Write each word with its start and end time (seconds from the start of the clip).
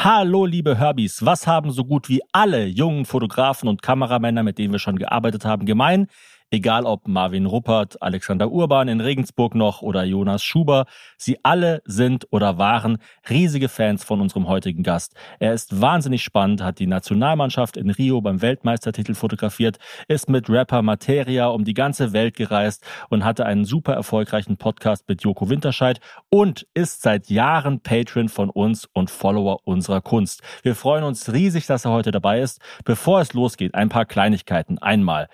Hallo, 0.00 0.46
liebe 0.46 0.78
Herbies. 0.78 1.26
Was 1.26 1.48
haben 1.48 1.72
so 1.72 1.84
gut 1.84 2.08
wie 2.08 2.20
alle 2.30 2.66
jungen 2.66 3.04
Fotografen 3.04 3.68
und 3.68 3.82
Kameramänner, 3.82 4.44
mit 4.44 4.56
denen 4.56 4.70
wir 4.70 4.78
schon 4.78 4.96
gearbeitet 4.96 5.44
haben, 5.44 5.66
gemein? 5.66 6.06
Egal 6.50 6.86
ob 6.86 7.06
Marvin 7.08 7.44
Ruppert, 7.44 8.00
Alexander 8.00 8.50
Urban 8.50 8.88
in 8.88 9.02
Regensburg 9.02 9.54
noch 9.54 9.82
oder 9.82 10.04
Jonas 10.04 10.42
Schuber, 10.42 10.86
sie 11.18 11.38
alle 11.42 11.82
sind 11.84 12.26
oder 12.30 12.56
waren 12.56 12.96
riesige 13.28 13.68
Fans 13.68 14.02
von 14.02 14.22
unserem 14.22 14.48
heutigen 14.48 14.82
Gast. 14.82 15.14
Er 15.40 15.52
ist 15.52 15.82
wahnsinnig 15.82 16.22
spannend, 16.22 16.62
hat 16.62 16.78
die 16.78 16.86
Nationalmannschaft 16.86 17.76
in 17.76 17.90
Rio 17.90 18.22
beim 18.22 18.40
Weltmeistertitel 18.40 19.12
fotografiert, 19.12 19.76
ist 20.08 20.30
mit 20.30 20.48
Rapper 20.48 20.80
Materia 20.80 21.48
um 21.48 21.64
die 21.64 21.74
ganze 21.74 22.14
Welt 22.14 22.34
gereist 22.34 22.82
und 23.10 23.26
hatte 23.26 23.44
einen 23.44 23.66
super 23.66 23.92
erfolgreichen 23.92 24.56
Podcast 24.56 25.06
mit 25.06 25.22
Joko 25.22 25.50
Winterscheid 25.50 26.00
und 26.30 26.66
ist 26.72 27.02
seit 27.02 27.28
Jahren 27.28 27.80
Patron 27.80 28.30
von 28.30 28.48
uns 28.48 28.88
und 28.94 29.10
Follower 29.10 29.58
unserer 29.64 30.00
Kunst. 30.00 30.42
Wir 30.62 30.74
freuen 30.74 31.04
uns 31.04 31.30
riesig, 31.30 31.66
dass 31.66 31.84
er 31.84 31.90
heute 31.90 32.10
dabei 32.10 32.40
ist. 32.40 32.62
Bevor 32.86 33.20
es 33.20 33.34
losgeht, 33.34 33.74
ein 33.74 33.90
paar 33.90 34.06
Kleinigkeiten. 34.06 34.78
Einmal. 34.78 35.28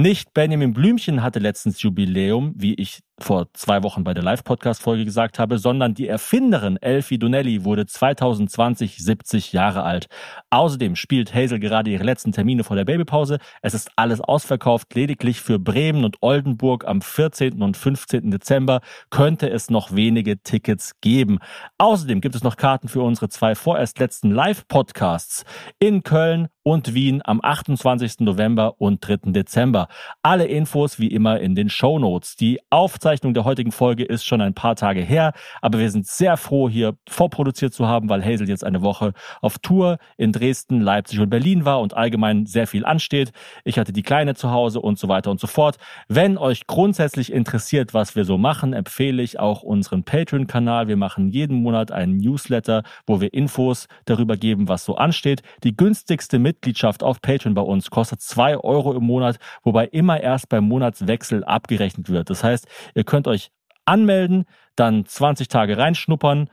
Nicht 0.00 0.32
Benjamin 0.32 0.72
Blümchen 0.72 1.22
hatte 1.22 1.40
letztens 1.40 1.82
Jubiläum, 1.82 2.54
wie 2.56 2.72
ich 2.72 3.00
vor 3.24 3.46
zwei 3.52 3.82
Wochen 3.82 4.04
bei 4.04 4.14
der 4.14 4.22
Live-Podcast-Folge 4.22 5.04
gesagt 5.04 5.38
habe, 5.38 5.58
sondern 5.58 5.94
die 5.94 6.08
Erfinderin 6.08 6.76
Elfie 6.76 7.18
Donnelly 7.18 7.64
wurde 7.64 7.86
2020 7.86 8.98
70 8.98 9.52
Jahre 9.52 9.82
alt. 9.82 10.08
Außerdem 10.50 10.96
spielt 10.96 11.34
Hazel 11.34 11.60
gerade 11.60 11.90
ihre 11.90 12.04
letzten 12.04 12.32
Termine 12.32 12.64
vor 12.64 12.76
der 12.76 12.84
Babypause. 12.84 13.38
Es 13.62 13.74
ist 13.74 13.90
alles 13.96 14.20
ausverkauft. 14.20 14.94
Lediglich 14.94 15.40
für 15.40 15.58
Bremen 15.58 16.04
und 16.04 16.16
Oldenburg 16.22 16.86
am 16.86 17.02
14. 17.02 17.62
und 17.62 17.76
15. 17.76 18.30
Dezember 18.30 18.80
könnte 19.10 19.48
es 19.50 19.70
noch 19.70 19.94
wenige 19.94 20.42
Tickets 20.42 20.92
geben. 21.00 21.38
Außerdem 21.78 22.20
gibt 22.20 22.34
es 22.34 22.42
noch 22.42 22.56
Karten 22.56 22.88
für 22.88 23.02
unsere 23.02 23.28
zwei 23.28 23.54
vorerst 23.54 23.98
letzten 23.98 24.30
Live-Podcasts 24.30 25.44
in 25.78 26.02
Köln 26.02 26.48
und 26.62 26.94
Wien 26.94 27.22
am 27.24 27.40
28. 27.42 28.20
November 28.20 28.80
und 28.80 29.06
3. 29.06 29.32
Dezember. 29.32 29.88
Alle 30.22 30.46
Infos 30.46 30.98
wie 30.98 31.08
immer 31.08 31.40
in 31.40 31.54
den 31.54 31.70
Show 31.70 31.98
Notes. 31.98 32.36
Die 32.36 32.60
Aufzeichnung 32.70 33.09
der 33.18 33.44
heutigen 33.44 33.72
Folge 33.72 34.04
ist 34.04 34.24
schon 34.24 34.40
ein 34.40 34.54
paar 34.54 34.76
Tage 34.76 35.00
her, 35.00 35.32
aber 35.60 35.78
wir 35.78 35.90
sind 35.90 36.06
sehr 36.06 36.36
froh, 36.36 36.68
hier 36.68 36.96
vorproduziert 37.08 37.74
zu 37.74 37.86
haben, 37.88 38.08
weil 38.08 38.24
Hazel 38.24 38.48
jetzt 38.48 38.64
eine 38.64 38.82
Woche 38.82 39.12
auf 39.40 39.58
Tour 39.58 39.98
in 40.16 40.32
Dresden, 40.32 40.80
Leipzig 40.80 41.18
und 41.18 41.30
Berlin 41.30 41.64
war 41.64 41.80
und 41.80 41.94
allgemein 41.94 42.46
sehr 42.46 42.66
viel 42.66 42.84
ansteht. 42.84 43.32
Ich 43.64 43.78
hatte 43.78 43.92
die 43.92 44.02
Kleine 44.02 44.34
zu 44.34 44.50
Hause 44.50 44.80
und 44.80 44.98
so 44.98 45.08
weiter 45.08 45.30
und 45.30 45.40
so 45.40 45.46
fort. 45.46 45.76
Wenn 46.08 46.38
euch 46.38 46.66
grundsätzlich 46.66 47.32
interessiert, 47.32 47.94
was 47.94 48.16
wir 48.16 48.24
so 48.24 48.38
machen, 48.38 48.72
empfehle 48.72 49.22
ich 49.22 49.38
auch 49.38 49.62
unseren 49.62 50.04
Patreon-Kanal. 50.04 50.88
Wir 50.88 50.96
machen 50.96 51.28
jeden 51.28 51.62
Monat 51.62 51.90
einen 51.90 52.18
Newsletter, 52.18 52.82
wo 53.06 53.20
wir 53.20 53.32
Infos 53.34 53.86
darüber 54.04 54.36
geben, 54.36 54.68
was 54.68 54.84
so 54.84 54.96
ansteht. 54.96 55.42
Die 55.64 55.76
günstigste 55.76 56.38
Mitgliedschaft 56.38 57.02
auf 57.02 57.20
Patreon 57.20 57.54
bei 57.54 57.62
uns 57.62 57.90
kostet 57.90 58.20
zwei 58.20 58.56
Euro 58.56 58.94
im 58.94 59.04
Monat, 59.04 59.38
wobei 59.62 59.86
immer 59.86 60.20
erst 60.20 60.48
beim 60.48 60.64
Monatswechsel 60.64 61.44
abgerechnet 61.44 62.08
wird. 62.08 62.30
Das 62.30 62.44
heißt, 62.44 62.66
könnt 63.04 63.28
euch 63.28 63.50
anmelden, 63.84 64.44
dann 64.76 65.04
20 65.06 65.48
Tage 65.48 65.78
reinschnuppern, 65.78 66.48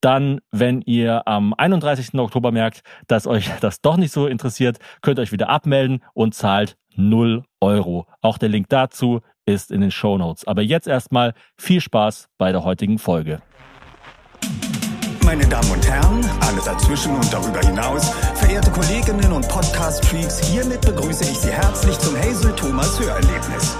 dann, 0.00 0.40
wenn 0.52 0.80
ihr 0.82 1.26
am 1.26 1.54
31. 1.54 2.14
Oktober 2.14 2.52
merkt, 2.52 2.82
dass 3.06 3.26
euch 3.26 3.50
das 3.60 3.80
doch 3.80 3.96
nicht 3.96 4.12
so 4.12 4.26
interessiert, 4.26 4.78
könnt 5.02 5.18
ihr 5.18 5.22
euch 5.22 5.32
wieder 5.32 5.48
abmelden 5.48 6.02
und 6.14 6.34
zahlt 6.34 6.76
0 6.96 7.44
Euro. 7.60 8.06
Auch 8.20 8.38
der 8.38 8.48
Link 8.48 8.68
dazu 8.68 9.20
ist 9.46 9.70
in 9.70 9.80
den 9.80 9.90
Show 9.90 10.18
Notes. 10.18 10.46
Aber 10.46 10.62
jetzt 10.62 10.86
erstmal 10.86 11.34
viel 11.56 11.80
Spaß 11.80 12.28
bei 12.38 12.52
der 12.52 12.64
heutigen 12.64 12.98
Folge. 12.98 13.40
Meine 15.24 15.46
Damen 15.46 15.70
und 15.70 15.86
Herren, 15.86 16.24
alle 16.40 16.60
dazwischen 16.64 17.14
und 17.14 17.32
darüber 17.32 17.60
hinaus, 17.60 18.10
verehrte 18.34 18.70
Kolleginnen 18.70 19.30
und 19.30 19.46
Podcast-Freaks, 19.48 20.40
hiermit 20.48 20.80
begrüße 20.80 21.24
ich 21.24 21.38
Sie 21.38 21.50
herzlich 21.50 21.98
zum 21.98 22.16
Hazel 22.16 22.54
Thomas 22.56 22.98
Hörerlebnis. 22.98 23.76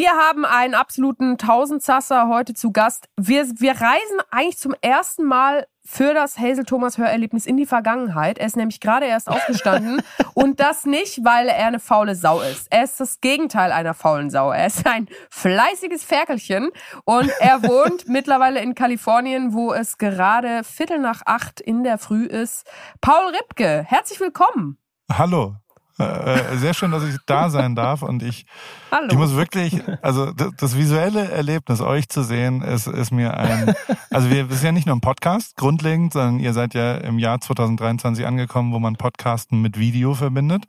Wir 0.00 0.12
haben 0.12 0.44
einen 0.44 0.76
absoluten 0.76 1.38
Tausendsasser 1.38 2.28
heute 2.28 2.54
zu 2.54 2.70
Gast. 2.70 3.08
Wir, 3.16 3.48
wir 3.58 3.72
reisen 3.72 4.20
eigentlich 4.30 4.56
zum 4.56 4.72
ersten 4.80 5.24
Mal 5.24 5.66
für 5.84 6.14
das 6.14 6.38
Hazel 6.38 6.64
Thomas 6.64 6.98
Hörerlebnis 6.98 7.46
in 7.46 7.56
die 7.56 7.66
Vergangenheit. 7.66 8.38
Er 8.38 8.46
ist 8.46 8.56
nämlich 8.56 8.78
gerade 8.78 9.06
erst 9.06 9.28
aufgestanden 9.28 10.00
und 10.34 10.60
das 10.60 10.84
nicht, 10.84 11.24
weil 11.24 11.48
er 11.48 11.66
eine 11.66 11.80
faule 11.80 12.14
Sau 12.14 12.40
ist. 12.40 12.68
Er 12.70 12.84
ist 12.84 13.00
das 13.00 13.20
Gegenteil 13.20 13.72
einer 13.72 13.92
faulen 13.92 14.30
Sau. 14.30 14.52
Er 14.52 14.68
ist 14.68 14.86
ein 14.86 15.08
fleißiges 15.30 16.04
Ferkelchen 16.04 16.70
und 17.04 17.32
er 17.40 17.60
wohnt 17.64 18.06
mittlerweile 18.06 18.60
in 18.60 18.76
Kalifornien, 18.76 19.52
wo 19.52 19.72
es 19.72 19.98
gerade 19.98 20.62
Viertel 20.62 21.00
nach 21.00 21.22
acht 21.26 21.60
in 21.60 21.82
der 21.82 21.98
Früh 21.98 22.24
ist. 22.24 22.70
Paul 23.00 23.34
Ripke, 23.34 23.84
herzlich 23.84 24.20
willkommen. 24.20 24.78
Hallo. 25.10 25.56
Äh, 25.98 26.54
äh, 26.54 26.56
sehr 26.58 26.74
schön, 26.74 26.92
dass 26.92 27.02
ich 27.02 27.16
da 27.26 27.50
sein 27.50 27.74
darf 27.74 28.02
und 28.02 28.22
ich, 28.22 28.46
Hallo. 28.92 29.08
ich 29.10 29.18
muss 29.18 29.34
wirklich, 29.34 29.82
also 30.00 30.30
das, 30.32 30.50
das, 30.56 30.76
visuelle 30.76 31.28
Erlebnis, 31.30 31.80
euch 31.80 32.08
zu 32.08 32.22
sehen, 32.22 32.62
ist, 32.62 32.86
ist 32.86 33.10
mir 33.10 33.36
ein, 33.36 33.74
also 34.10 34.30
wir, 34.30 34.44
das 34.44 34.58
ist 34.58 34.64
ja 34.64 34.70
nicht 34.70 34.86
nur 34.86 34.94
ein 34.94 35.00
Podcast 35.00 35.56
grundlegend, 35.56 36.12
sondern 36.12 36.38
ihr 36.38 36.52
seid 36.52 36.74
ja 36.74 36.98
im 36.98 37.18
Jahr 37.18 37.40
2023 37.40 38.26
angekommen, 38.26 38.72
wo 38.72 38.78
man 38.78 38.94
Podcasten 38.94 39.60
mit 39.60 39.76
Video 39.76 40.14
verbindet. 40.14 40.64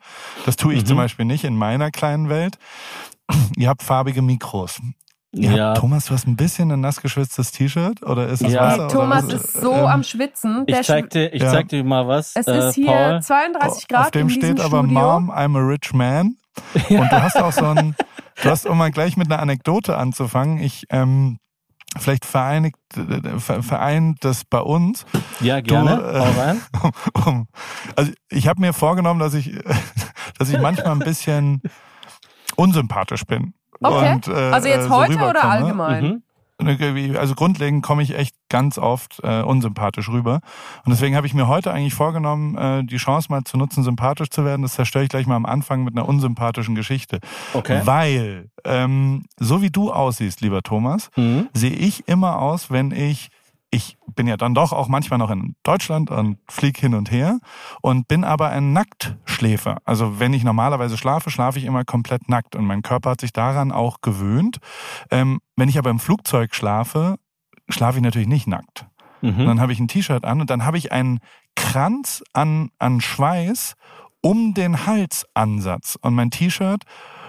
Das 0.47 0.55
tue 0.55 0.73
ich 0.73 0.81
mhm. 0.81 0.87
zum 0.87 0.97
Beispiel 0.97 1.25
nicht 1.25 1.43
in 1.43 1.55
meiner 1.55 1.91
kleinen 1.91 2.29
Welt. 2.29 2.57
Ihr 3.55 3.69
habt 3.69 3.83
farbige 3.83 4.23
Mikros. 4.23 4.81
Ja, 5.31 5.51
ja, 5.51 5.73
Thomas, 5.75 6.05
du 6.05 6.15
hast 6.15 6.25
ein 6.25 6.35
bisschen 6.35 6.71
ein 6.71 6.81
nass 6.81 7.01
geschwitztes 7.01 7.51
T-Shirt 7.51 8.01
oder 8.01 8.27
ist 8.29 8.43
das 8.43 8.51
ja. 8.51 8.61
Wasser? 8.61 8.87
Thomas 8.87 9.25
ist 9.25 9.53
so 9.53 9.73
ähm, 9.73 9.85
am 9.85 10.03
Schwitzen. 10.03 10.63
ich 10.65 10.81
zeig 10.81 11.11
dir, 11.11 11.31
ich 11.31 11.43
ja. 11.43 11.51
zeig 11.51 11.69
dir 11.69 11.83
mal 11.83 12.07
was. 12.07 12.35
Es 12.35 12.47
äh, 12.47 12.69
ist 12.69 12.75
hier 12.75 12.87
Paul. 12.87 13.21
32 13.21 13.87
Grad 13.87 14.05
Auf 14.05 14.11
dem 14.11 14.27
in 14.27 14.33
steht 14.33 14.59
aber 14.59 14.79
Studio. 14.79 14.99
Mom, 14.99 15.31
I'm 15.31 15.55
a 15.55 15.67
rich 15.67 15.93
man. 15.93 16.35
Ja. 16.89 17.01
Und 17.01 17.11
du 17.11 17.21
hast 17.21 17.37
auch 17.37 17.53
so 17.53 17.65
ein, 17.65 17.95
du 18.41 18.49
hast, 18.49 18.65
um 18.65 18.77
mal 18.77 18.91
gleich 18.91 19.15
mit 19.15 19.31
einer 19.31 19.41
Anekdote 19.41 19.95
anzufangen, 19.95 20.59
ich, 20.59 20.87
ähm, 20.89 21.37
vielleicht 21.97 22.25
vereinigt, 22.25 22.77
vereint 23.39 24.17
das 24.25 24.43
bei 24.43 24.59
uns. 24.59 25.05
Ja, 25.39 25.61
gerne. 25.61 25.97
Du, 25.97 26.03
äh, 26.03 26.17
rein. 26.17 26.61
Um, 27.25 27.47
also 27.95 28.11
ich 28.29 28.47
habe 28.47 28.61
mir 28.61 28.73
vorgenommen, 28.73 29.19
dass 29.19 29.35
ich, 29.35 29.57
dass 30.37 30.49
ich 30.49 30.59
manchmal 30.59 30.91
ein 30.93 30.99
bisschen 30.99 31.61
unsympathisch 32.55 33.25
bin. 33.25 33.53
Okay. 33.81 34.13
Und, 34.13 34.27
äh, 34.27 34.31
also 34.31 34.67
jetzt 34.67 34.87
so 34.87 34.95
heute 34.95 35.17
oder 35.17 35.43
allgemein? 35.43 36.03
Mhm. 36.03 36.23
Also 37.15 37.35
grundlegend 37.35 37.83
komme 37.85 38.03
ich 38.03 38.17
echt 38.17 38.35
ganz 38.49 38.77
oft 38.77 39.21
äh, 39.23 39.41
unsympathisch 39.43 40.09
rüber. 40.09 40.41
Und 40.83 40.91
deswegen 40.91 41.15
habe 41.15 41.25
ich 41.25 41.33
mir 41.33 41.47
heute 41.47 41.71
eigentlich 41.71 41.93
vorgenommen, 41.93 42.57
äh, 42.57 42.83
die 42.83 42.97
Chance 42.97 43.27
mal 43.29 43.45
zu 43.45 43.55
nutzen, 43.55 43.81
sympathisch 43.83 44.29
zu 44.29 44.43
werden. 44.43 44.63
Das 44.63 44.73
zerstöre 44.73 45.05
ich 45.05 45.09
gleich 45.09 45.25
mal 45.25 45.37
am 45.37 45.45
Anfang 45.45 45.85
mit 45.85 45.95
einer 45.95 46.07
unsympathischen 46.07 46.75
Geschichte. 46.75 47.19
Okay. 47.53 47.81
Weil, 47.85 48.49
ähm, 48.65 49.23
so 49.37 49.61
wie 49.61 49.69
du 49.69 49.93
aussiehst, 49.93 50.41
lieber 50.41 50.61
Thomas, 50.61 51.09
mhm. 51.15 51.47
sehe 51.53 51.71
ich 51.71 52.09
immer 52.09 52.39
aus, 52.39 52.69
wenn 52.69 52.91
ich 52.91 53.29
ich 53.71 53.97
bin 54.15 54.27
ja 54.27 54.37
dann 54.37 54.53
doch 54.53 54.73
auch 54.73 54.87
manchmal 54.87 55.19
noch 55.19 55.29
in 55.29 55.55
Deutschland 55.63 56.09
und 56.09 56.39
flieg 56.49 56.77
hin 56.77 56.95
und 56.95 57.11
her 57.11 57.39
und 57.81 58.07
bin 58.07 58.23
aber 58.23 58.49
ein 58.49 58.73
Nacktschläfer. 58.73 59.77
Also 59.85 60.19
wenn 60.19 60.33
ich 60.33 60.43
normalerweise 60.43 60.97
schlafe, 60.97 61.29
schlafe 61.29 61.59
ich 61.59 61.65
immer 61.65 61.85
komplett 61.85 62.29
nackt 62.29 62.55
und 62.55 62.65
mein 62.65 62.81
Körper 62.81 63.11
hat 63.11 63.21
sich 63.21 63.31
daran 63.31 63.71
auch 63.71 64.01
gewöhnt. 64.01 64.57
Ähm, 65.11 65.39
wenn 65.55 65.69
ich 65.69 65.77
aber 65.77 65.91
im 65.91 65.99
Flugzeug 65.99 66.55
schlafe, 66.55 67.15
schlafe 67.69 67.97
ich 67.97 68.03
natürlich 68.03 68.27
nicht 68.27 68.47
nackt. 68.47 68.85
Mhm. 69.21 69.45
dann 69.45 69.59
habe 69.59 69.73
ich 69.73 69.79
ein 69.79 69.89
T-Shirt 69.89 70.23
an 70.23 70.39
und 70.39 70.49
dann 70.49 70.65
habe 70.65 70.77
ich 70.77 70.93
einen 70.93 71.19
Kranz 71.55 72.23
an, 72.31 72.69
an 72.79 73.01
Schweiß 73.01 73.75
um 74.21 74.53
den 74.53 74.85
Halsansatz 74.85 75.97
und 76.01 76.15
mein 76.15 76.31
T-Shirt 76.31 76.85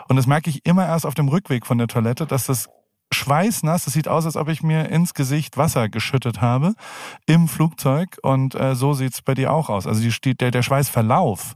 und 0.08 0.16
das 0.16 0.26
merke 0.26 0.50
ich 0.50 0.66
immer 0.66 0.86
erst 0.86 1.04
auf 1.04 1.14
dem 1.14 1.28
Rückweg 1.28 1.66
von 1.66 1.78
der 1.78 1.88
Toilette, 1.88 2.26
dass 2.26 2.46
das 2.46 2.69
schweißnass. 3.12 3.86
Es 3.86 3.92
sieht 3.92 4.08
aus, 4.08 4.26
als 4.26 4.36
ob 4.36 4.48
ich 4.48 4.62
mir 4.62 4.88
ins 4.88 5.14
Gesicht 5.14 5.56
Wasser 5.56 5.88
geschüttet 5.88 6.40
habe 6.40 6.74
im 7.26 7.48
Flugzeug. 7.48 8.18
Und 8.22 8.54
äh, 8.54 8.74
so 8.74 8.94
sieht's 8.94 9.22
bei 9.22 9.34
dir 9.34 9.52
auch 9.52 9.68
aus. 9.68 9.86
Also 9.86 10.02
die, 10.02 10.34
der, 10.36 10.50
der 10.50 10.62
Schweißverlauf 10.62 11.54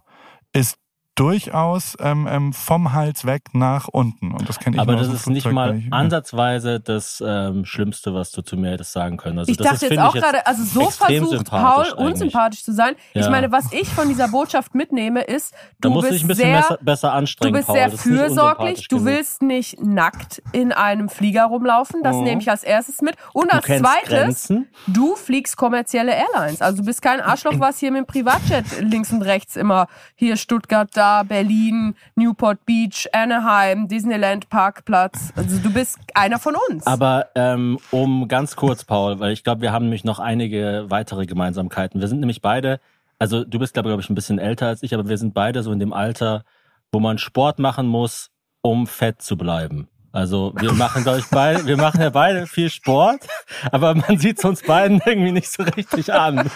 ist 0.52 0.76
durchaus 1.14 1.96
ähm, 2.00 2.26
ähm, 2.28 2.52
vom 2.52 2.93
Hals 2.93 3.25
weg 3.25 3.43
nach 3.52 3.87
unten. 3.88 4.32
Und 4.32 4.49
das 4.49 4.58
kenne 4.58 4.76
ich 4.76 4.82
Aber 4.82 4.96
das 4.96 5.08
ist 5.08 5.28
nicht 5.28 5.50
mal 5.50 5.81
ansatzweise 5.90 6.81
das 6.81 7.22
ähm, 7.25 7.64
Schlimmste, 7.64 8.14
was 8.14 8.32
du 8.32 8.43
zu 8.43 8.56
mir 8.56 8.72
hättest 8.72 8.93
sagen 8.93 9.16
können. 9.16 9.38
Also 9.38 9.50
ich 9.50 9.56
das 9.56 9.66
dachte 9.66 9.87
ist, 9.87 9.93
jetzt 9.93 10.00
auch 10.00 10.12
gerade, 10.12 10.44
also 10.46 10.64
so 10.64 10.90
versucht 10.90 11.50
Paul 11.50 11.87
unsympathisch 11.96 12.64
zu 12.64 12.72
sein. 12.72 12.94
Ja. 13.12 13.22
Ich 13.22 13.28
meine, 13.28 13.52
was 13.52 13.72
ich 13.72 13.88
von 13.88 14.08
dieser 14.08 14.28
Botschaft 14.28 14.75
mitnehme, 14.75 15.22
ist, 15.22 15.55
du 15.81 15.88
da 15.88 15.94
musst 15.94 16.08
bist 16.08 16.14
dich 16.14 16.25
ein 16.25 16.28
bisschen 16.28 16.44
sehr, 16.46 16.56
besser, 16.56 16.78
besser 16.81 17.12
anstrengen, 17.12 17.52
Du 17.52 17.58
bist 17.58 17.69
Paul. 17.69 17.76
sehr 17.76 17.90
fürsorglich, 17.90 18.88
du 18.88 19.05
willst 19.05 19.43
nicht 19.43 19.81
nackt 19.81 20.43
in 20.52 20.72
einem 20.72 21.08
Flieger 21.08 21.44
rumlaufen. 21.44 22.02
Das 22.02 22.16
mhm. 22.16 22.25
nehme 22.25 22.40
ich 22.40 22.50
als 22.50 22.64
erstes 22.64 23.02
mit. 23.02 23.14
Und 23.32 23.52
du 23.52 23.56
als 23.56 23.66
zweites, 23.66 24.08
Grenzen. 24.08 24.69
du 24.88 25.14
fliegst 25.14 25.56
kommerzielle 25.56 26.12
Airlines. 26.12 26.61
Also 26.61 26.78
du 26.78 26.84
bist 26.84 27.02
kein 27.02 27.20
Arschloch, 27.20 27.61
was 27.61 27.78
hier 27.78 27.93
mit 27.93 28.00
dem 28.00 28.06
Privatjet 28.06 28.64
links 28.81 29.12
und 29.12 29.22
rechts 29.22 29.55
immer 29.55 29.87
hier 30.16 30.37
Stuttgart, 30.37 30.90
USA, 31.04 31.22
Berlin, 31.22 31.94
Newport 32.16 32.64
Beach, 32.64 33.06
Anaheim, 33.12 33.88
Disneyland 33.88 34.48
Parkplatz. 34.48 35.32
Also 35.36 35.58
du 35.58 35.72
bist 35.72 35.98
einer 36.14 36.38
von 36.38 36.56
uns. 36.68 36.86
Aber 36.86 37.28
ähm, 37.34 37.78
um 37.90 38.28
ganz 38.28 38.56
kurz, 38.56 38.84
Paul, 38.84 39.20
weil 39.20 39.32
ich 39.32 39.44
glaube, 39.44 39.60
wir 39.62 39.72
haben 39.72 39.84
nämlich 39.84 40.04
noch 40.04 40.18
einige 40.18 40.86
weitere 40.88 41.26
Gemeinsamkeiten. 41.26 42.00
Wir 42.00 42.08
sind 42.08 42.20
nämlich 42.20 42.40
beide, 42.40 42.80
also 43.18 43.44
du 43.44 43.58
bist, 43.58 43.74
glaube 43.74 43.94
ich, 43.98 44.10
ein 44.10 44.14
bisschen 44.14 44.38
älter 44.38 44.68
als 44.68 44.82
ich, 44.82 44.94
aber 44.94 45.08
wir 45.08 45.18
sind 45.18 45.34
beide 45.34 45.62
so 45.62 45.72
in 45.72 45.78
dem 45.78 45.92
Alter, 45.92 46.44
wo 46.92 47.00
man 47.00 47.18
Sport 47.18 47.58
machen 47.58 47.86
muss, 47.86 48.30
um 48.62 48.86
fett 48.86 49.20
zu 49.20 49.36
bleiben. 49.36 49.88
Also 50.14 50.52
wir 50.61 50.72
machen, 50.72 51.02
glaube 51.02 51.19
ich, 51.19 51.26
beide, 51.28 51.66
wir 51.66 51.76
machen 51.76 52.00
ja 52.00 52.08
beide 52.08 52.46
viel 52.46 52.70
Sport, 52.70 53.26
aber 53.72 53.96
man 53.96 54.16
sieht 54.16 54.38
es 54.38 54.44
uns 54.44 54.62
beiden 54.62 55.02
irgendwie 55.05 55.32
nicht 55.32 55.50
so 55.50 55.64
richtig 55.64 56.12
an. 56.14 56.49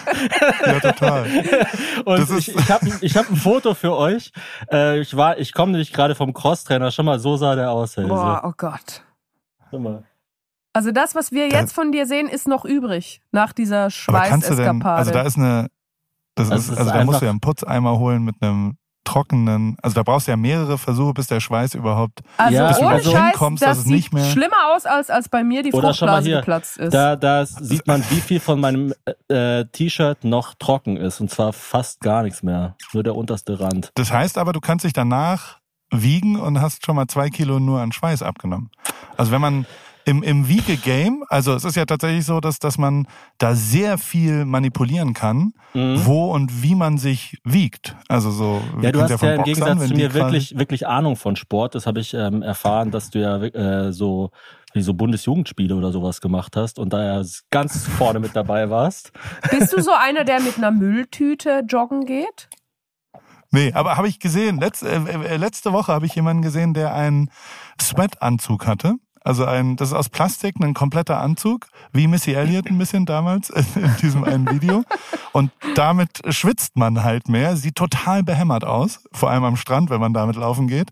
Ja, 0.65 0.79
total. 0.79 1.25
Und 2.05 2.19
Das 2.19 2.29
ich, 2.31 2.55
ich 2.55 2.71
habe 2.71 2.89
ich 3.01 3.17
hab 3.17 3.29
ein 3.29 3.35
Foto 3.35 3.73
für 3.73 3.97
euch. 3.97 4.31
Äh, 4.71 5.01
ich 5.01 5.17
war, 5.17 5.37
ich 5.39 5.51
komme 5.51 5.73
nämlich 5.73 5.91
gerade 5.91 6.15
vom 6.15 6.33
Crosstrainer. 6.33 6.89
Schon 6.91 7.05
mal 7.05 7.19
so 7.19 7.35
sah 7.35 7.55
der 7.55 7.71
aus. 7.71 7.97
Else. 7.97 8.07
Boah, 8.07 8.41
oh 8.45 8.53
Gott. 8.55 9.03
Schau 9.69 9.79
mal. 9.79 10.05
Also 10.71 10.93
das, 10.93 11.13
was 11.13 11.33
wir 11.33 11.49
jetzt 11.49 11.73
von 11.73 11.91
dir 11.91 12.05
sehen, 12.05 12.29
ist 12.29 12.47
noch 12.47 12.63
übrig 12.63 13.21
nach 13.33 13.51
dieser 13.51 13.89
Schweißeskapade. 13.89 14.99
also 14.99 15.11
da 15.11 15.23
ist 15.23 15.35
eine, 15.37 15.67
das 16.35 16.49
Also 16.49 16.63
ist, 16.63 16.69
ist 16.71 16.77
also 16.77 16.91
da 16.91 17.03
musst 17.03 17.19
du 17.19 17.25
ja 17.25 17.31
einen 17.31 17.41
Putzeimer 17.41 17.99
holen 17.99 18.23
mit 18.23 18.35
einem 18.41 18.77
trockenen, 19.03 19.75
also 19.81 19.95
da 19.95 20.03
brauchst 20.03 20.27
du 20.27 20.31
ja 20.31 20.37
mehrere 20.37 20.77
Versuche, 20.77 21.13
bis 21.13 21.27
der 21.27 21.39
Schweiß 21.39 21.73
überhaupt, 21.73 22.19
Also 22.37 22.55
Ja, 22.55 22.67
bis 22.67 22.77
du 22.77 22.83
ohne 22.85 22.95
überhaupt 22.99 23.17
Scheiß, 23.17 23.29
hinkommst, 23.31 23.63
das 23.63 23.69
dass 23.69 23.77
es 23.79 23.83
sieht 23.85 23.93
nicht 23.93 24.13
mehr- 24.13 24.25
schlimmer 24.25 24.73
aus, 24.75 24.85
als, 24.85 25.09
als 25.09 25.29
bei 25.29 25.43
mir 25.43 25.63
die 25.63 25.71
Oder 25.73 25.89
Fruchtblase 25.89 26.27
hier. 26.27 26.37
geplatzt 26.37 26.77
ist. 26.77 26.93
Da, 26.93 27.15
da 27.15 27.45
sieht 27.45 27.87
man, 27.87 28.03
wie 28.09 28.21
viel 28.21 28.39
von 28.39 28.59
meinem 28.59 28.93
äh, 29.29 29.65
T-Shirt 29.65 30.23
noch 30.23 30.53
trocken 30.55 30.97
ist. 30.97 31.19
Und 31.21 31.31
zwar 31.31 31.53
fast 31.53 32.01
gar 32.01 32.23
nichts 32.23 32.43
mehr. 32.43 32.75
Nur 32.93 33.03
der 33.03 33.15
unterste 33.15 33.59
Rand. 33.59 33.91
das 33.95 34.11
heißt 34.11 34.37
aber, 34.37 34.53
du 34.53 34.59
kannst 34.59 34.85
dich 34.85 34.93
danach 34.93 35.57
wiegen 35.91 36.39
und 36.39 36.61
hast 36.61 36.85
schon 36.85 36.95
mal 36.95 37.07
zwei 37.07 37.29
Kilo 37.29 37.59
nur 37.59 37.81
an 37.81 37.91
Schweiß 37.91 38.21
abgenommen. 38.21 38.69
Also 39.17 39.31
wenn 39.31 39.41
man 39.41 39.65
im, 40.09 40.23
im 40.23 40.47
Wiege-Game, 40.47 41.23
also 41.29 41.53
es 41.53 41.63
ist 41.63 41.75
ja 41.75 41.85
tatsächlich 41.85 42.25
so, 42.25 42.39
dass, 42.39 42.59
dass 42.59 42.77
man 42.77 43.07
da 43.37 43.55
sehr 43.55 43.97
viel 43.97 44.45
manipulieren 44.45 45.13
kann, 45.13 45.53
Mhm. 45.73 46.03
wo 46.05 46.31
und 46.31 46.63
wie 46.63 46.73
man 46.73 46.97
sich 46.97 47.37
wiegt. 47.43 47.95
Also 48.07 48.31
so, 48.31 48.59
Ja, 48.81 48.91
du 48.91 49.01
hast 49.01 49.13
von 49.19 49.29
ja 49.29 49.35
im 49.35 49.43
Gegensatz 49.43 49.79
wenn 49.79 49.87
zu 49.89 49.93
mir 49.93 50.15
wirklich, 50.15 50.57
wirklich 50.57 50.87
Ahnung 50.87 51.15
von 51.15 51.35
Sport. 51.35 51.75
Das 51.75 51.85
habe 51.85 51.99
ich 51.99 52.15
ähm, 52.15 52.41
erfahren, 52.41 52.89
dass 52.89 53.11
du 53.11 53.19
ja 53.19 53.37
äh, 53.37 53.93
so 53.93 54.31
wie 54.73 54.81
so 54.81 54.95
Bundesjugendspiele 54.95 55.75
oder 55.75 55.91
sowas 55.91 56.21
gemacht 56.21 56.55
hast 56.55 56.79
und 56.79 56.91
da 56.91 57.03
ja 57.19 57.23
ganz 57.51 57.85
vorne 57.85 58.19
mit 58.19 58.35
dabei 58.35 58.71
warst. 58.71 59.11
Bist 59.51 59.73
du 59.77 59.81
so 59.81 59.91
einer, 59.91 60.23
der 60.23 60.41
mit 60.41 60.57
einer 60.57 60.71
Mülltüte 60.71 61.63
joggen 61.67 62.05
geht? 62.05 62.49
Nee, 63.51 63.71
aber 63.73 63.97
habe 63.97 64.07
ich 64.07 64.19
gesehen. 64.19 64.59
Letz, 64.59 64.81
äh, 64.83 64.95
äh, 64.95 65.37
letzte 65.37 65.71
Woche 65.73 65.91
habe 65.91 66.05
ich 66.05 66.13
jemanden 66.15 66.41
gesehen, 66.43 66.73
der 66.73 66.93
einen 66.93 67.29
Sweat-Anzug 67.81 68.67
hatte. 68.67 68.95
Also 69.29 69.45
ein, 69.45 69.75
das 69.75 69.89
ist 69.89 69.93
aus 69.93 70.09
Plastik, 70.09 70.55
ein 70.59 70.73
kompletter 70.73 71.21
Anzug, 71.21 71.67
wie 71.93 72.07
Missy 72.07 72.33
Elliott 72.33 72.65
ein 72.65 72.79
bisschen 72.79 73.05
damals 73.05 73.49
in 73.75 73.95
diesem 74.01 74.23
einen 74.23 74.49
Video. 74.49 74.83
Und 75.33 75.51
damit 75.75 76.21
schwitzt 76.29 76.75
man 76.77 77.03
halt 77.03 77.29
mehr, 77.29 77.55
sieht 77.55 77.75
total 77.75 78.23
behämmert 78.23 78.63
aus, 78.63 79.03
vor 79.11 79.29
allem 79.29 79.43
am 79.43 79.55
Strand, 79.55 79.91
wenn 79.91 79.99
man 79.99 80.15
damit 80.15 80.35
laufen 80.35 80.67
geht. 80.67 80.89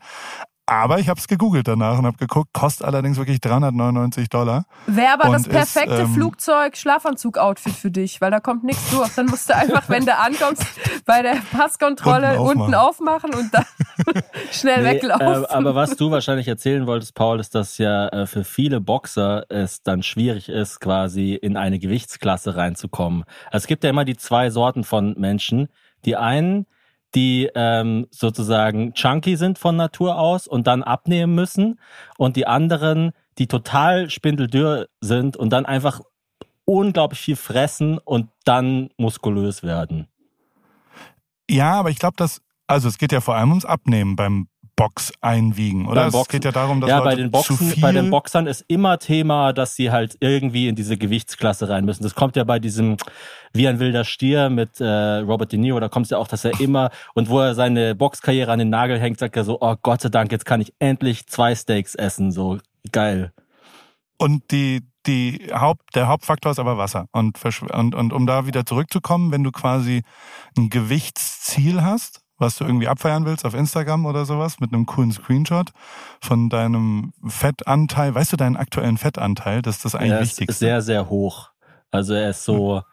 Aber 0.69 0.99
ich 0.99 1.07
habe 1.07 1.17
es 1.17 1.29
gegoogelt 1.29 1.65
danach 1.65 1.97
und 1.97 2.05
habe 2.05 2.17
geguckt, 2.17 2.51
kostet 2.51 2.85
allerdings 2.85 3.17
wirklich 3.17 3.39
399 3.39 4.27
Dollar. 4.27 4.65
Wäre 4.85 5.13
aber 5.13 5.31
das 5.31 5.43
ist, 5.43 5.49
perfekte 5.49 6.01
ähm, 6.01 6.13
Flugzeug-Schlafanzug-Outfit 6.13 7.71
für 7.73 7.89
dich, 7.89 8.19
weil 8.19 8.31
da 8.31 8.41
kommt 8.41 8.65
nichts 8.65 8.91
durch. 8.91 9.15
Dann 9.15 9.27
musst 9.27 9.49
du 9.49 9.55
einfach, 9.55 9.87
wenn 9.87 10.05
du 10.05 10.13
ankommst, 10.13 10.65
bei 11.05 11.21
der 11.21 11.37
Passkontrolle 11.53 12.37
Unten 12.41 12.59
unten 12.63 12.75
aufmachen 12.75 13.33
und 13.33 13.53
dann 13.53 13.63
schnell 14.51 14.83
Nee, 14.83 14.89
weglaufen. 14.95 15.43
äh, 15.43 15.47
aber 15.47 15.73
was 15.73 15.95
du 15.95 16.11
wahrscheinlich 16.11 16.49
erzählen 16.49 16.85
wolltest, 16.85 17.15
Paul, 17.15 17.39
ist, 17.39 17.55
dass 17.55 17.77
ja 17.77 18.09
äh, 18.09 18.27
für 18.27 18.43
viele 18.43 18.81
Boxer 18.81 19.45
es 19.47 19.83
dann 19.83 20.03
schwierig 20.03 20.49
ist, 20.49 20.81
quasi 20.81 21.33
in 21.33 21.55
eine 21.55 21.79
Gewichtsklasse 21.79 22.57
reinzukommen. 22.57 23.23
Also 23.45 23.63
es 23.63 23.67
gibt 23.67 23.85
ja 23.85 23.89
immer 23.89 24.03
die 24.03 24.17
zwei 24.17 24.49
Sorten 24.49 24.83
von 24.83 25.15
Menschen. 25.17 25.69
Die 26.03 26.17
einen, 26.17 26.67
die 27.15 27.49
ähm, 27.55 28.07
sozusagen 28.11 28.93
chunky 28.93 29.35
sind 29.37 29.57
von 29.57 29.75
Natur 29.75 30.17
aus 30.17 30.47
und 30.47 30.67
dann 30.67 30.83
abnehmen 30.83 31.35
müssen. 31.35 31.79
Und 32.17 32.35
die 32.35 32.47
anderen, 32.47 33.11
die 33.37 33.47
total 33.47 34.09
spindeldürr 34.09 34.87
sind 35.01 35.37
und 35.37 35.51
dann 35.51 35.65
einfach 35.65 36.01
unglaublich 36.65 37.21
viel 37.21 37.35
fressen 37.35 37.97
und 37.97 38.29
dann 38.43 38.89
muskulös 38.97 39.63
werden. 39.63 40.07
Ja, 41.49 41.73
aber 41.79 41.89
ich 41.89 41.99
glaube, 41.99 42.15
dass, 42.17 42.41
also 42.67 42.89
es 42.89 42.97
geht 42.97 43.13
ja 43.13 43.21
vor 43.21 43.35
allem 43.35 43.49
ums 43.49 43.65
Abnehmen 43.65 44.15
beim 44.15 44.49
Box 44.77 45.11
einwiegen, 45.21 45.87
oder? 45.87 46.01
Beim 46.01 46.07
es 46.07 46.13
Boxen. 46.13 46.31
geht 46.31 46.45
ja 46.45 46.51
darum, 46.51 46.79
dass 46.79 46.89
ja, 46.89 46.99
Leute 46.99 47.09
bei 47.09 47.15
den, 47.15 47.25
zu 47.25 47.31
Boxen, 47.31 47.57
viel 47.57 47.81
bei 47.81 47.91
den 47.91 48.09
Boxern 48.11 48.47
ist 48.47 48.63
immer 48.67 48.99
Thema, 48.99 49.51
dass 49.51 49.75
sie 49.75 49.91
halt 49.91 50.15
irgendwie 50.19 50.67
in 50.67 50.75
diese 50.75 50.97
Gewichtsklasse 50.97 51.67
rein 51.67 51.83
müssen. 51.83 52.03
Das 52.03 52.13
kommt 52.13 52.35
ja 52.35 52.43
bei 52.43 52.59
diesem 52.59 52.95
Wie 53.53 53.67
ein 53.67 53.79
wilder 53.79 54.05
Stier 54.05 54.49
mit 54.49 54.79
äh, 54.79 54.85
Robert 54.85 55.51
De 55.51 55.59
Niro, 55.59 55.79
da 55.79 55.89
kommt 55.89 56.05
es 56.05 56.11
ja 56.11 56.19
auch, 56.19 56.27
dass 56.27 56.45
er 56.45 56.59
immer 56.61 56.91
und 57.15 57.27
wo 57.27 57.39
er 57.39 57.55
seine 57.55 57.95
Boxkarriere 57.95 58.51
an 58.51 58.59
den 58.59 58.69
Nagel 58.69 58.99
hängt, 58.99 59.17
sagt 59.19 59.35
er 59.35 59.43
so, 59.43 59.57
oh 59.59 59.75
Gott 59.81 60.01
sei 60.01 60.09
Dank, 60.09 60.31
jetzt 60.31 60.45
kann 60.45 60.61
ich 60.61 60.71
endlich 60.77 61.25
zwei 61.25 61.55
Steaks 61.55 61.95
essen, 61.95 62.31
so 62.31 62.59
geil. 62.91 63.33
Und 64.19 64.51
die, 64.51 64.81
die 65.07 65.49
Haupt, 65.53 65.95
der 65.95 66.07
Hauptfaktor 66.07 66.51
ist 66.51 66.59
aber 66.59 66.77
Wasser. 66.77 67.07
Und, 67.11 67.39
und, 67.71 67.95
und 67.95 68.13
um 68.13 68.27
da 68.27 68.45
wieder 68.45 68.65
zurückzukommen, 68.65 69.31
wenn 69.31 69.43
du 69.43 69.51
quasi 69.51 70.03
ein 70.55 70.69
Gewichtsziel 70.69 71.81
hast, 71.81 72.21
was 72.37 72.57
du 72.57 72.65
irgendwie 72.65 72.87
abfeiern 72.87 73.25
willst 73.25 73.45
auf 73.45 73.53
Instagram 73.53 74.05
oder 74.05 74.25
sowas, 74.25 74.59
mit 74.59 74.73
einem 74.73 74.85
coolen 74.85 75.11
Screenshot 75.11 75.71
von 76.21 76.49
deinem 76.49 77.13
Fettanteil, 77.25 78.13
weißt 78.15 78.33
du 78.33 78.37
deinen 78.37 78.57
aktuellen 78.57 78.97
Fettanteil? 78.97 79.61
Das 79.61 79.77
ist 79.77 79.85
das 79.85 79.95
eigentlich 79.95 80.11
Er 80.11 80.21
ist 80.21 80.29
Wichtigste. 80.39 80.53
sehr, 80.65 80.81
sehr 80.81 81.09
hoch. 81.09 81.49
Also 81.91 82.13
er 82.13 82.29
ist 82.31 82.43
so, 82.43 82.83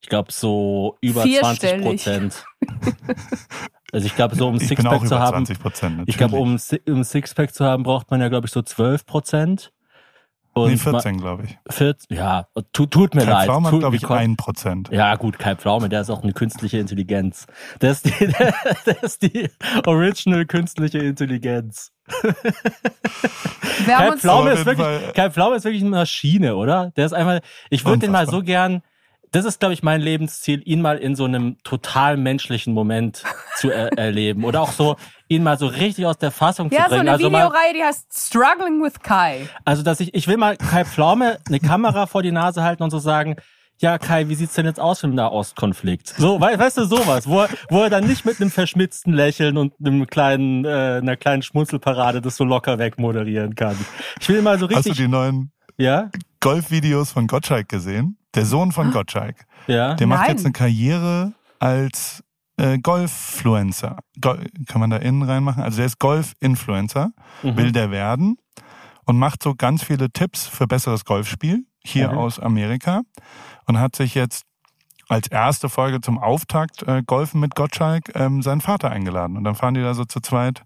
ich 0.00 0.08
glaube, 0.08 0.32
so 0.32 0.96
über 1.00 1.22
20 1.22 1.38
Vierstellig. 1.40 1.84
Prozent. 1.84 2.44
Also 3.92 4.06
ich 4.08 4.16
glaube, 4.16 4.34
so 4.34 4.48
um 4.48 4.56
ich 4.56 4.74
bin 4.74 4.88
auch 4.88 4.94
Sixpack 4.94 5.08
zu 5.08 5.20
haben, 5.20 5.46
20 5.46 5.60
Prozent. 5.60 6.02
ich 6.06 6.16
glaube, 6.16 6.34
um, 6.34 6.58
um 6.88 7.04
Sixpack 7.04 7.54
zu 7.54 7.64
haben, 7.64 7.84
braucht 7.84 8.10
man 8.10 8.20
ja, 8.20 8.28
glaube 8.28 8.48
ich, 8.48 8.52
so 8.52 8.60
12 8.60 9.06
Prozent. 9.06 9.72
Und 10.54 10.70
nee, 10.70 10.76
ma- 10.76 11.00
14, 11.00 11.18
glaube 11.20 11.44
ich. 11.44 11.58
14, 11.74 12.16
ja, 12.16 12.46
tut, 12.72 12.90
tut 12.92 13.14
mir 13.14 13.22
Kai 13.24 13.30
leid. 13.30 13.44
Pflaume 13.46 13.66
hat, 13.66 13.70
Tut- 13.72 13.80
glaube 13.80 13.96
ich, 13.96 14.08
ein 14.08 14.36
Prozent. 14.36 14.88
Ja, 14.92 15.16
gut, 15.16 15.38
Kai 15.38 15.56
Pflaume, 15.56 15.88
der 15.88 16.02
ist 16.02 16.10
auch 16.10 16.22
eine 16.22 16.32
künstliche 16.32 16.78
Intelligenz. 16.78 17.46
Der 17.80 17.90
ist 17.90 18.04
die, 18.06 18.26
der, 18.26 18.54
der 18.86 19.02
ist 19.02 19.22
die 19.22 19.50
original 19.84 20.46
künstliche 20.46 20.98
Intelligenz. 20.98 21.92
Wir 23.86 23.98
haben 23.98 24.10
Kai 24.12 24.16
Pflaume, 24.18 24.50
ist 24.52 24.66
wirklich, 24.66 25.12
Kai 25.14 25.30
Pflaume 25.30 25.56
ist 25.56 25.64
wirklich 25.64 25.82
eine 25.82 25.90
Maschine, 25.90 26.56
oder? 26.56 26.92
Der 26.96 27.06
ist 27.06 27.12
einfach, 27.12 27.40
ich 27.70 27.84
würde 27.84 27.98
den 27.98 28.12
mal 28.12 28.26
so 28.28 28.42
gern, 28.42 28.82
das 29.34 29.44
ist, 29.44 29.58
glaube 29.60 29.74
ich, 29.74 29.82
mein 29.82 30.00
Lebensziel, 30.00 30.62
ihn 30.64 30.80
mal 30.80 30.98
in 30.98 31.16
so 31.16 31.24
einem 31.24 31.56
total 31.64 32.16
menschlichen 32.16 32.72
Moment 32.72 33.22
zu 33.56 33.70
er 33.70 33.92
erleben. 33.98 34.44
Oder 34.44 34.62
auch 34.62 34.72
so, 34.72 34.96
ihn 35.28 35.42
mal 35.42 35.58
so 35.58 35.66
richtig 35.66 36.06
aus 36.06 36.18
der 36.18 36.30
Fassung 36.30 36.70
ja, 36.70 36.78
zu 36.78 36.82
so 36.84 36.88
bringen. 36.90 37.00
eine 37.02 37.10
also 37.12 37.30
mal, 37.30 37.38
Videoreihe, 37.46 37.74
die 37.74 37.82
heißt 37.82 38.06
Struggling 38.16 38.82
with 38.82 39.00
Kai. 39.02 39.48
Also, 39.64 39.82
dass 39.82 40.00
ich, 40.00 40.14
ich 40.14 40.28
will 40.28 40.36
mal 40.36 40.56
Kai 40.56 40.84
Pflaume 40.84 41.38
eine 41.46 41.58
Kamera 41.60 42.06
vor 42.06 42.22
die 42.22 42.32
Nase 42.32 42.62
halten 42.62 42.82
und 42.82 42.90
so 42.90 42.98
sagen, 42.98 43.36
ja, 43.78 43.98
Kai, 43.98 44.28
wie 44.28 44.36
sieht's 44.36 44.54
denn 44.54 44.66
jetzt 44.66 44.78
aus 44.78 45.02
im 45.02 45.16
Nahostkonflikt? 45.16 46.06
So, 46.16 46.40
wei- 46.40 46.56
weißt 46.56 46.76
du, 46.76 46.84
sowas, 46.84 47.26
wo 47.26 47.40
er, 47.40 47.48
wo 47.70 47.82
er 47.82 47.90
dann 47.90 48.06
nicht 48.06 48.24
mit 48.24 48.40
einem 48.40 48.52
verschmitzten 48.52 49.12
Lächeln 49.12 49.56
und 49.58 49.74
einem 49.84 50.06
kleinen, 50.06 50.64
äh, 50.64 50.98
einer 51.02 51.16
kleinen 51.16 51.42
Schmunzelparade 51.42 52.20
das 52.20 52.36
so 52.36 52.44
locker 52.44 52.78
wegmoderieren 52.78 53.56
kann. 53.56 53.76
Ich 54.20 54.28
will 54.28 54.42
mal 54.42 54.60
so 54.60 54.66
Hast 54.66 54.72
du 54.72 54.76
richtig, 54.90 54.96
die 54.96 55.08
neuen 55.08 55.50
ja, 55.76 56.08
Golfvideos 56.38 57.10
von 57.10 57.26
Gottschalk 57.26 57.68
gesehen? 57.68 58.16
Der 58.34 58.44
Sohn 58.46 58.72
von 58.72 58.90
Gottschalk. 58.90 59.44
ja. 59.66 59.94
Der 59.94 60.06
macht 60.06 60.22
Nein. 60.22 60.30
jetzt 60.30 60.44
eine 60.44 60.52
Karriere 60.52 61.32
als 61.58 62.22
äh, 62.56 62.78
Golffluencer. 62.78 63.98
Go 64.20 64.34
kann 64.68 64.80
man 64.80 64.90
da 64.90 64.96
innen 64.98 65.22
reinmachen? 65.22 65.62
Also 65.62 65.78
der 65.78 65.86
ist 65.86 65.98
Golf-Influencer, 65.98 67.10
Mhm. 67.42 67.56
will 67.56 67.72
der 67.72 67.90
werden 67.90 68.36
und 69.06 69.18
macht 69.18 69.42
so 69.42 69.54
ganz 69.54 69.82
viele 69.82 70.10
Tipps 70.10 70.46
für 70.46 70.66
besseres 70.66 71.04
Golfspiel 71.04 71.64
hier 71.84 72.12
Mhm. 72.12 72.18
aus 72.18 72.38
Amerika 72.40 73.02
und 73.66 73.78
hat 73.80 73.96
sich 73.96 74.14
jetzt 74.14 74.44
als 75.08 75.28
erste 75.28 75.68
Folge 75.68 76.00
zum 76.00 76.18
Auftakt 76.18 76.82
äh, 76.84 77.02
Golfen 77.04 77.40
mit 77.40 77.54
Gottschalk 77.54 78.12
ähm, 78.14 78.40
seinen 78.42 78.60
Vater 78.62 78.90
eingeladen. 78.90 79.36
Und 79.36 79.44
dann 79.44 79.54
fahren 79.54 79.74
die 79.74 79.82
da 79.82 79.92
so 79.94 80.04
zu 80.04 80.20
zweit 80.20 80.62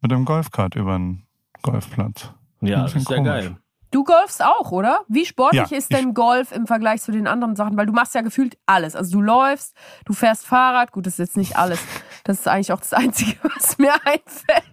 mit 0.00 0.10
dem 0.10 0.24
Golfkart 0.24 0.74
über 0.74 0.96
den 0.96 1.24
Golfplatz. 1.62 2.32
Ja, 2.60 2.82
das 2.82 2.94
ist 2.94 3.10
ja 3.10 3.16
komisch. 3.16 3.30
geil. 3.30 3.56
Du 3.90 4.04
golfst 4.04 4.42
auch, 4.42 4.70
oder? 4.70 5.00
Wie 5.08 5.24
sportlich 5.24 5.70
Ja, 5.70 5.76
ist 5.76 5.92
denn 5.92 6.12
Golf 6.14 6.52
im 6.52 6.66
Vergleich 6.66 7.00
zu 7.02 7.10
den 7.12 7.26
anderen 7.26 7.56
Sachen? 7.56 7.76
Weil 7.76 7.86
du 7.86 7.92
machst 7.92 8.14
ja 8.14 8.20
gefühlt 8.20 8.58
alles. 8.66 8.94
Also 8.94 9.12
du 9.12 9.22
läufst, 9.22 9.74
du 10.04 10.12
fährst 10.12 10.46
Fahrrad. 10.46 10.92
Gut, 10.92 11.06
das 11.06 11.14
ist 11.14 11.18
jetzt 11.18 11.36
nicht 11.36 11.56
alles. 11.56 11.80
Das 12.24 12.38
ist 12.40 12.48
eigentlich 12.48 12.72
auch 12.72 12.80
das 12.80 12.92
Einzige, 12.92 13.36
was 13.56 13.78
mir 13.78 13.94
einfällt. 14.04 14.64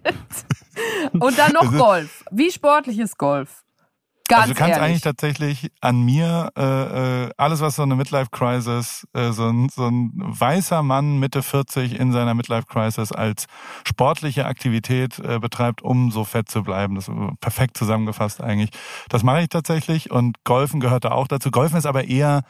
Und 1.12 1.38
dann 1.38 1.52
noch 1.52 1.62
Also- 1.62 1.78
Golf. 1.78 2.24
Wie 2.30 2.50
sportlich 2.50 2.98
ist 2.98 3.16
Golf? 3.18 3.64
Ganz 4.28 4.42
also 4.42 4.54
du 4.54 4.58
kannst 4.58 4.76
ehrlich. 4.76 4.88
eigentlich 4.88 5.02
tatsächlich 5.02 5.70
an 5.80 6.02
mir 6.02 6.50
äh, 6.56 7.24
äh, 7.24 7.30
alles, 7.36 7.60
was 7.60 7.76
so 7.76 7.82
eine 7.82 7.96
Midlife-Crisis, 7.96 9.06
äh, 9.12 9.32
so, 9.32 9.48
ein, 9.48 9.68
so 9.68 9.86
ein 9.86 10.12
weißer 10.14 10.82
Mann 10.82 11.18
Mitte 11.18 11.42
40 11.42 11.98
in 11.98 12.12
seiner 12.12 12.34
Midlife-Crisis 12.34 13.12
als 13.12 13.46
sportliche 13.86 14.46
Aktivität 14.46 15.18
äh, 15.18 15.38
betreibt, 15.38 15.82
um 15.82 16.10
so 16.10 16.24
fett 16.24 16.48
zu 16.48 16.62
bleiben. 16.62 16.94
Das 16.94 17.08
ist 17.08 17.14
perfekt 17.40 17.76
zusammengefasst 17.76 18.40
eigentlich. 18.40 18.70
Das 19.08 19.22
mache 19.22 19.42
ich 19.42 19.48
tatsächlich 19.48 20.10
und 20.10 20.44
Golfen 20.44 20.80
gehört 20.80 21.04
da 21.04 21.12
auch 21.12 21.28
dazu. 21.28 21.50
Golfen 21.50 21.76
ist 21.76 21.86
aber 21.86 22.04
eher 22.04 22.42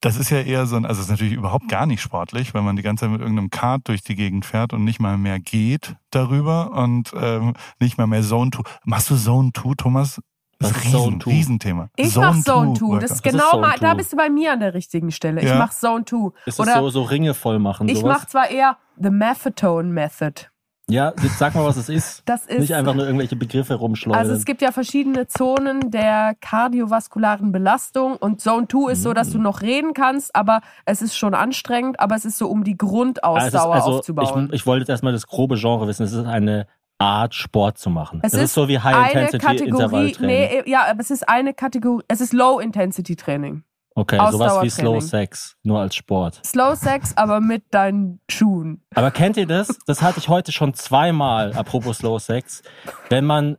das 0.00 0.16
ist 0.16 0.30
ja 0.30 0.40
eher 0.40 0.66
so 0.66 0.76
ein, 0.76 0.84
also 0.84 1.00
es 1.00 1.06
ist 1.06 1.10
natürlich 1.10 1.32
überhaupt 1.32 1.68
gar 1.68 1.86
nicht 1.86 2.02
sportlich, 2.02 2.54
wenn 2.54 2.64
man 2.64 2.76
die 2.76 2.82
ganze 2.82 3.04
Zeit 3.04 3.10
mit 3.10 3.20
irgendeinem 3.20 3.50
Kart 3.50 3.88
durch 3.88 4.02
die 4.02 4.14
Gegend 4.14 4.44
fährt 4.44 4.72
und 4.72 4.84
nicht 4.84 5.00
mal 5.00 5.16
mehr 5.16 5.40
geht 5.40 5.96
darüber 6.10 6.72
und 6.72 7.12
ähm, 7.18 7.54
nicht 7.80 7.96
mal 7.96 8.06
mehr 8.06 8.22
Zone 8.22 8.50
2. 8.50 8.62
Machst 8.84 9.10
du 9.10 9.16
Zone 9.16 9.50
2, 9.54 9.74
Thomas? 9.76 10.20
Das 10.58 10.70
Was 10.70 10.76
ist 10.78 10.84
ist 10.86 10.86
ein 10.86 10.92
Zone 10.98 11.06
Riesen, 11.16 11.20
2? 11.20 11.30
Riesenthema. 11.30 11.88
Ich 11.96 12.16
mach 12.16 12.40
Zone 12.42 12.72
2. 12.74 12.80
Workout. 12.86 13.02
Das 13.02 13.10
ist 13.10 13.16
ist 13.16 13.22
genau 13.22 13.50
Zone 13.50 13.60
mal, 13.62 13.72
da 13.78 13.90
2? 13.90 13.94
bist 13.94 14.12
du 14.12 14.16
bei 14.16 14.30
mir 14.30 14.52
an 14.52 14.60
der 14.60 14.74
richtigen 14.74 15.10
Stelle. 15.12 15.40
Ich 15.42 15.48
Ja. 15.48 15.58
mach 15.58 15.72
Zone 15.72 16.04
2. 16.04 16.30
Ist 16.46 16.58
Oder 16.60 16.74
so, 16.80 16.88
so 16.90 17.02
Ringe 17.02 17.34
voll 17.34 17.58
machen? 17.58 17.88
ich 17.88 17.98
sowas? 17.98 18.18
mach 18.20 18.26
zwar 18.26 18.50
eher 18.50 18.76
The 19.00 19.10
Methadone 19.10 19.88
Method. 19.92 20.46
Ja, 20.88 21.12
jetzt 21.20 21.38
sag 21.38 21.56
mal, 21.56 21.64
was 21.64 21.76
es 21.76 21.88
ist. 21.88 22.22
Das 22.26 22.46
ist 22.46 22.60
Nicht 22.60 22.74
einfach 22.76 22.94
nur 22.94 23.04
irgendwelche 23.06 23.34
Begriffe 23.34 23.74
rumschleudern. 23.74 24.20
Also 24.20 24.32
es 24.34 24.44
gibt 24.44 24.62
ja 24.62 24.70
verschiedene 24.70 25.26
Zonen 25.26 25.90
der 25.90 26.36
kardiovaskularen 26.40 27.50
Belastung 27.50 28.16
und 28.16 28.40
Zone 28.40 28.68
2 28.68 28.92
ist 28.92 29.02
so, 29.02 29.12
dass 29.12 29.30
du 29.30 29.38
noch 29.38 29.62
reden 29.62 29.94
kannst, 29.94 30.34
aber 30.36 30.60
es 30.84 31.02
ist 31.02 31.16
schon 31.16 31.34
anstrengend, 31.34 31.98
aber 31.98 32.14
es 32.14 32.24
ist 32.24 32.38
so, 32.38 32.48
um 32.48 32.62
die 32.62 32.76
Grundausdauer 32.76 33.76
ist 33.76 33.82
also, 33.82 33.98
aufzubauen. 33.98 34.46
Ich, 34.52 34.60
ich 34.60 34.66
wollte 34.66 34.82
jetzt 34.82 34.90
erstmal 34.90 35.12
das 35.12 35.26
grobe 35.26 35.56
Genre 35.56 35.88
wissen. 35.88 36.04
Es 36.04 36.12
ist 36.12 36.24
eine 36.24 36.68
Art, 36.98 37.34
Sport 37.34 37.78
zu 37.78 37.90
machen. 37.90 38.20
es 38.22 38.32
das 38.32 38.40
ist, 38.42 38.54
so 38.54 38.68
wie 38.68 38.78
eine 38.78 38.84
High-Intensity 38.84 39.38
Kategorie, 39.38 39.68
Intervalltraining. 39.68 40.26
nee, 40.26 40.70
ja, 40.70 40.86
aber 40.90 41.00
es 41.00 41.10
ist 41.10 41.28
eine 41.28 41.52
Kategorie, 41.52 42.02
es 42.08 42.20
ist 42.20 42.32
Low-Intensity-Training. 42.32 43.64
okay, 43.94 44.18
sowas 44.30 44.62
wie 44.62 44.70
Slow. 44.70 45.00
Sex, 45.00 45.56
nur 45.62 45.80
als 45.80 45.94
Sport. 45.94 46.40
Slow 46.44 46.74
Sex, 46.74 47.12
aber 47.16 47.40
mit 47.40 47.64
deinen 47.72 48.20
Schuhen. 48.30 48.82
Aber 48.94 49.10
kennt 49.10 49.36
ihr 49.36 49.46
das? 49.46 49.68
Das 49.86 50.00
hatte 50.00 50.18
ich 50.18 50.28
heute 50.28 50.52
schon 50.52 50.72
zweimal, 50.74 51.52
apropos 51.52 51.98
Slow 51.98 52.18
Sex. 52.18 52.62
Wenn 53.10 53.26
man 53.26 53.58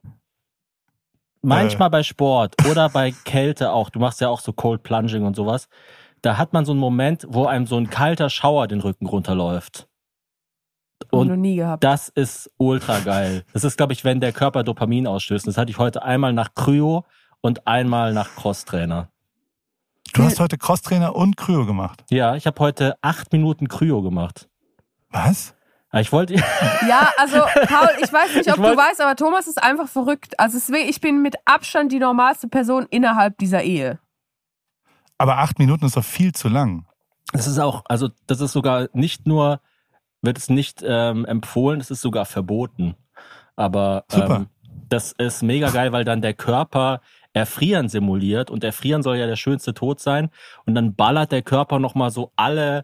manchmal 1.42 1.90
bei 1.90 2.04
Sport 2.04 2.56
oder 2.70 2.90
bei 2.90 3.14
Kälte 3.24 3.72
auch, 3.72 3.90
du 3.90 4.00
machst 4.00 4.20
ja 4.22 4.30
auch 4.30 4.40
so 4.40 4.52
Cold 4.54 4.84
Plunging 4.84 5.26
und 5.26 5.36
sowas, 5.36 5.70
da 6.22 6.38
hat 6.38 6.54
man 6.54 6.66
so 6.66 6.72
einen 6.72 6.82
Moment, 6.82 7.26
wo 7.30 7.46
einem 7.46 7.68
so 7.68 7.78
ein 7.78 7.90
kalter 7.90 8.30
Schauer 8.30 8.68
den 8.68 8.82
Rücken 8.82 9.06
runterläuft. 9.06 9.88
Und 11.12 11.28
noch 11.28 11.36
nie 11.36 11.56
gehabt. 11.56 11.84
das 11.84 12.10
ist 12.10 12.52
ultra 12.58 13.00
geil. 13.00 13.44
Das 13.54 13.64
ist, 13.64 13.78
glaube 13.78 13.94
ich, 13.94 14.04
wenn 14.04 14.20
der 14.20 14.34
Körper 14.34 14.64
Dopamin 14.64 15.08
ausstößt. 15.08 15.48
Das 15.48 15.58
hatte 15.58 15.72
ich 15.72 15.78
heute 15.78 16.04
einmal 16.04 16.34
nach 16.34 16.54
Kryo 16.56 17.06
und 17.42 17.68
einmal 17.68 18.14
nach 18.14 18.36
Crosstrainer. 18.36 19.10
Du 20.14 20.24
hast 20.24 20.40
heute 20.40 20.58
Crosstrainer 20.58 21.16
und 21.16 21.38
Kryo 21.38 21.66
gemacht. 21.66 22.04
Ja, 22.10 22.36
ich 22.36 22.48
habe 22.48 22.60
heute 22.60 22.98
acht 23.02 23.32
Minuten 23.32 23.68
Kryo 23.68 24.02
gemacht. 24.02 24.50
Was? 25.12 25.54
Aber 25.90 26.02
Ich 26.02 26.12
wollte, 26.12 26.34
Ja, 26.88 27.12
also 27.18 27.38
Paul, 27.38 27.90
ich 28.02 28.12
weiß 28.12 28.36
nicht, 28.36 28.48
Ich 28.48 28.54
ob 28.54 28.58
du 28.58 28.76
weißt, 28.76 29.00
aber 29.02 29.16
Thomas 29.16 29.48
ist 29.48 29.62
einfach 29.62 29.88
verrückt. 29.88 30.40
Also 30.40 30.58
es, 30.58 30.70
ich 30.70 31.02
bin 31.02 31.22
mit 31.22 31.36
Abstand 31.46 31.92
die 31.92 32.00
normalste 32.00 32.48
Person 32.48 32.88
innerhalb 32.90 33.38
dieser 33.38 33.64
Ehe. 33.64 34.00
Aber 35.18 35.38
acht 35.38 35.60
Minuten 35.60 35.86
ist 35.86 35.96
doch 35.98 36.04
viel 36.04 36.34
zu 36.34 36.50
lang. 36.50 36.86
Das 37.34 37.48
ist 37.48 37.60
auch, 37.60 37.84
also 37.88 38.10
das 38.28 38.42
ist 38.42 38.54
sogar 38.54 38.88
nicht 38.94 39.28
nur, 39.28 39.60
wird 40.22 40.38
es 40.38 40.50
nicht 40.50 40.84
ähm, 40.86 41.26
empfohlen, 41.26 41.80
es 41.80 41.92
ist 41.92 42.02
sogar 42.02 42.26
verboten. 42.26 42.96
Aber 43.56 44.06
ähm, 44.12 44.48
das 44.90 45.14
ist 45.14 45.44
mega 45.44 45.70
geil, 45.70 45.92
weil 45.92 46.04
dann 46.04 46.22
der 46.22 46.34
Körper 46.34 47.02
Erfrieren 47.34 47.88
simuliert 47.88 48.50
und 48.50 48.64
Erfrieren 48.64 49.04
soll 49.04 49.18
ja 49.18 49.28
der 49.28 49.36
schönste 49.36 49.74
Tod 49.74 50.00
sein 50.00 50.30
und 50.66 50.74
dann 50.74 50.96
ballert 50.96 51.32
der 51.32 51.44
Körper 51.44 51.78
nochmal 51.80 52.10
so 52.10 52.32
alle 52.36 52.84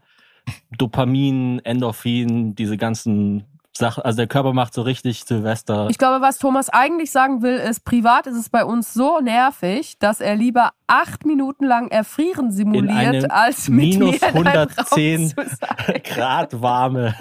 Dopamin, 0.78 1.60
Endorphin, 1.64 2.54
diese 2.54 2.78
ganzen 2.78 3.46
Sachen, 3.76 4.04
also 4.04 4.18
der 4.18 4.28
Körper 4.28 4.54
macht 4.54 4.74
so 4.74 4.84
richtig 4.84 5.24
Silvester. 5.26 5.88
Ich 5.90 5.98
glaube, 5.98 6.22
was 6.22 6.38
Thomas 6.38 6.70
eigentlich 6.70 7.12
sagen 7.12 7.42
will, 7.42 7.56
ist, 7.56 7.84
privat 7.84 8.28
ist 8.28 8.38
es 8.38 8.50
bei 8.50 8.64
uns 8.64 8.94
so 8.94 9.20
nervig, 9.20 9.98
dass 10.00 10.22
er 10.22 10.36
lieber 10.36 10.74
acht 10.86 11.26
Minuten 11.26 11.66
lang 11.66 11.90
Erfrieren 11.90 12.52
simuliert, 12.52 13.32
als 13.32 13.70
mit 13.70 13.98
minus 13.98 14.22
mir 14.22 14.28
in 14.30 14.48
einem 14.48 14.48
110 14.48 15.22
Raum 15.22 15.30
zu 15.30 15.56
sein. 15.56 16.02
Grad 16.04 16.62
warme 16.62 17.16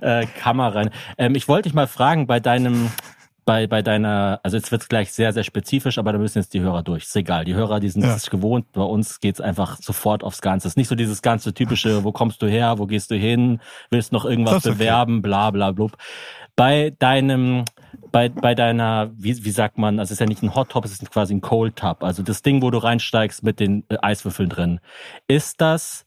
äh, 0.00 0.26
Kammer 0.26 0.74
rein. 0.74 0.90
Ähm, 1.18 1.34
ich 1.34 1.48
wollte 1.48 1.68
dich 1.68 1.74
mal 1.74 1.88
fragen, 1.88 2.26
bei 2.26 2.38
deinem, 2.38 2.90
bei, 3.46 3.66
bei 3.68 3.80
deiner, 3.80 4.40
also 4.42 4.56
jetzt 4.56 4.72
wird's 4.72 4.88
gleich 4.88 5.12
sehr, 5.12 5.32
sehr 5.32 5.44
spezifisch, 5.44 5.98
aber 5.98 6.12
da 6.12 6.18
müssen 6.18 6.38
jetzt 6.38 6.52
die 6.52 6.60
Hörer 6.60 6.82
durch. 6.82 7.04
Ist 7.04 7.14
egal. 7.16 7.44
Die 7.44 7.54
Hörer, 7.54 7.78
die 7.80 7.88
sind 7.88 8.02
Ja. 8.02 8.14
es 8.16 8.28
gewohnt. 8.28 8.72
Bei 8.72 8.82
uns 8.82 9.20
geht's 9.20 9.40
einfach 9.40 9.78
sofort 9.80 10.24
aufs 10.24 10.42
Ganze. 10.42 10.66
Es 10.66 10.72
ist 10.72 10.76
nicht 10.76 10.88
so 10.88 10.96
dieses 10.96 11.22
ganze 11.22 11.54
typische, 11.54 12.02
wo 12.02 12.10
kommst 12.10 12.42
du 12.42 12.48
her, 12.48 12.78
wo 12.78 12.86
gehst 12.86 13.10
du 13.12 13.14
hin, 13.14 13.60
willst 13.88 14.12
noch 14.12 14.24
irgendwas 14.24 14.56
ist 14.58 14.66
okay. 14.66 14.74
bewerben, 14.74 15.22
bla 15.22 15.52
bla 15.52 15.70
blub. 15.70 15.96
Bei 16.56 16.92
deinem, 16.98 17.64
bei, 18.10 18.30
bei 18.30 18.54
deiner, 18.54 19.12
wie, 19.16 19.44
wie 19.44 19.50
sagt 19.50 19.78
man, 19.78 20.00
also 20.00 20.08
es 20.08 20.12
ist 20.12 20.20
ja 20.20 20.26
nicht 20.26 20.42
ein 20.42 20.54
Hot 20.54 20.70
Top, 20.70 20.84
es 20.84 20.92
ist 20.92 21.08
quasi 21.10 21.34
ein 21.34 21.40
Cold 21.40 21.76
Tub. 21.76 22.02
Also 22.02 22.22
das 22.24 22.42
Ding, 22.42 22.62
wo 22.62 22.70
du 22.70 22.78
reinsteigst 22.78 23.44
mit 23.44 23.60
den 23.60 23.84
äh, 23.90 23.96
Eiswürfeln 24.02 24.48
drin. 24.48 24.80
Ist 25.28 25.60
das 25.60 26.05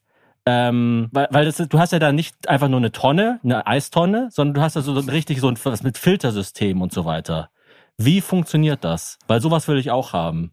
ähm, 0.51 1.09
weil, 1.11 1.27
weil 1.31 1.45
das, 1.45 1.59
ist- 1.59 1.71
du 1.73 1.79
hast 1.79 1.91
ja 1.93 1.99
da 1.99 2.11
nicht 2.11 2.49
einfach 2.49 2.67
nur 2.69 2.79
eine 2.79 2.91
Tonne, 2.91 3.39
eine 3.43 3.67
Eistonne, 3.67 4.29
sondern 4.31 4.55
du 4.55 4.61
hast 4.61 4.75
ja 4.75 4.81
so 4.81 4.97
ein- 4.97 5.09
richtig 5.09 5.39
so 5.41 5.47
ein 5.47 5.57
was 5.63 5.83
mit 5.83 5.97
Filtersystem 5.97 6.81
und 6.81 6.91
so 6.91 7.05
weiter. 7.05 7.49
Wie 7.97 8.21
funktioniert 8.21 8.83
das? 8.83 9.19
Weil 9.27 9.41
sowas 9.41 9.67
will 9.67 9.77
ich 9.77 9.91
auch 9.91 10.13
haben. 10.13 10.51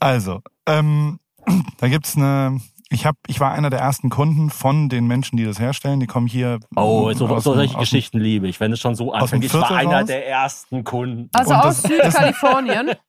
Also, 0.00 0.42
ähm, 0.66 1.18
da 1.80 1.88
gibt's 1.88 2.16
eine. 2.16 2.60
Ich 2.90 3.04
hab, 3.04 3.16
ich 3.26 3.38
war 3.38 3.52
einer 3.52 3.68
der 3.68 3.80
ersten 3.80 4.08
Kunden 4.08 4.48
von 4.48 4.88
den 4.88 5.06
Menschen, 5.06 5.36
die 5.36 5.44
das 5.44 5.58
herstellen. 5.60 6.00
Die 6.00 6.06
kommen 6.06 6.26
hier. 6.26 6.58
Oh, 6.74 7.12
so, 7.12 7.26
aus 7.28 7.44
so 7.44 7.52
solche 7.54 7.74
aus 7.74 7.80
Geschichten 7.80 8.18
liebe 8.18 8.48
ich, 8.48 8.60
wenn 8.60 8.72
es 8.72 8.80
schon 8.80 8.94
so 8.94 9.12
anfängt. 9.12 9.44
Ich 9.44 9.52
war 9.52 9.66
Viertel 9.66 9.76
einer 9.88 9.98
raus? 10.00 10.06
der 10.06 10.26
ersten 10.26 10.84
Kunden. 10.84 11.28
Also 11.34 11.52
Und 11.52 11.60
aus 11.60 11.82
das- 11.82 11.90
Südkalifornien. 11.90 12.92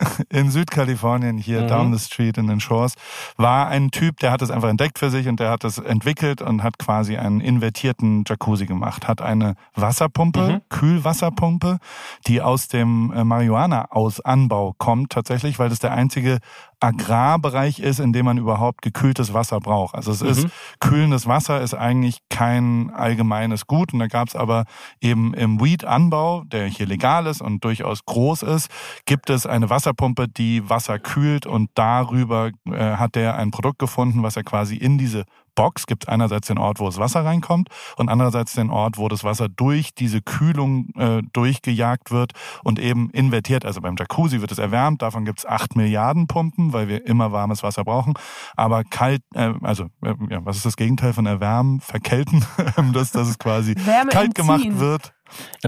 in 0.28 0.50
Südkalifornien, 0.50 1.38
hier 1.38 1.62
Mhm. 1.62 1.68
down 1.68 1.96
the 1.96 2.04
street 2.04 2.38
in 2.38 2.46
den 2.46 2.60
Shores, 2.60 2.94
war 3.36 3.68
ein 3.68 3.90
Typ, 3.90 4.18
der 4.20 4.30
hat 4.30 4.42
es 4.42 4.50
einfach 4.50 4.68
entdeckt 4.68 4.98
für 4.98 5.10
sich 5.10 5.28
und 5.28 5.40
der 5.40 5.50
hat 5.50 5.64
es 5.64 5.78
entwickelt 5.78 6.40
und 6.42 6.62
hat 6.62 6.78
quasi 6.78 7.16
einen 7.16 7.40
invertierten 7.40 8.24
Jacuzzi 8.26 8.66
gemacht. 8.66 9.08
Hat 9.08 9.20
eine 9.22 9.54
Wasserpumpe, 9.74 10.48
Mhm. 10.48 10.60
Kühlwasserpumpe, 10.68 11.78
die 12.26 12.42
aus 12.42 12.68
dem 12.68 13.12
äh, 13.12 13.24
Marihuana 13.24 13.90
aus 13.90 14.20
Anbau 14.20 14.74
kommt 14.78 15.10
tatsächlich, 15.12 15.58
weil 15.58 15.68
das 15.68 15.78
der 15.78 15.92
einzige 15.92 16.38
Agrarbereich 16.80 17.80
ist, 17.80 17.98
in 18.00 18.12
dem 18.12 18.24
man 18.26 18.38
überhaupt 18.38 18.82
gekühltes 18.82 19.34
Wasser 19.34 19.60
braucht. 19.60 19.94
Also 19.94 20.12
es 20.12 20.22
ist 20.22 20.44
Mhm. 20.44 20.50
kühlendes 20.80 21.26
Wasser 21.26 21.60
ist 21.60 21.74
eigentlich 21.74 22.18
kein 22.30 22.90
allgemeines 22.94 23.66
Gut 23.66 23.92
und 23.92 23.98
da 23.98 24.06
gab 24.06 24.28
es 24.28 24.36
aber 24.36 24.64
eben 25.00 25.34
im 25.34 25.60
Weed-Anbau, 25.60 26.44
der 26.44 26.66
hier 26.66 26.86
legal 26.86 27.26
ist 27.26 27.40
und 27.40 27.64
durchaus 27.64 28.04
groß 28.04 28.42
ist, 28.42 28.70
gibt 29.06 29.30
es 29.30 29.46
eine 29.46 29.70
Wasserpumpe, 29.70 30.28
die 30.28 30.68
Wasser 30.68 30.98
kühlt 30.98 31.46
und 31.46 31.70
darüber 31.74 32.50
äh, 32.66 32.96
hat 32.96 33.16
er 33.16 33.36
ein 33.36 33.50
Produkt 33.50 33.78
gefunden, 33.78 34.22
was 34.22 34.36
er 34.36 34.44
quasi 34.44 34.76
in 34.76 34.98
diese 34.98 35.24
Box 35.58 35.88
gibt 35.88 36.04
es 36.04 36.08
einerseits 36.08 36.46
den 36.46 36.56
Ort, 36.56 36.78
wo 36.78 36.86
das 36.86 36.98
Wasser 36.98 37.24
reinkommt 37.24 37.68
und 37.96 38.08
andererseits 38.08 38.52
den 38.52 38.70
Ort, 38.70 38.96
wo 38.96 39.08
das 39.08 39.24
Wasser 39.24 39.48
durch 39.48 39.92
diese 39.92 40.22
Kühlung 40.22 40.90
äh, 40.94 41.20
durchgejagt 41.32 42.12
wird 42.12 42.30
und 42.62 42.78
eben 42.78 43.10
invertiert. 43.10 43.64
Also 43.64 43.80
beim 43.80 43.96
Jacuzzi 43.98 44.40
wird 44.40 44.52
es 44.52 44.58
erwärmt, 44.58 45.02
davon 45.02 45.24
gibt 45.24 45.40
es 45.40 45.46
acht 45.46 45.74
Milliarden 45.74 46.28
Pumpen, 46.28 46.72
weil 46.72 46.86
wir 46.86 47.04
immer 47.08 47.32
warmes 47.32 47.64
Wasser 47.64 47.82
brauchen. 47.82 48.14
Aber 48.54 48.84
kalt, 48.84 49.22
äh, 49.34 49.52
also 49.62 49.86
äh, 50.04 50.14
ja, 50.30 50.44
was 50.44 50.58
ist 50.58 50.64
das 50.64 50.76
Gegenteil 50.76 51.12
von 51.12 51.26
erwärmen? 51.26 51.80
Verkälten, 51.80 52.46
dass, 52.92 53.12
es 53.16 53.38
quasi 53.40 53.74
Wärme 53.84 54.12
kalt 54.12 54.36
gemacht 54.36 54.64
entziehen. 54.64 54.78
wird. 54.78 55.12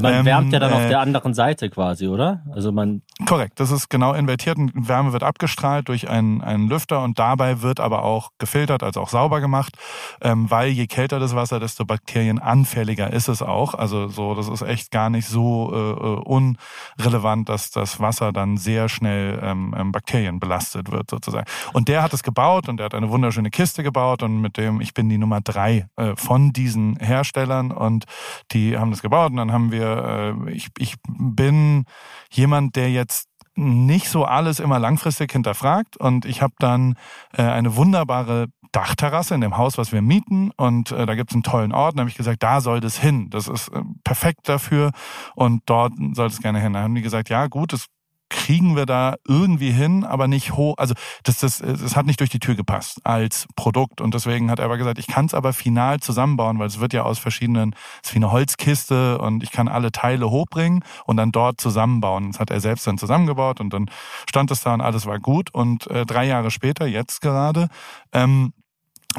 Man 0.01 0.15
Ähm, 0.15 0.25
wärmt 0.25 0.53
ja 0.53 0.59
dann 0.59 0.73
auf 0.73 0.83
äh, 0.83 0.89
der 0.89 1.01
anderen 1.01 1.35
Seite 1.35 1.71
quasi, 1.71 2.07
oder? 2.09 2.43
Also 2.53 2.73
man, 2.73 3.03
Korrekt, 3.27 3.61
das 3.61 3.71
ist 3.71 3.91
genau 3.91 4.15
invertiert 4.15 4.59
und 4.59 4.73
Wärme 4.75 5.13
wird 5.13 5.23
abgestrahlt 5.23 5.89
durch 5.89 6.09
einen, 6.09 6.41
einen 6.43 6.69
Lüfter 6.69 7.03
und 7.03 7.19
dabei 7.19 7.63
wird 7.63 7.81
aber 7.81 8.03
auch 8.05 8.31
gefiltert, 8.39 8.83
also 8.83 9.01
auch 9.01 9.09
sauber 9.09 9.41
gemacht, 9.41 9.77
ähm, 10.23 10.51
weil 10.51 10.69
je 10.71 10.87
kälter 10.87 11.19
das 11.19 11.35
Wasser, 11.35 11.61
desto 11.61 11.85
bakterienanfälliger 11.85 13.13
ist 13.13 13.29
es 13.29 13.43
auch. 13.43 13.75
Also 13.75 14.09
so, 14.09 14.35
das 14.35 14.49
ist 14.49 14.63
echt 14.63 14.91
gar 14.91 15.11
nicht 15.11 15.29
so 15.29 15.71
äh, 15.73 16.55
unrelevant, 16.99 17.49
dass 17.49 17.71
das 17.71 18.01
Wasser 18.01 18.33
dann 18.33 18.57
sehr 18.57 18.89
schnell 18.89 19.39
ähm, 19.43 19.75
ähm, 19.77 19.93
Bakterien 19.93 20.41
belastet 20.41 20.91
wird 20.91 21.11
sozusagen. 21.11 21.47
Und 21.73 21.89
der 21.89 22.03
hat 22.03 22.13
es 22.13 22.23
gebaut 22.23 22.69
und 22.69 22.79
der 22.79 22.87
hat 22.87 22.95
eine 22.95 23.11
wunderschöne 23.11 23.51
Kiste 23.51 23.83
gebaut 23.83 24.23
und 24.23 24.41
mit 24.41 24.57
dem, 24.57 24.81
ich 24.81 24.95
bin 24.95 25.09
die 25.09 25.19
Nummer 25.19 25.41
drei 25.41 25.87
äh, 25.97 26.15
von 26.17 26.53
diesen 26.53 26.97
Herstellern 26.97 27.71
und 27.71 28.05
die 28.53 28.79
haben 28.79 28.91
das 28.91 29.03
gebaut 29.03 29.31
und 29.31 29.37
dann 29.37 29.50
haben 29.53 29.73
wir, 29.73 30.37
äh, 30.47 30.53
ich, 30.53 30.69
ich 30.79 30.97
bin 31.07 31.85
jemand, 32.31 32.77
der 32.77 32.91
jetzt 32.91 33.29
nicht 33.57 34.09
so 34.09 34.25
alles 34.25 34.61
immer 34.61 34.79
langfristig 34.79 35.33
hinterfragt 35.33 35.97
und 35.97 36.25
ich 36.25 36.41
habe 36.41 36.55
dann 36.59 36.97
äh, 37.33 37.43
eine 37.43 37.77
wunderbare 37.77 38.47
Dachterrasse 38.73 39.35
in 39.35 39.41
dem 39.41 39.57
Haus, 39.57 39.77
was 39.77 39.93
wir 39.93 40.01
mieten 40.01 40.51
und 40.57 40.93
äh, 40.93 41.05
da 41.05 41.15
gibt 41.15 41.31
es 41.31 41.35
einen 41.35 41.43
tollen 41.43 41.73
Ort. 41.73 41.97
Da 41.97 42.01
habe 42.01 42.11
ich 42.11 42.17
gesagt, 42.17 42.43
da 42.43 42.61
soll 42.61 42.81
das 42.81 42.97
hin. 42.97 43.29
Das 43.31 43.49
ist 43.49 43.69
äh, 43.69 43.83
perfekt 44.05 44.49
dafür 44.49 44.93
und 45.35 45.63
dort 45.67 45.93
soll 46.13 46.29
es 46.29 46.41
gerne 46.41 46.61
hin. 46.61 46.73
Da 46.73 46.83
haben 46.83 46.95
die 46.95 47.03
gesagt, 47.03 47.29
ja 47.29 47.49
gut, 47.49 47.73
das 47.73 47.87
kriegen 48.31 48.77
wir 48.77 48.87
da 48.87 49.17
irgendwie 49.27 49.71
hin, 49.71 50.05
aber 50.05 50.29
nicht 50.29 50.53
hoch. 50.55 50.75
Also 50.79 50.95
das, 51.25 51.41
das, 51.41 51.59
das 51.59 51.97
hat 51.97 52.07
nicht 52.07 52.21
durch 52.21 52.31
die 52.31 52.39
Tür 52.39 52.55
gepasst 52.55 53.01
als 53.05 53.47
Produkt. 53.57 54.01
Und 54.01 54.15
deswegen 54.15 54.51
hat 54.51 54.59
er 54.59 54.65
aber 54.65 54.79
gesagt, 54.79 54.99
ich 54.99 55.07
kann 55.07 55.27
es 55.27 55.35
aber 55.35 55.53
final 55.53 56.01
zusammenbauen, 56.01 56.59
weil 56.59 56.69
es 56.69 56.81
wird 56.81 56.93
ja 56.93 57.03
aus 57.03 57.19
verschiedenen, 57.19 57.75
es 58.03 58.11
ist 58.11 58.15
wie 58.15 58.19
eine 58.19 58.33
Holzkiste 58.33 59.19
und 59.19 59.43
ich 59.43 59.51
kann 59.51 59.69
alle 59.69 59.93
Teile 59.93 60.31
hochbringen 60.31 60.83
und 61.05 61.17
dann 61.17 61.33
dort 61.33 61.61
zusammenbauen. 61.61 62.33
Das 62.33 62.41
hat 62.41 62.51
er 62.51 62.61
selbst 62.61 62.87
dann 62.87 62.97
zusammengebaut 62.97 63.61
und 63.61 63.75
dann 63.75 63.91
stand 64.29 64.51
es 64.51 64.63
da 64.63 64.73
und 64.73 64.81
alles 64.81 65.05
war 65.07 65.19
gut. 65.19 65.53
Und 65.53 65.89
äh, 65.89 66.07
drei 66.07 66.27
Jahre 66.27 66.51
später, 66.51 66.87
jetzt 66.87 67.21
gerade, 67.21 67.69
ähm, 68.13 68.53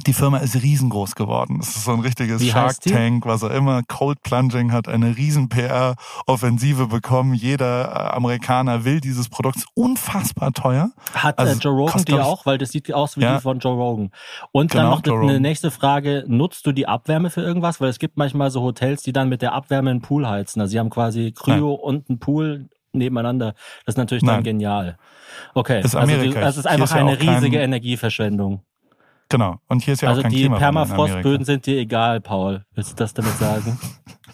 die 0.07 0.13
Firma 0.13 0.37
ist 0.37 0.55
riesengroß 0.55 1.15
geworden. 1.15 1.59
Es 1.61 1.75
ist 1.75 1.83
so 1.83 1.91
ein 1.91 1.99
richtiges 1.99 2.41
Wie 2.41 2.49
Shark? 2.49 2.79
Tank, 2.81 3.25
was 3.25 3.43
auch 3.43 3.49
immer. 3.49 3.81
Cold 3.87 4.21
Plunging 4.23 4.71
hat 4.71 4.87
eine 4.87 5.17
riesen 5.17 5.49
PR-Offensive 5.49 6.87
bekommen. 6.87 7.33
Jeder 7.33 7.91
äh, 7.91 8.15
Amerikaner 8.15 8.85
will 8.85 9.01
dieses 9.01 9.29
Produkt. 9.29 9.65
Unfassbar 9.75 10.53
teuer. 10.53 10.91
Hat 11.13 11.37
Also 11.37 11.53
äh, 11.53 11.61
Joe 11.61 11.73
Rogan 11.73 11.91
kostet, 11.93 12.15
die 12.15 12.19
auch, 12.19 12.45
weil 12.45 12.57
das 12.57 12.71
sieht 12.71 12.91
aus 12.93 13.17
wie 13.17 13.21
Ja. 13.21 13.35
die 13.35 13.41
von 13.41 13.59
Joe 13.59 13.75
Rogan. 13.75 14.11
Und 14.51 14.71
Genau, 14.71 14.83
dann 14.83 14.91
noch 14.91 15.05
Joe 15.05 15.15
eine 15.19 15.27
Rogan. 15.27 15.41
nächste 15.41 15.71
Frage, 15.71 16.23
nutzt 16.27 16.65
du 16.65 16.71
die 16.71 16.87
Abwärme 16.87 17.29
für 17.29 17.41
irgendwas? 17.41 17.81
Weil 17.81 17.89
es 17.89 17.99
gibt 17.99 18.17
manchmal 18.17 18.49
so 18.49 18.61
Hotels, 18.61 19.03
die 19.03 19.11
dann 19.13 19.29
mit 19.29 19.41
der 19.41 19.53
Abwärme 19.53 19.89
einen 19.91 20.01
Pool 20.01 20.27
heizen. 20.27 20.61
Also 20.61 20.71
sie 20.71 20.79
haben 20.79 20.89
quasi 20.89 21.33
Kryo 21.33 21.73
und 21.73 22.09
einen 22.09 22.19
Pool 22.19 22.69
nebeneinander. 22.93 23.53
Das 23.85 23.93
ist 23.93 23.97
natürlich 23.97 24.23
dann 24.23 24.35
Nein. 24.35 24.43
genial. 24.43 24.97
Okay, 25.53 25.79
Ist 25.79 25.95
also 25.95 25.99
Amerika. 25.99 26.39
du, 26.39 26.45
das 26.45 26.57
ist 26.57 26.65
einfach 26.65 26.91
eine 26.93 27.11
auch 27.11 27.17
kein- 27.19 27.29
riesige 27.35 27.59
Energieverschwendung. 27.59 28.63
Genau. 29.31 29.59
Und 29.67 29.81
hier 29.83 29.93
ist 29.93 30.01
ja 30.01 30.09
also 30.09 30.19
auch 30.19 30.23
kein 30.23 30.31
die 30.31 30.39
Klimawandel 30.41 30.67
in 30.67 30.73
Permafrostböden 30.87 31.45
sind 31.45 31.65
dir 31.65 31.77
egal, 31.79 32.19
Paul. 32.21 32.65
Willst 32.75 32.91
du 32.91 32.95
das 32.97 33.13
damit 33.13 33.35
sagen? 33.37 33.79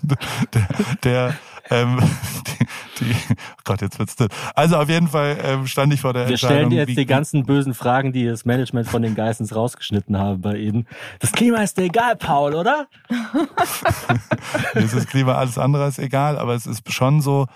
der, 0.53 0.67
der 1.03 1.33
ähm, 1.69 1.99
die, 2.47 2.65
die, 3.05 3.15
oh 3.31 3.61
Gott, 3.63 3.81
jetzt 3.81 3.99
wird's 3.99 4.13
still. 4.13 4.27
Also 4.55 4.77
auf 4.77 4.89
jeden 4.89 5.07
Fall 5.07 5.37
ähm, 5.43 5.67
stand 5.67 5.93
ich 5.93 6.01
vor 6.01 6.13
der 6.13 6.23
Wir 6.25 6.31
Entscheidung. 6.31 6.55
stellen 6.57 6.69
dir 6.71 6.77
jetzt 6.77 6.87
wie- 6.89 6.95
die 6.95 7.05
ganzen 7.05 7.45
bösen 7.45 7.73
Fragen, 7.73 8.11
die 8.11 8.25
das 8.25 8.45
Management 8.45 8.87
von 8.87 9.01
den 9.01 9.13
Geissens 9.15 9.55
rausgeschnitten 9.55 10.17
haben 10.17 10.41
bei 10.41 10.55
ihnen. 10.57 10.87
Das 11.19 11.31
Klima 11.31 11.57
ist 11.57 11.77
dir 11.77 11.83
egal, 11.83 12.15
Paul, 12.15 12.55
oder? 12.55 12.87
Mir 14.73 14.81
ist 14.81 14.95
das 14.95 15.05
Klima 15.07 15.35
alles 15.35 15.57
andere 15.57 15.83
als 15.83 15.99
egal, 15.99 16.37
aber 16.39 16.55
es 16.55 16.65
ist 16.65 16.91
schon 16.91 17.21
so, 17.21 17.47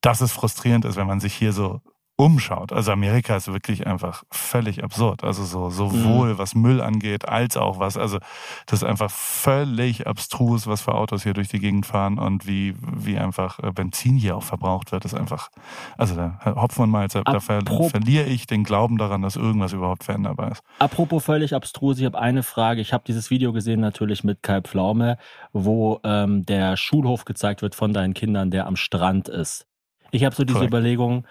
dass 0.00 0.20
es 0.20 0.32
frustrierend 0.32 0.84
ist, 0.84 0.96
wenn 0.96 1.06
man 1.06 1.20
sich 1.20 1.32
hier 1.34 1.52
so 1.52 1.80
umschaut. 2.16 2.72
Also 2.72 2.92
Amerika 2.92 3.36
ist 3.36 3.52
wirklich 3.52 3.86
einfach 3.86 4.24
völlig 4.30 4.82
absurd. 4.82 5.22
Also 5.22 5.44
so 5.44 5.68
sowohl 5.68 6.38
was 6.38 6.54
Müll 6.54 6.80
angeht, 6.80 7.28
als 7.28 7.58
auch 7.58 7.78
was, 7.78 7.98
also 7.98 8.18
das 8.66 8.82
ist 8.82 8.84
einfach 8.88 9.10
völlig 9.10 10.06
abstrus, 10.06 10.66
was 10.66 10.80
für 10.80 10.94
Autos 10.94 11.24
hier 11.24 11.34
durch 11.34 11.48
die 11.48 11.58
Gegend 11.58 11.84
fahren 11.84 12.18
und 12.18 12.46
wie, 12.46 12.74
wie 12.80 13.18
einfach 13.18 13.58
äh, 13.58 13.70
Benzin 13.70 14.16
hier 14.16 14.36
auch 14.36 14.42
verbraucht 14.42 14.92
wird, 14.92 15.04
ist 15.04 15.14
einfach, 15.14 15.50
also 15.98 16.16
da 16.16 16.40
Hopfen 16.44 16.84
und 16.84 16.90
Malz, 16.90 17.12
da 17.12 17.40
ver 17.40 17.60
verliere 17.90 18.24
ich 18.24 18.46
den 18.46 18.64
Glauben 18.64 18.96
daran, 18.96 19.20
dass 19.20 19.36
irgendwas 19.36 19.74
überhaupt 19.74 20.04
veränderbar 20.04 20.52
ist. 20.52 20.62
Apropos 20.78 21.24
völlig 21.24 21.54
abstrus, 21.54 21.98
ich 21.98 22.06
habe 22.06 22.18
eine 22.18 22.42
Frage. 22.42 22.80
Ich 22.80 22.94
habe 22.94 23.04
dieses 23.06 23.30
Video 23.30 23.52
gesehen 23.52 23.80
natürlich 23.80 24.24
mit 24.24 24.42
Kai 24.42 24.62
Pflaume, 24.62 25.18
wo 25.52 26.00
ähm, 26.02 26.46
der 26.46 26.78
Schulhof 26.78 27.26
gezeigt 27.26 27.60
wird 27.60 27.74
von 27.74 27.92
deinen 27.92 28.14
Kindern, 28.14 28.50
der 28.50 28.66
am 28.66 28.76
Strand 28.76 29.28
ist. 29.28 29.66
Ich 30.12 30.24
habe 30.24 30.34
so 30.34 30.44
diese 30.44 30.58
Korrekt. 30.58 30.72
Überlegung, 30.72 31.26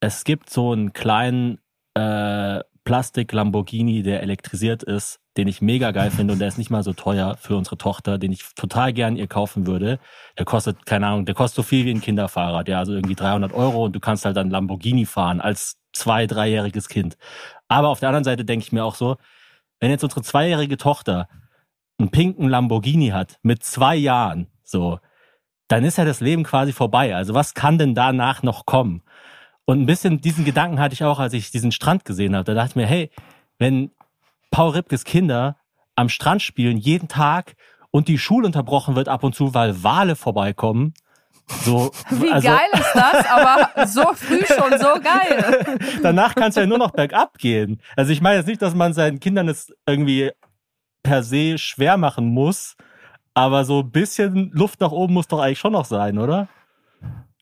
es 0.00 0.24
gibt 0.24 0.50
so 0.50 0.72
einen 0.72 0.92
kleinen 0.92 1.58
äh, 1.94 2.60
Plastik-Lamborghini, 2.84 4.02
der 4.02 4.22
elektrisiert 4.22 4.82
ist, 4.82 5.20
den 5.36 5.46
ich 5.46 5.60
mega 5.60 5.90
geil 5.92 6.10
finde 6.10 6.32
und 6.32 6.38
der 6.38 6.48
ist 6.48 6.58
nicht 6.58 6.70
mal 6.70 6.82
so 6.82 6.92
teuer 6.92 7.36
für 7.36 7.56
unsere 7.56 7.76
Tochter, 7.76 8.18
den 8.18 8.32
ich 8.32 8.54
total 8.56 8.92
gern 8.92 9.16
ihr 9.16 9.26
kaufen 9.26 9.66
würde. 9.66 9.98
Der 10.38 10.44
kostet, 10.44 10.86
keine 10.86 11.06
Ahnung, 11.06 11.26
der 11.26 11.34
kostet 11.34 11.56
so 11.56 11.62
viel 11.62 11.84
wie 11.84 11.92
ein 11.92 12.00
Kinderfahrrad, 12.00 12.68
ja, 12.68 12.78
also 12.78 12.94
irgendwie 12.94 13.14
300 13.14 13.52
Euro 13.52 13.84
und 13.84 13.92
du 13.94 14.00
kannst 14.00 14.24
halt 14.24 14.36
dann 14.36 14.50
Lamborghini 14.50 15.06
fahren 15.06 15.40
als 15.40 15.78
zwei-, 15.92 16.26
dreijähriges 16.26 16.88
Kind. 16.88 17.16
Aber 17.68 17.88
auf 17.88 18.00
der 18.00 18.08
anderen 18.08 18.24
Seite 18.24 18.44
denke 18.44 18.64
ich 18.64 18.72
mir 18.72 18.84
auch 18.84 18.94
so, 18.94 19.16
wenn 19.78 19.90
jetzt 19.90 20.02
unsere 20.02 20.22
zweijährige 20.22 20.76
Tochter 20.76 21.28
einen 21.98 22.10
pinken 22.10 22.48
Lamborghini 22.48 23.08
hat 23.08 23.38
mit 23.42 23.62
zwei 23.62 23.94
Jahren, 23.94 24.48
so, 24.64 24.98
dann 25.68 25.84
ist 25.84 25.98
ja 25.98 26.04
das 26.04 26.20
Leben 26.20 26.42
quasi 26.42 26.72
vorbei. 26.72 27.14
Also 27.14 27.34
was 27.34 27.54
kann 27.54 27.78
denn 27.78 27.94
danach 27.94 28.42
noch 28.42 28.66
kommen? 28.66 29.02
Und 29.70 29.80
ein 29.80 29.86
bisschen 29.86 30.20
diesen 30.20 30.44
Gedanken 30.44 30.80
hatte 30.80 30.94
ich 30.94 31.04
auch, 31.04 31.20
als 31.20 31.32
ich 31.32 31.52
diesen 31.52 31.70
Strand 31.70 32.04
gesehen 32.04 32.34
habe. 32.34 32.42
Da 32.42 32.54
dachte 32.54 32.70
ich 32.70 32.74
mir, 32.74 32.86
hey, 32.86 33.08
wenn 33.60 33.92
Paul 34.50 34.70
Ripkes 34.70 35.04
Kinder 35.04 35.58
am 35.94 36.08
Strand 36.08 36.42
spielen, 36.42 36.76
jeden 36.76 37.06
Tag, 37.06 37.54
und 37.92 38.08
die 38.08 38.18
Schule 38.18 38.46
unterbrochen 38.46 38.96
wird 38.96 39.08
ab 39.08 39.22
und 39.22 39.36
zu, 39.36 39.54
weil 39.54 39.84
Wale 39.84 40.16
vorbeikommen, 40.16 40.92
so, 41.46 41.92
Wie 42.10 42.32
also, 42.32 42.48
geil 42.48 42.68
ist 42.72 42.94
das? 42.94 43.26
Aber 43.30 43.86
so 43.86 44.02
früh 44.14 44.44
schon 44.44 44.76
so 44.76 45.00
geil. 45.00 45.78
danach 46.02 46.34
kann 46.34 46.48
es 46.48 46.56
ja 46.56 46.66
nur 46.66 46.78
noch 46.78 46.90
bergab 46.90 47.38
gehen. 47.38 47.80
Also 47.94 48.10
ich 48.10 48.20
meine 48.20 48.38
jetzt 48.38 48.48
nicht, 48.48 48.62
dass 48.62 48.74
man 48.74 48.92
seinen 48.92 49.20
Kindern 49.20 49.48
es 49.48 49.72
irgendwie 49.86 50.32
per 51.04 51.22
se 51.22 51.58
schwer 51.58 51.96
machen 51.96 52.26
muss, 52.26 52.76
aber 53.34 53.64
so 53.64 53.82
ein 53.82 53.92
bisschen 53.92 54.50
Luft 54.52 54.80
nach 54.80 54.90
oben 54.90 55.14
muss 55.14 55.28
doch 55.28 55.38
eigentlich 55.38 55.60
schon 55.60 55.74
noch 55.74 55.84
sein, 55.84 56.18
oder? 56.18 56.48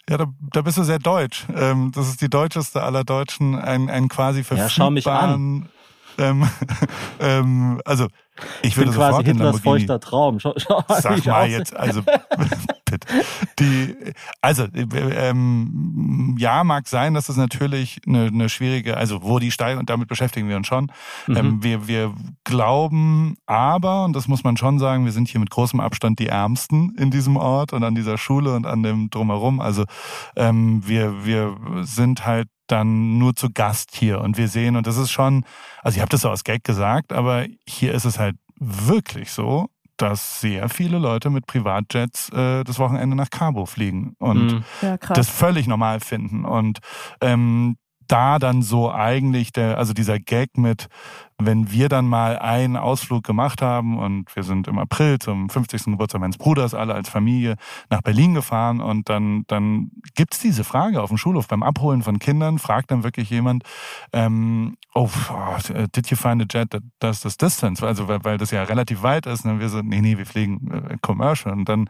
Ja, 0.08 0.16
da, 0.16 0.26
da 0.52 0.62
bist 0.62 0.78
du 0.78 0.82
sehr 0.84 0.98
deutsch. 0.98 1.46
Ähm, 1.54 1.92
das 1.94 2.08
ist 2.08 2.22
die 2.22 2.30
deutscheste 2.30 2.82
aller 2.82 3.04
Deutschen, 3.04 3.54
ein, 3.54 3.90
ein 3.90 4.08
quasi 4.08 4.44
Ja, 4.50 4.68
schau 4.68 4.90
mich 4.90 5.04
verfügbaren... 5.04 5.68
Ähm, 6.18 6.48
ähm, 7.20 7.80
also, 7.84 8.06
ich 8.62 8.70
Ich 8.70 8.76
würde 8.76 8.90
bin 8.90 8.98
quasi 8.98 9.24
Hitlers 9.24 9.60
feuchter 9.60 10.00
Traum. 10.00 10.38
Schau, 10.38 10.54
schau 10.56 10.82
Sag 10.88 11.18
ich 11.18 11.26
mal 11.26 11.42
aussehe. 11.42 11.58
jetzt, 11.58 11.76
also 11.76 12.02
bitte. 12.84 13.06
Die, 13.58 13.96
also 14.40 14.64
äh, 14.64 14.86
ähm, 15.28 16.36
ja, 16.38 16.64
mag 16.64 16.88
sein, 16.88 17.14
dass 17.14 17.28
es 17.28 17.36
natürlich 17.36 18.00
eine, 18.06 18.26
eine 18.26 18.48
schwierige, 18.48 18.96
also 18.96 19.22
wo 19.22 19.38
die 19.38 19.50
steigen 19.50 19.78
und 19.78 19.90
damit 19.90 20.08
beschäftigen 20.08 20.48
wir 20.48 20.56
uns 20.56 20.66
schon. 20.66 20.90
Mhm. 21.26 21.36
Ähm, 21.36 21.62
wir, 21.62 21.88
wir 21.88 22.14
glauben 22.44 23.36
aber, 23.46 24.04
und 24.04 24.14
das 24.14 24.28
muss 24.28 24.44
man 24.44 24.56
schon 24.56 24.78
sagen, 24.78 25.04
wir 25.04 25.12
sind 25.12 25.28
hier 25.28 25.40
mit 25.40 25.50
großem 25.50 25.80
Abstand 25.80 26.18
die 26.18 26.28
Ärmsten 26.28 26.94
in 26.96 27.10
diesem 27.10 27.36
Ort 27.36 27.72
und 27.72 27.84
an 27.84 27.94
dieser 27.94 28.18
Schule 28.18 28.54
und 28.54 28.66
an 28.66 28.82
dem 28.82 29.10
drumherum. 29.10 29.60
Also 29.60 29.84
ähm, 30.36 30.82
wir, 30.86 31.24
wir 31.24 31.56
sind 31.82 32.26
halt 32.26 32.48
dann 32.68 33.18
nur 33.18 33.34
zu 33.34 33.50
Gast 33.52 33.96
hier 33.96 34.20
und 34.20 34.36
wir 34.38 34.48
sehen, 34.48 34.76
und 34.76 34.86
das 34.86 34.96
ist 34.96 35.10
schon, 35.10 35.44
also 35.82 35.96
ich 35.96 36.00
habe 36.00 36.10
das 36.10 36.20
so 36.20 36.30
aus 36.30 36.44
Gag 36.44 36.64
gesagt, 36.64 37.12
aber 37.12 37.46
hier 37.66 37.92
ist 37.94 38.04
es 38.04 38.18
halt 38.18 38.36
wirklich 38.60 39.32
so, 39.32 39.68
dass 39.96 40.40
sehr 40.40 40.68
viele 40.68 40.98
Leute 40.98 41.28
mit 41.28 41.46
Privatjets 41.46 42.30
äh, 42.30 42.62
das 42.62 42.78
Wochenende 42.78 43.16
nach 43.16 43.30
Cabo 43.30 43.66
fliegen 43.66 44.14
und 44.18 44.52
Mhm. 44.52 44.64
Ja, 44.80 44.96
das 44.96 45.28
völlig 45.28 45.66
normal 45.66 46.00
finden. 46.00 46.44
Und 46.44 46.78
ähm, 47.20 47.76
da 48.08 48.38
dann 48.38 48.62
so 48.62 48.90
eigentlich 48.92 49.52
der, 49.52 49.78
also 49.78 49.92
dieser 49.92 50.18
Gag 50.18 50.58
mit, 50.58 50.88
wenn 51.38 51.70
wir 51.70 51.88
dann 51.88 52.08
mal 52.08 52.38
einen 52.38 52.76
Ausflug 52.76 53.22
gemacht 53.22 53.62
haben 53.62 53.98
und 53.98 54.34
wir 54.34 54.42
sind 54.42 54.66
im 54.66 54.78
April 54.78 55.18
zum 55.20 55.48
50. 55.48 55.84
Geburtstag 55.84 56.20
meines 56.20 56.36
Bruders 56.36 56.74
alle 56.74 56.94
als 56.94 57.08
Familie 57.08 57.54
nach 57.90 58.02
Berlin 58.02 58.34
gefahren 58.34 58.80
und 58.80 59.08
dann, 59.08 59.44
dann 59.46 59.90
gibt's 60.16 60.40
diese 60.40 60.64
Frage 60.64 61.00
auf 61.00 61.10
dem 61.10 61.18
Schulhof 61.18 61.46
beim 61.46 61.62
Abholen 61.62 62.02
von 62.02 62.18
Kindern, 62.18 62.58
fragt 62.58 62.90
dann 62.90 63.04
wirklich 63.04 63.30
jemand, 63.30 63.62
ähm, 64.12 64.76
oh, 64.94 65.08
oh, 65.30 65.86
did 65.94 66.08
you 66.10 66.16
find 66.16 66.42
a 66.42 66.46
jet 66.48 66.70
that 66.70 66.82
does 66.98 67.20
this 67.20 67.36
distance? 67.36 67.86
Also 67.86 68.08
weil, 68.08 68.24
weil 68.24 68.38
das 68.38 68.50
ja 68.50 68.64
relativ 68.64 69.02
weit 69.02 69.26
ist. 69.26 69.44
Und 69.44 69.52
dann 69.52 69.60
wir 69.60 69.68
so, 69.68 69.80
nee, 69.80 70.00
nee, 70.00 70.18
wir 70.18 70.26
fliegen 70.26 70.70
äh, 70.72 70.96
Commercial. 71.00 71.54
Und 71.54 71.68
dann 71.68 71.88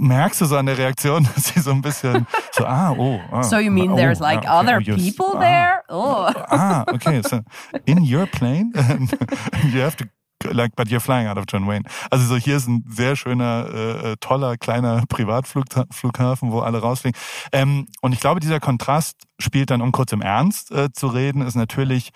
merkst 0.00 0.40
du 0.40 0.46
so 0.46 0.56
an 0.56 0.66
der 0.66 0.78
Reaktion, 0.78 1.28
dass 1.34 1.48
sie 1.48 1.60
so 1.60 1.70
ein 1.70 1.82
bisschen 1.82 2.26
so, 2.52 2.64
ah, 2.64 2.92
oh. 2.92 3.20
Ah, 3.30 3.42
So 3.42 3.58
you 3.58 3.70
mean 3.70 3.92
oh, 3.92 3.96
there's 3.96 4.20
like 4.20 4.46
ah, 4.46 4.60
okay, 4.60 4.74
other 4.74 4.92
oh, 4.92 4.96
people 4.96 5.32
ah, 5.34 5.40
there? 5.40 5.82
Oh. 5.88 6.30
Ah, 6.48 6.84
okay. 6.88 7.22
So 7.22 7.40
in 7.84 8.04
your 8.04 8.26
plane, 8.26 8.72
you 9.72 9.80
have 9.80 9.96
to 9.96 10.06
like, 10.50 10.74
but 10.76 10.88
you're 10.88 11.00
flying 11.00 11.26
out 11.26 11.38
of 11.38 11.46
John 11.46 11.66
Wayne. 11.66 11.84
Also 12.10 12.26
so 12.26 12.36
hier 12.36 12.56
ist 12.56 12.68
ein 12.68 12.84
sehr 12.88 13.16
schöner, 13.16 13.68
äh, 14.04 14.16
toller 14.20 14.56
kleiner 14.56 15.04
Privatflughafen, 15.08 16.50
wo 16.50 16.60
alle 16.60 16.78
rausfliegen. 16.78 17.18
Ähm, 17.52 17.86
und 18.00 18.12
ich 18.12 18.20
glaube, 18.20 18.40
dieser 18.40 18.60
Kontrast 18.60 19.16
spielt 19.38 19.70
dann, 19.70 19.82
um 19.82 19.92
kurz 19.92 20.12
im 20.12 20.20
Ernst 20.20 20.72
äh, 20.72 20.92
zu 20.92 21.06
reden, 21.08 21.42
ist 21.42 21.54
natürlich, 21.54 22.10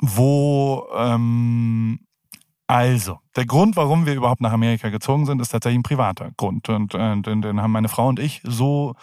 wo 0.00 0.86
ähm, 0.94 2.00
also, 2.70 3.18
der 3.34 3.46
Grund, 3.46 3.74
warum 3.74 4.06
wir 4.06 4.14
überhaupt 4.14 4.40
nach 4.40 4.52
Amerika 4.52 4.90
gezogen 4.90 5.26
sind, 5.26 5.40
ist 5.40 5.48
tatsächlich 5.48 5.80
ein 5.80 5.82
privater 5.82 6.30
Grund. 6.36 6.68
Und 6.68 6.94
äh, 6.94 7.20
den, 7.20 7.42
den 7.42 7.60
haben 7.60 7.72
meine 7.72 7.88
Frau 7.88 8.06
und 8.06 8.20
ich 8.20 8.42
so 8.44 8.94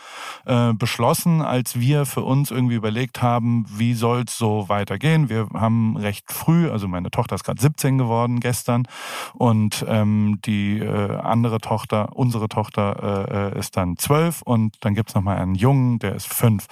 äh, 0.46 0.72
beschlossen, 0.72 1.42
als 1.42 1.78
wir 1.78 2.06
für 2.06 2.22
uns 2.22 2.50
irgendwie 2.50 2.76
überlegt 2.76 3.22
haben, 3.22 3.66
wie 3.70 3.94
soll's 3.94 4.38
so 4.38 4.70
weitergehen. 4.70 5.28
Wir 5.28 5.50
haben 5.54 5.98
recht 5.98 6.32
früh, 6.32 6.70
also 6.70 6.88
meine 6.88 7.12
Tochter 7.12 7.36
ist 7.36 7.44
gerade 7.44 7.60
17 7.62 7.98
geworden 7.98 8.40
gestern 8.40 8.88
und 9.34 9.86
ähm, 9.86 10.40
die 10.46 10.80
äh, 10.80 11.18
andere 11.18 11.60
Tochter, 11.60 12.16
unsere 12.16 12.48
Tochter 12.48 13.52
äh, 13.54 13.60
ist 13.60 13.76
dann 13.76 13.98
12 13.98 14.44
und 14.44 14.78
dann 14.80 14.94
gibt's 14.94 15.14
noch 15.14 15.24
mal 15.24 15.36
einen 15.36 15.56
Jungen, 15.56 16.00
der 16.00 16.16
ist 16.16 16.34
fünf. 16.34 16.68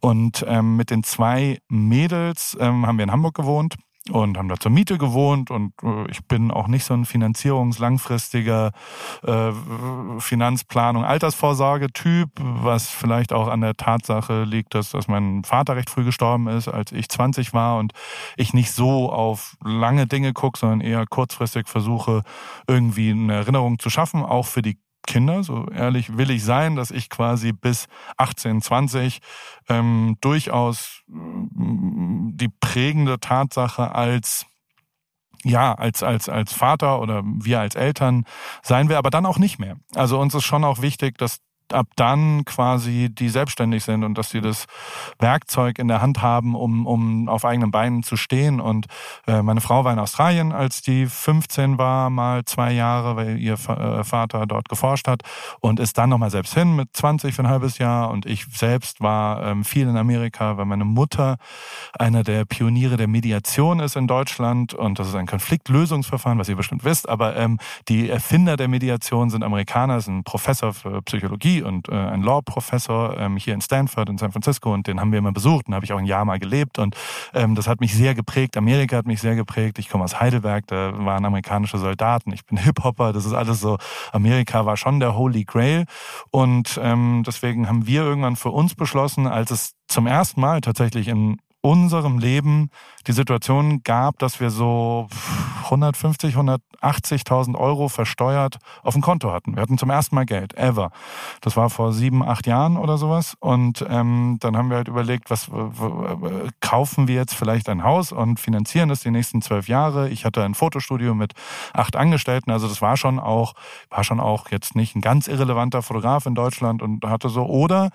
Und 0.00 0.44
ähm, 0.48 0.74
mit 0.74 0.90
den 0.90 1.04
zwei 1.04 1.60
Mädels 1.68 2.56
ähm, 2.58 2.88
haben 2.88 2.98
wir 2.98 3.04
in 3.04 3.12
Hamburg 3.12 3.36
gewohnt 3.36 3.76
und 4.10 4.36
haben 4.36 4.48
da 4.48 4.56
zur 4.56 4.70
Miete 4.70 4.98
gewohnt 4.98 5.50
und 5.50 5.72
äh, 5.82 6.10
ich 6.10 6.24
bin 6.26 6.50
auch 6.50 6.68
nicht 6.68 6.84
so 6.84 6.94
ein 6.94 7.04
finanzierungslangfristiger 7.04 8.72
äh, 9.22 9.52
Finanzplanung, 10.18 11.04
Altersvorsorge-Typ, 11.04 12.30
was 12.40 12.88
vielleicht 12.88 13.32
auch 13.32 13.48
an 13.48 13.60
der 13.60 13.76
Tatsache 13.76 14.44
liegt, 14.44 14.74
dass, 14.74 14.90
dass 14.90 15.08
mein 15.08 15.44
Vater 15.44 15.76
recht 15.76 15.90
früh 15.90 16.04
gestorben 16.04 16.48
ist, 16.48 16.68
als 16.68 16.92
ich 16.92 17.08
20 17.08 17.52
war 17.52 17.78
und 17.78 17.92
ich 18.36 18.54
nicht 18.54 18.72
so 18.72 19.10
auf 19.10 19.56
lange 19.64 20.06
Dinge 20.06 20.32
gucke, 20.32 20.58
sondern 20.58 20.80
eher 20.80 21.06
kurzfristig 21.06 21.68
versuche, 21.68 22.22
irgendwie 22.66 23.10
eine 23.10 23.34
Erinnerung 23.34 23.78
zu 23.78 23.90
schaffen, 23.90 24.22
auch 24.22 24.46
für 24.46 24.62
die 24.62 24.78
Kinder, 25.06 25.42
so 25.42 25.66
ehrlich 25.74 26.16
will 26.18 26.30
ich 26.30 26.44
sein, 26.44 26.76
dass 26.76 26.90
ich 26.90 27.08
quasi 27.08 27.52
bis 27.52 27.86
18, 28.16 28.62
20 28.62 29.20
ähm, 29.68 30.16
durchaus 30.20 31.02
die 32.40 32.48
prägende 32.48 33.20
Tatsache 33.20 33.94
als 33.94 34.46
ja, 35.42 35.72
als, 35.72 36.02
als, 36.02 36.28
als 36.28 36.52
Vater 36.52 37.00
oder 37.00 37.22
wir 37.24 37.60
als 37.60 37.74
Eltern 37.74 38.26
sein 38.62 38.90
wir, 38.90 38.98
aber 38.98 39.08
dann 39.08 39.24
auch 39.24 39.38
nicht 39.38 39.58
mehr. 39.58 39.76
Also 39.94 40.20
uns 40.20 40.34
ist 40.34 40.44
schon 40.44 40.64
auch 40.64 40.82
wichtig, 40.82 41.16
dass 41.16 41.38
ab 41.74 41.86
dann 41.96 42.44
quasi 42.44 43.08
die 43.10 43.28
selbstständig 43.28 43.84
sind 43.84 44.04
und 44.04 44.16
dass 44.16 44.30
sie 44.30 44.40
das 44.40 44.66
Werkzeug 45.18 45.78
in 45.78 45.88
der 45.88 46.02
Hand 46.02 46.22
haben, 46.22 46.54
um, 46.54 46.86
um 46.86 47.28
auf 47.28 47.44
eigenen 47.44 47.70
Beinen 47.70 48.02
zu 48.02 48.16
stehen. 48.16 48.60
Und 48.60 48.86
äh, 49.26 49.42
meine 49.42 49.60
Frau 49.60 49.84
war 49.84 49.92
in 49.92 49.98
Australien, 49.98 50.52
als 50.52 50.82
die 50.82 51.06
15 51.06 51.78
war, 51.78 52.10
mal 52.10 52.44
zwei 52.44 52.72
Jahre, 52.72 53.16
weil 53.16 53.38
ihr 53.38 53.54
äh, 53.54 54.04
Vater 54.04 54.46
dort 54.46 54.68
geforscht 54.68 55.08
hat 55.08 55.22
und 55.60 55.80
ist 55.80 55.98
dann 55.98 56.10
nochmal 56.10 56.30
selbst 56.30 56.54
hin 56.54 56.76
mit 56.76 56.88
20 56.92 57.34
für 57.34 57.42
ein 57.42 57.48
halbes 57.48 57.78
Jahr. 57.78 58.10
Und 58.10 58.26
ich 58.26 58.46
selbst 58.52 59.00
war 59.00 59.44
ähm, 59.46 59.64
viel 59.64 59.88
in 59.88 59.96
Amerika, 59.96 60.56
weil 60.56 60.66
meine 60.66 60.84
Mutter 60.84 61.36
einer 61.98 62.22
der 62.22 62.44
Pioniere 62.44 62.96
der 62.96 63.08
Mediation 63.08 63.80
ist 63.80 63.96
in 63.96 64.06
Deutschland 64.06 64.74
und 64.74 64.98
das 64.98 65.08
ist 65.08 65.14
ein 65.14 65.26
Konfliktlösungsverfahren, 65.26 66.38
was 66.38 66.48
ihr 66.48 66.56
bestimmt 66.56 66.84
wisst. 66.84 67.08
Aber 67.08 67.36
ähm, 67.36 67.58
die 67.88 68.10
Erfinder 68.10 68.56
der 68.56 68.68
Mediation 68.68 69.30
sind 69.30 69.42
Amerikaner, 69.42 70.00
ein 70.06 70.24
Professor 70.24 70.72
für 70.72 71.02
Psychologie 71.02 71.59
und 71.62 71.88
äh, 71.88 71.92
ein 71.92 72.22
Law-Professor 72.22 73.16
ähm, 73.18 73.36
hier 73.36 73.54
in 73.54 73.60
Stanford 73.60 74.08
in 74.08 74.18
San 74.18 74.32
Francisco 74.32 74.72
und 74.72 74.86
den 74.86 75.00
haben 75.00 75.12
wir 75.12 75.18
immer 75.18 75.32
besucht 75.32 75.68
und 75.68 75.74
habe 75.74 75.84
ich 75.84 75.92
auch 75.92 75.98
ein 75.98 76.06
Jahr 76.06 76.24
mal 76.24 76.38
gelebt 76.38 76.78
und 76.78 76.96
ähm, 77.34 77.54
das 77.54 77.68
hat 77.68 77.80
mich 77.80 77.94
sehr 77.94 78.14
geprägt. 78.14 78.56
Amerika 78.56 78.96
hat 78.96 79.06
mich 79.06 79.20
sehr 79.20 79.34
geprägt. 79.34 79.78
Ich 79.78 79.88
komme 79.88 80.04
aus 80.04 80.20
Heidelberg, 80.20 80.66
da 80.66 80.92
waren 81.04 81.24
amerikanische 81.24 81.78
Soldaten. 81.78 82.32
Ich 82.32 82.44
bin 82.44 82.58
Hip-Hopper, 82.58 83.12
das 83.12 83.26
ist 83.26 83.32
alles 83.34 83.60
so. 83.60 83.78
Amerika 84.12 84.66
war 84.66 84.76
schon 84.76 85.00
der 85.00 85.16
Holy 85.16 85.44
Grail 85.44 85.84
und 86.30 86.78
ähm, 86.82 87.22
deswegen 87.26 87.68
haben 87.68 87.86
wir 87.86 88.02
irgendwann 88.02 88.36
für 88.36 88.50
uns 88.50 88.74
beschlossen, 88.74 89.26
als 89.26 89.50
es 89.50 89.74
zum 89.88 90.06
ersten 90.06 90.40
Mal 90.40 90.60
tatsächlich 90.60 91.08
in 91.08 91.38
unserem 91.62 92.18
Leben 92.18 92.70
die 93.06 93.12
Situation 93.12 93.82
gab, 93.82 94.18
dass 94.18 94.40
wir 94.40 94.50
so 94.50 95.08
150, 95.64 96.34
180.000 96.34 97.56
Euro 97.56 97.88
versteuert 97.88 98.58
auf 98.82 98.94
dem 98.94 99.02
Konto 99.02 99.30
hatten. 99.32 99.56
Wir 99.56 99.62
hatten 99.62 99.78
zum 99.78 99.90
ersten 99.90 100.14
Mal 100.14 100.26
Geld, 100.26 100.56
ever. 100.56 100.90
Das 101.40 101.56
war 101.56 101.70
vor 101.70 101.92
sieben, 101.92 102.22
acht 102.22 102.46
Jahren 102.46 102.76
oder 102.76 102.98
sowas. 102.98 103.36
Und 103.40 103.84
ähm, 103.88 104.38
dann 104.40 104.56
haben 104.56 104.70
wir 104.70 104.78
halt 104.78 104.88
überlegt, 104.88 105.30
was 105.30 105.50
kaufen 106.60 107.08
wir 107.08 107.14
jetzt 107.14 107.34
vielleicht 107.34 107.68
ein 107.68 107.84
Haus 107.84 108.12
und 108.12 108.40
finanzieren 108.40 108.88
das 108.88 109.00
die 109.00 109.10
nächsten 109.10 109.42
zwölf 109.42 109.68
Jahre. 109.68 110.08
Ich 110.08 110.24
hatte 110.24 110.42
ein 110.42 110.54
Fotostudio 110.54 111.14
mit 111.14 111.32
acht 111.72 111.96
Angestellten, 111.96 112.50
also 112.50 112.68
das 112.68 112.82
war 112.82 112.96
schon 112.96 113.18
auch, 113.18 113.54
war 113.90 114.04
schon 114.04 114.20
auch 114.20 114.50
jetzt 114.50 114.74
nicht 114.74 114.96
ein 114.96 115.00
ganz 115.00 115.28
irrelevanter 115.28 115.82
Fotograf 115.82 116.26
in 116.26 116.34
Deutschland 116.34 116.82
und 116.82 117.04
hatte 117.04 117.28
so, 117.28 117.44
oder 117.44 117.90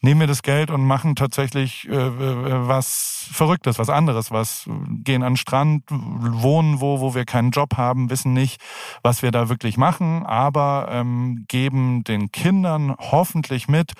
nehmen 0.00 0.20
wir 0.20 0.26
das 0.26 0.42
Geld 0.42 0.70
und 0.70 0.84
machen 0.84 1.16
tatsächlich 1.16 1.88
äh, 1.88 1.94
äh, 1.94 2.68
was 2.68 3.28
Verrücktes, 3.32 3.78
was 3.78 3.90
anderes, 3.90 4.30
was 4.30 4.68
gehen 5.02 5.22
an 5.22 5.32
den 5.32 5.36
Strand, 5.36 5.84
wohnen 5.90 6.80
wo, 6.80 7.00
wo 7.00 7.14
wir 7.14 7.24
keinen 7.24 7.50
Job 7.50 7.76
haben, 7.76 8.10
wissen 8.10 8.32
nicht, 8.32 8.60
was 9.02 9.22
wir 9.22 9.30
da 9.30 9.48
wirklich 9.48 9.76
machen, 9.76 10.24
aber 10.24 10.88
ähm, 10.90 11.44
geben 11.48 12.04
den 12.04 12.30
Kindern 12.30 12.94
hoffentlich 12.98 13.68
mit, 13.68 13.92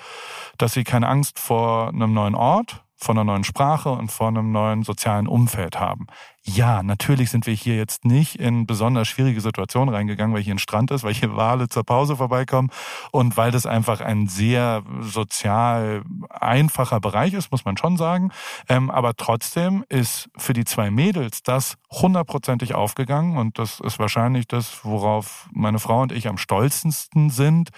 dass 0.57 0.73
sie 0.73 0.83
keine 0.83 1.07
Angst 1.07 1.39
vor 1.39 1.89
einem 1.89 2.13
neuen 2.13 2.35
Ort, 2.35 2.83
vor 2.95 3.13
einer 3.13 3.23
neuen 3.23 3.43
Sprache 3.43 3.89
und 3.89 4.11
vor 4.11 4.29
einem 4.29 4.51
neuen 4.51 4.83
sozialen 4.83 5.27
Umfeld 5.27 5.79
haben. 5.79 6.07
Ja, 6.49 6.81
natürlich 6.81 7.29
sind 7.29 7.45
wir 7.45 7.53
hier 7.53 7.75
jetzt 7.75 8.05
nicht 8.05 8.35
in 8.35 8.65
besonders 8.65 9.09
schwierige 9.09 9.41
Situationen 9.41 9.93
reingegangen, 9.93 10.33
weil 10.33 10.41
hier 10.41 10.55
ein 10.55 10.59
Strand 10.59 10.91
ist, 10.91 11.03
weil 11.03 11.13
hier 11.13 11.35
Wale 11.35 11.67
zur 11.67 11.83
Pause 11.83 12.15
vorbeikommen 12.15 12.69
und 13.11 13.35
weil 13.35 13.51
das 13.51 13.65
einfach 13.65 13.99
ein 13.99 14.29
sehr 14.29 14.81
sozial 15.01 16.03
einfacher 16.29 17.01
Bereich 17.01 17.33
ist, 17.33 17.51
muss 17.51 17.65
man 17.65 17.75
schon 17.75 17.97
sagen. 17.97 18.31
Ähm, 18.69 18.89
aber 18.89 19.13
trotzdem 19.17 19.83
ist 19.89 20.29
für 20.37 20.53
die 20.53 20.63
zwei 20.63 20.89
Mädels 20.89 21.43
das 21.43 21.75
hundertprozentig 21.91 22.73
aufgegangen 22.73 23.35
und 23.35 23.59
das 23.59 23.81
ist 23.81 23.99
wahrscheinlich 23.99 24.47
das, 24.47 24.85
worauf 24.85 25.49
meine 25.51 25.79
Frau 25.79 26.01
und 26.01 26.13
ich 26.13 26.29
am 26.29 26.37
stolzesten 26.37 27.29
sind, 27.29 27.71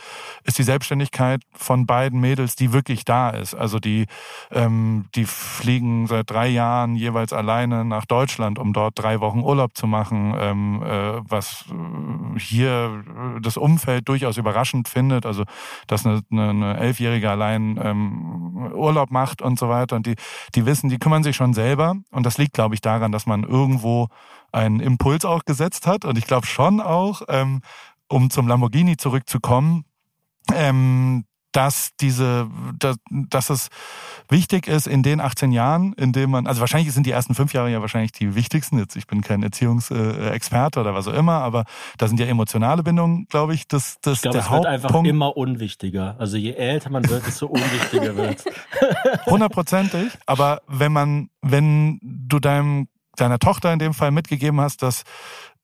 ist 0.43 0.59
die 0.59 0.63
Selbstständigkeit 0.63 1.41
von 1.53 1.87
beiden 1.87 2.19
Mädels, 2.19 2.55
die 2.55 2.71
wirklich 2.71 3.03
da 3.03 3.31
ist. 3.31 3.55
Also 3.55 3.79
die, 3.79 4.05
ähm, 4.51 5.05
die 5.15 5.25
fliegen 5.25 6.05
seit 6.05 6.29
drei 6.29 6.49
Jahren 6.49 6.95
jeweils 6.95 7.33
alleine 7.33 7.83
nach 7.83 8.05
Deutschland 8.05 8.58
um 8.59 8.73
dort 8.73 8.93
drei 8.97 9.19
Wochen 9.19 9.39
Urlaub 9.39 9.75
zu 9.75 9.87
machen, 9.87 10.35
ähm, 10.37 10.83
äh, 10.83 11.21
was 11.23 11.65
äh, 11.69 12.39
hier 12.39 13.03
das 13.41 13.57
Umfeld 13.57 14.07
durchaus 14.07 14.37
überraschend 14.37 14.87
findet. 14.87 15.25
Also, 15.25 15.43
dass 15.87 16.05
eine, 16.05 16.21
eine 16.31 16.77
Elfjährige 16.77 17.29
allein 17.29 17.79
ähm, 17.81 18.71
Urlaub 18.73 19.11
macht 19.11 19.41
und 19.41 19.57
so 19.57 19.69
weiter. 19.69 19.95
Und 19.95 20.05
die, 20.05 20.15
die 20.55 20.65
wissen, 20.65 20.89
die 20.89 20.99
kümmern 20.99 21.23
sich 21.23 21.35
schon 21.35 21.53
selber. 21.53 21.95
Und 22.11 22.25
das 22.25 22.37
liegt, 22.37 22.53
glaube 22.53 22.75
ich, 22.75 22.81
daran, 22.81 23.11
dass 23.11 23.25
man 23.25 23.43
irgendwo 23.43 24.07
einen 24.51 24.79
Impuls 24.79 25.25
auch 25.25 25.45
gesetzt 25.45 25.87
hat. 25.87 26.05
Und 26.05 26.17
ich 26.17 26.25
glaube 26.25 26.47
schon 26.47 26.81
auch, 26.81 27.21
ähm, 27.27 27.61
um 28.07 28.29
zum 28.29 28.47
Lamborghini 28.47 28.97
zurückzukommen, 28.97 29.85
ähm, 30.53 31.25
dass 31.51 31.91
diese, 31.99 32.47
dass, 32.77 32.97
dass 33.09 33.49
es 33.49 33.69
wichtig 34.29 34.67
ist 34.67 34.87
in 34.87 35.03
den 35.03 35.19
18 35.19 35.51
Jahren, 35.51 35.93
in 35.93 36.11
denen 36.11 36.31
man, 36.31 36.47
also 36.47 36.61
wahrscheinlich 36.61 36.93
sind 36.93 37.05
die 37.05 37.11
ersten 37.11 37.33
fünf 37.35 37.53
Jahre 37.53 37.71
ja 37.71 37.81
wahrscheinlich 37.81 38.11
die 38.11 38.35
wichtigsten. 38.35 38.77
Jetzt, 38.77 38.95
ich 38.95 39.07
bin 39.07 39.21
kein 39.21 39.41
Erziehungsexperte 39.41 40.79
oder 40.79 40.93
was 40.93 41.07
auch 41.07 41.13
immer, 41.13 41.41
aber 41.41 41.65
da 41.97 42.07
sind 42.07 42.19
ja 42.19 42.27
emotionale 42.27 42.83
Bindungen, 42.83 43.25
glaube 43.29 43.53
ich, 43.53 43.67
das, 43.67 43.97
das 44.01 44.17
ich 44.17 44.21
glaube, 44.21 44.33
der 44.33 44.41
es 44.41 44.49
Hauptpunkt. 44.49 44.83
wird 44.83 44.91
einfach 44.93 45.03
immer 45.03 45.35
unwichtiger. 45.35 46.15
Also 46.19 46.37
je 46.37 46.53
älter 46.53 46.89
man 46.89 47.07
wird, 47.09 47.25
desto 47.25 47.47
unwichtiger 47.47 48.15
wird. 48.15 48.43
Hundertprozentig. 49.25 50.11
Aber 50.25 50.61
wenn 50.67 50.91
man, 50.91 51.29
wenn 51.41 51.99
du 52.01 52.39
deinem 52.39 52.87
deiner 53.19 53.39
Tochter 53.39 53.73
in 53.73 53.79
dem 53.79 53.93
Fall 53.93 54.11
mitgegeben 54.11 54.61
hast, 54.61 54.81
dass 54.81 55.03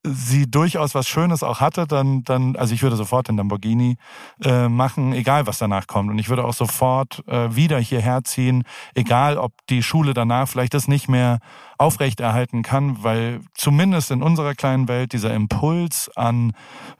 sie 0.06 0.50
durchaus 0.50 0.94
was 0.94 1.08
Schönes 1.08 1.42
auch 1.42 1.60
hatte, 1.60 1.86
dann, 1.86 2.22
dann, 2.24 2.56
also 2.56 2.74
ich 2.74 2.82
würde 2.82 2.96
sofort 2.96 3.28
den 3.28 3.36
Lamborghini 3.36 3.96
äh, 4.42 4.68
machen, 4.68 5.12
egal 5.12 5.46
was 5.46 5.58
danach 5.58 5.86
kommt. 5.86 6.10
Und 6.10 6.18
ich 6.18 6.28
würde 6.28 6.44
auch 6.44 6.54
sofort 6.54 7.22
äh, 7.26 7.54
wieder 7.54 7.78
hierher 7.78 8.24
ziehen, 8.24 8.64
egal 8.94 9.38
ob 9.38 9.52
die 9.68 9.82
Schule 9.82 10.14
danach 10.14 10.48
vielleicht 10.48 10.74
das 10.74 10.88
nicht 10.88 11.08
mehr 11.08 11.38
aufrechterhalten 11.78 12.62
kann, 12.62 13.02
weil 13.02 13.40
zumindest 13.54 14.10
in 14.10 14.22
unserer 14.22 14.54
kleinen 14.54 14.88
Welt 14.88 15.12
dieser 15.12 15.34
Impuls 15.34 16.10
an 16.16 16.52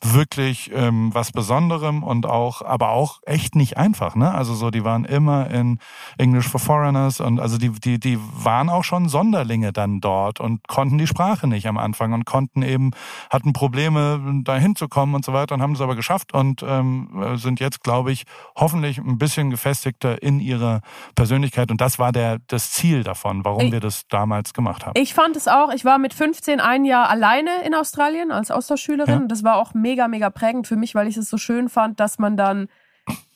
wirklich 0.02 0.70
ähm, 0.74 1.14
was 1.14 1.32
Besonderem 1.32 2.02
und 2.02 2.26
auch, 2.26 2.62
aber 2.62 2.90
auch 2.90 3.20
echt 3.24 3.56
nicht 3.56 3.78
einfach. 3.78 4.14
Ne? 4.14 4.32
Also 4.32 4.54
so, 4.54 4.70
die 4.70 4.84
waren 4.84 5.04
immer 5.04 5.50
in 5.50 5.78
English 6.18 6.48
for 6.48 6.60
Foreigners 6.60 7.20
und 7.20 7.40
also 7.40 7.56
die, 7.56 7.70
die, 7.70 7.98
die 7.98 8.18
waren 8.18 8.68
auch 8.68 8.84
schon 8.84 9.08
Sonderlinge 9.08 9.72
dann 9.72 10.00
dort 10.00 10.40
und 10.40 10.68
konnten 10.68 10.98
die 10.98 11.06
Sprache 11.06 11.46
nicht 11.46 11.66
am 11.66 11.78
Anfang 11.78 12.12
und 12.12 12.26
konnten 12.26 12.62
eben, 12.62 12.90
hatten 13.30 13.52
Probleme, 13.52 14.20
da 14.44 14.56
hinzukommen 14.56 15.14
und 15.14 15.24
so 15.24 15.32
weiter 15.32 15.54
und 15.54 15.62
haben 15.62 15.72
es 15.72 15.80
aber 15.80 15.96
geschafft 15.96 16.34
und 16.34 16.62
ähm, 16.62 17.36
sind 17.36 17.60
jetzt, 17.60 17.82
glaube 17.82 18.12
ich, 18.12 18.24
hoffentlich 18.54 18.98
ein 18.98 19.18
bisschen 19.18 19.50
gefestigter 19.50 20.22
in 20.22 20.40
ihrer 20.40 20.80
Persönlichkeit. 21.14 21.70
Und 21.70 21.80
das 21.80 21.98
war 21.98 22.12
der, 22.12 22.38
das 22.48 22.72
Ziel 22.72 23.04
davon, 23.04 23.44
warum 23.44 23.72
wir 23.72 23.80
das 23.80 24.06
damals 24.08 24.52
gemacht 24.52 24.65
haben 24.65 24.65
gemacht 24.66 24.86
habe. 24.86 25.00
Ich 25.00 25.14
fand 25.14 25.36
es 25.36 25.48
auch, 25.48 25.72
ich 25.72 25.84
war 25.84 25.98
mit 25.98 26.12
15 26.12 26.60
ein 26.60 26.84
Jahr 26.84 27.08
alleine 27.08 27.62
in 27.64 27.74
Australien 27.74 28.32
als 28.32 28.50
Austauschschülerin. 28.50 29.22
Ja. 29.22 29.26
Das 29.26 29.44
war 29.44 29.56
auch 29.56 29.74
mega, 29.74 30.08
mega 30.08 30.30
prägend 30.30 30.66
für 30.66 30.76
mich, 30.76 30.94
weil 30.94 31.06
ich 31.08 31.16
es 31.16 31.30
so 31.30 31.38
schön 31.38 31.68
fand, 31.68 32.00
dass 32.00 32.18
man 32.18 32.36
dann 32.36 32.68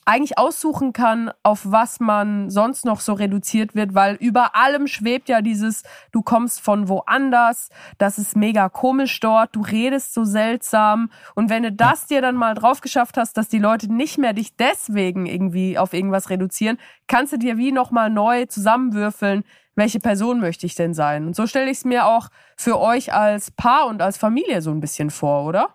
eigentlich 0.07 0.39
aussuchen 0.39 0.93
kann, 0.93 1.31
auf 1.45 1.61
was 1.65 2.01
man 2.01 2.51
sonst 2.51 2.85
noch 2.85 2.99
so 2.99 3.13
reduziert 3.13 3.77
wird, 3.77 3.95
weil 3.95 4.17
über 4.17 4.57
allem 4.57 4.89
schwebt 4.89 5.29
ja 5.29 5.41
dieses, 5.41 5.85
du 6.11 6.23
kommst 6.23 6.61
von 6.61 6.89
woanders, 6.89 7.69
das 7.99 8.19
ist 8.19 8.35
mega 8.35 8.69
komisch 8.69 9.21
dort, 9.21 9.55
du 9.55 9.61
redest 9.61 10.13
so 10.13 10.25
seltsam 10.25 11.11
und 11.37 11.49
wenn 11.49 11.63
du 11.63 11.71
das 11.71 12.07
dir 12.07 12.23
dann 12.23 12.35
mal 12.35 12.55
drauf 12.55 12.81
geschafft 12.81 13.19
hast, 13.19 13.37
dass 13.37 13.49
die 13.49 13.61
Leute 13.61 13.93
nicht 13.93 14.19
mehr 14.19 14.33
dich 14.33 14.57
deswegen 14.57 15.27
irgendwie 15.27 15.79
auf 15.79 15.93
irgendwas 15.93 16.29
reduzieren, 16.29 16.79
kannst 17.07 17.35
du 17.35 17.37
dir 17.37 17.57
wie 17.57 17.71
nochmal 17.71 18.11
neu 18.11 18.47
zusammenwürfeln, 18.47 19.45
welche 19.75 20.01
Person 20.01 20.41
möchte 20.41 20.67
ich 20.67 20.75
denn 20.75 20.95
sein? 20.95 21.27
Und 21.27 21.37
so 21.37 21.47
stelle 21.47 21.71
ich 21.71 21.79
es 21.79 21.85
mir 21.85 22.07
auch 22.07 22.29
für 22.57 22.79
euch 22.79 23.13
als 23.13 23.51
Paar 23.51 23.87
und 23.87 24.03
als 24.03 24.19
Familie 24.19 24.63
so 24.63 24.71
ein 24.71 24.81
bisschen 24.81 25.11
vor, 25.11 25.45
oder? 25.45 25.71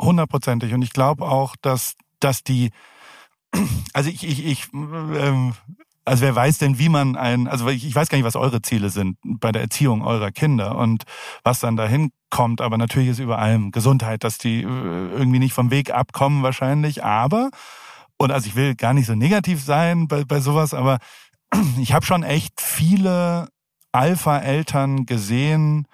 Hundertprozentig. 0.00 0.74
Und 0.74 0.82
ich 0.82 0.92
glaube 0.92 1.24
auch, 1.24 1.56
dass, 1.60 1.94
dass 2.20 2.42
die, 2.44 2.70
also 3.92 4.10
ich, 4.10 4.26
ich, 4.26 4.44
ich 4.44 4.68
ähm, 4.72 5.54
also 6.04 6.22
wer 6.22 6.34
weiß 6.34 6.58
denn, 6.58 6.78
wie 6.78 6.88
man 6.88 7.16
ein, 7.16 7.48
also 7.48 7.68
ich, 7.68 7.86
ich 7.86 7.94
weiß 7.94 8.08
gar 8.08 8.18
nicht, 8.18 8.26
was 8.26 8.36
eure 8.36 8.60
Ziele 8.60 8.90
sind 8.90 9.16
bei 9.22 9.52
der 9.52 9.62
Erziehung 9.62 10.02
eurer 10.02 10.30
Kinder 10.30 10.76
und 10.76 11.04
was 11.42 11.60
dann 11.60 11.76
dahin 11.76 12.10
kommt. 12.30 12.60
Aber 12.60 12.76
natürlich 12.76 13.08
ist 13.08 13.18
über 13.20 13.38
allem 13.38 13.70
Gesundheit, 13.70 14.24
dass 14.24 14.38
die 14.38 14.62
äh, 14.62 14.66
irgendwie 14.66 15.38
nicht 15.38 15.54
vom 15.54 15.70
Weg 15.70 15.92
abkommen 15.92 16.42
wahrscheinlich. 16.42 17.04
Aber, 17.04 17.50
und 18.18 18.30
also 18.30 18.46
ich 18.46 18.54
will 18.54 18.74
gar 18.74 18.92
nicht 18.92 19.06
so 19.06 19.14
negativ 19.14 19.62
sein 19.62 20.06
bei, 20.06 20.24
bei 20.24 20.40
sowas, 20.40 20.74
aber 20.74 20.98
ich 21.78 21.92
habe 21.92 22.06
schon 22.06 22.22
echt 22.22 22.60
viele 22.60 23.48
Alpha-Eltern 23.92 25.06
gesehen, 25.06 25.86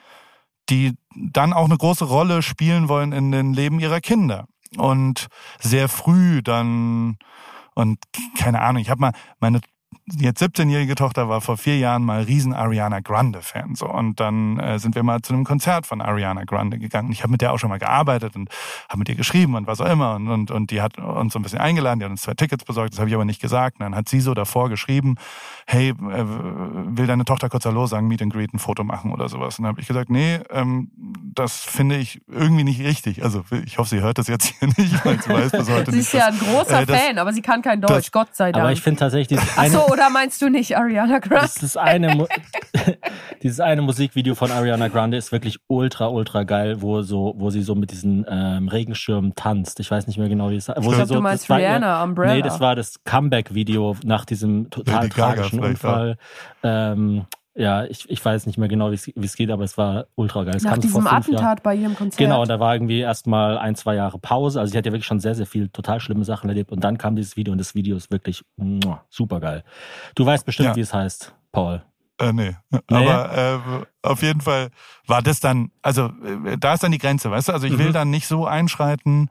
die 0.68 0.96
dann 1.14 1.52
auch 1.52 1.64
eine 1.64 1.76
große 1.76 2.04
Rolle 2.04 2.42
spielen 2.42 2.88
wollen 2.88 3.12
in 3.12 3.32
den 3.32 3.52
Leben 3.52 3.80
ihrer 3.80 4.00
Kinder. 4.00 4.46
Und 4.76 5.26
sehr 5.58 5.88
früh 5.88 6.42
dann, 6.42 7.18
und 7.74 7.98
keine 8.38 8.60
Ahnung, 8.62 8.80
ich 8.80 8.90
habe 8.90 9.00
mal 9.00 9.12
meine 9.40 9.60
jetzt 10.18 10.42
17-jährige 10.42 10.94
Tochter 10.94 11.28
war 11.28 11.40
vor 11.40 11.56
vier 11.56 11.78
Jahren 11.78 12.04
mal 12.04 12.22
riesen 12.22 12.52
Ariana 12.52 13.00
Grande 13.00 13.42
Fan 13.42 13.74
so 13.74 13.86
und 13.86 14.20
dann 14.20 14.58
äh, 14.58 14.78
sind 14.78 14.94
wir 14.94 15.02
mal 15.02 15.20
zu 15.22 15.32
einem 15.32 15.44
Konzert 15.44 15.86
von 15.86 16.00
Ariana 16.00 16.44
Grande 16.44 16.78
gegangen. 16.78 17.12
Ich 17.12 17.22
habe 17.22 17.32
mit 17.32 17.40
der 17.40 17.52
auch 17.52 17.58
schon 17.58 17.70
mal 17.70 17.78
gearbeitet 17.78 18.36
und 18.36 18.48
habe 18.88 18.98
mit 18.98 19.08
ihr 19.08 19.14
geschrieben 19.14 19.54
und 19.54 19.66
was 19.66 19.80
auch 19.80 19.90
immer 19.90 20.14
und, 20.14 20.28
und 20.28 20.50
und 20.50 20.70
die 20.70 20.82
hat 20.82 20.98
uns 20.98 21.32
so 21.32 21.38
ein 21.38 21.42
bisschen 21.42 21.58
eingeladen, 21.58 22.00
die 22.00 22.04
hat 22.04 22.10
uns 22.10 22.22
zwei 22.22 22.34
Tickets 22.34 22.64
besorgt, 22.64 22.92
das 22.92 22.98
habe 22.98 23.08
ich 23.08 23.14
aber 23.14 23.24
nicht 23.24 23.40
gesagt. 23.40 23.78
Und 23.78 23.84
dann 23.84 23.94
hat 23.94 24.08
sie 24.08 24.20
so 24.20 24.34
davor 24.34 24.68
geschrieben, 24.68 25.16
hey, 25.66 25.90
äh, 25.90 25.94
will 25.96 27.06
deine 27.06 27.24
Tochter 27.24 27.48
kurz 27.48 27.64
Hallo 27.64 27.86
sagen, 27.86 28.08
Meet 28.08 28.22
and 28.22 28.32
Greet, 28.32 28.52
ein 28.54 28.58
Foto 28.58 28.84
machen 28.84 29.12
oder 29.12 29.28
sowas. 29.28 29.58
Und 29.58 29.64
dann 29.64 29.70
habe 29.70 29.80
ich 29.80 29.88
gesagt, 29.88 30.10
nee, 30.10 30.40
ähm, 30.50 30.90
das 31.34 31.60
finde 31.60 31.96
ich 31.96 32.20
irgendwie 32.28 32.64
nicht 32.64 32.80
richtig. 32.80 33.22
Also 33.24 33.44
ich 33.64 33.78
hoffe, 33.78 33.90
sie 33.90 34.00
hört 34.00 34.18
das 34.18 34.28
jetzt 34.28 34.54
hier 34.58 34.68
nicht, 34.76 35.04
weil 35.04 35.20
sie 35.20 35.30
weiß 35.30 35.52
bis 35.52 35.70
heute 35.70 35.90
sie 35.90 35.98
nicht. 35.98 36.06
ist 36.06 36.12
ja 36.12 36.26
ein 36.26 36.38
großer 36.38 36.82
äh, 36.82 36.86
das, 36.86 37.00
Fan, 37.00 37.18
aber 37.18 37.32
sie 37.32 37.42
kann 37.42 37.62
kein 37.62 37.80
Deutsch, 37.80 38.06
das, 38.06 38.12
Gott 38.12 38.34
sei 38.34 38.52
Dank. 38.52 38.62
Aber 38.62 38.72
ich 38.72 38.82
finde 38.82 39.00
tatsächlich 39.00 39.28
dieses 39.28 39.58
eine, 39.58 39.79
so, 39.86 39.92
oder 39.92 40.10
meinst 40.10 40.40
du 40.42 40.48
nicht 40.48 40.76
Ariana 40.76 41.18
Grande? 41.18 41.50
dieses 41.54 41.76
eine, 41.76 42.26
dieses 43.42 43.60
eine 43.60 43.82
Musikvideo 43.82 44.34
von 44.34 44.50
Ariana 44.50 44.88
Grande 44.88 45.16
ist 45.16 45.32
wirklich 45.32 45.58
ultra, 45.68 46.08
ultra 46.08 46.42
geil, 46.44 46.82
wo 46.82 47.02
so, 47.02 47.34
wo 47.36 47.50
sie 47.50 47.62
so 47.62 47.74
mit 47.74 47.90
diesen 47.90 48.24
ähm, 48.28 48.68
Regenschirmen 48.68 49.34
tanzt. 49.34 49.80
Ich 49.80 49.90
weiß 49.90 50.06
nicht 50.06 50.18
mehr 50.18 50.28
genau, 50.28 50.50
wie 50.50 50.56
es 50.56 50.68
wo 50.68 50.72
Ich 50.72 50.84
sie 50.84 50.90
glaub, 50.94 51.08
so, 51.08 51.14
du 51.14 51.20
meinst 51.22 51.48
war 51.48 51.60
ihr- 51.60 51.68
Rihanna, 51.68 52.02
Umbrella. 52.02 52.34
Nee, 52.34 52.42
das 52.42 52.60
war 52.60 52.74
das 52.76 53.02
Comeback-Video 53.04 53.96
nach 54.04 54.24
diesem 54.24 54.70
total 54.70 54.94
Lady 55.04 55.08
tragischen 55.10 55.60
Unfall. 55.60 56.16
Ähm, 56.62 57.26
ja, 57.54 57.84
ich, 57.84 58.08
ich 58.08 58.24
weiß 58.24 58.46
nicht 58.46 58.58
mehr 58.58 58.68
genau, 58.68 58.90
wie 58.90 58.94
es 58.94 59.06
wie 59.08 59.24
es 59.24 59.34
geht, 59.36 59.50
aber 59.50 59.64
es 59.64 59.76
war 59.76 60.06
ultra 60.14 60.44
geil. 60.44 60.54
Es 60.56 60.62
Nach 60.62 60.72
kam 60.72 60.80
diesem 60.80 61.02
vor 61.02 61.10
fünf 61.10 61.28
Jahren. 61.28 61.34
Attentat 61.44 61.62
bei 61.62 61.74
ihrem 61.74 61.96
Konzert. 61.96 62.18
Genau, 62.18 62.42
und 62.42 62.48
da 62.48 62.60
war 62.60 62.74
irgendwie 62.74 63.00
erstmal 63.00 63.58
ein, 63.58 63.74
zwei 63.74 63.96
Jahre 63.96 64.18
Pause. 64.18 64.60
Also 64.60 64.70
sie 64.72 64.78
hat 64.78 64.86
ja 64.86 64.92
wirklich 64.92 65.06
schon 65.06 65.20
sehr, 65.20 65.34
sehr 65.34 65.46
viel 65.46 65.68
total 65.68 66.00
schlimme 66.00 66.24
Sachen 66.24 66.48
erlebt. 66.48 66.70
Und 66.70 66.84
dann 66.84 66.96
kam 66.98 67.16
dieses 67.16 67.36
Video 67.36 67.52
und 67.52 67.58
das 67.58 67.74
Video 67.74 67.96
ist 67.96 68.10
wirklich 68.10 68.44
super 69.08 69.40
geil. 69.40 69.64
Du 70.14 70.24
weißt 70.24 70.46
bestimmt, 70.46 70.68
Ja. 70.70 70.76
wie 70.76 70.80
es 70.80 70.94
heißt, 70.94 71.34
Paul. 71.52 71.82
Äh, 72.18 72.32
nee. 72.32 72.54
Aber 72.88 73.62
äh, 74.04 74.06
auf 74.06 74.22
jeden 74.22 74.42
Fall 74.42 74.68
war 75.06 75.22
das 75.22 75.40
dann, 75.40 75.70
also 75.82 76.10
äh, 76.46 76.56
da 76.58 76.74
ist 76.74 76.82
dann 76.82 76.92
die 76.92 76.98
Grenze, 76.98 77.30
weißt 77.30 77.48
du? 77.48 77.52
Also 77.52 77.66
ich 77.66 77.78
will 77.78 77.88
Mhm. 77.88 77.92
dann 77.94 78.10
nicht 78.10 78.26
so 78.26 78.46
einschreiten, 78.46 79.30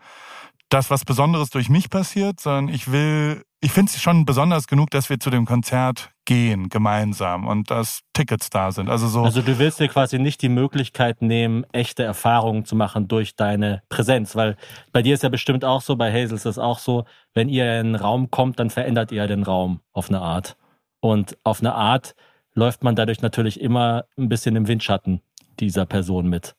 dass 0.70 0.90
was 0.92 1.06
Besonderes 1.06 1.52
durch 1.52 1.70
mich 1.70 1.90
passiert, 1.90 2.40
sondern 2.40 2.68
ich 2.74 2.92
will, 2.92 3.44
ich 3.62 3.72
finde 3.72 3.92
es 3.94 4.02
schon 4.02 4.26
besonders 4.26 4.68
genug, 4.68 4.90
dass 4.92 5.10
wir 5.10 5.20
zu 5.20 5.30
dem 5.30 5.46
Konzert 5.46 6.12
gehen, 6.26 6.70
gemeinsam 6.70 7.48
und 7.48 7.72
dass 7.72 8.02
Tickets 8.14 8.50
da 8.50 8.72
sind. 8.72 8.90
Also 8.90 9.08
so. 9.08 9.24
Also 9.24 9.42
du 9.42 9.60
willst 9.60 9.80
dir 9.80 9.88
quasi 9.88 10.20
nicht 10.20 10.42
die 10.42 10.50
Möglichkeit 10.50 11.22
nehmen, 11.22 11.66
echte 11.72 12.04
Erfahrungen 12.04 12.66
zu 12.66 12.76
machen 12.76 13.08
durch 13.08 13.36
deine 13.36 13.82
Präsenz, 13.90 14.36
weil 14.36 14.56
bei 14.92 15.02
dir 15.02 15.14
ist 15.14 15.24
ja 15.24 15.30
bestimmt 15.30 15.66
auch 15.66 15.82
so, 15.82 15.96
bei 15.96 16.12
Hazel 16.12 16.36
ist 16.36 16.46
das 16.46 16.58
auch 16.58 16.80
so, 16.80 17.06
wenn 17.34 17.50
ihr 17.50 17.66
in 17.80 17.88
einen 17.88 17.96
Raum 17.96 18.32
kommt, 18.32 18.60
dann 18.60 18.70
verändert 18.70 19.12
ihr 19.12 19.28
den 19.28 19.44
Raum 19.44 19.82
auf 19.92 20.10
eine 20.10 20.22
Art. 20.22 20.56
Und 21.02 21.38
auf 21.44 21.60
eine 21.60 21.74
Art 21.74 22.16
läuft 22.54 22.84
man 22.84 22.96
dadurch 22.96 23.22
natürlich 23.22 23.60
immer 23.60 24.06
ein 24.18 24.30
bisschen 24.30 24.56
im 24.56 24.68
Windschatten 24.68 25.22
dieser 25.60 25.86
Person 25.86 26.30
mit. 26.30 26.56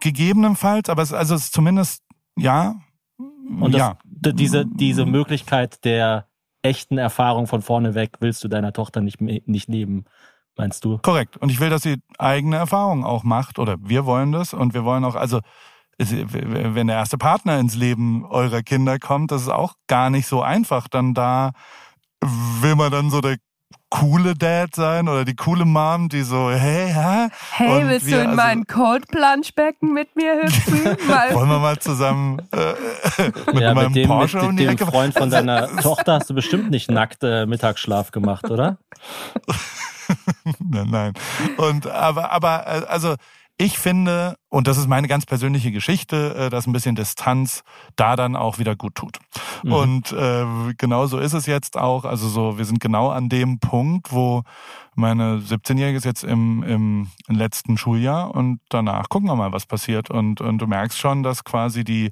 gegebenenfalls, 0.00 0.88
aber 0.88 1.02
es, 1.02 1.12
also 1.12 1.34
es 1.34 1.44
ist 1.44 1.52
zumindest, 1.52 2.02
ja. 2.36 2.74
Und 3.18 3.72
das, 3.72 3.78
ja. 3.78 3.98
Diese, 4.16 4.64
diese 4.66 5.06
Möglichkeit 5.06 5.84
der 5.84 6.26
echten 6.62 6.98
Erfahrung 6.98 7.46
von 7.46 7.62
vorne 7.62 7.94
weg 7.94 8.16
willst 8.20 8.42
du 8.42 8.48
deiner 8.48 8.72
Tochter 8.72 9.00
nicht, 9.00 9.20
nicht 9.20 9.68
nehmen, 9.68 10.04
meinst 10.56 10.84
du? 10.84 10.98
Korrekt. 10.98 11.36
Und 11.36 11.50
ich 11.50 11.60
will, 11.60 11.70
dass 11.70 11.82
sie 11.82 11.96
eigene 12.18 12.56
Erfahrungen 12.56 13.04
auch 13.04 13.22
macht 13.22 13.58
oder 13.58 13.76
wir 13.80 14.04
wollen 14.04 14.32
das 14.32 14.52
und 14.52 14.74
wir 14.74 14.84
wollen 14.84 15.04
auch, 15.04 15.14
also 15.14 15.40
wenn 15.98 16.88
der 16.88 16.96
erste 16.96 17.16
Partner 17.16 17.58
ins 17.58 17.74
Leben 17.74 18.26
eurer 18.26 18.62
Kinder 18.62 18.98
kommt, 18.98 19.30
das 19.30 19.42
ist 19.42 19.48
auch 19.48 19.74
gar 19.86 20.10
nicht 20.10 20.26
so 20.26 20.42
einfach. 20.42 20.88
Dann 20.88 21.14
da 21.14 21.52
will 22.20 22.74
man 22.74 22.92
dann 22.92 23.10
so 23.10 23.20
der 23.20 23.36
coole 23.88 24.34
Dad 24.34 24.74
sein 24.74 25.08
oder 25.08 25.24
die 25.24 25.36
coole 25.36 25.64
Mom, 25.64 26.08
die 26.08 26.22
so, 26.22 26.50
hey, 26.50 26.92
hä? 26.92 27.28
Hey, 27.52 27.82
Und 27.82 27.88
willst 27.88 28.06
wir, 28.06 28.16
du 28.16 28.22
in 28.22 28.30
also- 28.30 28.36
mein 28.42 28.66
Cold 28.66 29.06
Plunge 29.08 29.48
Becken 29.54 29.92
mit 29.92 30.14
mir 30.16 30.42
hüpfen? 30.42 30.84
Wollen 31.34 31.48
wir 31.48 31.58
mal 31.60 31.78
zusammen 31.78 32.40
äh, 32.52 32.74
mit 33.52 33.62
ja, 33.62 33.74
meinem 33.74 33.92
mit 33.92 33.96
dem, 34.02 34.08
Porsche 34.08 34.40
um 34.40 34.48
mit 34.48 34.58
die 34.60 34.64
dem 34.64 34.72
Ecke? 34.74 34.86
Freund 34.86 35.14
von 35.14 35.30
deiner 35.30 35.68
Tochter 35.82 36.14
hast 36.14 36.28
du 36.30 36.34
bestimmt 36.34 36.70
nicht 36.70 36.90
nackt 36.90 37.22
äh, 37.22 37.46
Mittagsschlaf 37.46 38.10
gemacht, 38.10 38.50
oder? 38.50 38.78
nein, 40.58 40.88
nein. 40.90 41.12
Und 41.56 41.86
aber, 41.86 42.30
aber 42.32 42.66
äh, 42.66 42.86
also 42.88 43.14
ich 43.58 43.78
finde, 43.78 44.36
und 44.50 44.66
das 44.66 44.76
ist 44.76 44.86
meine 44.86 45.08
ganz 45.08 45.24
persönliche 45.24 45.72
Geschichte, 45.72 46.34
äh, 46.34 46.50
dass 46.50 46.66
ein 46.66 46.72
bisschen 46.72 46.94
Distanz 46.94 47.64
da 47.96 48.14
dann 48.14 48.36
auch 48.36 48.58
wieder 48.58 48.76
gut 48.76 48.94
tut. 48.94 49.18
Mhm. 49.62 49.72
Und 49.72 50.12
äh, 50.12 50.44
genau 50.76 51.06
so 51.06 51.18
ist 51.18 51.32
es 51.32 51.46
jetzt 51.46 51.78
auch. 51.78 52.04
Also 52.04 52.28
so, 52.28 52.58
wir 52.58 52.66
sind 52.66 52.80
genau 52.80 53.08
an 53.08 53.28
dem 53.28 53.58
Punkt, 53.58 54.12
wo 54.12 54.42
meine 54.94 55.38
17-Jährige 55.38 55.96
ist 55.96 56.04
jetzt 56.04 56.24
im, 56.24 56.62
im 56.62 57.08
letzten 57.28 57.78
Schuljahr 57.78 58.34
und 58.34 58.60
danach 58.68 59.08
gucken 59.08 59.28
wir 59.28 59.36
mal, 59.36 59.52
was 59.52 59.66
passiert. 59.66 60.10
Und, 60.10 60.40
und 60.40 60.58
du 60.58 60.66
merkst 60.66 60.98
schon, 60.98 61.22
dass 61.22 61.44
quasi 61.44 61.82
die 61.84 62.10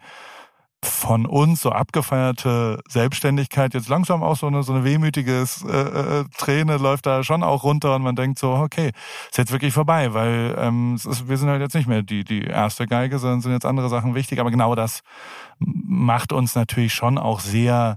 von 0.86 1.26
uns 1.26 1.60
so 1.60 1.70
abgefeierte 1.70 2.80
Selbstständigkeit 2.88 3.74
jetzt 3.74 3.88
langsam 3.88 4.22
auch 4.22 4.36
so 4.36 4.46
eine 4.46 4.62
so 4.62 4.72
eine 4.72 4.84
wehmütiges 4.84 5.64
äh, 5.64 6.20
äh, 6.20 6.24
Träne 6.36 6.76
läuft 6.76 7.06
da 7.06 7.22
schon 7.22 7.42
auch 7.42 7.64
runter 7.64 7.96
und 7.96 8.02
man 8.02 8.16
denkt 8.16 8.38
so 8.38 8.52
okay 8.52 8.92
ist 9.30 9.38
jetzt 9.38 9.52
wirklich 9.52 9.74
vorbei 9.74 10.14
weil 10.14 10.54
ähm, 10.58 10.94
es 10.94 11.04
ist, 11.04 11.28
wir 11.28 11.36
sind 11.36 11.48
halt 11.48 11.60
jetzt 11.60 11.74
nicht 11.74 11.88
mehr 11.88 12.02
die 12.02 12.24
die 12.24 12.44
erste 12.44 12.86
Geige 12.86 13.18
sondern 13.18 13.40
sind 13.40 13.52
jetzt 13.52 13.66
andere 13.66 13.88
Sachen 13.88 14.14
wichtig. 14.14 14.40
Aber 14.40 14.50
genau 14.50 14.74
das 14.74 15.00
macht 15.58 16.32
uns 16.32 16.54
natürlich 16.54 16.94
schon 16.94 17.18
auch 17.18 17.40
sehr 17.40 17.96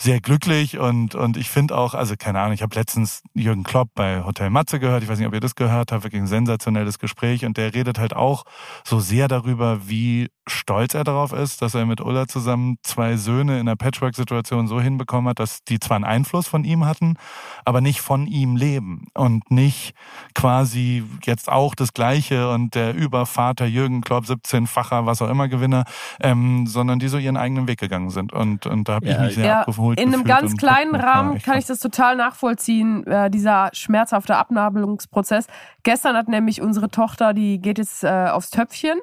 sehr 0.00 0.20
glücklich 0.20 0.78
und 0.78 1.14
und 1.14 1.36
ich 1.36 1.48
finde 1.48 1.76
auch 1.76 1.94
also 1.94 2.14
keine 2.18 2.40
Ahnung 2.40 2.54
ich 2.54 2.62
habe 2.62 2.74
letztens 2.74 3.22
Jürgen 3.34 3.62
Klopp 3.62 3.90
bei 3.94 4.24
Hotel 4.24 4.50
Matze 4.50 4.80
gehört. 4.80 5.02
Ich 5.02 5.08
weiß 5.08 5.18
nicht 5.18 5.28
ob 5.28 5.34
ihr 5.34 5.40
das 5.40 5.54
gehört 5.54 5.92
habt. 5.92 6.02
Wirklich 6.04 6.22
ein 6.22 6.26
sensationelles 6.26 6.98
Gespräch 6.98 7.44
und 7.44 7.56
der 7.56 7.74
redet 7.74 7.98
halt 7.98 8.14
auch 8.16 8.44
so 8.84 8.98
sehr 9.00 9.28
darüber 9.28 9.88
wie 9.88 10.28
stolz 10.48 10.94
er 10.94 11.04
darauf 11.04 11.32
ist 11.32 11.62
dass 11.62 11.74
er 11.74 11.86
mit 11.86 12.00
Ulla 12.00 12.26
zusammen 12.26 12.76
zwei 12.82 13.16
Söhne 13.16 13.54
in 13.60 13.68
einer 13.68 13.76
Patchwork-Situation 13.76 14.66
so 14.66 14.80
hinbekommen 14.80 15.30
hat 15.30 15.38
dass 15.38 15.62
die 15.64 15.78
zwar 15.78 15.96
einen 15.96 16.04
Einfluss 16.04 16.48
von 16.48 16.64
ihm 16.64 16.84
hatten 16.84 17.16
aber 17.64 17.80
nicht 17.80 18.00
von 18.00 18.26
ihm 18.26 18.56
leben 18.56 19.06
und 19.14 19.50
nicht 19.50 19.94
quasi 20.34 21.04
jetzt 21.24 21.50
auch 21.50 21.74
das 21.74 21.92
Gleiche 21.92 22.50
und 22.50 22.74
der 22.74 22.94
Übervater 22.94 23.66
Jürgen 23.66 24.00
Klopp 24.00 24.24
17-facher 24.24 25.06
was 25.06 25.22
auch 25.22 25.30
immer 25.30 25.48
Gewinner 25.48 25.84
ähm, 26.20 26.66
sondern 26.66 26.98
die 26.98 27.08
so 27.08 27.18
ihren 27.18 27.36
eigenen 27.36 27.68
Weg 27.68 27.78
gegangen 27.78 28.10
sind. 28.10 28.32
Und 28.32 28.66
und 28.66 28.88
da 28.88 28.94
habe 28.94 29.06
ich 29.06 29.12
Ja, 29.12 29.20
mich 29.22 29.34
sehr 29.34 29.46
Ja, 29.46 29.60
abgeholt 29.60 30.00
in 30.00 30.12
einem 30.12 30.24
ganz 30.24 30.56
kleinen 30.56 30.94
Rahmen 30.94 31.40
kann 31.40 31.58
ich 31.58 31.66
das 31.66 31.80
total 31.80 32.16
nachvollziehen, 32.16 33.06
äh, 33.06 33.30
dieser 33.30 33.70
schmerzhafte 33.72 34.36
Abnabelungsprozess. 34.36 35.46
Gestern 35.82 36.16
hat 36.16 36.28
nämlich 36.28 36.60
unsere 36.60 36.88
Tochter, 36.90 37.34
die 37.34 37.60
geht 37.60 37.78
jetzt 37.78 38.04
äh, 38.04 38.28
aufs 38.28 38.50
Töpfchen 38.50 38.98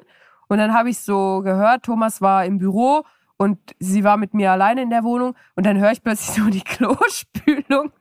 und 0.50 0.58
dann 0.58 0.74
habe 0.74 0.90
ich 0.90 0.98
so 0.98 1.42
gehört, 1.42 1.84
Thomas 1.84 2.20
war 2.20 2.44
im 2.44 2.58
Büro 2.58 3.04
und 3.36 3.58
sie 3.78 4.02
war 4.02 4.16
mit 4.16 4.34
mir 4.34 4.50
alleine 4.50 4.82
in 4.82 4.90
der 4.90 5.04
Wohnung 5.04 5.36
und 5.54 5.64
dann 5.64 5.78
höre 5.78 5.92
ich 5.92 6.02
plötzlich 6.02 6.36
so 6.36 6.50
die 6.50 6.60
Klospülung 6.60 7.92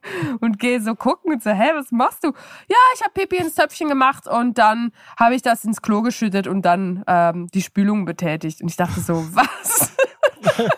und 0.41 0.57
gehe 0.57 0.81
so 0.81 0.95
gucken 0.95 1.31
und 1.31 1.43
so, 1.43 1.51
hä, 1.51 1.71
was 1.75 1.91
machst 1.91 2.23
du? 2.23 2.29
Ja, 2.67 2.77
ich 2.95 3.01
habe 3.01 3.12
Pipi 3.13 3.38
ins 3.38 3.53
Töpfchen 3.53 3.88
gemacht 3.88 4.27
und 4.27 4.57
dann 4.57 4.91
habe 5.17 5.35
ich 5.35 5.43
das 5.43 5.63
ins 5.63 5.83
Klo 5.83 6.01
geschüttet 6.01 6.47
und 6.47 6.63
dann 6.63 7.03
ähm, 7.05 7.47
die 7.53 7.62
Spülung 7.62 8.05
betätigt 8.05 8.62
und 8.62 8.69
ich 8.69 8.77
dachte 8.77 8.99
so, 8.99 9.13
was? 9.33 9.95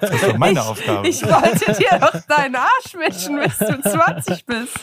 Das 0.01 0.09
ist 0.11 0.27
doch 0.27 0.37
meine 0.37 0.61
Aufgabe. 0.61 1.07
Ich 1.07 1.23
wollte 1.23 1.73
dir 1.73 1.99
doch 1.99 2.19
deinen 2.27 2.55
Arsch 2.55 2.95
wischen, 2.95 3.39
bis 3.39 3.57
du 3.57 3.81
20 3.81 4.45
bist. 4.45 4.77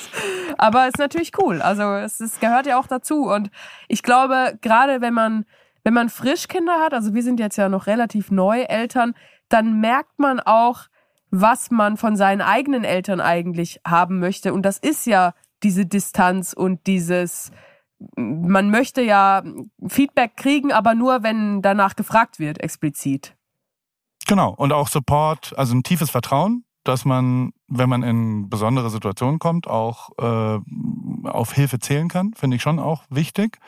Aber 0.57 0.83
es 0.83 0.95
ist 0.95 0.99
natürlich 0.99 1.33
cool. 1.39 1.61
Also 1.61 1.83
es 1.95 2.21
ist, 2.21 2.41
gehört 2.41 2.67
ja 2.67 2.79
auch 2.79 2.87
dazu. 2.87 3.25
Und 3.25 3.51
ich 3.89 4.03
glaube, 4.03 4.59
gerade 4.61 5.01
wenn 5.01 5.15
man, 5.15 5.45
wenn 5.85 5.95
man 5.95 6.09
Frischkinder 6.09 6.81
hat, 6.81 6.95
also 6.95 7.15
wir 7.15 7.23
sind 7.23 7.41
jetzt 7.41 7.57
ja 7.57 7.69
noch 7.69 7.87
relativ 7.87 8.31
neu 8.31 8.63
Eltern, 8.63 9.15
dann 9.49 9.81
merkt 9.81 10.19
man 10.19 10.41
auch, 10.41 10.87
was 11.31 11.71
man 11.71 11.97
von 11.97 12.17
seinen 12.17 12.41
eigenen 12.41 12.85
Eltern 12.85 13.21
eigentlich 13.21 13.81
haben 13.87 14.19
möchte. 14.19 14.53
Und 14.53 14.63
das 14.63 14.79
ist 14.79 15.07
ja 15.07 15.35
diese 15.63 15.87
Distanz 15.87 16.53
und 16.53 16.87
dieses, 16.87 17.51
man 18.17 18.71
möchte 18.71 19.03
ja 19.03 19.43
Feedback 19.87 20.37
kriegen, 20.37 20.73
aber 20.73 20.95
nur, 20.95 21.23
wenn 21.23 21.63
danach 21.63 21.97
gefragt 21.97 22.39
wird, 22.39 22.61
explizit. 22.61 23.35
Genau. 24.27 24.55
Und 24.55 24.73
auch 24.73 24.89
Support, 24.89 25.55
also 25.57 25.75
ein 25.75 25.83
tiefes 25.83 26.11
Vertrauen, 26.11 26.65
dass 26.85 27.05
man, 27.05 27.53
wenn 27.67 27.89
man 27.89 28.03
in 28.03 28.49
besondere 28.49 28.91
Situationen 28.91 29.39
kommt, 29.39 29.67
auch 29.67 30.11
äh, 30.19 30.59
auf 31.29 31.53
Hilfe 31.53 31.79
zählen 31.79 32.09
kann. 32.09 32.33
Finde 32.35 32.57
ich 32.57 32.63
schon 32.63 32.79
auch 32.79 33.05
wichtig. 33.11 33.59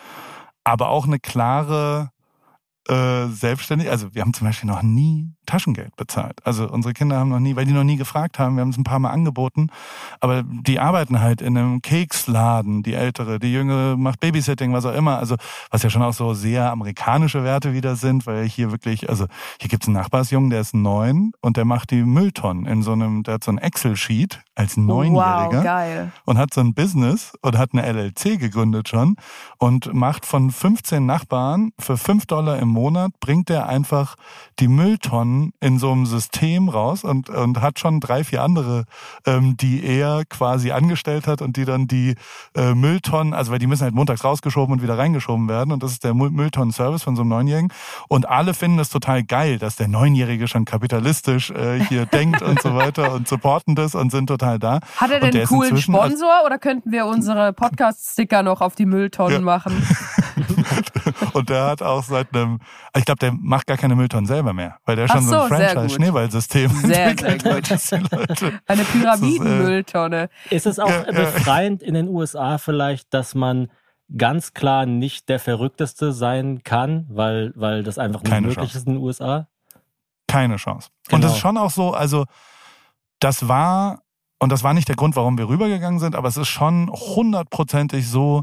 Aber 0.70 0.90
auch 0.90 1.04
eine 1.04 1.18
klare 1.18 2.12
äh, 2.86 3.26
selbstständig. 3.26 3.90
Also 3.90 4.14
wir 4.14 4.22
haben 4.22 4.32
zum 4.32 4.46
Beispiel 4.46 4.68
noch 4.68 4.82
nie 4.82 5.34
Taschengeld 5.50 5.96
bezahlt. 5.96 6.38
Also 6.44 6.68
unsere 6.68 6.94
Kinder 6.94 7.18
haben 7.18 7.30
noch 7.30 7.40
nie, 7.40 7.56
weil 7.56 7.64
die 7.64 7.72
noch 7.72 7.84
nie 7.84 7.96
gefragt 7.96 8.38
haben, 8.38 8.56
wir 8.56 8.62
haben 8.62 8.70
es 8.70 8.78
ein 8.78 8.84
paar 8.84 8.98
Mal 9.00 9.10
angeboten, 9.10 9.68
aber 10.20 10.42
die 10.44 10.78
arbeiten 10.78 11.20
halt 11.20 11.42
in 11.42 11.56
einem 11.56 11.82
Keksladen, 11.82 12.82
die 12.82 12.94
ältere, 12.94 13.38
die 13.38 13.52
jüngere 13.52 13.96
macht 13.96 14.20
Babysitting, 14.20 14.72
was 14.72 14.84
auch 14.86 14.94
immer. 14.94 15.18
Also 15.18 15.36
was 15.70 15.82
ja 15.82 15.90
schon 15.90 16.02
auch 16.02 16.12
so 16.12 16.34
sehr 16.34 16.70
amerikanische 16.70 17.42
Werte 17.44 17.72
wieder 17.72 17.96
sind, 17.96 18.26
weil 18.26 18.44
hier 18.48 18.70
wirklich, 18.70 19.08
also 19.08 19.26
hier 19.60 19.68
gibt's 19.68 19.86
einen 19.88 19.96
Nachbarsjungen, 19.96 20.50
der 20.50 20.60
ist 20.60 20.74
neun 20.74 21.32
und 21.40 21.56
der 21.56 21.64
macht 21.64 21.90
die 21.90 22.02
Mülltonnen 22.02 22.66
in 22.66 22.82
so 22.82 22.92
einem, 22.92 23.22
der 23.22 23.34
hat 23.34 23.44
so 23.44 23.50
ein 23.50 23.58
Excel-Sheet 23.58 24.40
als 24.54 24.76
Neunjähriger 24.76 25.58
Wow, 25.58 25.64
geil. 25.64 26.12
und 26.26 26.38
hat 26.38 26.52
so 26.54 26.60
ein 26.60 26.74
Business 26.74 27.32
und 27.42 27.56
hat 27.56 27.70
eine 27.72 27.82
LLC 27.90 28.38
gegründet 28.38 28.88
schon 28.88 29.16
und 29.58 29.92
macht 29.94 30.26
von 30.26 30.50
15 30.50 31.04
Nachbarn 31.06 31.72
für 31.78 31.96
5 31.96 32.26
Dollar 32.26 32.58
im 32.58 32.68
Monat, 32.68 33.12
bringt 33.20 33.48
er 33.50 33.68
einfach 33.68 34.16
die 34.58 34.68
Mülltonnen 34.68 35.39
in 35.60 35.78
so 35.78 35.92
einem 35.92 36.06
System 36.06 36.68
raus 36.68 37.04
und, 37.04 37.28
und 37.30 37.60
hat 37.60 37.78
schon 37.78 38.00
drei, 38.00 38.24
vier 38.24 38.42
andere, 38.42 38.84
ähm, 39.26 39.56
die 39.56 39.84
er 39.84 40.24
quasi 40.28 40.70
angestellt 40.70 41.26
hat 41.26 41.42
und 41.42 41.56
die 41.56 41.64
dann 41.64 41.86
die 41.88 42.14
äh, 42.56 42.74
Mülltonnen, 42.74 43.34
also 43.34 43.52
weil 43.52 43.58
die 43.58 43.66
müssen 43.66 43.84
halt 43.84 43.94
montags 43.94 44.24
rausgeschoben 44.24 44.72
und 44.74 44.82
wieder 44.82 44.96
reingeschoben 44.98 45.48
werden 45.48 45.72
und 45.72 45.82
das 45.82 45.92
ist 45.92 46.04
der 46.04 46.14
Müll- 46.14 46.30
Mülltonnen-Service 46.30 47.02
von 47.02 47.16
so 47.16 47.22
einem 47.22 47.30
Neunjährigen 47.30 47.72
und 48.08 48.28
alle 48.28 48.54
finden 48.54 48.78
das 48.78 48.88
total 48.90 49.22
geil, 49.22 49.58
dass 49.58 49.76
der 49.76 49.88
Neunjährige 49.88 50.48
schon 50.48 50.64
kapitalistisch 50.64 51.50
äh, 51.50 51.80
hier 51.88 52.06
denkt 52.12 52.42
und 52.42 52.60
so 52.62 52.74
weiter 52.74 53.12
und 53.12 53.28
supporten 53.28 53.74
das 53.74 53.94
und 53.94 54.10
sind 54.10 54.26
total 54.26 54.58
da. 54.58 54.80
Hat 54.96 55.10
er 55.10 55.20
denn 55.20 55.34
einen 55.34 55.46
coolen 55.46 55.70
inzwischen 55.70 55.94
als- 55.94 56.12
Sponsor 56.12 56.42
oder 56.46 56.58
könnten 56.58 56.92
wir 56.92 57.06
unsere 57.06 57.52
Podcast-Sticker 57.52 58.42
noch 58.42 58.60
auf 58.60 58.74
die 58.74 58.86
Mülltonnen 58.86 59.38
Ja. 59.38 59.40
machen? 59.40 59.86
Und 61.32 61.48
der 61.50 61.64
hat 61.66 61.82
auch 61.82 62.02
seit 62.04 62.34
einem, 62.34 62.60
ich 62.96 63.04
glaube, 63.04 63.18
der 63.18 63.32
macht 63.32 63.66
gar 63.66 63.76
keine 63.76 63.94
Mülltonnen 63.96 64.26
selber 64.26 64.52
mehr, 64.52 64.78
weil 64.84 64.96
der 64.96 65.08
schon 65.08 65.22
so, 65.22 65.30
so, 65.30 65.40
ein 65.42 65.48
sehr. 65.56 65.70
Franchise-Schneeballsystem 65.70 66.70
Sehr, 66.70 66.88
sehr 66.88 67.06
entwickelt 67.06 67.42
gut. 67.42 67.52
hat, 67.52 67.70
dass 67.70 67.90
die 67.90 67.96
Leute. 67.96 68.60
Eine 68.66 68.82
äh, 68.82 68.84
Pyramiden-Mülltonne. 68.84 70.28
Ist 70.50 70.66
es 70.66 70.78
auch 70.78 70.88
Ja, 70.88 71.04
ja. 71.06 71.12
befreiend 71.12 71.82
in 71.82 71.94
den 71.94 72.08
USA 72.08 72.58
vielleicht, 72.58 73.12
dass 73.14 73.34
man 73.34 73.68
ganz 74.16 74.54
klar 74.54 74.86
nicht 74.86 75.28
der 75.28 75.38
Verrückteste 75.38 76.12
sein 76.12 76.62
kann, 76.64 77.06
weil, 77.08 77.52
weil 77.54 77.82
das 77.82 77.96
einfach 77.98 78.22
nicht 78.22 78.30
Keine 78.30 78.48
möglich 78.48 78.72
Chance. 78.72 78.78
ist 78.78 78.86
in 78.86 78.94
den 78.94 79.02
USA? 79.02 79.46
Keine 80.26 80.56
Chance. 80.56 80.88
Und 81.12 81.22
das 81.22 81.30
Genau. 81.30 81.32
ist 81.34 81.38
schon 81.38 81.56
auch 81.56 81.70
so, 81.70 81.92
also 81.94 82.24
das 83.20 83.46
war, 83.48 84.02
und 84.40 84.50
das 84.50 84.64
war 84.64 84.74
nicht 84.74 84.88
der 84.88 84.96
Grund, 84.96 85.14
warum 85.14 85.38
wir 85.38 85.48
rübergegangen 85.48 86.00
sind, 86.00 86.16
aber 86.16 86.26
es 86.28 86.36
ist 86.36 86.48
schon 86.48 86.90
hundertprozentig 86.90 88.08
so, 88.08 88.42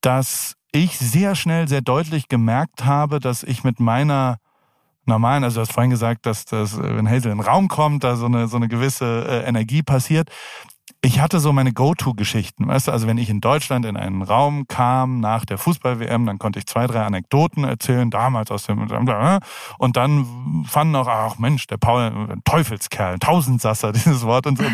dass 0.00 0.54
ich 0.72 0.98
sehr 0.98 1.34
schnell, 1.34 1.68
sehr 1.68 1.80
deutlich 1.80 2.28
gemerkt 2.28 2.84
habe, 2.84 3.20
dass 3.20 3.42
ich 3.42 3.64
mit 3.64 3.80
meiner 3.80 4.38
normalen, 5.06 5.42
also 5.42 5.56
du 5.56 5.60
hast 5.62 5.72
vorhin 5.72 5.90
gesagt, 5.90 6.26
dass 6.26 6.44
das, 6.44 6.74
äh, 6.78 6.96
wenn 6.96 7.08
Hazel 7.08 7.32
in 7.32 7.38
den 7.38 7.46
Raum 7.46 7.68
kommt, 7.68 8.04
da 8.04 8.16
so 8.16 8.26
eine, 8.26 8.46
so 8.46 8.56
eine 8.56 8.68
gewisse 8.68 9.26
äh, 9.26 9.48
Energie 9.48 9.82
passiert. 9.82 10.30
Ich 11.00 11.20
hatte 11.20 11.40
so 11.40 11.52
meine 11.52 11.72
Go-To-Geschichten, 11.72 12.66
weißt 12.68 12.88
du, 12.88 12.92
also 12.92 13.06
wenn 13.06 13.18
ich 13.18 13.30
in 13.30 13.40
Deutschland 13.40 13.84
in 13.84 13.96
einen 13.96 14.22
Raum 14.22 14.66
kam 14.68 15.20
nach 15.20 15.44
der 15.44 15.58
Fußball-WM, 15.58 16.26
dann 16.26 16.38
konnte 16.38 16.58
ich 16.58 16.66
zwei, 16.66 16.86
drei 16.86 17.02
Anekdoten 17.04 17.64
erzählen, 17.64 18.10
damals 18.10 18.50
aus 18.50 18.64
dem, 18.64 18.88
und 19.78 19.96
dann 19.96 20.64
fanden 20.66 20.96
auch, 20.96 21.08
ach 21.08 21.38
Mensch, 21.38 21.66
der 21.66 21.76
Paul, 21.76 22.02
ein 22.02 22.42
Teufelskerl, 22.44 23.18
Tausendsasser, 23.18 23.92
dieses 23.98 24.24
Wort 24.24 24.46
und 24.46 24.58
so, 24.58 24.64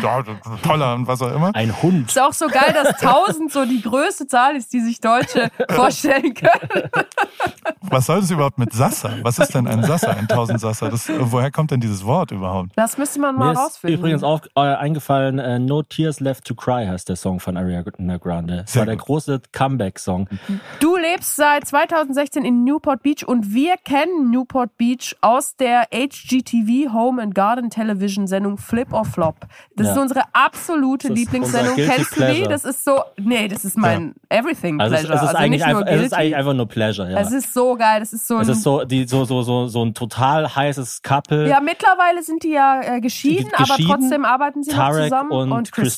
toller 0.63 0.95
und 0.95 1.07
was 1.07 1.21
auch 1.21 1.33
immer. 1.33 1.51
Ein 1.53 1.81
Hund. 1.81 2.09
Ist 2.09 2.19
auch 2.19 2.33
so 2.33 2.47
geil, 2.47 2.73
dass 2.73 3.01
1000 3.01 3.51
so 3.51 3.65
die 3.65 3.81
größte 3.81 4.27
Zahl 4.27 4.55
ist, 4.55 4.73
die 4.73 4.81
sich 4.81 4.99
Deutsche 4.99 5.51
vorstellen 5.69 6.33
können. 6.33 6.89
Was 7.81 8.07
soll 8.07 8.21
das 8.21 8.31
überhaupt 8.31 8.57
mit 8.57 8.73
Sasser? 8.73 9.17
Was 9.21 9.39
ist 9.39 9.53
denn 9.53 9.67
ein 9.67 9.83
Sasser, 9.83 10.15
ein 10.15 10.27
Tausendsasser? 10.27 10.89
Das, 10.89 11.09
woher 11.19 11.51
kommt 11.51 11.71
denn 11.71 11.79
dieses 11.79 12.05
Wort 12.05 12.31
überhaupt? 12.31 12.71
Das 12.75 12.97
müsste 12.97 13.19
man 13.19 13.35
mal 13.35 13.47
Mir 13.47 13.53
ist 13.53 13.59
rausfinden. 13.59 13.99
übrigens 13.99 14.23
auch 14.23 14.41
äh, 14.55 14.61
eingefallen, 14.61 15.39
äh, 15.39 15.59
No 15.59 15.83
Tears 16.05 16.19
Left 16.19 16.45
to 16.45 16.53
Cry 16.53 16.85
heißt 16.85 17.09
der 17.09 17.15
Song 17.15 17.39
von 17.39 17.57
Ariana 17.57 18.17
Grande. 18.17 18.57
Das 18.57 18.73
Sehr 18.73 18.81
war 18.81 18.85
der 18.85 18.95
gut. 18.97 19.05
große 19.07 19.41
Comeback-Song. 19.51 20.29
Du 20.79 20.95
lebst 20.97 21.35
seit 21.35 21.65
2016 21.67 22.45
in 22.45 22.63
Newport 22.63 23.01
Beach 23.01 23.27
und 23.27 23.55
wir 23.55 23.73
kennen 23.83 24.29
Newport 24.29 24.77
Beach 24.77 25.15
aus 25.21 25.55
der 25.55 25.87
HGTV 25.91 26.93
Home 26.93 27.23
and 27.23 27.33
Garden 27.33 27.71
Television 27.71 28.27
Sendung 28.27 28.59
Flip 28.59 28.93
or 28.93 29.03
Flop. 29.03 29.47
Das 29.75 29.87
Ja. 29.87 29.93
ist 29.93 29.97
unsere 29.99 30.21
absolute 30.33 31.07
Das 31.07 31.17
ist 31.17 31.23
Lieblingssendung. 31.25 31.75
Kennst 31.75 32.15
du 32.17 32.31
die? 32.33 32.43
Das 32.43 32.65
ist 32.65 32.83
so, 32.85 33.01
nee, 33.17 33.47
das 33.47 33.65
ist 33.65 33.77
mein 33.77 34.13
Everything 34.29 34.79
Also 34.79 34.93
es, 34.95 35.01
Pleasure. 35.01 35.15
es, 35.17 35.21
ist 35.23 35.27
also 35.29 35.37
eigentlich 35.39 35.61
nicht 35.65 35.71
nur 35.71 35.79
einfach, 35.87 35.91
es 35.93 36.05
ist 36.05 36.13
eigentlich 36.13 36.35
einfach 36.35 36.53
nur 36.53 36.67
Pleasure, 36.67 37.11
ja. 37.11 37.19
Es 37.19 37.31
ist 37.31 37.51
so 37.51 37.75
geil. 37.75 37.99
Das 37.99 38.13
ist 38.13 38.27
so 38.27 38.39
Es 38.39 38.47
ein, 38.47 38.53
ist 38.53 38.61
so, 38.63 38.83
die, 38.83 39.07
so, 39.07 39.25
so, 39.25 39.41
so, 39.41 39.65
so 39.67 39.83
ein 39.83 39.95
total 39.95 40.55
heißes 40.55 41.01
Couple. 41.01 41.49
ja, 41.49 41.59
mittlerweile 41.61 42.21
sind 42.21 42.43
die 42.43 42.49
ja 42.51 42.79
äh, 42.81 43.01
geschieden, 43.01 43.49
Geschieden, 43.49 43.51
aber 43.55 43.75
trotzdem 43.99 44.23
arbeiten 44.25 44.61
sie 44.61 44.69
noch 44.69 44.77
Tarek 44.77 45.03
zusammen. 45.05 45.31
und, 45.31 45.51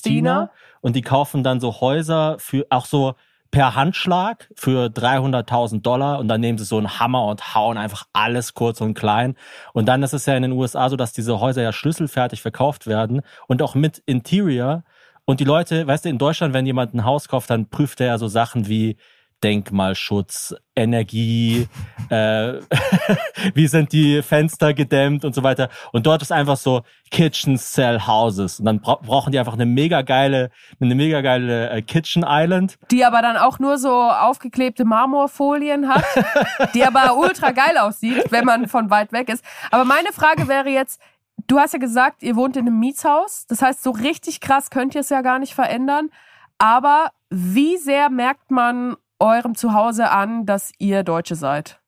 Christina. 0.04 0.52
Und 0.82 0.96
die 0.96 1.02
kaufen 1.02 1.44
dann 1.44 1.60
so 1.60 1.80
Häuser 1.82 2.38
für 2.40 2.66
auch 2.70 2.86
so 2.86 3.16
per 3.52 3.76
Handschlag 3.76 4.50
für 4.56 4.88
300.000 4.88 5.82
Dollar 5.82 6.20
und 6.20 6.28
dann 6.28 6.42
nehmen 6.42 6.58
sie 6.58 6.66
so 6.66 6.78
einen 6.78 7.00
Hammer 7.00 7.26
und 7.26 7.56
hauen 7.56 7.78
einfach 7.78 8.06
alles 8.14 8.54
kurz 8.54 8.82
und 8.82 8.94
klein. 8.94 9.36
Und 9.74 9.88
dann 9.88 10.04
ist 10.04 10.14
es 10.14 10.26
ja 10.26 10.36
in 10.36 10.44
den 10.44 10.52
USA 10.52 10.90
so, 10.90 10.96
dass 10.96 11.14
diese 11.14 11.40
Häuser 11.40 11.62
ja 11.62 11.72
schlüsselfertig 11.72 12.42
verkauft 12.42 12.88
werden 12.88 13.22
und 13.48 13.62
auch 13.62 13.74
mit 13.74 14.00
Interior. 14.06 14.84
Und 15.26 15.40
die 15.40 15.46
Leute, 15.46 15.88
weißt 15.88 16.06
du, 16.06 16.10
in 16.10 16.18
Deutschland, 16.18 16.54
wenn 16.54 16.66
jemand 16.66 16.94
ein 16.94 17.06
Haus 17.06 17.28
kauft, 17.28 17.50
dann 17.50 17.70
prüft 17.70 18.02
er 18.02 18.08
ja 18.08 18.18
so 18.18 18.28
Sachen 18.28 18.68
wie 18.68 18.98
Denkmalschutz, 19.44 20.56
Energie, 20.76 21.68
äh, 22.10 22.54
wie 23.54 23.68
sind 23.68 23.92
die 23.92 24.22
Fenster 24.22 24.74
gedämmt 24.74 25.26
und 25.26 25.36
so 25.36 25.44
weiter. 25.44 25.70
Und 25.92 26.08
dort 26.08 26.22
ist 26.22 26.32
einfach 26.32 26.58
so 26.58 26.82
Kitchen 27.12 27.58
Cell 27.58 28.02
Houses. 28.08 28.60
Und 28.60 28.66
dann 28.66 28.80
bra 28.80 28.96
brauchen 28.96 29.32
die 29.32 29.40
einfach 29.40 29.54
eine 29.54 29.66
mega 29.66 30.02
geile, 30.02 30.50
eine 30.80 30.96
mega 30.96 31.22
geile 31.22 31.70
äh, 31.70 31.82
Kitchen 31.82 32.26
Island. 32.28 32.78
Die 32.92 33.06
aber 33.06 33.22
dann 33.22 33.38
auch 33.38 33.60
nur 33.60 33.78
so 33.78 33.92
aufgeklebte 33.92 34.86
Marmorfolien 34.86 35.88
hat, 35.88 36.06
die 36.74 36.84
aber 36.84 37.18
ultra 37.18 37.52
geil 37.52 37.78
aussieht, 37.78 38.32
wenn 38.32 38.46
man 38.46 38.68
von 38.68 38.90
weit 38.90 39.12
weg 39.12 39.30
ist. 39.30 39.44
Aber 39.72 39.86
meine 39.86 40.12
Frage 40.12 40.48
wäre 40.48 40.70
jetzt, 40.70 41.00
du 41.48 41.60
hast 41.60 41.74
ja 41.74 41.80
gesagt, 41.80 42.24
ihr 42.24 42.36
wohnt 42.36 42.58
in 42.58 42.68
einem 42.68 42.80
Mietshaus. 42.80 43.46
Das 43.48 43.62
heißt, 43.62 43.84
so 43.84 43.92
richtig 43.92 44.42
krass 44.42 44.70
könnt 44.70 44.96
ihr 44.96 45.02
es 45.02 45.10
ja 45.10 45.22
gar 45.22 45.38
nicht 45.38 45.54
verändern. 45.54 46.10
Aber 46.58 47.12
wie 47.30 47.78
sehr 47.78 48.10
merkt 48.10 48.52
man 48.52 48.96
eurem 49.20 49.56
Zuhause 49.56 50.10
an, 50.10 50.46
dass 50.46 50.72
ihr 50.78 51.04
Deutsche 51.04 51.36
seid? 51.36 51.82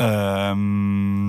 Ähm, 0.00 1.27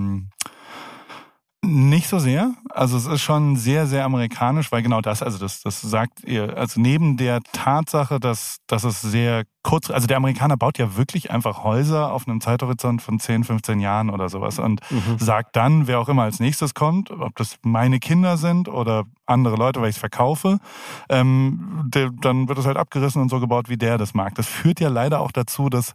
nicht 1.70 2.08
so 2.08 2.20
sehr. 2.20 2.54
Also 2.70 2.98
es 2.98 3.06
ist 3.06 3.22
schon 3.22 3.56
sehr, 3.56 3.88
sehr 3.88 4.06
amerikanisch, 4.06 4.72
weil 4.72 4.82
genau 4.82 5.02
das, 5.02 5.24
also 5.24 5.38
das, 5.38 5.62
das 5.62 5.82
sagt 5.82 6.24
ihr, 6.24 6.58
also 6.58 6.80
neben 6.82 7.18
der 7.18 7.40
Tatsache, 7.52 8.20
dass, 8.20 8.58
dass 8.68 8.84
es 8.84 9.02
sehr 9.02 9.46
kurz, 9.64 9.90
also 9.90 10.08
der 10.08 10.18
Amerikaner 10.18 10.58
baut 10.58 10.78
ja 10.78 10.98
wirklich 10.98 11.32
einfach 11.32 11.64
Häuser 11.64 12.12
auf 12.12 12.28
einem 12.28 12.42
Zeithorizont 12.42 13.02
von 13.02 13.20
10, 13.20 13.44
15 13.44 13.80
Jahren 13.80 14.10
oder 14.10 14.30
sowas 14.30 14.60
und 14.60 14.82
sagt 15.18 15.56
dann, 15.56 15.88
wer 15.88 16.00
auch 16.00 16.10
immer 16.10 16.24
als 16.24 16.40
nächstes 16.40 16.74
kommt, 16.74 17.12
ob 17.12 17.36
das 17.36 17.58
meine 17.62 18.00
Kinder 18.00 18.38
sind 18.38 18.68
oder 18.68 19.06
andere 19.26 19.56
Leute, 19.56 19.82
weil 19.82 19.90
ich 19.90 19.96
es 19.96 20.00
verkaufe, 20.00 20.60
ähm, 21.10 21.90
der, 21.94 22.10
dann 22.10 22.48
wird 22.48 22.58
es 22.58 22.66
halt 22.66 22.78
abgerissen 22.78 23.22
und 23.22 23.30
so 23.30 23.40
gebaut, 23.40 23.70
wie 23.70 23.78
der 23.78 23.98
das 23.98 24.14
mag. 24.14 24.36
Das 24.36 24.48
führt 24.48 24.80
ja 24.80 24.90
leider 24.90 25.20
auch 25.20 25.32
dazu, 25.32 25.70
dass 25.70 25.94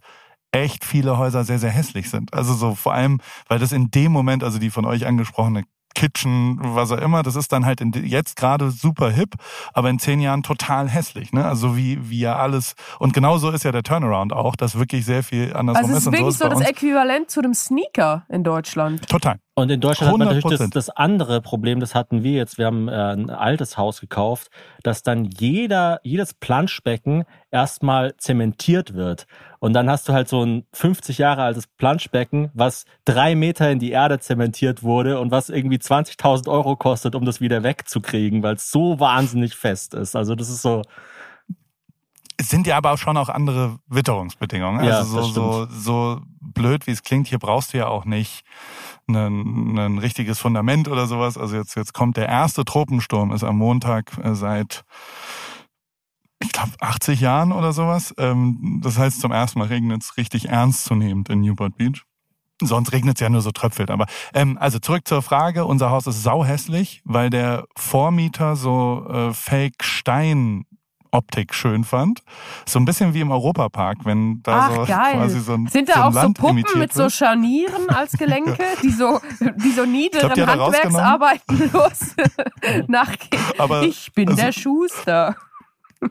echt 0.55 0.85
viele 0.85 1.17
Häuser 1.17 1.43
sehr, 1.43 1.59
sehr 1.59 1.71
hässlich 1.71 2.09
sind. 2.09 2.33
Also 2.33 2.53
so 2.53 2.75
vor 2.75 2.93
allem, 2.93 3.19
weil 3.47 3.59
das 3.59 3.71
in 3.71 3.91
dem 3.91 4.11
Moment, 4.11 4.43
also 4.43 4.59
die 4.59 4.69
von 4.69 4.85
euch 4.85 5.05
angesprochene 5.05 5.63
Kitchen, 5.95 6.59
was 6.61 6.91
auch 6.91 6.97
immer, 6.97 7.23
das 7.23 7.35
ist 7.35 7.51
dann 7.53 7.65
halt 7.65 7.79
in, 7.81 7.93
jetzt 7.93 8.35
gerade 8.35 8.69
super 8.69 9.09
hip, 9.09 9.35
aber 9.73 9.89
in 9.89 9.97
zehn 9.97 10.19
Jahren 10.19 10.43
total 10.43 10.89
hässlich, 10.89 11.31
ne? 11.31 11.45
Also 11.45 11.77
wie, 11.77 12.09
wie 12.09 12.19
ja 12.19 12.35
alles, 12.35 12.75
und 12.99 13.13
genauso 13.13 13.49
ist 13.49 13.63
ja 13.63 13.71
der 13.71 13.83
Turnaround 13.83 14.33
auch, 14.33 14.57
dass 14.57 14.77
wirklich 14.77 15.05
sehr 15.05 15.23
viel 15.23 15.53
andersrum 15.53 15.85
Also 15.85 15.91
es 15.91 15.97
ist 15.99 16.01
ist 16.01 16.07
und 16.07 16.13
so 16.13 16.19
wirklich 16.19 16.27
ist 16.27 16.39
so 16.39 16.49
das. 16.49 16.69
Äquivalent 16.69 17.31
zu 17.31 17.41
dem 17.41 17.53
Sneaker 17.53 18.25
in 18.27 18.43
Deutschland. 18.43 19.07
Total. 19.07 19.39
Und 19.57 19.71
in 19.71 19.79
Deutschland 19.79 20.11
hat 20.11 20.19
man 20.19 20.27
natürlich 20.27 20.45
100%. 20.45 20.57
das, 20.57 20.69
das 20.69 20.89
andere 20.89 21.39
Problem, 21.39 21.79
das 21.79 21.95
hatten 21.95 22.23
wir 22.23 22.33
jetzt. 22.33 22.57
Wir 22.57 22.65
haben 22.65 22.89
äh, 22.89 22.91
ein 22.91 23.29
altes 23.29 23.77
Haus 23.77 24.01
gekauft, 24.01 24.49
dass 24.83 25.01
dann 25.01 25.23
jeder, 25.23 26.01
jedes 26.03 26.33
Planschbecken 26.33 27.23
erstmal 27.51 28.17
zementiert 28.17 28.95
wird. 28.95 29.27
Und 29.59 29.71
dann 29.71 29.89
hast 29.89 30.09
du 30.09 30.13
halt 30.13 30.27
so 30.27 30.43
ein 30.43 30.65
50 30.73 31.19
Jahre 31.19 31.43
altes 31.43 31.67
Planschbecken, 31.67 32.51
was 32.53 32.83
drei 33.05 33.33
Meter 33.35 33.71
in 33.71 33.79
die 33.79 33.91
Erde 33.91 34.19
zementiert 34.19 34.83
wurde 34.83 35.21
und 35.21 35.31
was 35.31 35.49
irgendwie 35.49 35.77
20.000 35.77 36.49
Euro 36.49 36.75
kostet, 36.75 37.15
um 37.15 37.23
das 37.23 37.39
wieder 37.39 37.63
wegzukriegen, 37.63 38.43
weil 38.43 38.55
es 38.55 38.69
so 38.69 38.99
wahnsinnig 38.99 39.55
fest 39.55 39.93
ist. 39.93 40.17
Also 40.17 40.35
das 40.35 40.49
ist 40.49 40.63
so, 40.63 40.81
es 42.37 42.49
sind 42.49 42.67
ja 42.67 42.77
aber 42.77 42.91
auch 42.91 42.97
schon 42.97 43.17
auch 43.17 43.29
andere 43.29 43.79
Witterungsbedingungen. 43.87 44.83
Ja, 44.83 44.99
also 44.99 45.23
so, 45.23 45.65
so, 45.65 45.67
so 45.69 46.21
blöd 46.41 46.87
wie 46.87 46.91
es 46.91 47.03
klingt, 47.03 47.27
hier 47.27 47.39
brauchst 47.39 47.73
du 47.73 47.77
ja 47.77 47.87
auch 47.87 48.05
nicht 48.05 48.43
ein, 49.07 49.77
ein 49.77 49.97
richtiges 49.99 50.39
Fundament 50.39 50.87
oder 50.87 51.07
sowas. 51.07 51.37
Also 51.37 51.55
jetzt, 51.55 51.75
jetzt 51.75 51.93
kommt 51.93 52.17
der 52.17 52.27
erste 52.27 52.65
Tropensturm, 52.65 53.31
ist 53.31 53.43
am 53.43 53.57
Montag 53.57 54.17
äh, 54.23 54.35
seit 54.35 54.83
ich 56.41 56.51
glaube, 56.51 56.71
80 56.79 57.21
Jahren 57.21 57.51
oder 57.51 57.71
sowas. 57.71 58.13
Ähm, 58.17 58.79
das 58.83 58.97
heißt, 58.97 59.21
zum 59.21 59.31
ersten 59.31 59.59
Mal 59.59 59.69
regnet 59.69 60.03
es 60.03 60.17
richtig 60.17 60.49
ernstzunehmend 60.49 61.29
in 61.29 61.41
Newport 61.41 61.77
Beach. 61.77 62.03
Sonst 62.61 62.93
regnet 62.93 63.17
es 63.17 63.21
ja 63.21 63.29
nur 63.29 63.41
so 63.41 63.51
tröpfelt. 63.51 63.91
Aber 63.91 64.05
ähm, 64.33 64.57
also 64.59 64.79
zurück 64.79 65.07
zur 65.07 65.21
Frage. 65.21 65.65
Unser 65.65 65.89
Haus 65.89 66.07
ist 66.07 66.23
sauhässlich, 66.23 67.01
weil 67.05 67.29
der 67.29 67.65
Vormieter 67.75 68.55
so 68.55 69.07
äh, 69.09 69.33
Fake-Stein 69.33 70.65
Optik 71.15 71.53
schön 71.55 71.83
fand. 71.83 72.21
So 72.65 72.77
ein 72.79 72.85
bisschen 72.85 73.13
wie 73.13 73.21
im 73.21 73.31
Europapark, 73.31 73.99
wenn 74.03 74.41
da 74.43 74.67
Ach, 74.69 74.75
so 74.75 74.85
geil. 74.85 75.13
quasi 75.13 75.39
so 75.39 75.53
ein 75.53 75.67
Sind 75.67 75.87
so 75.87 75.93
da 75.93 76.01
ein 76.01 76.07
auch 76.07 76.13
so 76.13 76.19
Land 76.19 76.37
Puppen 76.37 76.57
imitiert 76.57 76.77
mit 76.77 76.93
so. 76.93 77.09
Scharnieren 77.09 77.89
als 77.89 78.11
Gelenke, 78.17 78.63
die 78.83 78.91
so, 78.91 79.19
die 79.63 79.71
so 79.71 79.85
niederen 79.85 80.33
die 80.35 80.41
hat 80.43 80.47
er 80.49 80.61
Handwerksarbeiten 80.63 81.71
los 81.73 82.15
nachgehen? 82.87 83.43
Aber 83.57 83.83
ich 83.83 84.11
bin 84.13 84.29
also- 84.29 84.41
der 84.41 84.51
Schuster. 84.51 85.35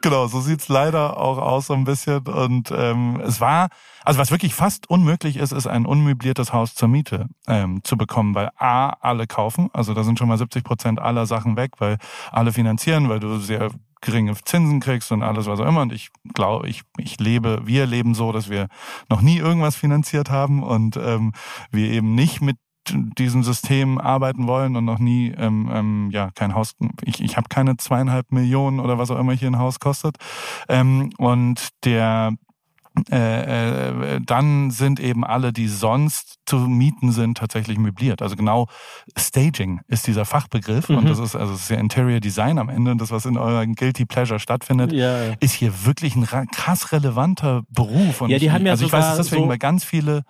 Genau, 0.00 0.26
so 0.26 0.40
sieht's 0.40 0.68
leider 0.68 1.18
auch 1.18 1.38
aus 1.38 1.66
so 1.66 1.74
ein 1.74 1.84
bisschen. 1.84 2.26
Und 2.26 2.72
ähm, 2.76 3.20
es 3.24 3.40
war, 3.40 3.68
also 4.02 4.18
was 4.18 4.32
wirklich 4.32 4.52
fast 4.55 4.90
unmöglich 4.90 5.36
ist, 5.36 5.52
ist 5.52 5.68
ein 5.68 5.86
unmöbliertes 5.86 6.52
Haus 6.52 6.74
zur 6.74 6.88
Miete 6.88 7.26
ähm, 7.46 7.80
zu 7.84 7.96
bekommen, 7.96 8.34
weil 8.34 8.50
A, 8.59 8.88
alle 9.00 9.26
kaufen, 9.28 9.68
also 9.72 9.94
da 9.94 10.02
sind 10.02 10.18
schon 10.18 10.26
mal 10.26 10.38
70 10.38 10.64
Prozent 10.64 11.00
aller 11.00 11.26
Sachen 11.26 11.57
weg, 11.57 11.72
weil 11.78 11.98
alle 12.32 12.52
finanzieren, 12.52 13.09
weil 13.09 13.20
du 13.20 13.36
sehr 13.38 13.70
geringe 14.05 14.34
Zinsen 14.44 14.80
kriegst 14.80 15.11
und 15.11 15.22
alles 15.22 15.46
was 15.46 15.59
auch 15.61 15.66
immer. 15.66 15.82
Und 15.82 15.92
ich 15.92 16.11
glaube, 16.34 16.68
ich, 16.68 16.82
ich 16.98 17.18
lebe, 17.18 17.62
wir 17.64 17.86
leben 17.86 18.14
so, 18.14 18.32
dass 18.32 18.48
wir 18.48 18.68
noch 19.09 19.22
nie 19.22 19.38
irgendwas 19.38 19.74
finanziert 19.74 20.30
haben 20.30 20.62
und 20.62 20.96
ähm, 20.96 21.32
wir 21.70 21.90
eben 21.90 22.14
nicht 22.14 22.40
mit 22.40 22.57
diesem 22.92 23.42
System 23.42 23.98
arbeiten 23.98 24.46
wollen 24.46 24.76
und 24.76 24.84
noch 24.84 24.98
nie 24.98 25.32
ähm, 25.38 25.70
ähm, 25.72 26.11
ja 26.12 26.30
kein 26.34 26.55
Haus 26.55 26.74
ich, 27.02 27.22
ich 27.22 27.38
habe 27.38 27.48
keine 27.48 27.78
zweieinhalb 27.78 28.30
Millionen 28.30 28.78
oder 28.78 28.98
was 28.98 29.11
auch 29.11 29.18
immer 29.18 29.32
hier 29.32 29.48
ein 29.48 29.59
Haus 29.59 29.80
kostet 29.80 30.16
ähm, 30.68 31.11
und 31.16 31.70
der 31.84 32.34
äh, 33.11 34.16
äh, 34.16 34.20
dann 34.24 34.70
sind 34.70 35.01
eben 35.01 35.24
alle, 35.24 35.53
die 35.53 35.66
sonst 35.68 36.36
zu 36.47 36.57
mieten 36.59 37.11
sind, 37.11 37.38
tatsächlich 37.38 37.76
möbliert. 37.78 38.22
Also 38.22 38.36
genau 38.36 38.68
Staging 39.18 39.80
ist 39.88 40.07
dieser 40.07 40.24
Fachbegriff 40.24 40.88
und 40.90 41.05
Mhm. 41.05 41.09
das 41.09 41.18
ist 41.18 41.34
also 41.34 41.55
es 41.55 41.62
ist 41.62 41.70
ja 41.70 41.76
Interior 41.78 42.20
Design 42.20 42.59
am 42.59 42.68
Ende 42.68 42.92
und 42.92 43.01
das, 43.01 43.11
was 43.11 43.24
in 43.26 43.36
eurem 43.36 43.74
Guilty 43.74 44.05
Pleasure 44.05 44.38
stattfindet, 44.38 44.92
Ja, 44.92 45.24
ja. 45.24 45.34
ist 45.40 45.55
hier 45.55 45.84
wirklich 45.84 46.14
ein 46.16 46.22
ra- 46.24 46.45
krass 46.47 46.92
relevanter 46.92 47.62
Beruf. 47.68 48.20
Und 48.20 48.30
Ja, 48.30 48.38
die 48.38 48.47
ich, 48.47 48.53
haben 48.53 48.64
ja 48.66 48.72
also 48.72 48.86
ich 48.86 48.92
weiß 48.92 49.12
es 49.12 49.16
deswegen, 49.26 49.45
so- 49.45 49.49
weil 49.49 49.59
ganz 49.59 49.84
viele 49.84 50.22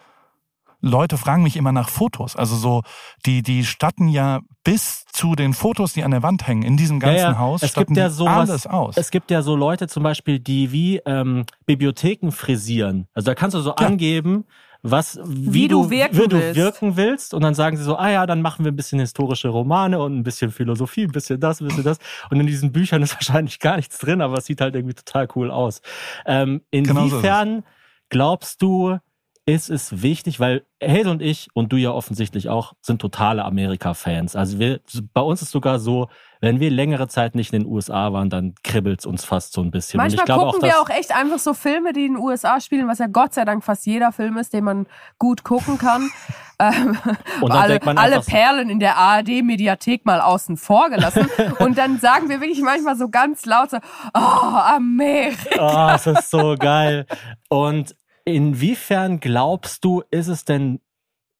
Leute 0.84 1.16
fragen 1.18 1.42
mich 1.42 1.56
immer 1.56 1.72
nach 1.72 1.88
Fotos. 1.88 2.36
Also 2.36 2.56
so, 2.56 2.82
die, 3.26 3.42
die 3.42 3.64
statten 3.64 4.08
ja 4.08 4.40
bis 4.64 5.04
zu 5.12 5.34
den 5.34 5.52
Fotos, 5.54 5.92
die 5.94 6.04
an 6.04 6.10
der 6.10 6.22
Wand 6.22 6.46
hängen, 6.46 6.62
in 6.62 6.76
diesem 6.76 7.00
ganzen 7.00 7.16
ja, 7.18 7.32
ja. 7.32 7.38
Haus, 7.38 7.62
es 7.62 7.70
statten 7.70 7.94
gibt 7.94 7.98
ja 7.98 8.10
sowas, 8.10 8.50
alles 8.50 8.66
aus. 8.66 8.96
Es 8.96 9.10
gibt 9.10 9.30
ja 9.30 9.42
so 9.42 9.56
Leute 9.56 9.88
zum 9.88 10.02
Beispiel, 10.02 10.38
die 10.38 10.72
wie 10.72 10.98
ähm, 11.06 11.44
Bibliotheken 11.66 12.30
frisieren. 12.30 13.08
Also 13.14 13.26
da 13.26 13.34
kannst 13.34 13.54
du 13.54 13.60
so 13.60 13.70
Ja. 13.70 13.86
angeben, 13.86 14.44
was 14.86 15.18
wie, 15.24 15.54
Wie 15.54 15.68
du 15.68 15.88
wirken 15.88 16.16
wie 16.18 16.28
du 16.28 16.36
willst. 16.38 16.56
wirken 16.56 16.96
willst 16.96 17.32
und 17.32 17.40
dann 17.42 17.54
sagen 17.54 17.78
sie 17.78 17.82
so, 17.82 17.96
ah 17.96 18.10
ja, 18.10 18.26
dann 18.26 18.42
machen 18.42 18.66
wir 18.66 18.72
ein 18.72 18.76
bisschen 18.76 19.00
historische 19.00 19.48
Romane 19.48 19.98
und 19.98 20.14
ein 20.18 20.22
bisschen 20.24 20.50
Philosophie, 20.50 21.04
ein 21.04 21.12
bisschen 21.12 21.40
das, 21.40 21.62
ein 21.62 21.68
bisschen 21.68 21.84
das. 21.84 21.96
Und 22.28 22.38
in 22.38 22.46
diesen 22.46 22.70
Büchern 22.70 23.02
ist 23.02 23.14
wahrscheinlich 23.14 23.60
gar 23.60 23.76
nichts 23.76 23.96
drin, 23.98 24.20
aber 24.20 24.36
es 24.36 24.44
sieht 24.44 24.60
halt 24.60 24.74
irgendwie 24.74 24.94
total 24.94 25.26
cool 25.34 25.50
aus. 25.50 25.80
Ähm, 26.26 26.60
Genau 26.70 26.92
so 27.08 27.16
inwiefern 27.16 27.64
glaubst 28.10 28.60
du, 28.60 28.98
ist 29.46 29.68
es 29.68 30.02
wichtig, 30.02 30.40
weil 30.40 30.64
Hazel 30.82 31.08
und 31.08 31.22
ich 31.22 31.48
und 31.52 31.70
du 31.70 31.76
ja 31.76 31.90
offensichtlich 31.90 32.48
auch 32.48 32.72
sind 32.80 32.98
totale 33.00 33.44
Amerika-Fans. 33.44 34.36
Also 34.36 34.58
wir, 34.58 34.80
bei 35.12 35.20
uns 35.20 35.42
ist 35.42 35.50
sogar 35.50 35.78
so, 35.78 36.08
wenn 36.40 36.60
wir 36.60 36.70
längere 36.70 37.08
Zeit 37.08 37.34
nicht 37.34 37.52
in 37.52 37.62
den 37.62 37.70
USA 37.70 38.12
waren, 38.12 38.30
dann 38.30 38.54
kribbelt's 38.62 39.04
uns 39.04 39.24
fast 39.24 39.52
so 39.52 39.60
ein 39.60 39.70
bisschen. 39.70 40.00
und 40.00 40.06
Manchmal 40.06 40.26
gucken 40.26 40.60
auch, 40.60 40.62
wir 40.62 40.80
auch 40.80 40.88
echt 40.88 41.14
einfach 41.14 41.38
so 41.38 41.52
Filme, 41.52 41.92
die 41.92 42.06
in 42.06 42.14
den 42.14 42.22
USA 42.22 42.58
spielen, 42.60 42.88
was 42.88 42.98
ja 42.98 43.06
Gott 43.06 43.34
sei 43.34 43.44
Dank 43.44 43.62
fast 43.64 43.84
jeder 43.84 44.12
Film 44.12 44.38
ist, 44.38 44.54
den 44.54 44.64
man 44.64 44.86
gut 45.18 45.44
gucken 45.44 45.76
kann. 45.76 46.10
Ähm, 46.58 46.96
Und 47.42 47.52
dann 47.52 47.58
alle, 47.58 47.80
alle 47.98 48.20
Perlen 48.20 48.70
in 48.70 48.80
der 48.80 48.96
ARD-Mediathek 48.96 50.06
mal 50.06 50.22
außen 50.22 50.56
vor 50.56 50.88
gelassen. 50.88 51.28
Und 51.58 51.76
dann 51.76 51.98
sagen 51.98 52.30
wir 52.30 52.40
wirklich 52.40 52.62
manchmal 52.62 52.96
so 52.96 53.10
ganz 53.10 53.44
laut 53.44 53.70
so, 53.70 53.78
oh, 54.14 54.18
Amerika. 54.18 55.92
Oh, 55.92 55.94
es 55.94 56.06
ist 56.06 56.30
so 56.30 56.54
geil. 56.58 57.06
Und 57.48 57.94
inwiefern 58.24 59.20
glaubst 59.20 59.84
du, 59.84 60.02
ist 60.10 60.28
es 60.28 60.44
denn 60.44 60.80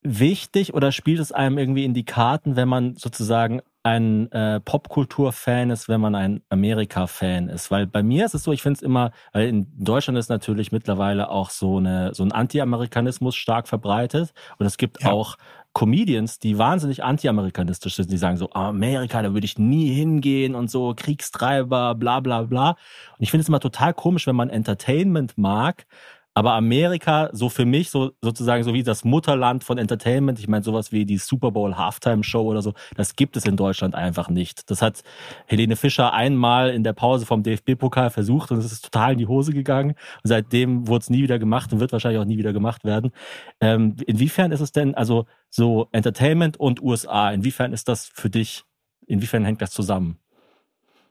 wichtig 0.03 0.75
oder 0.75 0.93
spielt 0.93 1.21
es 1.21 1.33
einem 1.33 1.59
irgendwie 1.59 1.85
in 1.85 1.95
die 1.95 2.05
Karten, 2.05 2.57
wenn 2.57 2.69
man 2.69 2.95
sozusagen 2.97 3.63
ein 3.83 4.31
äh, 4.33 4.61
Popkultur-Fan 4.61 5.71
ist, 5.71 5.89
wenn 5.89 6.01
man 6.01 6.15
ein 6.15 6.43
Amerika-Fan 6.51 7.49
ist? 7.49 7.71
Weil 7.71 7.87
bei 7.87 8.03
mir 8.03 8.27
ist 8.27 8.35
es 8.35 8.45
so, 8.45 8.53
ich 8.53 8.63
finde 8.63 8.79
es 8.79 8.83
immer, 8.83 9.13
weil 9.33 9.49
in 9.49 9.67
Deutschland 9.85 10.19
ist 10.19 10.29
natürlich 10.31 10.73
mittlerweile 10.73 11.31
auch 11.31 11.51
so, 11.51 11.79
eine, 11.79 12.15
so 12.15 12.23
ein 12.25 12.33
Anti-Amerikanismus 12.33 13.37
stark 13.37 13.69
verbreitet 13.69 14.33
und 14.59 14.67
es 14.67 14.77
gibt 14.79 15.03
Ja. 15.03 15.13
auch 15.13 15.37
Comedians, 15.75 16.39
die 16.39 16.57
wahnsinnig 16.57 17.03
anti-amerikanistisch 17.03 17.97
sind, 17.97 18.11
die 18.11 18.17
sagen 18.17 18.37
so, 18.37 18.51
Amerika, 18.53 19.23
da 19.23 19.35
würde 19.35 19.45
ich 19.45 19.59
nie 19.59 19.93
hingehen 19.93 20.55
und 20.55 20.71
so, 20.71 20.95
Kriegstreiber, 20.97 21.95
bla 21.97 22.21
bla 22.21 22.43
bla. 22.43 22.71
Und 22.71 22.77
ich 23.19 23.31
finde 23.31 23.43
es 23.43 23.49
immer 23.49 23.59
total 23.61 23.93
komisch, 23.93 24.27
wenn 24.29 24.37
man 24.37 24.51
Entertainment 24.51 25.37
mag, 25.37 25.87
aber 26.35 26.55
Amerika, 26.55 27.31
so 27.33 27.49
für 27.49 27.65
mich, 27.65 27.91
so 27.91 28.11
sozusagen 28.21 28.65
so 28.65 28.75
wie 28.75 28.83
das 28.83 29.05
Mutterland 29.05 29.63
von 29.63 29.79
Entertainment, 29.79 30.41
ich 30.41 30.49
meine 30.49 30.65
sowas 30.65 30.91
wie 30.91 31.07
die 31.07 31.19
Super 31.19 31.53
Bowl 31.53 31.77
Halftime 31.77 32.25
Show 32.25 32.43
oder 32.43 32.61
so, 32.61 32.75
das 32.97 33.15
gibt 33.15 33.37
es 33.37 33.45
in 33.45 33.57
Deutschland 33.57 33.95
einfach 33.95 34.29
nicht. 34.29 34.69
Das 34.69 34.83
hat 34.83 35.05
Helene 35.47 35.77
Fischer 35.77 36.13
einmal 36.13 36.71
in 36.71 36.83
der 36.83 36.93
Pause 36.93 37.25
vom 37.25 37.45
DFB-Pokal 37.45 38.11
versucht 38.11 38.51
und 38.51 38.59
es 38.59 38.73
ist 38.73 38.85
total 38.85 39.13
in 39.13 39.19
die 39.19 39.29
Hose 39.29 39.53
gegangen. 39.53 39.91
Und 39.91 40.29
seitdem 40.29 40.89
wurde 40.89 41.03
es 41.03 41.11
nie 41.11 41.23
wieder 41.23 41.39
gemacht 41.39 41.73
und 41.73 41.79
wird 41.79 41.93
wahrscheinlich 41.93 42.21
auch 42.21 42.27
nie 42.27 42.39
wieder 42.39 42.53
gemacht 42.53 42.85
werden. 42.85 43.13
Ähm, 43.61 43.97
inwiefern 44.05 44.51
ist 44.51 44.61
es 44.61 44.73
denn, 44.73 44.97
also 44.97 45.27
so 45.51 45.89
Entertainment 45.93 46.59
und 46.59 46.83
USA, 46.83 47.31
inwiefern 47.31 47.73
ist 47.73 47.87
das 47.87 48.07
für 48.13 48.29
dich, 48.29 48.65
inwiefern 49.07 49.45
hängt 49.45 49.63
das 49.63 49.71
zusammen? 49.71 50.19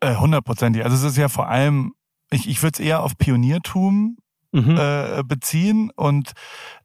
Äh, 0.02 0.16
Hundertprozentig. 0.18 0.84
Also 0.84 0.98
es 0.98 1.04
ist 1.14 1.18
ja 1.18 1.30
vor 1.30 1.48
allem, 1.48 1.94
ich, 2.30 2.50
ich 2.50 2.62
würde 2.62 2.74
es 2.74 2.86
eher 2.86 3.04
auf 3.04 3.18
Pioniertum 3.18 4.18
Mhm. 4.54 4.78
äh, 4.78 5.24
beziehen 5.26 5.92
und 5.96 6.34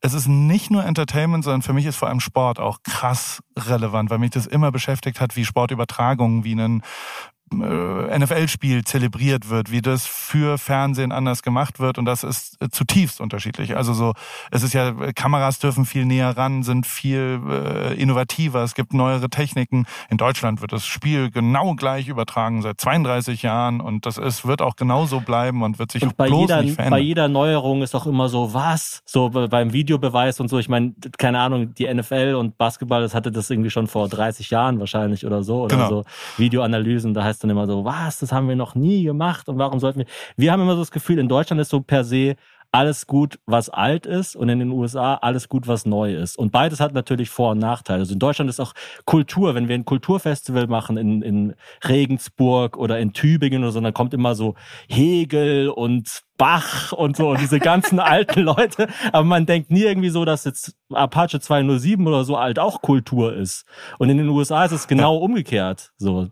es 0.00 0.14
ist 0.14 0.26
nicht 0.26 0.70
nur 0.70 0.84
Entertainment, 0.84 1.44
sondern 1.44 1.60
für 1.60 1.74
mich 1.74 1.84
ist 1.84 1.96
vor 1.96 2.08
allem 2.08 2.20
Sport 2.20 2.58
auch 2.58 2.82
krass 2.82 3.42
relevant, 3.58 4.08
weil 4.08 4.18
mich 4.18 4.30
das 4.30 4.46
immer 4.46 4.72
beschäftigt 4.72 5.20
hat, 5.20 5.36
wie 5.36 5.44
Sportübertragungen, 5.44 6.44
wie 6.44 6.54
ein 6.54 6.82
NFL-Spiel 7.54 8.84
zelebriert 8.84 9.50
wird, 9.50 9.70
wie 9.70 9.82
das 9.82 10.06
für 10.06 10.58
Fernsehen 10.58 11.12
anders 11.12 11.42
gemacht 11.42 11.80
wird 11.80 11.98
und 11.98 12.04
das 12.04 12.24
ist 12.24 12.60
äh, 12.62 12.68
zutiefst 12.68 13.20
unterschiedlich. 13.20 13.76
Also 13.76 13.92
so, 13.92 14.12
es 14.50 14.62
ist 14.62 14.74
ja, 14.74 14.88
äh, 14.90 15.12
Kameras 15.12 15.58
dürfen 15.58 15.84
viel 15.84 16.04
näher 16.04 16.36
ran, 16.36 16.62
sind 16.62 16.86
viel 16.86 17.40
äh, 17.48 17.94
innovativer, 17.94 18.62
es 18.62 18.74
gibt 18.74 18.92
neuere 18.94 19.28
Techniken. 19.30 19.86
In 20.10 20.16
Deutschland 20.16 20.60
wird 20.60 20.72
das 20.72 20.86
Spiel 20.86 21.30
genau 21.30 21.74
gleich 21.74 22.08
übertragen 22.08 22.62
seit 22.62 22.80
32 22.80 23.42
Jahren 23.42 23.80
und 23.80 24.06
das 24.06 24.18
ist, 24.18 24.46
wird 24.46 24.62
auch 24.62 24.76
genauso 24.76 25.20
bleiben 25.20 25.62
und 25.62 25.78
wird 25.78 25.92
sich 25.92 26.02
Und 26.02 26.16
bei 26.16 26.26
bloß 26.28 26.40
jeder, 26.42 26.62
nicht 26.62 26.74
verändern. 26.74 26.98
bei 26.98 27.02
jeder 27.04 27.28
Neuerung 27.28 27.82
ist 27.82 27.94
auch 27.94 28.06
immer 28.06 28.28
so, 28.28 28.54
was? 28.54 29.02
So 29.04 29.30
be- 29.30 29.48
beim 29.48 29.72
Videobeweis 29.72 30.40
und 30.40 30.48
so. 30.48 30.58
Ich 30.58 30.68
meine, 30.68 30.94
keine 31.18 31.40
Ahnung, 31.40 31.74
die 31.74 31.92
NFL 31.92 32.34
und 32.38 32.56
Basketball, 32.58 33.00
das 33.02 33.14
hatte 33.14 33.30
das 33.32 33.50
irgendwie 33.50 33.70
schon 33.70 33.86
vor 33.86 34.08
30 34.08 34.50
Jahren 34.50 34.80
wahrscheinlich 34.80 35.26
oder 35.26 35.42
so. 35.42 35.62
Oder 35.62 35.76
Genau. 35.76 35.88
so 35.88 36.04
Videoanalysen, 36.36 37.14
da 37.14 37.24
heißt 37.24 37.37
dann 37.38 37.50
immer 37.50 37.66
so, 37.66 37.84
was, 37.84 38.18
das 38.18 38.32
haben 38.32 38.48
wir 38.48 38.56
noch 38.56 38.74
nie 38.74 39.04
gemacht 39.04 39.48
und 39.48 39.58
warum 39.58 39.80
sollten 39.80 40.00
wir. 40.00 40.06
Wir 40.36 40.52
haben 40.52 40.62
immer 40.62 40.74
so 40.74 40.80
das 40.80 40.90
Gefühl, 40.90 41.18
in 41.18 41.28
Deutschland 41.28 41.60
ist 41.60 41.70
so 41.70 41.80
per 41.80 42.04
se 42.04 42.36
alles 42.70 43.06
gut, 43.06 43.38
was 43.46 43.70
alt 43.70 44.04
ist 44.04 44.36
und 44.36 44.48
in 44.48 44.58
den 44.58 44.70
USA 44.70 45.14
alles 45.14 45.48
gut, 45.48 45.66
was 45.66 45.86
neu 45.86 46.14
ist. 46.14 46.36
Und 46.36 46.52
beides 46.52 46.80
hat 46.80 46.92
natürlich 46.92 47.30
Vor- 47.30 47.52
und 47.52 47.58
Nachteile. 47.58 48.00
Also 48.00 48.12
in 48.12 48.18
Deutschland 48.18 48.50
ist 48.50 48.60
auch 48.60 48.74
Kultur, 49.06 49.54
wenn 49.54 49.68
wir 49.68 49.74
ein 49.74 49.86
Kulturfestival 49.86 50.66
machen 50.66 50.98
in, 50.98 51.22
in 51.22 51.54
Regensburg 51.88 52.76
oder 52.76 52.98
in 52.98 53.14
Tübingen 53.14 53.62
oder 53.62 53.72
so, 53.72 53.80
dann 53.80 53.94
kommt 53.94 54.12
immer 54.12 54.34
so 54.34 54.54
Hegel 54.88 55.70
und 55.70 56.22
Bach 56.36 56.92
und 56.92 57.16
so 57.16 57.30
und 57.30 57.40
diese 57.40 57.58
ganzen 57.58 57.98
alten 58.00 58.42
Leute. 58.42 58.88
Aber 59.12 59.24
man 59.24 59.46
denkt 59.46 59.70
nie 59.70 59.82
irgendwie 59.82 60.10
so, 60.10 60.24
dass 60.24 60.44
jetzt 60.44 60.76
Apache 60.92 61.40
207 61.40 62.06
oder 62.06 62.24
so 62.24 62.36
alt 62.36 62.58
auch 62.58 62.82
Kultur 62.82 63.34
ist. 63.34 63.64
Und 63.98 64.10
in 64.10 64.18
den 64.18 64.28
USA 64.28 64.64
ist 64.64 64.72
es 64.72 64.86
genau 64.86 65.16
umgekehrt. 65.16 65.92
So. 65.96 66.28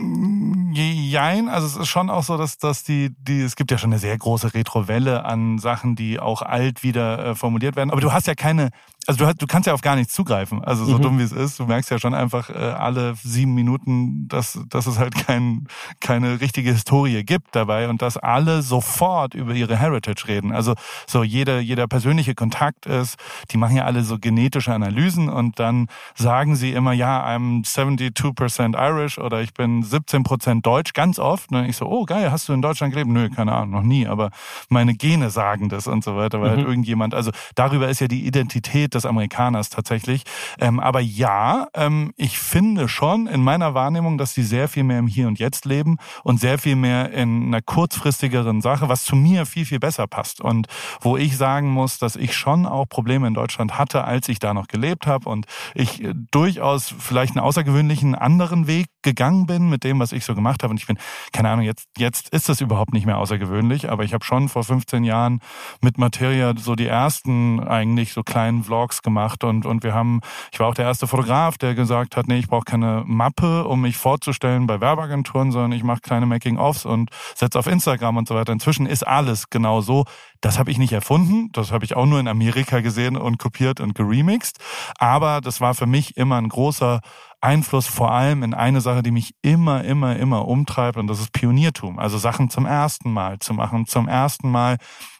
Jein, 0.00 1.48
also 1.48 1.66
es 1.66 1.76
ist 1.76 1.88
schon 1.88 2.08
auch 2.08 2.22
so, 2.22 2.36
dass, 2.36 2.58
dass 2.58 2.84
die, 2.84 3.10
die, 3.18 3.40
es 3.40 3.56
gibt 3.56 3.70
ja 3.72 3.78
schon 3.78 3.90
eine 3.90 3.98
sehr 3.98 4.16
große 4.16 4.54
Retrowelle 4.54 5.24
an 5.24 5.58
Sachen, 5.58 5.96
die 5.96 6.20
auch 6.20 6.42
alt 6.42 6.84
wieder 6.84 7.18
äh, 7.24 7.34
formuliert 7.34 7.74
werden. 7.74 7.90
Aber 7.90 8.00
du 8.00 8.12
hast 8.12 8.28
ja 8.28 8.34
keine 8.34 8.70
also 9.08 9.24
du, 9.24 9.34
du 9.34 9.46
kannst 9.46 9.66
ja 9.66 9.72
auf 9.72 9.80
gar 9.80 9.96
nichts 9.96 10.12
zugreifen. 10.12 10.62
Also 10.62 10.84
so 10.84 10.98
Mhm. 10.98 11.02
dumm 11.02 11.18
wie 11.18 11.22
es 11.22 11.32
ist, 11.32 11.58
du 11.58 11.64
merkst 11.64 11.90
ja 11.90 11.98
schon 11.98 12.12
einfach 12.14 12.50
äh, 12.50 12.52
alle 12.52 13.14
sieben 13.16 13.54
Minuten, 13.54 14.28
dass, 14.28 14.60
dass 14.68 14.86
es 14.86 14.98
halt 14.98 15.14
kein, 15.26 15.66
keine 16.00 16.40
richtige 16.40 16.70
Historie 16.72 17.24
gibt 17.24 17.56
dabei 17.56 17.88
und 17.88 18.02
dass 18.02 18.18
alle 18.18 18.60
sofort 18.62 19.32
über 19.34 19.54
ihre 19.54 19.76
Heritage 19.76 20.28
reden. 20.28 20.52
Also 20.52 20.74
so 21.06 21.22
jeder, 21.22 21.58
jeder 21.60 21.86
persönliche 21.88 22.34
Kontakt 22.34 22.84
ist, 22.84 23.16
die 23.50 23.56
machen 23.56 23.76
ja 23.76 23.84
alle 23.84 24.04
so 24.04 24.18
genetische 24.18 24.74
Analysen 24.74 25.30
und 25.30 25.58
dann 25.58 25.88
sagen 26.14 26.54
sie 26.54 26.72
immer, 26.72 26.92
ja, 26.92 27.26
I'm 27.26 27.64
72% 27.64 28.76
Irish 28.76 29.18
oder 29.18 29.40
ich 29.40 29.54
bin 29.54 29.82
17% 29.82 30.60
Deutsch, 30.62 30.92
ganz 30.92 31.18
oft. 31.18 31.50
Und 31.50 31.64
ich 31.64 31.76
so, 31.76 31.86
oh 31.86 32.04
geil, 32.04 32.30
hast 32.30 32.48
du 32.48 32.52
in 32.52 32.60
Deutschland 32.60 32.92
gelebt? 32.92 33.10
Nö, 33.10 33.30
keine 33.30 33.52
Ahnung, 33.52 33.70
noch 33.70 33.82
nie, 33.82 34.06
aber 34.06 34.30
meine 34.68 34.94
Gene 34.94 35.30
sagen 35.30 35.70
das 35.70 35.86
und 35.86 36.04
so 36.04 36.14
weiter, 36.16 36.40
weil 36.42 36.50
halt 36.50 36.60
irgendjemand, 36.60 37.14
also 37.14 37.30
darüber 37.54 37.88
ist 37.88 38.00
ja 38.00 38.08
die 38.08 38.26
Identität 38.26 38.94
des 38.98 39.06
Amerikaners 39.06 39.70
tatsächlich. 39.70 40.24
Ähm, 40.58 40.80
aber 40.80 41.00
ja, 41.00 41.68
ähm, 41.74 42.12
ich 42.16 42.38
finde 42.38 42.88
schon 42.88 43.26
in 43.26 43.42
meiner 43.42 43.74
Wahrnehmung, 43.74 44.18
dass 44.18 44.34
sie 44.34 44.42
sehr 44.42 44.68
viel 44.68 44.84
mehr 44.84 44.98
im 44.98 45.06
Hier 45.06 45.28
und 45.28 45.38
Jetzt 45.38 45.64
leben 45.64 45.98
und 46.24 46.40
sehr 46.40 46.58
viel 46.58 46.76
mehr 46.76 47.12
in 47.12 47.46
einer 47.46 47.62
kurzfristigeren 47.62 48.60
Sache, 48.60 48.88
was 48.88 49.04
zu 49.04 49.16
mir 49.16 49.46
viel, 49.46 49.64
viel 49.64 49.78
besser 49.78 50.06
passt. 50.06 50.40
Und 50.40 50.66
wo 51.00 51.16
ich 51.16 51.36
sagen 51.36 51.70
muss, 51.70 51.98
dass 51.98 52.16
ich 52.16 52.34
schon 52.36 52.66
auch 52.66 52.86
Probleme 52.88 53.26
in 53.26 53.34
Deutschland 53.34 53.78
hatte, 53.78 54.04
als 54.04 54.28
ich 54.28 54.38
da 54.38 54.54
noch 54.54 54.66
gelebt 54.66 55.06
habe 55.06 55.28
und 55.28 55.46
ich 55.74 56.02
äh, 56.02 56.12
durchaus 56.30 56.94
vielleicht 56.98 57.36
einen 57.36 57.44
außergewöhnlichen 57.44 58.14
anderen 58.14 58.66
Weg 58.66 58.86
gegangen 59.08 59.46
bin 59.46 59.68
mit 59.70 59.84
dem, 59.84 59.98
was 59.98 60.12
ich 60.12 60.24
so 60.24 60.34
gemacht 60.34 60.62
habe. 60.62 60.70
Und 60.70 60.80
ich 60.80 60.86
bin, 60.86 60.98
keine 61.32 61.48
Ahnung, 61.50 61.64
jetzt, 61.64 61.88
jetzt 61.96 62.28
ist 62.28 62.48
das 62.48 62.60
überhaupt 62.60 62.92
nicht 62.92 63.06
mehr 63.06 63.18
außergewöhnlich, 63.18 63.90
aber 63.90 64.04
ich 64.04 64.12
habe 64.12 64.24
schon 64.24 64.48
vor 64.48 64.64
15 64.64 65.04
Jahren 65.04 65.40
mit 65.80 65.96
Materia 65.96 66.52
so 66.56 66.74
die 66.74 66.86
ersten 66.86 67.60
eigentlich 67.60 68.12
so 68.12 68.22
kleinen 68.22 68.64
Vlogs 68.64 69.02
gemacht 69.02 69.44
und, 69.44 69.64
und 69.64 69.82
wir 69.82 69.94
haben, 69.94 70.20
ich 70.52 70.60
war 70.60 70.68
auch 70.68 70.74
der 70.74 70.84
erste 70.84 71.06
Fotograf, 71.06 71.56
der 71.58 71.74
gesagt 71.74 72.16
hat, 72.16 72.28
nee, 72.28 72.38
ich 72.38 72.48
brauche 72.48 72.64
keine 72.64 73.02
Mappe, 73.06 73.64
um 73.64 73.80
mich 73.80 73.96
vorzustellen 73.96 74.66
bei 74.66 74.80
Werbeagenturen, 74.80 75.52
sondern 75.52 75.72
ich 75.72 75.82
mache 75.82 76.00
kleine 76.00 76.26
Making-ofs 76.26 76.84
und 76.84 77.10
setze 77.34 77.58
auf 77.58 77.66
Instagram 77.66 78.18
und 78.18 78.28
so 78.28 78.34
weiter. 78.34 78.52
Inzwischen 78.52 78.86
ist 78.86 79.06
alles 79.06 79.48
genau 79.50 79.80
so. 79.80 80.04
Das 80.40 80.58
habe 80.58 80.70
ich 80.70 80.78
nicht 80.78 80.92
erfunden, 80.92 81.50
das 81.52 81.72
habe 81.72 81.84
ich 81.84 81.96
auch 81.96 82.06
nur 82.06 82.20
in 82.20 82.28
Amerika 82.28 82.80
gesehen 82.80 83.16
und 83.16 83.38
kopiert 83.38 83.80
und 83.80 83.94
geremixed. 83.94 84.58
Aber 84.98 85.40
das 85.40 85.60
war 85.60 85.74
für 85.74 85.86
mich 85.86 86.16
immer 86.16 86.36
ein 86.36 86.48
großer 86.48 87.00
Einfluss 87.40 87.86
vor 87.86 88.10
allem 88.12 88.42
in 88.42 88.54
eine 88.54 88.80
Sache, 88.80 89.02
die 89.02 89.10
mich 89.10 89.34
immer, 89.42 89.84
immer, 89.84 90.16
immer 90.16 90.48
umtreibt 90.48 90.96
und 90.96 91.06
das 91.06 91.20
ist 91.20 91.32
Pioniertum. 91.32 91.98
Also 91.98 92.18
Sachen 92.18 92.50
zum 92.50 92.66
ersten 92.66 93.12
Mal 93.12 93.38
zu 93.38 93.54
machen, 93.54 93.86
zum 93.86 94.08
ersten 94.08 94.50
Mal 94.50 94.76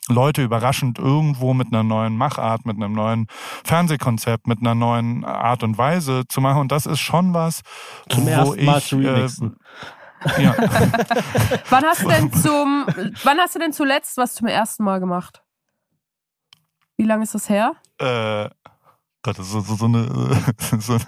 Leute 0.09 0.43
überraschend 0.43 0.99
irgendwo 0.99 1.55
mit 1.55 1.69
einer 1.69 1.83
neuen 1.83 2.16
Machart, 2.16 2.66
mit 2.66 2.77
einem 2.77 2.93
neuen 2.93 3.27
Fernsehkonzept, 3.64 4.47
mit 4.47 4.61
einer 4.61 4.75
neuen 4.75 5.25
Art 5.25 5.62
und 5.62 5.79
Weise 5.79 6.25
zu 6.29 6.41
machen. 6.41 6.62
Und 6.62 6.73
das 6.73 6.87
ist 6.87 7.01
schon 7.01 7.35
was, 7.35 7.61
Zum 8.09 8.25
wo 8.25 8.31
ersten 8.31 8.64
Mal 8.64 8.79
ich, 8.79 8.87
zu 8.87 8.97
remixen. 8.97 9.57
Äh, 10.25 10.43
ja. 10.43 10.55
Wann 11.71 11.85
hast 11.85 12.03
du 12.03 12.09
denn 12.09 12.33
zum, 12.33 12.87
wann 13.23 13.39
hast 13.39 13.55
du 13.55 13.61
denn 13.61 13.73
zuletzt 13.73 14.16
was 14.16 14.35
zum 14.35 14.49
ersten 14.49 14.83
Mal 14.83 14.99
gemacht? 14.99 15.45
Wie 16.97 17.05
lange 17.05 17.23
ist 17.23 17.37
das 17.37 17.49
her? 17.49 17.75
äh, 18.01 18.49
Gott, 19.23 19.39
das 19.39 19.47
ist 19.47 19.53
so, 19.53 19.61
so, 19.61 19.75
so 19.75 19.85
eine, 19.87 20.07
so 20.79 20.95
eine 20.95 21.05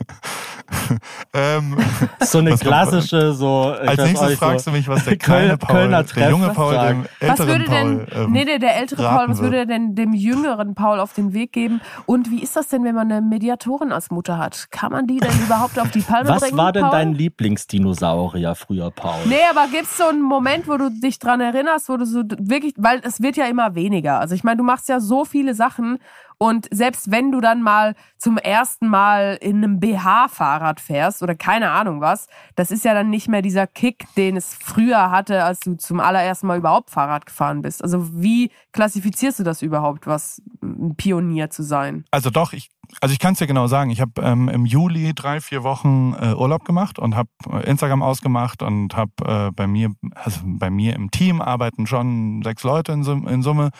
ähm, 1.34 1.76
So 2.20 2.38
eine 2.38 2.52
Was 2.54 2.60
klassische, 2.60 3.32
so. 3.32 3.74
ich 3.82 3.88
als 3.88 3.98
nächstes 4.04 4.34
fragst 4.38 4.64
so, 4.64 4.70
du 4.70 4.76
mich, 4.76 4.88
was 4.88 5.04
der 5.04 5.16
Kölner- 5.18 5.56
kleine 5.56 5.56
Paul, 5.58 5.74
Kölner 5.76 6.02
der 6.04 6.30
junge 6.30 6.48
Paul 6.50 6.72
dem 6.74 7.04
Was 7.04 7.40
älteren 7.40 7.48
würde 7.48 7.64
Paul, 7.64 7.74
denn, 7.74 8.06
ähm, 8.24 8.32
nee, 8.32 8.44
der, 8.44 8.58
der 8.58 8.76
ältere 8.76 9.02
Paul, 9.02 9.28
was 9.28 9.40
würde 9.40 9.66
denn 9.66 9.94
dem 9.94 10.12
jüngeren 10.12 10.74
Paul 10.74 11.00
auf 11.00 11.12
den 11.12 11.32
Weg 11.32 11.52
geben? 11.52 11.80
Und 12.06 12.30
wie 12.30 12.42
ist 12.42 12.56
das 12.56 12.68
denn, 12.68 12.84
wenn 12.84 12.94
man 12.94 13.10
eine 13.10 13.20
Mediatorin 13.20 13.92
als 13.92 14.10
Mutter 14.10 14.38
hat? 14.38 14.68
Kann 14.70 14.92
man 14.92 15.06
die 15.06 15.18
denn 15.18 15.32
überhaupt 15.44 15.78
auf 15.78 15.90
die 15.90 16.00
Palme 16.00 16.28
Was 16.28 16.40
bringen? 16.42 16.56
war 16.56 16.72
denn 16.72 16.82
Paul? 16.82 16.92
dein 16.92 17.14
Lieblingsdinosaurier 17.14 18.54
früher, 18.54 18.90
Paul? 18.90 19.20
Nee, 19.26 19.36
aber 19.50 19.66
gibt's 19.70 19.96
so 19.96 20.04
einen 20.08 20.22
Moment, 20.22 20.68
wo 20.68 20.76
du 20.76 20.90
dich 20.90 21.18
dran 21.18 21.40
erinnerst, 21.40 21.88
wo 21.88 21.96
du 21.96 22.04
so 22.06 22.22
wirklich, 22.38 22.74
weil 22.76 23.00
es 23.02 23.20
wird 23.22 23.36
ja 23.36 23.46
immer 23.46 23.74
weniger. 23.74 24.20
Also 24.20 24.34
ich 24.34 24.44
meine, 24.44 24.58
du 24.58 24.64
machst 24.64 24.88
ja 24.88 25.00
so 25.00 25.24
viele 25.24 25.54
Sachen 25.54 25.98
und 26.42 26.68
selbst 26.70 27.10
wenn 27.10 27.32
du 27.32 27.42
dann 27.42 27.60
mal 27.60 27.94
zum 28.16 28.38
ersten 28.38 28.88
Mal 28.88 29.36
in 29.42 29.58
einem 29.58 29.78
BH-Fahrrad 29.78 30.80
fährst 30.80 31.22
oder 31.22 31.34
keine 31.34 31.70
Ahnung 31.70 32.00
was, 32.00 32.28
das 32.56 32.70
ist 32.70 32.82
ja 32.82 32.94
dann 32.94 33.10
nicht 33.10 33.28
mehr 33.28 33.42
dieser 33.42 33.66
Kick, 33.66 34.06
den 34.16 34.38
es 34.38 34.54
früher 34.54 35.10
hatte, 35.10 35.44
als 35.44 35.60
du 35.60 35.76
zum 35.76 36.00
allerersten 36.00 36.46
Mal 36.46 36.56
überhaupt 36.56 36.88
Fahrrad 36.88 37.26
gefahren 37.26 37.60
bist. 37.60 37.84
Also 37.84 38.22
wie 38.22 38.50
klassifizierst 38.72 39.38
du 39.38 39.42
das 39.42 39.60
überhaupt, 39.60 40.06
was 40.06 40.40
ein 40.62 40.94
Pionier 40.96 41.50
zu 41.50 41.62
sein? 41.62 42.04
Also 42.10 42.30
doch, 42.30 42.54
ich, 42.54 42.70
also 43.02 43.12
ich 43.12 43.18
kann 43.18 43.34
es 43.34 43.38
dir 43.38 43.46
genau 43.46 43.66
sagen. 43.66 43.90
Ich 43.90 44.00
habe 44.00 44.12
ähm, 44.22 44.48
im 44.48 44.64
Juli 44.64 45.12
drei, 45.14 45.40
vier 45.42 45.62
Wochen 45.62 46.14
äh, 46.18 46.32
Urlaub 46.34 46.64
gemacht 46.64 46.98
und 46.98 47.16
habe 47.16 47.28
äh, 47.52 47.68
Instagram 47.68 48.02
ausgemacht 48.02 48.62
und 48.62 48.96
habe 48.96 49.12
äh, 49.26 49.50
bei 49.50 49.66
mir, 49.66 49.90
also 50.14 50.40
bei 50.44 50.70
mir 50.70 50.94
im 50.94 51.10
Team 51.10 51.42
arbeiten 51.42 51.86
schon 51.86 52.42
sechs 52.42 52.62
Leute 52.62 52.92
in, 52.92 53.02
Sum- 53.02 53.28
in 53.28 53.42
Summe 53.42 53.70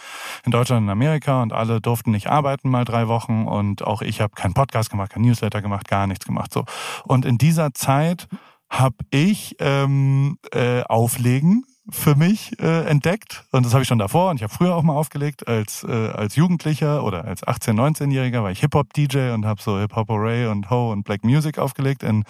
in 0.45 0.53
Deutschland 0.53 0.83
und 0.83 0.91
Amerika 0.91 1.43
und 1.43 1.55
alle 1.55 1.81
durften 1.81 2.11
nicht 2.11 2.27
arbeiten 2.27 2.50
mal 2.65 2.85
drei 2.85 3.09
Wochen 3.09 3.47
und 3.47 3.85
auch 3.85 4.03
ich 4.03 4.21
habe 4.21 4.35
keinen 4.35 4.55
Podcast 4.55 4.91
gemacht, 4.91 5.13
kein 5.13 5.23
Newsletter 5.23 5.63
gemacht, 5.63 5.89
gar 5.89 6.07
nichts 6.07 6.27
gemacht 6.27 6.53
so. 6.53 6.65
Und 7.05 7.25
in 7.25 7.39
dieser 7.39 7.73
Zeit 7.75 8.29
habe 8.71 8.97
ich 9.11 9.57
ähm, 9.59 10.39
äh, 10.53 10.83
Auflegen 10.83 11.65
für 11.93 12.15
mich 12.15 12.53
äh, 12.61 12.85
entdeckt 12.85 13.45
und 13.51 13.67
das 13.67 13.73
habe 13.73 13.83
ich 13.83 13.89
schon 13.89 13.99
davor 13.99 14.31
und 14.31 14.37
ich 14.37 14.43
habe 14.43 14.53
früher 14.53 14.77
auch 14.77 14.83
mal 14.83 14.95
aufgelegt 14.95 15.49
als 15.49 15.83
äh, 15.83 15.91
als 15.91 16.37
Jugendlicher 16.37 17.03
oder 17.03 17.25
als 17.25 17.47
18 17.47 17.79
19-Jähriger 17.79 18.43
war 18.43 18.51
ich 18.51 18.61
Hip 18.61 18.75
Hop 18.75 18.93
DJ 18.93 19.31
und 19.31 19.45
habe 19.45 19.61
so 19.61 19.79
Hip 19.79 19.97
Hop 19.97 20.11
Array 20.11 20.47
und 20.47 20.71
Ho 20.71 20.93
und 20.93 21.05
Black 21.05 21.25
Music 21.25 21.59
aufgelegt 21.59 22.03
in 22.03 22.25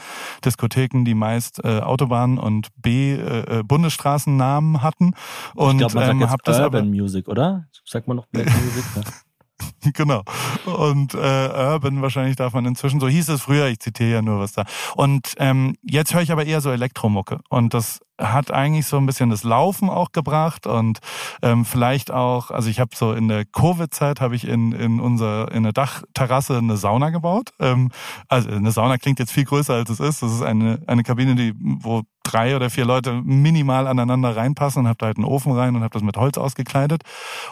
Diskotheken, 0.44 1.04
die 1.04 1.14
meist 1.14 1.62
äh, 1.62 1.80
Autobahnen 1.80 2.38
und 2.38 2.68
B 2.76 3.12
äh, 3.12 3.58
äh, 3.58 3.62
Bundesstraßennamen 3.62 4.82
hatten 4.82 5.14
und 5.54 5.72
ich 5.72 5.88
glaube, 5.88 5.94
man 5.94 6.04
sagt 6.04 6.12
ähm, 6.14 6.20
jetzt 6.20 6.30
habe 6.30 6.42
das 6.44 6.58
Urban 6.58 6.80
aber 6.80 6.90
Music, 6.90 7.28
oder? 7.28 7.66
Sagt 7.84 8.08
man 8.08 8.16
noch 8.16 8.26
Black 8.26 8.46
Music? 8.46 8.84
genau. 9.94 10.22
Und 10.64 11.14
äh, 11.14 11.18
Urban 11.18 12.02
wahrscheinlich 12.02 12.36
darf 12.36 12.52
man 12.52 12.66
inzwischen, 12.66 13.00
so 13.00 13.08
hieß 13.08 13.28
es 13.28 13.42
früher, 13.42 13.68
ich 13.68 13.80
zitiere 13.80 14.10
ja 14.10 14.22
nur 14.22 14.40
was 14.40 14.52
da. 14.52 14.64
Und 14.96 15.34
ähm, 15.38 15.76
jetzt 15.82 16.14
höre 16.14 16.22
ich 16.22 16.32
aber 16.32 16.46
eher 16.46 16.60
so 16.60 16.70
Elektromucke. 16.70 17.40
Und 17.48 17.74
das 17.74 18.00
hat 18.20 18.50
eigentlich 18.50 18.86
so 18.86 18.98
ein 18.98 19.06
bisschen 19.06 19.30
das 19.30 19.44
Laufen 19.44 19.88
auch 19.88 20.12
gebracht 20.12 20.66
und 20.66 20.98
ähm, 21.42 21.64
vielleicht 21.64 22.10
auch, 22.10 22.50
also 22.50 22.68
ich 22.68 22.78
habe 22.78 22.90
so 22.94 23.12
in 23.12 23.28
der 23.28 23.44
Covid-Zeit 23.44 24.20
habe 24.20 24.36
ich 24.36 24.46
in, 24.46 24.72
in 24.72 25.00
unser 25.00 25.50
in 25.52 25.62
der 25.62 25.72
Dachterrasse 25.72 26.58
eine 26.58 26.76
Sauna 26.76 27.10
gebaut. 27.10 27.50
Ähm, 27.58 27.90
also 28.28 28.50
eine 28.50 28.72
Sauna 28.72 28.98
klingt 28.98 29.18
jetzt 29.18 29.32
viel 29.32 29.44
größer 29.44 29.74
als 29.74 29.90
es 29.90 30.00
ist. 30.00 30.22
Das 30.22 30.32
ist 30.32 30.42
eine 30.42 30.80
eine 30.86 31.02
Kabine, 31.02 31.34
die 31.34 31.54
wo 31.58 32.02
drei 32.32 32.56
oder 32.56 32.70
vier 32.70 32.84
Leute 32.84 33.20
minimal 33.24 33.86
aneinander 33.86 34.36
reinpassen 34.36 34.82
und 34.82 34.88
habe 34.88 34.98
da 34.98 35.06
halt 35.06 35.16
einen 35.16 35.26
Ofen 35.26 35.52
rein 35.52 35.74
und 35.76 35.82
habe 35.82 35.92
das 35.92 36.02
mit 36.02 36.16
Holz 36.16 36.38
ausgekleidet. 36.38 37.02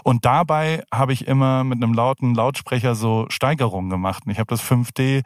Und 0.05 0.24
dabei 0.24 0.85
habe 0.93 1.12
ich 1.12 1.26
immer 1.26 1.64
mit 1.64 1.83
einem 1.83 1.95
lauten 1.95 2.35
Lautsprecher 2.35 2.95
so 2.95 3.26
Steigerungen 3.29 3.91
gemacht. 3.91 4.24
Und 4.26 4.33
ich 4.33 4.39
habe 4.39 4.49
das 4.49 4.62
5D 4.62 5.22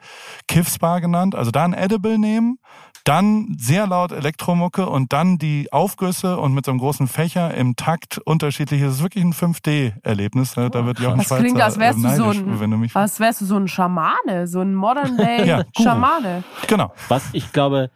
Kiffsbar 0.47 1.01
genannt. 1.01 1.35
Also 1.35 1.51
da 1.51 1.63
ein 1.63 1.73
Edible 1.73 2.17
nehmen, 2.17 2.57
dann 3.03 3.55
sehr 3.59 3.85
laut 3.85 4.13
Elektromucke 4.13 4.87
und 4.87 5.11
dann 5.11 5.37
die 5.37 5.71
Aufgüsse 5.73 6.37
und 6.37 6.53
mit 6.53 6.65
so 6.65 6.71
einem 6.71 6.79
großen 6.79 7.07
Fächer 7.07 7.53
im 7.53 7.75
Takt 7.75 8.17
unterschiedlich. 8.19 8.81
Es 8.81 8.95
ist 8.95 9.03
wirklich 9.03 9.23
ein 9.23 9.33
5D-Erlebnis. 9.33 10.53
Da 10.53 10.85
wird 10.85 10.99
Jochen 10.99 11.17
Das 11.17 11.27
Schweizer 11.27 11.43
klingt, 11.43 11.61
als 11.61 11.77
wärst 11.77 11.99
du 12.03 12.09
so 12.15 12.29
ein, 12.29 12.59
wenn 12.59 12.71
du 12.71 12.77
mich 12.77 12.95
als 12.95 13.19
wärst 13.19 13.41
du 13.41 13.45
so 13.45 13.57
ein 13.57 13.67
Schamane, 13.67 14.47
so 14.47 14.61
ein 14.61 14.73
Modern 14.73 15.17
Day 15.17 15.45
Ja. 15.45 15.63
Schamane. 15.77 16.43
Genau. 16.67 16.93
Was 17.09 17.23
ich 17.33 17.51
glaube, 17.51 17.91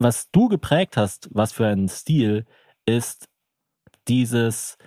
was 0.00 0.30
du 0.30 0.48
geprägt 0.48 0.96
hast, 0.96 1.28
was 1.32 1.52
für 1.52 1.66
ein 1.66 1.88
Stil, 1.88 2.46
ist 2.86 3.28
dieses, 4.08 4.78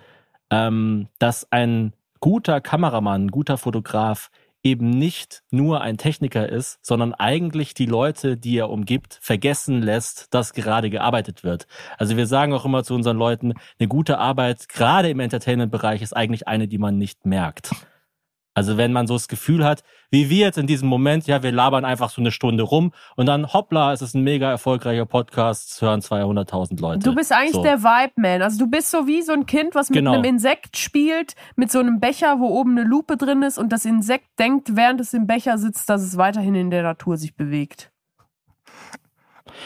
ähm, 0.50 1.08
dass 1.18 1.50
ein 1.50 1.94
guter 2.20 2.60
Kameramann, 2.60 3.26
ein 3.26 3.30
guter 3.30 3.56
Fotograf 3.56 4.30
eben 4.64 4.88
nicht 4.90 5.42
nur 5.50 5.82
ein 5.82 5.98
Techniker 5.98 6.48
ist, 6.48 6.78
sondern 6.82 7.12
eigentlich 7.12 7.74
die 7.74 7.86
Leute, 7.86 8.36
die 8.38 8.56
er 8.56 8.70
umgibt, 8.70 9.18
vergessen 9.20 9.82
lässt, 9.82 10.32
dass 10.32 10.54
gerade 10.54 10.88
gearbeitet 10.88 11.44
wird. 11.44 11.66
Also 11.98 12.16
wir 12.16 12.26
sagen 12.26 12.54
auch 12.54 12.64
immer 12.64 12.82
zu 12.82 12.94
unseren 12.94 13.18
Leuten, 13.18 13.52
eine 13.78 13.88
gute 13.88 14.18
Arbeit, 14.18 14.68
gerade 14.70 15.10
im 15.10 15.20
Entertainment-Bereich, 15.20 16.00
ist 16.00 16.16
eigentlich 16.16 16.48
eine, 16.48 16.66
die 16.66 16.78
man 16.78 16.96
nicht 16.96 17.26
merkt. 17.26 17.70
Also 18.54 18.76
wenn 18.76 18.92
man 18.92 19.06
so 19.08 19.14
das 19.14 19.26
Gefühl 19.28 19.64
hat, 19.64 19.82
wie 20.10 20.30
wir 20.30 20.46
jetzt 20.46 20.58
in 20.58 20.66
diesem 20.68 20.88
Moment, 20.88 21.26
ja, 21.26 21.42
wir 21.42 21.50
labern 21.50 21.84
einfach 21.84 22.08
so 22.08 22.20
eine 22.20 22.30
Stunde 22.30 22.62
rum 22.62 22.92
und 23.16 23.26
dann 23.26 23.52
hoppla, 23.52 23.92
es 23.92 24.00
ist 24.00 24.14
ein 24.14 24.22
mega 24.22 24.48
erfolgreicher 24.50 25.06
Podcast, 25.06 25.72
es 25.72 25.82
hören 25.82 26.00
200.000 26.00 26.80
Leute. 26.80 27.00
Du 27.00 27.14
bist 27.14 27.32
eigentlich 27.32 27.52
so. 27.52 27.62
der 27.62 27.82
Vibe-Man. 27.82 28.42
Also 28.42 28.58
du 28.58 28.70
bist 28.70 28.90
so 28.92 29.06
wie 29.08 29.22
so 29.22 29.32
ein 29.32 29.46
Kind, 29.46 29.74
was 29.74 29.90
mit 29.90 29.96
Genau. 29.98 30.12
einem 30.12 30.24
Insekt 30.24 30.76
spielt, 30.76 31.34
mit 31.56 31.70
so 31.72 31.80
einem 31.80 31.98
Becher, 31.98 32.38
wo 32.38 32.46
oben 32.46 32.78
eine 32.78 32.86
Lupe 32.88 33.16
drin 33.16 33.42
ist 33.42 33.58
und 33.58 33.72
das 33.72 33.84
Insekt 33.84 34.26
denkt, 34.38 34.76
während 34.76 35.00
es 35.00 35.12
im 35.14 35.26
Becher 35.26 35.58
sitzt, 35.58 35.88
dass 35.88 36.02
es 36.02 36.16
weiterhin 36.16 36.54
in 36.54 36.70
der 36.70 36.82
Natur 36.84 37.16
sich 37.16 37.34
bewegt. 37.34 37.90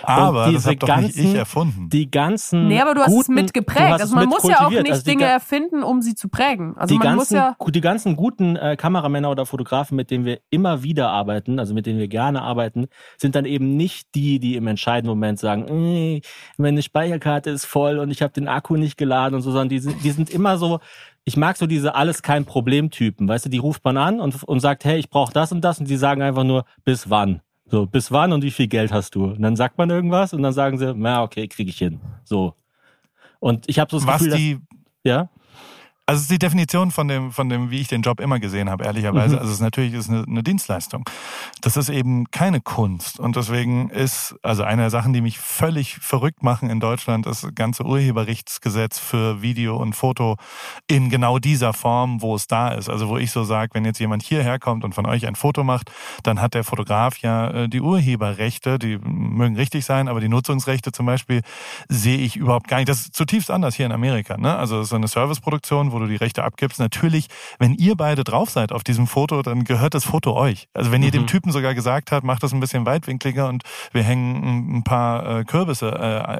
Aber 0.02 0.50
das 0.52 0.66
habe 0.66 0.76
doch 0.76 0.96
nicht 0.98 1.16
ich 1.16 1.34
erfunden. 1.34 1.88
Die 1.90 2.10
ganzen 2.10 2.68
Nee, 2.68 2.80
aber 2.80 2.94
du 2.94 3.00
hast 3.00 3.08
guten, 3.08 3.32
es 3.32 3.42
mitgeprägt. 3.42 4.00
Also 4.00 4.14
man 4.14 4.28
muss 4.28 4.44
ja 4.44 4.66
auch 4.66 4.70
nicht 4.70 4.90
also 4.90 5.04
Dinge 5.04 5.24
erfinden, 5.24 5.82
um 5.82 6.02
sie 6.02 6.14
zu 6.14 6.28
prägen. 6.28 6.76
Also 6.76 6.94
die 6.94 6.98
man 6.98 7.16
ganzen, 7.16 7.18
muss 7.18 7.30
ja 7.30 7.56
die 7.68 7.80
ganzen 7.80 8.16
guten 8.16 8.56
äh, 8.56 8.76
Kameramänner 8.76 9.30
oder 9.30 9.46
Fotografen, 9.46 9.96
mit 9.96 10.10
denen 10.10 10.24
wir 10.24 10.40
immer 10.50 10.82
wieder 10.82 11.10
arbeiten, 11.10 11.58
also 11.58 11.74
mit 11.74 11.86
denen 11.86 11.98
wir 11.98 12.08
gerne 12.08 12.42
arbeiten, 12.42 12.86
sind 13.16 13.34
dann 13.34 13.44
eben 13.44 13.76
nicht 13.76 14.14
die, 14.14 14.38
die 14.38 14.56
im 14.56 14.66
entscheidenden 14.66 15.10
Moment 15.10 15.38
sagen, 15.38 15.66
äh, 15.68 16.20
meine 16.56 16.82
Speicherkarte 16.82 17.50
ist 17.50 17.64
voll 17.64 17.98
und 17.98 18.10
ich 18.10 18.22
habe 18.22 18.32
den 18.32 18.48
Akku 18.48 18.76
nicht 18.76 18.96
geladen 18.96 19.34
und 19.34 19.42
so, 19.42 19.50
sondern 19.50 19.68
die 19.68 19.78
sind, 19.78 20.02
die 20.04 20.10
sind 20.10 20.30
immer 20.30 20.58
so, 20.58 20.80
ich 21.24 21.36
mag 21.36 21.56
so 21.56 21.66
diese 21.66 21.94
alles 21.94 22.22
kein 22.22 22.44
Problem-Typen, 22.44 23.28
weißt 23.28 23.46
du, 23.46 23.48
die 23.50 23.58
ruft 23.58 23.84
man 23.84 23.96
an 23.96 24.20
und, 24.20 24.42
und 24.44 24.60
sagt, 24.60 24.84
hey, 24.84 24.98
ich 24.98 25.10
brauche 25.10 25.32
das 25.32 25.52
und 25.52 25.62
das 25.62 25.78
und 25.78 25.88
die 25.88 25.96
sagen 25.96 26.22
einfach 26.22 26.44
nur, 26.44 26.64
bis 26.84 27.10
wann? 27.10 27.42
So, 27.70 27.86
bis 27.86 28.10
wann 28.10 28.32
und 28.32 28.42
wie 28.42 28.50
viel 28.50 28.66
Geld 28.66 28.92
hast 28.92 29.14
du? 29.14 29.26
Und 29.26 29.42
dann 29.42 29.56
sagt 29.56 29.76
man 29.76 29.90
irgendwas 29.90 30.32
und 30.32 30.42
dann 30.42 30.52
sagen 30.52 30.78
sie, 30.78 30.94
na 30.94 31.22
okay, 31.22 31.46
kriege 31.48 31.70
ich 31.70 31.78
hin. 31.78 32.00
So. 32.24 32.54
Und 33.40 33.68
ich 33.68 33.78
habe 33.78 33.90
so 33.90 33.98
das 33.98 34.06
Was 34.06 34.24
Gefühl, 34.24 34.36
die, 34.38 34.54
dass, 34.54 34.62
ja? 35.04 35.28
Also 36.08 36.20
es 36.20 36.22
ist 36.22 36.30
die 36.30 36.38
Definition 36.38 36.90
von 36.90 37.06
dem, 37.06 37.32
von 37.32 37.50
dem, 37.50 37.70
wie 37.70 37.82
ich 37.82 37.88
den 37.88 38.00
Job 38.00 38.18
immer 38.18 38.40
gesehen 38.40 38.70
habe, 38.70 38.82
ehrlicherweise. 38.84 39.34
Mhm. 39.34 39.40
Also 39.40 39.50
es 39.50 39.56
ist 39.56 39.60
natürlich 39.60 39.92
ist 39.92 40.08
eine, 40.08 40.24
eine 40.26 40.42
Dienstleistung. 40.42 41.04
Das 41.60 41.76
ist 41.76 41.90
eben 41.90 42.30
keine 42.30 42.62
Kunst. 42.62 43.20
Und 43.20 43.36
deswegen 43.36 43.90
ist, 43.90 44.34
also 44.40 44.62
eine 44.62 44.80
der 44.80 44.90
Sachen, 44.90 45.12
die 45.12 45.20
mich 45.20 45.38
völlig 45.38 45.96
verrückt 45.96 46.42
machen 46.42 46.70
in 46.70 46.80
Deutschland, 46.80 47.26
das 47.26 47.46
ganze 47.54 47.84
Urheberrechtsgesetz 47.84 48.98
für 48.98 49.42
Video 49.42 49.76
und 49.76 49.92
Foto 49.92 50.36
in 50.86 51.10
genau 51.10 51.38
dieser 51.38 51.74
Form, 51.74 52.22
wo 52.22 52.34
es 52.34 52.46
da 52.46 52.70
ist. 52.70 52.88
Also 52.88 53.10
wo 53.10 53.18
ich 53.18 53.30
so 53.30 53.44
sage, 53.44 53.74
wenn 53.74 53.84
jetzt 53.84 53.98
jemand 53.98 54.22
hierher 54.22 54.58
kommt 54.58 54.84
und 54.84 54.94
von 54.94 55.04
euch 55.04 55.26
ein 55.26 55.34
Foto 55.34 55.62
macht, 55.62 55.92
dann 56.22 56.40
hat 56.40 56.54
der 56.54 56.64
Fotograf 56.64 57.18
ja 57.18 57.50
äh, 57.50 57.68
die 57.68 57.82
Urheberrechte, 57.82 58.78
die 58.78 58.96
mögen 58.96 59.56
richtig 59.56 59.84
sein, 59.84 60.08
aber 60.08 60.20
die 60.20 60.30
Nutzungsrechte 60.30 60.90
zum 60.90 61.04
Beispiel 61.04 61.42
sehe 61.90 62.16
ich 62.16 62.36
überhaupt 62.36 62.66
gar 62.66 62.78
nicht. 62.78 62.88
Das 62.88 63.00
ist 63.00 63.14
zutiefst 63.14 63.50
anders 63.50 63.74
hier 63.74 63.84
in 63.84 63.92
Amerika. 63.92 64.38
Ne? 64.38 64.56
Also 64.56 64.78
es 64.78 64.84
ist 64.84 64.90
so 64.90 64.96
eine 64.96 65.08
Serviceproduktion, 65.08 65.92
wo 65.92 65.97
du 65.98 66.06
die 66.06 66.16
Rechte 66.16 66.44
abgibst. 66.44 66.78
Natürlich, 66.80 67.28
wenn 67.58 67.74
ihr 67.74 67.96
beide 67.96 68.24
drauf 68.24 68.50
seid 68.50 68.72
auf 68.72 68.84
diesem 68.84 69.06
Foto, 69.06 69.42
dann 69.42 69.64
gehört 69.64 69.94
das 69.94 70.04
Foto 70.04 70.34
euch. 70.36 70.68
Also 70.74 70.92
wenn 70.92 71.02
ihr 71.02 71.10
dem 71.10 71.22
Mhm. 71.22 71.26
Typen 71.28 71.52
sogar 71.52 71.74
gesagt 71.74 72.12
habt, 72.12 72.24
macht 72.24 72.42
das 72.42 72.52
ein 72.52 72.60
bisschen 72.60 72.86
weitwinkliger 72.86 73.48
und 73.48 73.62
wir 73.92 74.02
hängen 74.02 74.78
ein- 74.78 74.84
paar 74.84 75.40
äh, 75.40 75.44
Kürbisse 75.44 75.90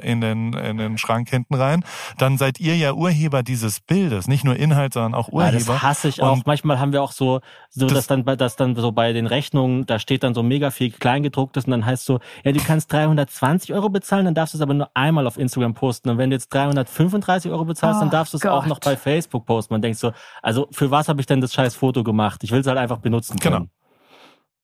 äh, 0.01 0.09
in, 0.11 0.21
den, 0.21 0.53
in 0.53 0.77
den 0.77 0.97
Schrank 0.97 1.29
hinten 1.29 1.53
rein, 1.55 1.83
dann 2.17 2.37
seid 2.37 2.59
ihr 2.59 2.75
ja 2.77 2.93
Urheber 2.93 3.43
dieses 3.43 3.79
Bildes. 3.79 4.27
Nicht 4.27 4.43
nur 4.43 4.55
Inhalt, 4.55 4.93
sondern 4.93 5.13
auch 5.13 5.27
Ja, 5.29 5.33
Urheber. 5.33 5.57
das 5.73 5.83
hasse 5.83 6.07
ich 6.07 6.21
auch. 6.21 6.33
Und 6.33 6.47
Manchmal 6.47 6.79
haben 6.79 6.91
wir 6.93 7.03
auch 7.03 7.11
so, 7.11 7.41
so 7.69 7.85
Das- 7.85 7.93
dass 7.93 8.07
dann, 8.07 8.23
bei- 8.25 8.35
dass 8.35 8.55
dann 8.55 8.75
so 8.75 8.91
bei 8.91 9.13
den 9.13 9.27
Rechnungen, 9.27 9.85
da 9.85 9.99
steht 9.99 10.23
dann 10.23 10.33
so 10.33 10.41
mega 10.41 10.71
viel 10.71 10.89
Kleingedrucktes 10.91 11.65
und 11.65 11.71
dann 11.71 11.85
heißt 11.85 12.05
so, 12.05 12.19
ja, 12.43 12.51
du 12.51 12.59
kannst 12.59 12.91
320 12.91 13.73
Euro 13.73 13.89
bezahlen, 13.89 14.25
dann 14.25 14.33
darfst 14.35 14.53
du 14.53 14.57
es 14.57 14.61
aber 14.61 14.73
nur 14.73 14.89
einmal 14.93 15.27
auf 15.27 15.37
Instagram 15.37 15.73
posten. 15.73 16.09
Und 16.09 16.17
wenn 16.17 16.29
du 16.29 16.35
jetzt 16.35 16.49
335 16.53 17.51
Euro 17.51 17.65
bezahlst, 17.65 18.01
dann 18.01 18.07
Oh 18.07 18.11
darfst 18.11 18.33
du 18.33 18.37
es 18.37 18.45
auch 18.45 18.65
noch 18.65 18.79
bei 18.79 18.95
Facebook 18.97 19.45
posten. 19.49 19.73
Man 19.73 19.81
denkt 19.81 19.97
so, 19.99 20.11
also 20.41 20.67
für 20.71 20.91
was 20.91 21.09
habe 21.09 21.19
ich 21.19 21.25
denn 21.27 21.41
das 21.41 21.53
scheiß 21.53 21.75
Foto 21.75 22.03
gemacht? 22.03 22.43
Ich 22.43 22.51
will 22.51 22.59
es 22.61 22.67
halt 22.67 22.77
einfach 22.77 22.99
benutzen 22.99 23.37
Genau. 23.39 23.57
können. 23.57 23.69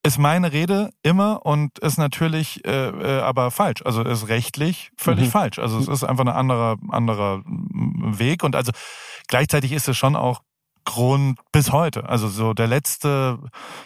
ist 0.04 0.20
meine 0.20 0.52
Rede 0.54 0.92
immer 1.02 1.44
und 1.48 1.80
ist 1.80 1.98
natürlich 1.98 2.64
äh, 2.64 2.90
äh, 2.90 3.22
aber 3.22 3.50
falsch. 3.50 3.82
Also 3.84 4.04
ist 4.04 4.28
rechtlich 4.30 4.92
völlig 4.98 5.26
Mhm. 5.26 5.32
falsch. 5.32 5.58
Also 5.60 5.80
es 5.80 5.88
ist 5.88 6.04
einfach 6.04 6.24
ein 6.26 6.30
anderer, 6.44 6.76
anderer 6.90 7.42
Weg 7.46 8.44
und 8.44 8.56
also 8.56 8.72
gleichzeitig 9.28 9.72
ist 9.72 9.88
es 9.90 9.98
schon 9.98 10.16
auch 10.16 10.42
Grund 10.88 11.40
bis 11.52 11.72
heute. 11.72 12.08
Also 12.08 12.28
so 12.28 12.54
der 12.54 12.68
letzte, 12.68 13.40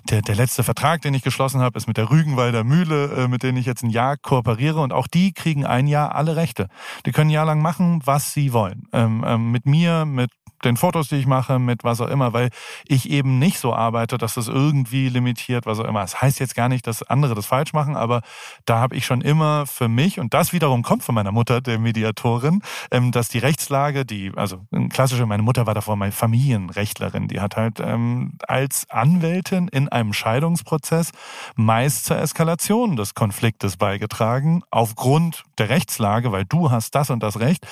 der, 0.09 0.21
der 0.21 0.35
letzte 0.35 0.63
Vertrag, 0.63 1.01
den 1.01 1.13
ich 1.13 1.23
geschlossen 1.23 1.61
habe, 1.61 1.77
ist 1.77 1.87
mit 1.87 1.95
der 1.95 2.09
Rügenwalder 2.09 2.65
Mühle, 2.65 3.05
äh, 3.15 3.27
mit 3.29 3.41
denen 3.41 3.57
ich 3.57 3.65
jetzt 3.65 3.83
ein 3.83 3.89
Jahr 3.89 4.17
kooperiere 4.17 4.81
und 4.81 4.91
auch 4.91 5.07
die 5.07 5.31
kriegen 5.31 5.65
ein 5.65 5.87
Jahr 5.87 6.13
alle 6.15 6.35
Rechte. 6.35 6.67
Die 7.05 7.13
können 7.13 7.29
ein 7.29 7.33
Jahr 7.39 7.45
lang 7.45 7.61
machen, 7.61 8.01
was 8.03 8.33
sie 8.33 8.51
wollen. 8.51 8.83
Ähm, 8.91 9.23
ähm, 9.25 9.51
mit 9.51 9.65
mir, 9.65 10.03
mit 10.03 10.31
den 10.63 10.77
Fotos, 10.77 11.07
die 11.09 11.15
ich 11.15 11.27
mache, 11.27 11.59
mit 11.59 11.83
was 11.83 12.01
auch 12.01 12.07
immer, 12.07 12.33
weil 12.33 12.49
ich 12.87 13.09
eben 13.09 13.39
nicht 13.39 13.59
so 13.59 13.73
arbeite, 13.73 14.17
dass 14.17 14.35
das 14.35 14.47
irgendwie 14.47 15.09
limitiert, 15.09 15.65
was 15.65 15.79
auch 15.79 15.85
immer. 15.85 16.01
Das 16.01 16.21
heißt 16.21 16.39
jetzt 16.39 16.55
gar 16.55 16.69
nicht, 16.69 16.87
dass 16.87 17.03
andere 17.03 17.35
das 17.35 17.45
falsch 17.45 17.73
machen, 17.73 17.95
aber 17.95 18.21
da 18.65 18.79
habe 18.79 18.95
ich 18.95 19.05
schon 19.05 19.21
immer 19.21 19.65
für 19.65 19.87
mich, 19.87 20.19
und 20.19 20.33
das 20.33 20.53
wiederum 20.53 20.83
kommt 20.83 21.03
von 21.03 21.15
meiner 21.15 21.31
Mutter, 21.31 21.61
der 21.61 21.79
Mediatorin, 21.79 22.61
ähm, 22.91 23.11
dass 23.11 23.29
die 23.29 23.39
Rechtslage, 23.39 24.05
die, 24.05 24.31
also 24.35 24.65
ähm, 24.71 24.89
klassische, 24.89 25.25
meine 25.25 25.43
Mutter 25.43 25.65
war 25.67 25.73
davor 25.73 25.95
meine 25.95 26.11
Familienrechtlerin, 26.11 27.27
die 27.27 27.39
hat 27.39 27.55
halt 27.55 27.79
ähm, 27.79 28.33
als 28.47 28.89
Anwältin 28.89 29.67
in 29.67 29.89
einem 29.89 30.13
Scheidungsprozess 30.13 31.11
meist 31.55 32.05
zur 32.05 32.17
Eskalation 32.17 32.95
des 32.95 33.13
Konfliktes 33.13 33.77
beigetragen, 33.77 34.63
aufgrund 34.71 35.43
der 35.59 35.69
Rechtslage, 35.69 36.31
weil 36.31 36.45
du 36.45 36.71
hast 36.71 36.95
das 36.95 37.09
und 37.09 37.21
das 37.23 37.39
Recht. 37.39 37.65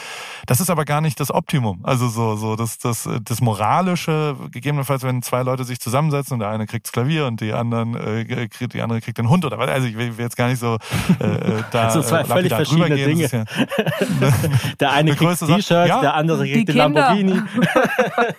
Das 0.45 0.59
ist 0.59 0.69
aber 0.69 0.85
gar 0.85 1.01
nicht 1.01 1.19
das 1.19 1.31
Optimum. 1.31 1.79
Also 1.83 2.07
so, 2.09 2.35
so 2.35 2.55
das, 2.55 2.77
das, 2.77 3.07
das 3.23 3.41
Moralische, 3.41 4.35
gegebenenfalls, 4.51 5.03
wenn 5.03 5.21
zwei 5.21 5.43
Leute 5.43 5.63
sich 5.63 5.79
zusammensetzen 5.79 6.33
und 6.33 6.39
der 6.39 6.49
eine 6.49 6.65
kriegt 6.67 6.85
das 6.87 6.91
Klavier 6.91 7.25
und 7.27 7.41
die 7.41 7.53
anderen 7.53 7.95
äh, 7.95 8.47
kriegt, 8.47 8.73
die 8.73 8.81
andere 8.81 9.01
kriegt 9.01 9.17
den 9.17 9.29
Hund 9.29 9.45
oder 9.45 9.57
was. 9.57 9.69
Also 9.69 9.87
ich 9.87 9.97
will 9.97 10.17
will 10.17 10.23
jetzt 10.25 10.37
gar 10.37 10.47
nicht 10.47 10.59
so 10.59 10.77
äh, 11.19 11.23
äh, 11.25 11.63
da 11.71 11.87
Also 11.87 12.01
zwei 12.01 12.21
äh, 12.21 12.25
völlig 12.25 12.53
verschiedene 12.53 12.85
drüber 12.89 12.95
gehen. 12.95 13.17
Dinge. 13.17 13.45
Ja- 14.21 14.33
Der 14.79 14.91
eine 14.91 15.11
Eine 15.11 15.15
kriegt 15.15 15.31
das 15.31 15.39
T-Shirt. 15.39 15.87
Ja. 15.87 16.01
der 16.01 16.13
andere 16.15 16.43
kriegt 16.43 16.69
den 16.69 16.75
Kinder. 16.75 17.01
Lamborghini. 17.01 17.41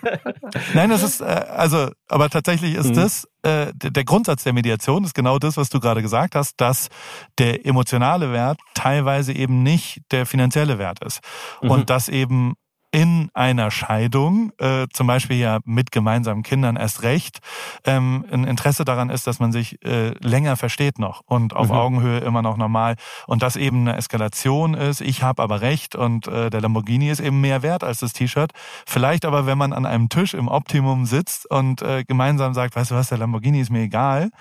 Nein, 0.73 0.89
das 0.89 1.03
ist, 1.03 1.21
äh, 1.21 1.25
also, 1.25 1.89
aber 2.07 2.29
tatsächlich 2.29 2.75
ist 2.75 2.89
Mhm. 2.89 2.93
das, 2.95 3.27
äh, 3.43 3.71
der 3.73 4.03
Grundsatz 4.03 4.43
der 4.43 4.53
Mediation 4.53 5.03
ist 5.03 5.13
genau 5.13 5.39
das, 5.39 5.57
was 5.57 5.69
du 5.69 5.79
gerade 5.79 6.01
gesagt 6.01 6.35
hast, 6.35 6.59
dass 6.59 6.89
der 7.37 7.65
emotionale 7.65 8.31
Wert 8.31 8.59
teilweise 8.73 9.33
eben 9.33 9.63
nicht 9.63 10.01
der 10.11 10.25
finanzielle 10.25 10.77
Wert 10.77 11.03
ist. 11.03 11.21
Mhm. 11.61 11.71
Und 11.71 11.89
dass 11.89 12.09
eben 12.09 12.55
in 12.91 13.29
einer 13.33 13.69
Scheidung, 13.71 14.51
äh, 14.57 14.87
zum 14.91 15.07
Beispiel 15.07 15.37
ja 15.37 15.59
mit 15.65 15.91
gemeinsamen 15.91 16.41
Kindern 16.43 16.75
erst 16.75 17.03
recht, 17.03 17.39
ähm, 17.85 18.25
ein 18.31 18.45
Interesse 18.45 18.83
daran 18.83 19.09
ist, 19.09 19.27
dass 19.27 19.39
man 19.39 19.51
sich 19.51 19.83
äh, 19.85 20.09
länger 20.21 20.57
versteht 20.57 20.97
noch 20.97 21.21
und 21.25 21.55
auf 21.55 21.69
Mhm. 21.69 21.75
Augenhöhe 21.75 22.19
immer 22.19 22.41
noch 22.41 22.57
normal 22.57 22.95
und 23.27 23.43
dass 23.43 23.55
eben 23.55 23.81
eine 23.81 23.97
Eskalation 23.97 24.73
ist, 24.73 25.01
ich 25.01 25.21
habe 25.21 25.43
aber 25.43 25.61
recht 25.61 25.95
und 25.95 26.27
äh, 26.27 26.49
der 26.49 26.61
Lamborghini 26.61 27.09
ist 27.09 27.19
eben 27.19 27.41
mehr 27.41 27.61
wert 27.61 27.83
als 27.83 27.99
das 27.99 28.13
T-Shirt. 28.13 28.51
Vielleicht 28.87 29.25
aber, 29.25 29.45
wenn 29.45 29.57
man 29.57 29.71
an 29.73 29.85
einem 29.85 30.09
Tisch 30.09 30.33
im 30.33 30.47
Optimum 30.47 31.05
sitzt 31.05 31.49
und 31.49 31.81
äh, 31.81 32.03
gemeinsam 32.05 32.53
sagt, 32.53 32.75
weißt 32.75 32.91
du 32.91 32.95
was, 32.95 33.09
der 33.09 33.19
Lamborghini 33.19 33.59
ist 33.61 33.69
mir 33.69 33.81
egal, 33.81 34.31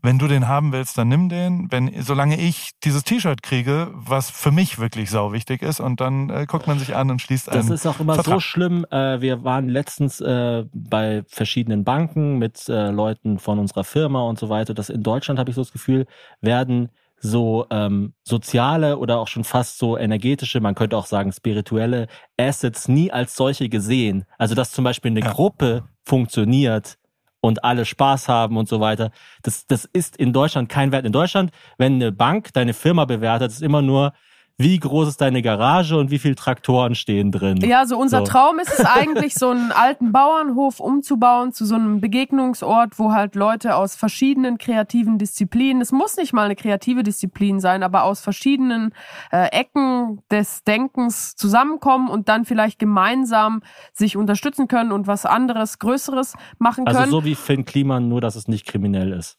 wenn 0.00 0.18
du 0.18 0.28
den 0.28 0.46
haben 0.46 0.70
willst, 0.72 0.96
dann 0.96 1.08
nimm 1.08 1.28
den, 1.28 1.66
wenn 1.72 1.90
solange 2.02 2.38
ich 2.38 2.70
dieses 2.84 3.02
T-Shirt 3.02 3.42
kriege, 3.42 3.90
was 3.94 4.30
für 4.30 4.52
mich 4.52 4.78
wirklich 4.78 5.10
sau 5.10 5.32
wichtig 5.32 5.62
ist 5.62 5.80
und 5.80 6.00
dann 6.00 6.30
äh, 6.30 6.46
guckt 6.46 6.66
man 6.68 6.78
sich 6.78 6.94
an 6.94 7.10
und 7.10 7.20
schließt 7.20 7.48
Das 7.48 7.56
einen 7.56 7.68
auch 7.96 8.00
immer 8.00 8.14
so 8.14 8.22
Vertrag. 8.22 8.42
schlimm. 8.42 8.86
Äh, 8.90 9.20
wir 9.20 9.44
waren 9.44 9.68
letztens 9.68 10.20
äh, 10.20 10.64
bei 10.72 11.24
verschiedenen 11.28 11.84
Banken 11.84 12.38
mit 12.38 12.68
äh, 12.68 12.90
Leuten 12.90 13.38
von 13.38 13.58
unserer 13.58 13.84
Firma 13.84 14.22
und 14.22 14.38
so 14.38 14.48
weiter. 14.48 14.74
Das 14.74 14.88
in 14.90 15.02
Deutschland 15.02 15.38
habe 15.38 15.50
ich 15.50 15.56
so 15.56 15.62
das 15.62 15.72
Gefühl, 15.72 16.06
werden 16.40 16.90
so 17.18 17.66
ähm, 17.70 18.12
soziale 18.24 18.98
oder 18.98 19.18
auch 19.18 19.28
schon 19.28 19.44
fast 19.44 19.78
so 19.78 19.96
energetische, 19.96 20.60
man 20.60 20.74
könnte 20.74 20.96
auch 20.98 21.06
sagen 21.06 21.32
spirituelle 21.32 22.08
Assets 22.38 22.88
nie 22.88 23.10
als 23.10 23.34
solche 23.36 23.68
gesehen. 23.70 24.24
Also 24.38 24.54
dass 24.54 24.70
zum 24.72 24.84
Beispiel 24.84 25.10
eine 25.12 25.20
Ja. 25.20 25.32
Gruppe 25.32 25.84
funktioniert 26.04 26.98
und 27.40 27.64
alle 27.64 27.84
Spaß 27.84 28.28
haben 28.28 28.56
und 28.56 28.68
so 28.68 28.80
weiter. 28.80 29.10
Das, 29.42 29.66
das 29.66 29.86
ist 29.86 30.16
in 30.16 30.32
Deutschland 30.32 30.68
kein 30.68 30.92
Wert. 30.92 31.06
In 31.06 31.12
Deutschland, 31.12 31.52
wenn 31.78 31.94
eine 31.94 32.12
Bank 32.12 32.52
deine 32.52 32.74
Firma 32.74 33.04
bewertet, 33.06 33.50
ist 33.50 33.62
immer 33.62 33.82
nur, 33.82 34.12
wie 34.58 34.78
groß 34.78 35.08
ist 35.08 35.20
deine 35.20 35.42
Garage 35.42 35.98
und 35.98 36.10
wie 36.10 36.18
viele 36.18 36.34
Traktoren 36.34 36.94
stehen 36.94 37.30
drin. 37.30 37.58
Ja, 37.58 37.84
so 37.84 37.98
unser 37.98 38.20
So. 38.20 38.24
Traum 38.24 38.58
ist 38.58 38.72
es 38.78 38.84
eigentlich, 38.86 39.34
so 39.34 39.50
einen 39.50 39.70
alten 39.70 40.12
Bauernhof 40.12 40.80
umzubauen 40.80 41.52
zu 41.52 41.66
so 41.66 41.74
einem 41.74 42.00
Begegnungsort, 42.00 42.98
wo 42.98 43.12
halt 43.12 43.34
Leute 43.34 43.76
aus 43.76 43.96
verschiedenen 43.96 44.56
kreativen 44.56 45.18
Disziplinen, 45.18 45.82
es 45.82 45.92
muss 45.92 46.16
nicht 46.16 46.32
mal 46.32 46.44
eine 46.46 46.56
kreative 46.56 47.02
Disziplin 47.02 47.60
sein, 47.60 47.82
aber 47.82 48.04
aus 48.04 48.20
verschiedenen 48.20 48.94
äh, 49.30 49.48
Ecken 49.48 50.22
des 50.30 50.64
Denkens 50.64 51.36
zusammenkommen 51.36 52.08
und 52.08 52.30
dann 52.30 52.46
vielleicht 52.46 52.78
gemeinsam 52.78 53.62
sich 53.92 54.16
unterstützen 54.16 54.68
können 54.68 54.90
und 54.90 55.06
was 55.06 55.26
anderes, 55.26 55.78
Größeres 55.78 56.34
machen 56.58 56.86
Also 56.86 57.00
können. 57.00 57.12
so 57.12 57.24
wie 57.24 57.34
Finn 57.34 57.66
Kliman, 57.66 58.08
nur 58.08 58.22
dass 58.22 58.36
es 58.36 58.48
nicht 58.48 58.66
kriminell 58.66 59.12
ist. 59.12 59.38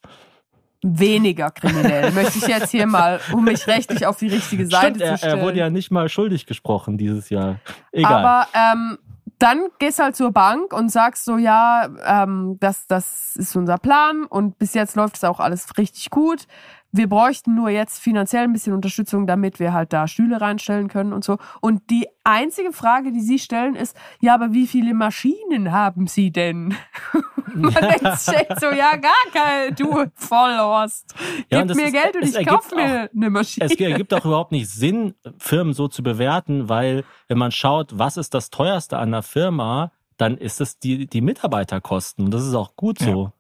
Weniger 0.84 1.50
kriminell, 1.52 2.12
möchte 2.12 2.38
ich 2.38 2.48
jetzt 2.48 2.72
hier 2.72 2.86
mal, 2.86 3.20
um 3.34 3.44
mich 3.44 3.66
rechtlich 3.68 4.06
auf 4.06 4.18
die 4.18 4.28
richtige 4.28 4.68
Seite 4.68 5.00
Stimmt, 5.00 5.12
zu 5.12 5.18
stellen. 5.18 5.40
er 5.40 5.46
wurde 5.46 5.58
ja 5.58 5.70
nicht 5.70 5.92
mal 5.92 6.08
schuldig 6.08 6.46
gesprochen 6.46 6.98
dieses 6.98 7.30
Jahr. 7.30 7.60
Egal. 7.92 8.14
Aber 8.26 8.48
ähm, 8.54 8.98
dann 9.40 9.68
gehst 9.80 10.00
halt 10.00 10.16
zur 10.16 10.32
Bank 10.32 10.74
und 10.74 10.90
sagst 10.90 11.26
so, 11.26 11.38
ja, 11.38 11.90
ähm, 12.06 12.58
das, 12.60 12.88
das 12.88 13.36
ist 13.36 13.56
unser 13.56 13.78
Plan 13.78 14.26
und 14.26 14.58
bis 14.58 14.74
jetzt 14.74 14.96
läuft 14.96 15.18
es 15.18 15.24
auch 15.24 15.40
alles 15.40 15.78
richtig 15.78 16.10
gut. 16.10 16.48
Wir 16.92 17.10
bräuchten 17.10 17.54
nur 17.56 17.70
jetzt 17.70 18.00
finanziell 18.00 18.44
ein 18.44 18.54
bisschen 18.54 18.74
Unterstützung, 18.74 19.28
damit 19.28 19.60
wir 19.60 19.74
halt 19.74 19.94
da 19.94 20.08
Stühle 20.08 20.40
reinstellen 20.42 20.88
können 20.88 21.14
und 21.14 21.24
so. 21.24 21.38
Und 21.62 21.90
die 21.90 22.08
einzige 22.24 22.72
Frage, 22.74 23.12
die 23.12 23.22
sie 23.22 23.40
stellen, 23.40 23.76
ist, 23.76 23.96
ja, 24.22 24.34
aber 24.34 24.54
wie 24.54 24.68
viele 24.68 24.94
Maschinen 24.94 25.72
haben 25.72 26.08
sie 26.08 26.32
denn? 26.32 26.76
Man 27.54 27.74
denkt 27.74 28.20
sich 28.20 28.36
so, 28.60 28.68
ja, 28.68 28.96
gar 28.98 29.12
keine, 29.34 29.74
du 29.74 30.06
Vollhorst. 30.16 31.14
Ja, 31.52 31.62
Gib 31.62 31.72
und 31.72 31.76
mir 31.78 31.88
ist- 31.88 31.94
Geld 31.94 32.16
und 32.16 32.24
ich 32.24 32.36
ergibt 32.36 32.50
kauf 32.52 32.72
mir 32.76 33.10
eine 33.16 33.30
Maschine. 33.30 33.66
Es 33.66 33.76
ergibt 33.80 34.14
auch 34.14 34.26
überhaupt 34.26 34.52
nicht 34.52 34.70
Sinn, 34.70 35.14
Firmen 35.38 35.74
so 35.74 35.88
zu 35.88 36.04
bewerten, 36.04 36.70
weil 36.70 37.04
wenn 37.28 37.38
man 37.38 37.52
schaut, 37.52 37.98
was 37.98 38.18
ist 38.18 38.34
das 38.34 38.50
teuerste 38.50 38.98
an 38.98 39.12
der 39.12 39.24
Firma, 39.24 39.92
dann 40.18 40.38
ist 40.38 40.62
es 40.62 40.80
die, 40.80 41.08
die 41.08 41.22
Mitarbeiterkosten. 41.22 42.26
Und 42.26 42.34
das 42.34 42.46
ist 42.46 42.54
auch 42.56 42.76
gut 42.76 43.00
so. 43.00 43.32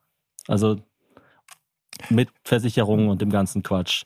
Also 0.48 0.78
mit 2.10 2.30
Versicherungen 2.44 3.10
und 3.10 3.22
dem 3.22 3.30
ganzen 3.30 3.64
Quatsch. 3.64 4.04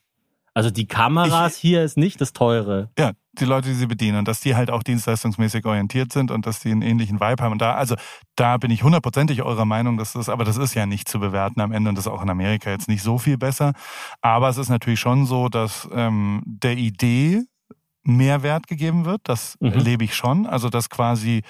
Also 0.53 0.69
die 0.69 0.85
Kameras 0.85 1.55
hier 1.55 1.81
ist 1.83 1.97
nicht 1.97 2.19
das 2.19 2.33
teure. 2.33 2.89
Ja, 2.99 3.11
die 3.39 3.45
Leute, 3.45 3.69
die 3.69 3.73
sie 3.73 3.87
bedienen 3.87 4.17
und 4.17 4.27
dass 4.27 4.41
die 4.41 4.53
halt 4.53 4.69
auch 4.69 4.83
dienstleistungsmäßig 4.83 5.65
orientiert 5.65 6.11
sind 6.11 6.29
und 6.29 6.45
dass 6.45 6.59
die 6.59 6.71
einen 6.71 6.81
ähnlichen 6.81 7.21
Vibe 7.21 7.41
haben. 7.41 7.53
Und 7.53 7.61
da, 7.61 7.75
also 7.75 7.95
da 8.35 8.57
bin 8.57 8.69
ich 8.69 8.83
hundertprozentig 8.83 9.43
eurer 9.43 9.63
Meinung, 9.63 9.97
dass 9.97 10.11
das, 10.11 10.27
aber 10.27 10.43
das 10.43 10.57
ist 10.57 10.73
ja 10.73 10.85
nicht 10.85 11.07
zu 11.07 11.21
bewerten 11.21 11.61
am 11.61 11.71
Ende 11.71 11.87
und 11.89 11.95
das 11.97 12.05
ist 12.05 12.11
auch 12.11 12.21
in 12.21 12.29
Amerika 12.29 12.69
jetzt 12.69 12.89
nicht 12.89 13.01
so 13.01 13.17
viel 13.17 13.37
besser. 13.37 13.71
Aber 14.21 14.49
es 14.49 14.57
ist 14.57 14.67
natürlich 14.67 14.99
schon 14.99 15.25
so, 15.25 15.47
dass 15.47 15.87
ähm, 15.93 16.41
der 16.45 16.75
Idee 16.75 17.43
mehr 18.03 18.43
Wert 18.43 18.67
gegeben 18.67 19.05
wird. 19.05 19.21
Das 19.23 19.55
Mhm. 19.61 19.71
erlebe 19.71 20.03
ich 20.03 20.15
schon. 20.15 20.45
Also 20.47 20.67
dass 20.69 20.89
quasi, 20.89 21.43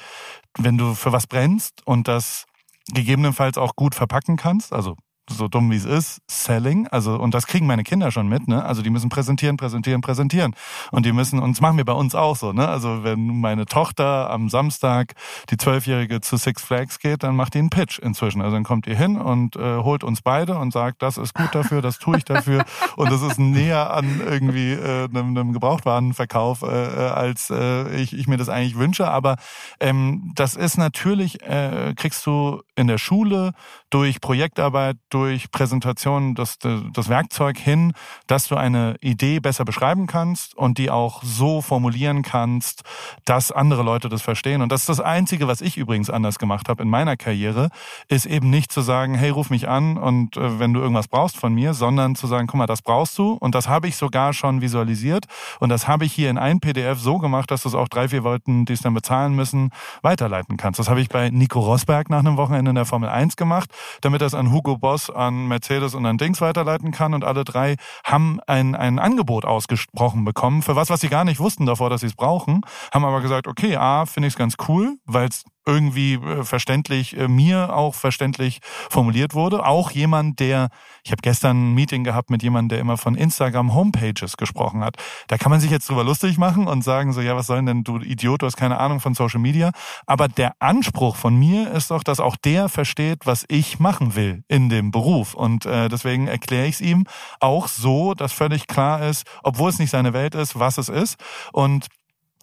wenn 0.59 0.77
du 0.77 0.93
für 0.93 1.11
was 1.11 1.25
brennst 1.25 1.81
und 1.87 2.07
das 2.07 2.45
gegebenenfalls 2.93 3.57
auch 3.57 3.75
gut 3.75 3.95
verpacken 3.95 4.35
kannst, 4.37 4.73
also 4.73 4.95
so 5.29 5.47
dumm 5.47 5.71
wie 5.71 5.75
es 5.75 5.85
ist, 5.85 6.21
Selling, 6.29 6.87
also 6.87 7.15
und 7.15 7.33
das 7.33 7.47
kriegen 7.47 7.67
meine 7.67 7.83
Kinder 7.83 8.11
schon 8.11 8.27
mit, 8.27 8.47
ne? 8.47 8.63
Also 8.63 8.81
die 8.81 8.89
müssen 8.89 9.09
präsentieren, 9.09 9.57
präsentieren, 9.57 10.01
präsentieren 10.01 10.55
und 10.91 11.05
die 11.05 11.13
müssen 11.13 11.39
und 11.39 11.51
das 11.51 11.61
machen 11.61 11.77
wir 11.77 11.85
bei 11.85 11.93
uns 11.93 12.15
auch 12.15 12.35
so, 12.35 12.53
ne? 12.53 12.67
Also 12.67 13.03
wenn 13.03 13.39
meine 13.39 13.65
Tochter 13.65 14.29
am 14.29 14.49
Samstag 14.49 15.13
die 15.49 15.57
zwölfjährige 15.57 16.21
zu 16.21 16.37
Six 16.37 16.63
Flags 16.63 16.99
geht, 16.99 17.23
dann 17.23 17.35
macht 17.35 17.53
die 17.53 17.59
einen 17.59 17.69
Pitch 17.69 17.99
inzwischen. 17.99 18.41
Also 18.41 18.55
dann 18.55 18.63
kommt 18.63 18.87
ihr 18.87 18.95
hin 18.95 19.17
und 19.17 19.55
äh, 19.55 19.77
holt 19.77 20.03
uns 20.03 20.21
beide 20.21 20.57
und 20.57 20.73
sagt, 20.73 21.01
das 21.01 21.17
ist 21.17 21.33
gut 21.33 21.53
dafür, 21.53 21.81
das 21.81 21.99
tue 21.99 22.17
ich 22.17 22.25
dafür 22.25 22.65
und 22.95 23.11
das 23.11 23.21
ist 23.21 23.39
näher 23.39 23.93
an 23.93 24.21
irgendwie 24.25 24.73
äh, 24.73 25.05
einem, 25.05 25.37
einem 25.37 25.53
Gebrauchtwarenverkauf, 25.53 26.63
äh, 26.63 26.67
äh, 26.67 27.09
als 27.09 27.49
äh, 27.49 27.95
ich, 27.95 28.13
ich 28.13 28.27
mir 28.27 28.37
das 28.37 28.49
eigentlich 28.49 28.77
wünsche. 28.77 29.07
Aber 29.07 29.37
ähm, 29.79 30.31
das 30.35 30.55
ist 30.55 30.77
natürlich, 30.77 31.41
äh, 31.43 31.93
kriegst 31.95 32.25
du 32.25 32.61
in 32.75 32.87
der 32.87 32.97
Schule 32.97 33.53
durch 33.89 34.21
Projektarbeit, 34.21 34.97
durch 35.11 35.51
Präsentation 35.51 36.35
das, 36.35 36.57
das 36.59 37.09
Werkzeug 37.09 37.57
hin, 37.57 37.93
dass 38.27 38.47
du 38.47 38.55
eine 38.55 38.95
Idee 39.01 39.39
besser 39.39 39.65
beschreiben 39.65 40.07
kannst 40.07 40.57
und 40.57 40.77
die 40.77 40.89
auch 40.89 41.21
so 41.23 41.61
formulieren 41.61 42.23
kannst, 42.23 42.83
dass 43.25 43.51
andere 43.51 43.83
Leute 43.83 44.09
das 44.09 44.21
verstehen. 44.21 44.61
Und 44.61 44.71
das 44.71 44.81
ist 44.81 44.89
das 44.89 44.99
Einzige, 44.99 45.47
was 45.47 45.61
ich 45.61 45.77
übrigens 45.77 46.09
anders 46.09 46.39
gemacht 46.39 46.69
habe 46.69 46.83
in 46.83 46.89
meiner 46.89 47.17
Karriere, 47.17 47.69
ist 48.07 48.25
eben 48.25 48.49
nicht 48.49 48.71
zu 48.71 48.81
sagen, 48.81 49.15
hey, 49.15 49.29
ruf 49.29 49.49
mich 49.49 49.67
an 49.67 49.97
und 49.97 50.37
äh, 50.37 50.59
wenn 50.59 50.73
du 50.73 50.79
irgendwas 50.79 51.07
brauchst 51.07 51.37
von 51.37 51.53
mir, 51.53 51.73
sondern 51.73 52.15
zu 52.15 52.27
sagen, 52.27 52.47
guck 52.47 52.57
mal, 52.57 52.67
das 52.67 52.81
brauchst 52.81 53.17
du 53.17 53.33
und 53.33 53.55
das 53.55 53.67
habe 53.67 53.87
ich 53.87 53.95
sogar 53.97 54.33
schon 54.33 54.61
visualisiert 54.61 55.25
und 55.59 55.69
das 55.69 55.87
habe 55.87 56.05
ich 56.05 56.13
hier 56.13 56.29
in 56.29 56.37
ein 56.37 56.59
PDF 56.59 56.99
so 56.99 57.17
gemacht, 57.17 57.51
dass 57.51 57.63
du 57.63 57.69
es 57.69 57.75
auch 57.75 57.87
drei, 57.87 58.07
vier 58.07 58.21
Leuten, 58.21 58.65
die 58.65 58.73
es 58.73 58.81
dann 58.81 58.93
bezahlen 58.93 59.35
müssen, 59.35 59.71
weiterleiten 60.01 60.57
kannst. 60.57 60.79
Das 60.79 60.89
habe 60.89 61.01
ich 61.01 61.09
bei 61.09 61.29
Nico 61.29 61.59
Rosberg 61.59 62.09
nach 62.09 62.19
einem 62.19 62.37
Wochenende 62.37 62.69
in 62.69 62.75
der 62.75 62.85
Formel 62.85 63.09
1 63.09 63.35
gemacht, 63.35 63.69
damit 64.01 64.21
es 64.21 64.33
an 64.33 64.51
Hugo 64.51 64.77
Boss, 64.77 65.00
an 65.09 65.47
Mercedes 65.47 65.95
und 65.95 66.05
an 66.05 66.17
Dings 66.17 66.41
weiterleiten 66.41 66.91
kann 66.91 67.13
und 67.13 67.23
alle 67.23 67.43
drei 67.43 67.75
haben 68.03 68.39
ein, 68.47 68.75
ein 68.75 68.99
Angebot 68.99 69.45
ausgesprochen 69.45 70.25
bekommen 70.25 70.61
für 70.61 70.75
was, 70.75 70.89
was 70.89 71.01
sie 71.01 71.09
gar 71.09 71.23
nicht 71.23 71.39
wussten 71.39 71.65
davor, 71.65 71.89
dass 71.89 72.01
sie 72.01 72.07
es 72.07 72.15
brauchen, 72.15 72.61
haben 72.93 73.05
aber 73.05 73.21
gesagt, 73.21 73.47
okay, 73.47 73.75
A, 73.75 74.05
finde 74.05 74.27
ich 74.27 74.33
es 74.33 74.37
ganz 74.37 74.55
cool, 74.67 74.97
weil 75.05 75.27
es 75.29 75.43
irgendwie 75.65 76.15
äh, 76.15 76.43
verständlich, 76.43 77.17
äh, 77.17 77.27
mir 77.27 77.75
auch 77.75 77.95
verständlich 77.95 78.59
formuliert 78.89 79.33
wurde. 79.33 79.65
Auch 79.65 79.91
jemand, 79.91 80.39
der, 80.39 80.69
ich 81.03 81.11
habe 81.11 81.21
gestern 81.21 81.71
ein 81.71 81.73
Meeting 81.73 82.03
gehabt 82.03 82.29
mit 82.29 82.43
jemandem, 82.43 82.69
der 82.69 82.79
immer 82.79 82.97
von 82.97 83.15
Instagram 83.15 83.73
Homepages 83.73 84.37
gesprochen 84.37 84.83
hat. 84.83 84.95
Da 85.27 85.37
kann 85.37 85.51
man 85.51 85.59
sich 85.59 85.71
jetzt 85.71 85.89
drüber 85.89 86.03
lustig 86.03 86.37
machen 86.37 86.67
und 86.67 86.83
sagen 86.83 87.13
so, 87.13 87.21
ja, 87.21 87.35
was 87.35 87.47
soll 87.47 87.63
denn 87.63 87.83
du 87.83 87.99
Idiot, 87.99 88.41
du 88.41 88.45
hast 88.45 88.57
keine 88.57 88.79
Ahnung 88.79 88.99
von 88.99 89.13
Social 89.13 89.39
Media. 89.39 89.71
Aber 90.05 90.27
der 90.27 90.53
Anspruch 90.59 91.15
von 91.15 91.35
mir 91.35 91.71
ist 91.71 91.91
doch, 91.91 92.03
dass 92.03 92.19
auch 92.19 92.35
der 92.37 92.69
versteht, 92.69 93.25
was 93.25 93.45
ich 93.47 93.79
machen 93.79 94.15
will 94.15 94.43
in 94.47 94.69
dem 94.69 94.91
Beruf. 94.91 95.33
Und 95.33 95.65
äh, 95.65 95.89
deswegen 95.89 96.27
erkläre 96.27 96.67
ich 96.67 96.75
es 96.75 96.81
ihm 96.81 97.05
auch 97.39 97.67
so, 97.67 98.13
dass 98.13 98.33
völlig 98.33 98.67
klar 98.67 99.07
ist, 99.07 99.25
obwohl 99.43 99.69
es 99.69 99.79
nicht 99.79 99.91
seine 99.91 100.13
Welt 100.13 100.35
ist, 100.35 100.57
was 100.57 100.77
es 100.77 100.89
ist. 100.89 101.17
Und 101.51 101.87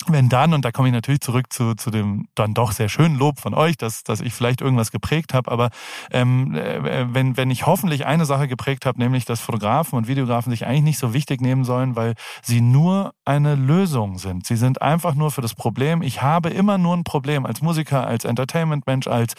wenn 0.07 0.29
dann, 0.29 0.55
und 0.55 0.65
da 0.65 0.71
komme 0.71 0.89
ich 0.89 0.95
natürlich 0.95 1.21
zurück 1.21 1.53
zu, 1.53 1.75
zu 1.75 1.91
dem 1.91 2.29
dann 2.35 2.55
doch 2.55 2.73
sehr 2.73 2.89
schönen 2.89 3.19
Lob 3.19 3.41
von 3.41 3.53
euch, 3.53 3.77
dass, 3.77 4.05
dass 4.05 4.21
ich 4.21 4.33
vielleicht 4.33 4.61
irgendwas 4.61 4.93
geprägt 4.93 5.35
habe, 5.35 5.51
aber 5.51 5.71
ähm, 6.13 6.55
äh, 6.55 7.13
wenn, 7.13 7.37
wenn 7.37 7.51
ich 7.51 7.67
hoffentlich 7.67 8.07
eine 8.07 8.25
Sache 8.25 8.49
geprägt 8.49 8.87
habe, 8.87 8.99
nämlich 8.99 9.25
dass 9.25 9.41
Fotografen 9.41 9.97
und 9.97 10.07
Videografen 10.07 10.51
sich 10.51 10.67
eigentlich 10.67 10.83
nicht 10.83 10.99
so 10.99 11.13
wichtig 11.13 11.41
nehmen 11.41 11.65
sollen, 11.65 11.97
weil 11.97 12.15
sie 12.43 12.61
nur 12.61 13.13
eine 13.25 13.57
Lösung 13.57 14.19
sind. 14.19 14.47
Sie 14.47 14.57
sind 14.57 14.81
einfach 14.81 15.15
nur 15.15 15.31
für 15.31 15.43
das 15.43 15.55
Problem. 15.55 16.03
Ich 16.03 16.23
habe 16.23 16.51
immer 16.51 16.79
nur 16.79 16.97
ein 16.97 17.05
Problem 17.05 17.45
als 17.45 17.61
Musiker, 17.61 18.07
als 18.07 18.25
Entertainment-Mensch, 18.25 19.09
als 19.09 19.35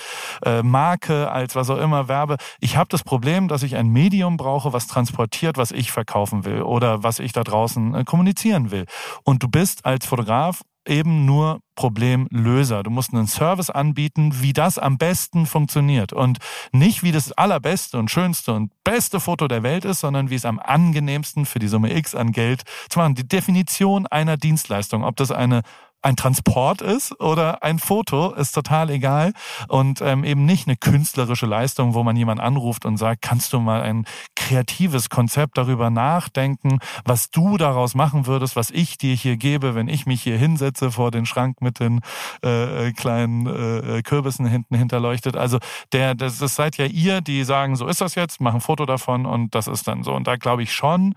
äh, 0.45 0.61
Marke, 0.61 1.31
als 1.31 1.55
was 1.55 1.69
auch 1.69 1.77
immer, 1.79 2.07
Werbe. 2.07 2.35
Ich 2.59 2.75
habe 2.75 2.89
das 2.89 3.03
Problem, 3.03 3.47
dass 3.47 3.63
ich 3.63 3.75
ein 3.75 3.87
Medium 3.87 4.37
brauche, 4.37 4.73
was 4.73 4.87
transportiert, 4.87 5.57
was 5.57 5.71
ich 5.71 5.91
verkaufen 5.91 6.43
will 6.43 6.61
oder 6.61 7.01
was 7.01 7.19
ich 7.19 7.31
da 7.31 7.43
draußen 7.43 7.95
äh, 7.95 8.03
kommunizieren 8.03 8.71
will. 8.71 8.85
Und 9.23 9.41
du 9.41 9.47
bist 9.47 9.85
als 9.85 10.05
Fotograf 10.05 10.48
eben 10.87 11.25
nur 11.25 11.61
Problemlöser. 11.75 12.83
Du 12.83 12.89
musst 12.89 13.13
einen 13.13 13.27
Service 13.27 13.69
anbieten, 13.69 14.41
wie 14.41 14.53
das 14.53 14.77
am 14.77 14.97
besten 14.97 15.45
funktioniert 15.45 16.13
und 16.13 16.39
nicht 16.71 17.03
wie 17.03 17.11
das 17.11 17.31
allerbeste 17.31 17.97
und 17.97 18.09
schönste 18.09 18.53
und 18.53 18.71
beste 18.83 19.19
Foto 19.19 19.47
der 19.47 19.63
Welt 19.63 19.85
ist, 19.85 19.99
sondern 19.99 20.29
wie 20.29 20.35
es 20.35 20.45
am 20.45 20.59
angenehmsten 20.59 21.45
für 21.45 21.59
die 21.59 21.67
Summe 21.67 21.95
X 21.95 22.15
an 22.15 22.31
Geld 22.31 22.63
machen. 22.95 23.15
Die 23.15 23.27
Definition 23.27 24.07
einer 24.07 24.35
Dienstleistung, 24.35 25.03
ob 25.03 25.15
das 25.15 25.31
eine 25.31 25.61
ein 26.01 26.15
Transport 26.15 26.81
ist 26.81 27.19
oder 27.19 27.63
ein 27.63 27.79
Foto, 27.79 28.33
ist 28.33 28.53
total 28.53 28.89
egal. 28.89 29.33
Und 29.67 30.01
ähm, 30.01 30.23
eben 30.23 30.45
nicht 30.45 30.67
eine 30.67 30.77
künstlerische 30.77 31.45
Leistung, 31.45 31.93
wo 31.93 32.03
man 32.03 32.15
jemanden 32.15 32.43
anruft 32.43 32.85
und 32.85 32.97
sagt, 32.97 33.21
kannst 33.21 33.53
du 33.53 33.59
mal 33.59 33.81
ein 33.81 34.05
kreatives 34.35 35.09
Konzept 35.09 35.57
darüber 35.57 35.89
nachdenken, 35.89 36.79
was 37.05 37.31
du 37.31 37.57
daraus 37.57 37.95
machen 37.95 38.27
würdest, 38.27 38.55
was 38.55 38.69
ich 38.69 38.97
dir 38.97 39.15
hier 39.15 39.37
gebe, 39.37 39.75
wenn 39.75 39.87
ich 39.87 40.05
mich 40.05 40.21
hier 40.21 40.37
hinsetze 40.37 40.91
vor 40.91 41.11
den 41.11 41.25
Schrank 41.25 41.61
mit 41.61 41.79
den 41.79 42.01
äh, 42.41 42.91
kleinen 42.93 43.47
äh, 43.47 44.01
Kürbissen 44.03 44.45
hinten 44.45 44.75
hinterleuchtet. 44.75 45.35
Also 45.35 45.59
der, 45.91 46.15
das, 46.15 46.37
das 46.37 46.55
seid 46.55 46.77
ja 46.77 46.85
ihr, 46.85 47.21
die 47.21 47.43
sagen, 47.43 47.75
so 47.75 47.87
ist 47.87 48.01
das 48.01 48.15
jetzt, 48.15 48.39
machen 48.41 48.59
ein 48.59 48.61
Foto 48.61 48.85
davon 48.85 49.25
und 49.25 49.55
das 49.55 49.67
ist 49.67 49.87
dann 49.87 50.03
so. 50.03 50.13
Und 50.13 50.27
da 50.27 50.35
glaube 50.35 50.63
ich 50.63 50.73
schon, 50.73 51.15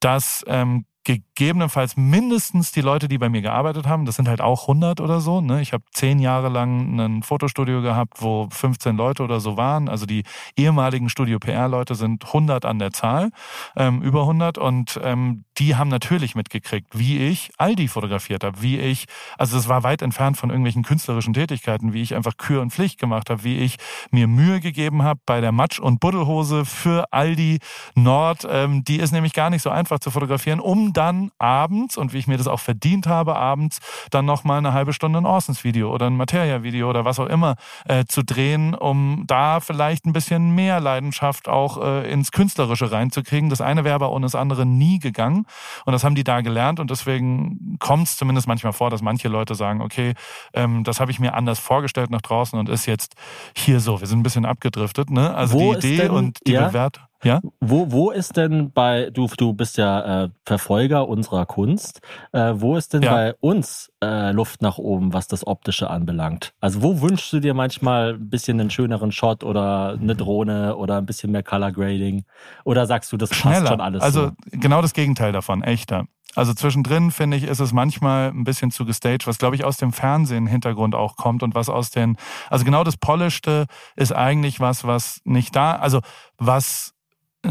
dass 0.00 0.44
ähm, 0.46 0.84
gegebenenfalls 1.08 1.96
mindestens 1.96 2.70
die 2.70 2.82
Leute, 2.82 3.08
die 3.08 3.16
bei 3.16 3.30
mir 3.30 3.40
gearbeitet 3.40 3.86
haben, 3.86 4.04
das 4.04 4.16
sind 4.16 4.28
halt 4.28 4.42
auch 4.42 4.62
100 4.62 5.00
oder 5.00 5.20
so. 5.20 5.40
Ne? 5.40 5.62
Ich 5.62 5.72
habe 5.72 5.82
zehn 5.90 6.18
Jahre 6.18 6.50
lang 6.50 7.00
ein 7.00 7.22
Fotostudio 7.22 7.80
gehabt, 7.80 8.20
wo 8.20 8.46
15 8.50 8.94
Leute 8.94 9.22
oder 9.22 9.40
so 9.40 9.56
waren. 9.56 9.88
Also 9.88 10.04
die 10.04 10.24
ehemaligen 10.54 11.08
Studio 11.08 11.38
PR-Leute 11.38 11.94
sind 11.94 12.26
100 12.26 12.66
an 12.66 12.78
der 12.78 12.92
Zahl, 12.92 13.30
ähm, 13.74 14.02
über 14.02 14.20
100. 14.22 14.58
Und 14.58 15.00
ähm, 15.02 15.44
die 15.56 15.76
haben 15.76 15.88
natürlich 15.88 16.34
mitgekriegt, 16.34 16.98
wie 16.98 17.18
ich 17.18 17.52
Aldi 17.56 17.88
fotografiert 17.88 18.44
habe, 18.44 18.60
wie 18.60 18.78
ich, 18.78 19.06
also 19.38 19.56
es 19.56 19.66
war 19.66 19.84
weit 19.84 20.02
entfernt 20.02 20.36
von 20.36 20.50
irgendwelchen 20.50 20.82
künstlerischen 20.82 21.32
Tätigkeiten, 21.32 21.94
wie 21.94 22.02
ich 22.02 22.14
einfach 22.14 22.36
Kür 22.36 22.60
und 22.60 22.70
Pflicht 22.70 23.00
gemacht 23.00 23.30
habe, 23.30 23.44
wie 23.44 23.58
ich 23.58 23.76
mir 24.10 24.26
Mühe 24.26 24.60
gegeben 24.60 25.04
habe 25.04 25.20
bei 25.24 25.40
der 25.40 25.52
Matsch- 25.52 25.80
und 25.80 26.00
Buddelhose 26.00 26.66
für 26.66 27.10
Aldi 27.12 27.60
Nord. 27.94 28.46
Ähm, 28.50 28.84
die 28.84 28.98
ist 28.98 29.12
nämlich 29.12 29.32
gar 29.32 29.48
nicht 29.48 29.62
so 29.62 29.70
einfach 29.70 30.00
zu 30.00 30.10
fotografieren, 30.10 30.60
um 30.60 30.92
dann 30.98 31.30
abends, 31.38 31.96
und 31.96 32.12
wie 32.12 32.18
ich 32.18 32.26
mir 32.26 32.38
das 32.38 32.48
auch 32.48 32.58
verdient 32.58 33.06
habe, 33.06 33.36
abends 33.36 33.78
dann 34.10 34.24
nochmal 34.24 34.58
eine 34.58 34.72
halbe 34.72 34.92
Stunde 34.92 35.20
ein 35.20 35.26
Orsons-Video 35.26 35.94
oder 35.94 36.06
ein 36.06 36.16
Materia-Video 36.16 36.90
oder 36.90 37.04
was 37.04 37.20
auch 37.20 37.26
immer 37.26 37.54
äh, 37.86 38.04
zu 38.04 38.24
drehen, 38.24 38.74
um 38.74 39.24
da 39.26 39.60
vielleicht 39.60 40.06
ein 40.06 40.12
bisschen 40.12 40.54
mehr 40.56 40.80
Leidenschaft 40.80 41.48
auch 41.48 41.80
äh, 41.82 42.10
ins 42.10 42.32
Künstlerische 42.32 42.90
reinzukriegen. 42.90 43.48
Das 43.48 43.60
eine 43.60 43.84
wäre 43.84 43.94
aber 43.94 44.10
ohne 44.10 44.26
das 44.26 44.34
andere 44.34 44.66
nie 44.66 44.98
gegangen. 44.98 45.46
Und 45.84 45.92
das 45.92 46.02
haben 46.02 46.16
die 46.16 46.24
da 46.24 46.40
gelernt 46.40 46.80
und 46.80 46.90
deswegen 46.90 47.76
kommt 47.78 48.08
es 48.08 48.16
zumindest 48.16 48.48
manchmal 48.48 48.72
vor, 48.72 48.90
dass 48.90 49.00
manche 49.00 49.28
Leute 49.28 49.54
sagen, 49.54 49.80
okay, 49.80 50.14
ähm, 50.52 50.82
das 50.82 50.98
habe 50.98 51.12
ich 51.12 51.20
mir 51.20 51.34
anders 51.34 51.60
vorgestellt 51.60 52.10
nach 52.10 52.22
draußen 52.22 52.58
und 52.58 52.68
ist 52.68 52.86
jetzt 52.86 53.14
hier 53.56 53.78
so. 53.78 54.00
Wir 54.00 54.08
sind 54.08 54.18
ein 54.18 54.24
bisschen 54.24 54.44
abgedriftet, 54.46 55.10
ne? 55.10 55.34
Also 55.34 55.54
Wo 55.54 55.74
die 55.74 55.94
Idee 55.94 56.02
denn- 56.02 56.10
und 56.10 56.38
die 56.46 56.52
ja? 56.52 56.66
Bewertung. 56.68 57.07
Ja? 57.24 57.40
Wo, 57.60 57.90
wo 57.90 58.10
ist 58.10 58.36
denn 58.36 58.70
bei, 58.72 59.10
du, 59.10 59.28
du 59.36 59.52
bist 59.52 59.76
ja 59.76 60.24
äh, 60.24 60.28
Verfolger 60.44 61.08
unserer 61.08 61.46
Kunst, 61.46 62.00
äh, 62.32 62.52
wo 62.56 62.76
ist 62.76 62.94
denn 62.94 63.02
Ja. 63.02 63.12
bei 63.12 63.34
uns 63.40 63.92
äh, 64.02 64.30
Luft 64.32 64.62
nach 64.62 64.78
oben, 64.78 65.12
was 65.12 65.26
das 65.26 65.46
Optische 65.46 65.90
anbelangt? 65.90 66.52
Also 66.60 66.82
wo 66.82 67.00
wünschst 67.00 67.32
du 67.32 67.40
dir 67.40 67.54
manchmal 67.54 68.14
ein 68.14 68.30
bisschen 68.30 68.60
einen 68.60 68.70
schöneren 68.70 69.10
Shot 69.10 69.42
oder 69.42 69.98
eine 70.00 70.14
Drohne 70.14 70.76
oder 70.76 70.98
ein 70.98 71.06
bisschen 71.06 71.32
mehr 71.32 71.42
Color 71.42 71.72
Grading? 71.72 72.24
Oder 72.64 72.86
sagst 72.86 73.10
du, 73.12 73.16
das 73.16 73.30
passt 73.30 73.40
schneller. 73.42 73.66
schon 73.66 73.80
alles 73.80 74.02
also 74.02 74.26
so? 74.26 74.32
genau 74.52 74.80
das 74.82 74.92
Gegenteil 74.94 75.32
davon, 75.32 75.62
echter. 75.62 76.04
Also 76.34 76.54
zwischendrin 76.54 77.10
finde 77.10 77.36
ich, 77.38 77.44
ist 77.44 77.58
es 77.58 77.72
manchmal 77.72 78.28
ein 78.28 78.44
bisschen 78.44 78.70
zu 78.70 78.84
gestaged, 78.84 79.26
was 79.26 79.38
glaube 79.38 79.56
ich 79.56 79.64
aus 79.64 79.78
dem 79.78 79.92
Fernsehen-Hintergrund 79.92 80.94
auch 80.94 81.16
kommt 81.16 81.42
und 81.42 81.54
was 81.56 81.68
aus 81.68 81.90
den, 81.90 82.16
also 82.50 82.64
genau 82.64 82.84
das 82.84 82.96
Polischte 82.96 83.66
ist 83.96 84.12
eigentlich 84.12 84.60
was, 84.60 84.84
was 84.84 85.20
nicht 85.24 85.56
da, 85.56 85.72
also 85.72 86.00
was 86.36 86.94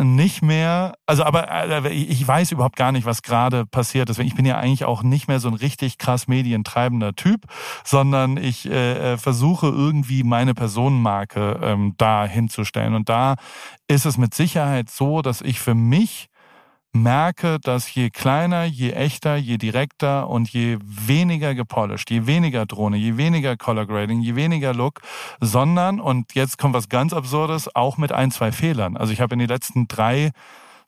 nicht 0.03 0.41
mehr, 0.41 0.95
also 1.05 1.23
aber 1.23 1.49
äh, 1.51 1.89
ich 1.89 2.27
weiß 2.27 2.51
überhaupt 2.51 2.75
gar 2.75 2.91
nicht, 2.91 3.05
was 3.05 3.21
gerade 3.21 3.65
passiert. 3.65 4.09
Deswegen, 4.09 4.27
ich 4.27 4.35
bin 4.35 4.45
ja 4.45 4.57
eigentlich 4.57 4.85
auch 4.85 5.03
nicht 5.03 5.27
mehr 5.27 5.39
so 5.39 5.47
ein 5.47 5.53
richtig 5.53 5.97
krass 5.97 6.27
medientreibender 6.27 7.15
Typ, 7.15 7.45
sondern 7.83 8.37
ich 8.37 8.69
äh, 8.69 9.13
äh, 9.13 9.17
versuche 9.17 9.67
irgendwie 9.67 10.23
meine 10.23 10.53
Personenmarke 10.53 11.59
ähm, 11.61 11.95
da 11.97 12.25
hinzustellen. 12.25 12.93
Und 12.93 13.09
da 13.09 13.35
ist 13.87 14.05
es 14.05 14.17
mit 14.17 14.33
Sicherheit 14.33 14.89
so, 14.89 15.21
dass 15.21 15.41
ich 15.41 15.59
für 15.59 15.75
mich 15.75 16.29
merke, 16.91 17.59
dass 17.59 17.93
je 17.93 18.09
kleiner, 18.09 18.63
je 18.65 18.93
echter, 18.93 19.35
je 19.35 19.57
direkter 19.57 20.27
und 20.27 20.49
je 20.49 20.77
weniger 21.07 21.55
gepolished, 21.55 22.09
je 22.09 22.21
weniger 22.21 22.65
Drohne, 22.65 22.97
je 22.97 23.13
weniger 23.13 23.57
Color 23.57 23.85
Grading, 23.85 24.25
je 24.25 24.33
weniger 24.33 24.73
Look, 24.73 25.01
sondern, 25.39 25.99
und 25.99 26.33
jetzt 26.33 26.57
kommt 26.57 26.73
was 26.73 26.89
ganz 26.89 27.13
Absurdes, 27.13 27.73
auch 27.75 27.97
mit 27.97 28.11
ein, 28.11 28.31
zwei 28.31 28.51
Fehlern. 28.51 28.97
Also 28.97 29.13
ich 29.13 29.21
habe 29.21 29.33
in 29.33 29.39
den 29.39 29.49
letzten 29.49 29.87
drei 29.87 30.31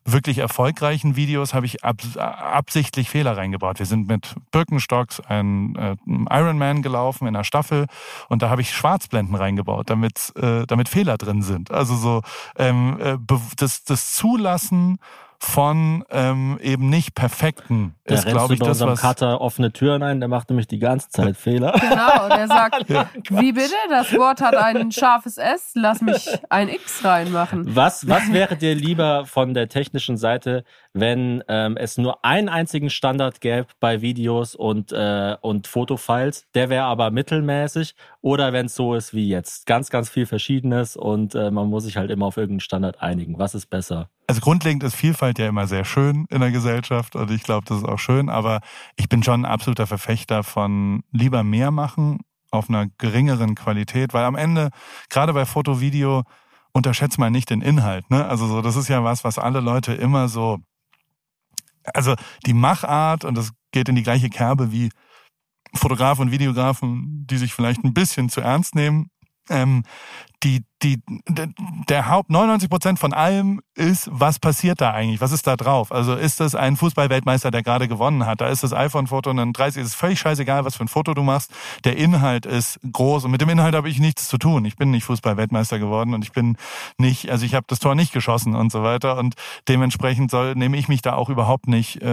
wirklich 0.05 0.39
erfolgreichen 0.39 1.15
Videos 1.15 1.53
habe 1.53 1.65
ich 1.65 1.83
abs 1.83 2.17
absichtlich 2.17 3.09
Fehler 3.09 3.37
reingebaut. 3.37 3.79
Wir 3.79 3.85
sind 3.85 4.07
mit 4.07 4.35
Birkenstocks 4.51 5.19
ein 5.19 5.75
äh, 5.75 5.95
Ironman 6.29 6.81
gelaufen 6.81 7.27
in 7.27 7.35
einer 7.35 7.43
Staffel 7.43 7.85
und 8.27 8.41
da 8.41 8.49
habe 8.49 8.61
ich 8.61 8.73
Schwarzblenden 8.73 9.35
reingebaut, 9.35 9.89
damit 9.89 10.33
äh, 10.35 10.65
damit 10.65 10.89
Fehler 10.89 11.17
drin 11.17 11.41
sind. 11.41 11.71
Also 11.71 11.95
so 11.95 12.21
ähm, 12.57 12.97
äh, 12.99 13.17
das, 13.57 13.83
das 13.83 14.13
Zulassen 14.13 14.99
von 15.41 16.03
ähm, 16.09 16.59
eben 16.61 16.89
nicht 16.89 17.15
perfekten 17.15 17.95
Da 18.03 18.15
ist, 18.15 18.27
glaube 18.27 18.53
ich, 18.53 18.59
bei 18.59 18.65
das, 18.65 18.75
unserem 18.75 18.91
was 18.91 19.01
Cutter 19.01 19.39
offene 19.39 19.71
Türen 19.71 20.03
ein, 20.03 20.19
der 20.19 20.27
macht 20.27 20.49
nämlich 20.49 20.67
die 20.67 20.79
ganze 20.79 21.09
Zeit 21.09 21.37
Fehler. 21.37 21.71
Genau, 21.79 22.25
und 22.25 22.31
er 22.31 22.47
sagt, 22.47 22.89
wie 23.29 23.53
bitte? 23.53 23.73
Das 23.89 24.13
Wort 24.13 24.41
hat 24.41 24.55
ein 24.55 24.91
scharfes 24.91 25.37
S, 25.37 25.71
lass 25.75 26.01
mich 26.01 26.27
ein 26.49 26.67
X 26.67 27.05
reinmachen. 27.05 27.73
Was, 27.73 28.07
was 28.07 28.33
wäre 28.33 28.57
dir 28.57 28.75
lieber 28.75 29.25
von 29.25 29.53
der 29.53 29.69
technischen 29.69 30.17
Seite, 30.17 30.65
wenn 30.93 31.43
ähm, 31.47 31.77
es 31.77 31.97
nur 31.97 32.23
einen 32.25 32.49
einzigen 32.49 32.89
Standard 32.89 33.41
gäbe 33.41 33.67
bei 33.79 34.01
Videos 34.01 34.55
und, 34.55 34.91
äh, 34.91 35.37
und 35.41 35.67
Fotofiles, 35.67 36.47
der 36.55 36.69
wäre 36.69 36.85
aber 36.85 37.11
mittelmäßig, 37.11 37.95
oder 38.21 38.53
wenn 38.53 38.65
es 38.67 38.75
so 38.75 38.95
ist 38.95 39.13
wie 39.13 39.27
jetzt, 39.27 39.65
ganz, 39.65 39.89
ganz 39.89 40.09
viel 40.09 40.25
Verschiedenes 40.25 40.95
und 40.95 41.35
äh, 41.35 41.51
man 41.51 41.69
muss 41.69 41.83
sich 41.83 41.97
halt 41.97 42.11
immer 42.11 42.25
auf 42.25 42.37
irgendeinen 42.37 42.61
Standard 42.61 43.01
einigen. 43.01 43.37
Was 43.39 43.55
ist 43.55 43.67
besser? 43.67 44.09
Also 44.27 44.41
grundlegend 44.41 44.83
ist 44.83 44.95
Vielfalt 44.95 45.39
ja 45.39 45.47
immer 45.47 45.67
sehr 45.67 45.85
schön 45.85 46.25
in 46.29 46.41
der 46.41 46.51
Gesellschaft 46.51 47.15
und 47.15 47.31
ich 47.31 47.43
glaube, 47.43 47.65
das 47.67 47.79
ist 47.79 47.85
auch 47.85 47.99
schön, 47.99 48.29
aber 48.29 48.61
ich 48.95 49.09
bin 49.09 49.23
schon 49.23 49.41
ein 49.41 49.51
absoluter 49.51 49.87
Verfechter 49.87 50.43
von 50.43 51.03
lieber 51.11 51.43
mehr 51.43 51.71
machen 51.71 52.19
auf 52.51 52.69
einer 52.69 52.87
geringeren 52.97 53.55
Qualität, 53.55 54.13
weil 54.13 54.25
am 54.25 54.35
Ende, 54.35 54.69
gerade 55.09 55.33
bei 55.33 55.45
Foto, 55.45 55.81
Video, 55.81 56.23
unterschätzt 56.71 57.19
mal 57.19 57.31
nicht 57.31 57.49
den 57.49 57.61
Inhalt. 57.61 58.09
Ne? 58.09 58.25
Also 58.25 58.47
so, 58.47 58.61
das 58.61 58.75
ist 58.75 58.87
ja 58.87 59.03
was, 59.03 59.23
was 59.23 59.37
alle 59.37 59.59
Leute 59.59 59.93
immer 59.93 60.27
so, 60.27 60.59
also 61.93 62.15
die 62.45 62.53
Machart, 62.53 63.25
und 63.25 63.35
das 63.35 63.51
geht 63.71 63.89
in 63.89 63.95
die 63.95 64.03
gleiche 64.03 64.29
Kerbe 64.29 64.71
wie 64.71 64.89
Fotografen 65.75 66.25
und 66.25 66.31
Videografen, 66.31 67.25
die 67.29 67.37
sich 67.37 67.53
vielleicht 67.53 67.83
ein 67.83 67.93
bisschen 67.93 68.29
zu 68.29 68.41
ernst 68.41 68.75
nehmen, 68.75 69.11
ähm, 69.49 69.83
die, 70.43 70.63
die, 70.81 71.01
der- 71.27 72.09
Haupt 72.09 72.29
99 72.29 72.69
Prozent 72.69 72.97
von 72.99 73.13
allem 73.13 73.61
ist, 73.75 74.09
was 74.11 74.39
passiert 74.39 74.79
da 74.79 74.91
eigentlich? 74.91 75.19
Was 75.19 75.33
ist 75.33 75.45
da 75.45 75.57
drauf? 75.57 75.91
Also 75.91 76.15
ist 76.15 76.39
das 76.39 76.55
ein 76.55 76.77
Fußballweltmeister, 76.77 77.51
der 77.51 77.61
gerade 77.61 77.87
gewonnen 77.89 78.25
hat? 78.25 78.39
Da 78.39 78.47
ist 78.47 78.63
das 78.63 78.73
iPhone-Foto 78.73 79.29
und 79.29 79.37
dann 79.37 79.51
30 79.51 79.83
ist 79.83 79.95
völlig 79.95 80.19
scheißegal, 80.19 80.63
was 80.63 80.77
für 80.77 80.85
ein 80.85 80.87
Foto 80.87 81.13
du 81.13 81.23
machst. 81.23 81.51
Der 81.83 81.97
Inhalt 81.97 82.45
ist 82.45 82.79
groß 82.89 83.25
und 83.25 83.31
mit 83.31 83.41
dem 83.41 83.49
Inhalt 83.49 83.75
habe 83.75 83.89
ich 83.89 83.99
nichts 83.99 84.29
zu 84.29 84.37
tun. 84.37 84.63
Ich 84.63 84.77
bin 84.77 84.91
nicht 84.91 85.03
Fußballweltmeister 85.03 85.77
geworden 85.77 86.13
und 86.13 86.23
ich 86.23 86.31
bin 86.31 86.55
nicht, 86.97 87.29
also 87.29 87.45
ich 87.45 87.53
habe 87.53 87.65
das 87.67 87.79
Tor 87.79 87.95
nicht 87.95 88.13
geschossen 88.13 88.55
und 88.55 88.71
so 88.71 88.81
weiter 88.81 89.17
und 89.17 89.35
dementsprechend 89.67 90.31
soll, 90.31 90.55
nehme 90.55 90.77
ich 90.77 90.87
mich 90.87 91.01
da 91.01 91.13
auch 91.13 91.29
überhaupt 91.29 91.67
nicht 91.67 92.01
äh, 92.01 92.07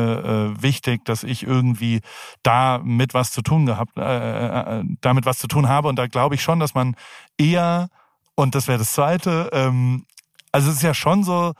äh, 0.46 0.62
wichtig, 0.62 1.04
dass 1.04 1.22
ich 1.22 1.44
irgendwie 1.44 2.00
da 2.42 2.80
mit 2.82 3.14
was 3.14 3.30
zu 3.30 3.42
tun 3.42 3.66
gehabt, 3.66 3.96
äh, 3.96 4.80
äh, 4.80 4.84
damit 5.00 5.26
was 5.26 5.38
zu 5.38 5.46
tun 5.46 5.68
habe 5.68 5.88
und 5.88 5.96
da 5.96 6.08
glaube 6.08 6.34
ich 6.34 6.42
schon, 6.42 6.58
dass 6.58 6.74
man 6.74 6.96
eher 7.38 7.88
und 8.36 8.54
das 8.54 8.68
wäre 8.68 8.78
das 8.78 8.92
Zweite. 8.92 9.50
Ähm, 9.52 10.06
also 10.52 10.70
es 10.70 10.76
ist 10.76 10.82
ja 10.82 10.94
schon 10.94 11.24
so, 11.24 11.52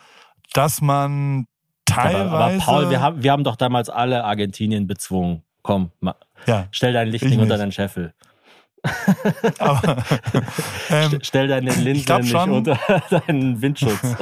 dass 0.53 0.81
man 0.81 1.47
teilweise. 1.85 2.31
Aber, 2.31 2.45
aber 2.45 2.59
Paul, 2.59 2.91
wir 2.91 3.01
haben, 3.01 3.23
wir 3.23 3.33
haben 3.33 3.43
doch 3.45 3.57
damals 3.57 3.91
alle 3.91 4.23
Argentinien 4.25 4.87
bezwungen. 4.87 5.43
Komm, 5.63 5.91
ma, 6.01 6.15
ja, 6.47 6.69
stell 6.71 6.93
dein 6.93 7.09
Lichtding 7.09 7.33
Ich 7.33 7.39
unter 7.39 7.59
deinen 7.59 7.73
Scheffel. 7.73 8.15
aber, 9.59 9.97
ähm, 10.91 11.11
St- 11.11 11.25
Stell 11.27 11.49
deine 11.49 11.75
Linse 11.75 12.05
glaub 12.05 12.23
nicht 12.23 12.35
unter 12.37 12.79
deinen 13.27 13.61
Windschutz. 13.61 13.99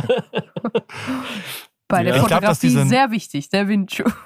Bei 1.88 2.02
der 2.02 2.16
Ja. 2.16 2.22
Ich 2.22 2.26
glaub, 2.28 2.40
dass 2.40 2.58
Fotografie 2.60 2.66
diese- 2.68 2.86
sehr 2.88 3.10
wichtig, 3.10 3.48
der 3.50 3.68
Windschutz. 3.68 4.12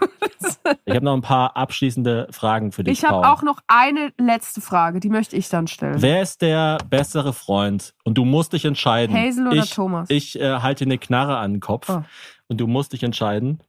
Ich 0.85 0.95
habe 0.95 1.05
noch 1.05 1.15
ein 1.15 1.23
paar 1.23 1.57
abschließende 1.57 2.29
Fragen 2.31 2.73
für 2.73 2.85
dich, 2.85 2.99
Ich 2.99 3.05
habe 3.05 3.27
auch 3.29 3.43
noch 3.43 3.61
eine 3.67 4.13
letzte 4.19 4.61
Frage, 4.61 5.01
die 5.01 5.09
möchte 5.09 5.35
ich 5.37 5.49
dann 5.49 5.67
stellen. 5.67 6.01
Wer 6.01 6.23
ist 6.23 6.43
der 6.43 6.79
bessere 6.89 7.33
Freund? 7.33 7.95
Und 8.05 8.17
du 8.19 8.25
musst 8.25 8.53
dich 8.53 8.65
entscheiden. 8.67 9.15
Hazel 9.17 9.49
oder 9.49 9.57
ich, 9.65 9.71
Thomas? 9.71 10.09
Ich 10.11 10.39
äh, 10.39 10.61
halte 10.61 10.85
eine 10.85 10.99
Knarre 10.99 11.39
an 11.39 11.55
den 11.55 11.61
Kopf 11.61 11.89
Oh. 11.89 12.03
und 12.49 12.59
du 12.61 12.67
musst 12.67 12.93
dich 12.93 13.03
entscheiden. 13.03 13.61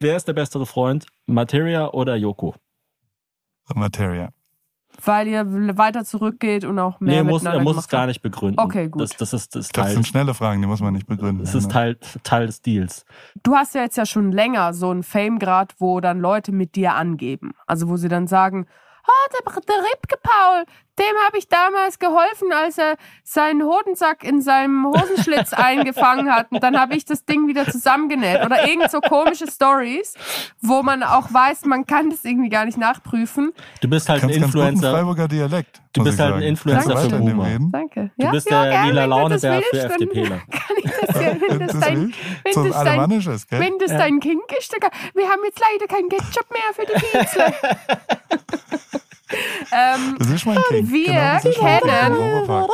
Wer 0.00 0.16
ist 0.16 0.28
der 0.28 0.34
bessere 0.34 0.66
Freund? 0.66 1.06
Materia 1.26 1.88
oder 1.88 2.14
Yoko? 2.16 2.54
Materia. 3.74 4.30
Weil 5.02 5.26
ihr 5.26 5.44
weiter 5.76 6.04
zurückgeht 6.04 6.64
und 6.64 6.78
auch 6.78 7.00
mehr 7.00 7.22
nee, 7.22 7.30
muss, 7.30 7.44
er 7.44 7.60
muss 7.60 7.76
es 7.76 7.88
gar 7.88 8.06
nicht 8.06 8.22
begründen. 8.22 8.60
Okay, 8.60 8.88
gut. 8.88 9.02
Das, 9.02 9.16
das 9.16 9.32
ist 9.32 9.54
das 9.54 9.68
Das 9.68 9.84
Teil. 9.86 9.94
sind 9.94 10.06
schnelle 10.06 10.34
Fragen, 10.34 10.60
die 10.60 10.68
muss 10.68 10.80
man 10.80 10.94
nicht 10.94 11.06
begründen. 11.06 11.44
Das 11.44 11.54
ist 11.54 11.66
ne? 11.66 11.72
Teil, 11.72 11.98
Teil 12.22 12.46
des 12.46 12.62
Deals. 12.62 13.04
Du 13.42 13.54
hast 13.54 13.74
ja 13.74 13.82
jetzt 13.82 13.96
ja 13.96 14.06
schon 14.06 14.32
länger 14.32 14.72
so 14.72 14.90
einen 14.90 15.02
Fame-Grad, 15.02 15.74
wo 15.78 16.00
dann 16.00 16.20
Leute 16.20 16.52
mit 16.52 16.76
dir 16.76 16.94
angeben. 16.94 17.52
Also 17.66 17.88
wo 17.88 17.96
sie 17.96 18.08
dann 18.08 18.26
sagen, 18.26 18.66
oh, 19.06 19.32
der, 19.32 19.62
der 19.62 19.84
Ripke 19.84 20.16
Paul, 20.22 20.64
dem 20.98 21.16
habe 21.26 21.38
ich 21.38 21.48
damals 21.48 21.98
geholfen, 21.98 22.52
als 22.52 22.78
er 22.78 22.96
seinen 23.22 23.62
Hodensack 23.62 24.22
in 24.22 24.40
seinem 24.40 24.86
Hosenschlitz 24.86 25.52
eingefangen 25.52 26.32
hat. 26.32 26.50
Und 26.50 26.62
dann 26.62 26.78
habe 26.78 26.94
ich 26.94 27.04
das 27.04 27.24
Ding 27.24 27.48
wieder 27.48 27.66
zusammengenäht. 27.66 28.44
Oder 28.44 28.68
irgend 28.68 28.90
so 28.90 29.00
komische 29.00 29.46
Stories, 29.46 30.14
wo 30.60 30.82
man 30.82 31.02
auch 31.02 31.32
weiß, 31.32 31.64
man 31.64 31.86
kann 31.86 32.10
das 32.10 32.24
irgendwie 32.24 32.48
gar 32.48 32.64
nicht 32.64 32.78
nachprüfen. 32.78 33.52
Du 33.80 33.88
bist 33.88 34.08
halt 34.08 34.22
ein 34.22 34.30
Influencer. 34.30 34.92
Freiburger 34.92 35.28
Dialekt. 35.28 35.80
Du 35.92 36.02
bist 36.02 36.16
ich 36.16 36.20
halt 36.20 36.34
ein. 36.34 36.42
Influencer 36.42 36.94
du 36.94 37.00
für 37.00 37.16
Boomer. 37.18 37.58
Danke. 37.70 38.10
Du 38.16 38.30
bist 38.30 38.50
der 38.50 38.70
gern, 38.70 38.88
lila 38.88 39.02
wenn 39.02 39.10
du 39.10 39.28
das 39.28 39.42
Launebär 39.42 39.62
für 39.70 39.78
FDPler. 39.78 40.28
Kann 40.50 40.76
ich 40.76 40.90
das 40.90 41.22
ja, 41.22 41.36
wenn 41.40 41.58
das 41.58 41.72
Das 41.72 41.80
dein, 41.80 42.14
wenn 42.42 42.52
so 42.52 42.64
das 42.64 42.84
dein, 42.84 43.08
gell? 43.08 43.60
wenn 43.60 43.78
das 43.78 43.90
dein 43.90 44.20
Kink 44.20 44.52
ist, 44.58 44.72
wir 44.72 45.28
haben 45.28 45.40
jetzt 45.44 45.60
leider 45.60 45.86
kein 45.86 46.08
Ketchup 46.08 46.46
mehr 46.50 46.72
für 46.72 46.86
die 46.86 47.18
Pizza. 47.18 47.52
ähm, 49.72 50.16
Das 50.18 50.30
ist 50.30 50.46
mein 50.46 50.58
King. 50.68 50.90
Wir 50.90 51.40
genau, 51.42 51.54
kennen- 51.80 52.12
Europapark. 52.16 52.70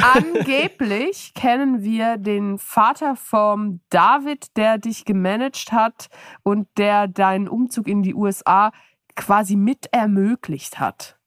angeblich 0.00 1.32
kennen 1.34 1.82
wir 1.82 2.16
den 2.16 2.58
Vater 2.58 3.16
vom 3.16 3.80
David, 3.90 4.56
der 4.56 4.78
dich 4.78 5.04
gemanagt 5.04 5.72
hat 5.72 6.08
und 6.42 6.68
der 6.78 7.08
deinen 7.08 7.48
Umzug 7.48 7.86
in 7.88 8.02
die 8.02 8.14
USA 8.14 8.72
quasi 9.16 9.56
mit 9.56 9.86
ermöglicht 9.92 10.78
hat. 10.78 11.18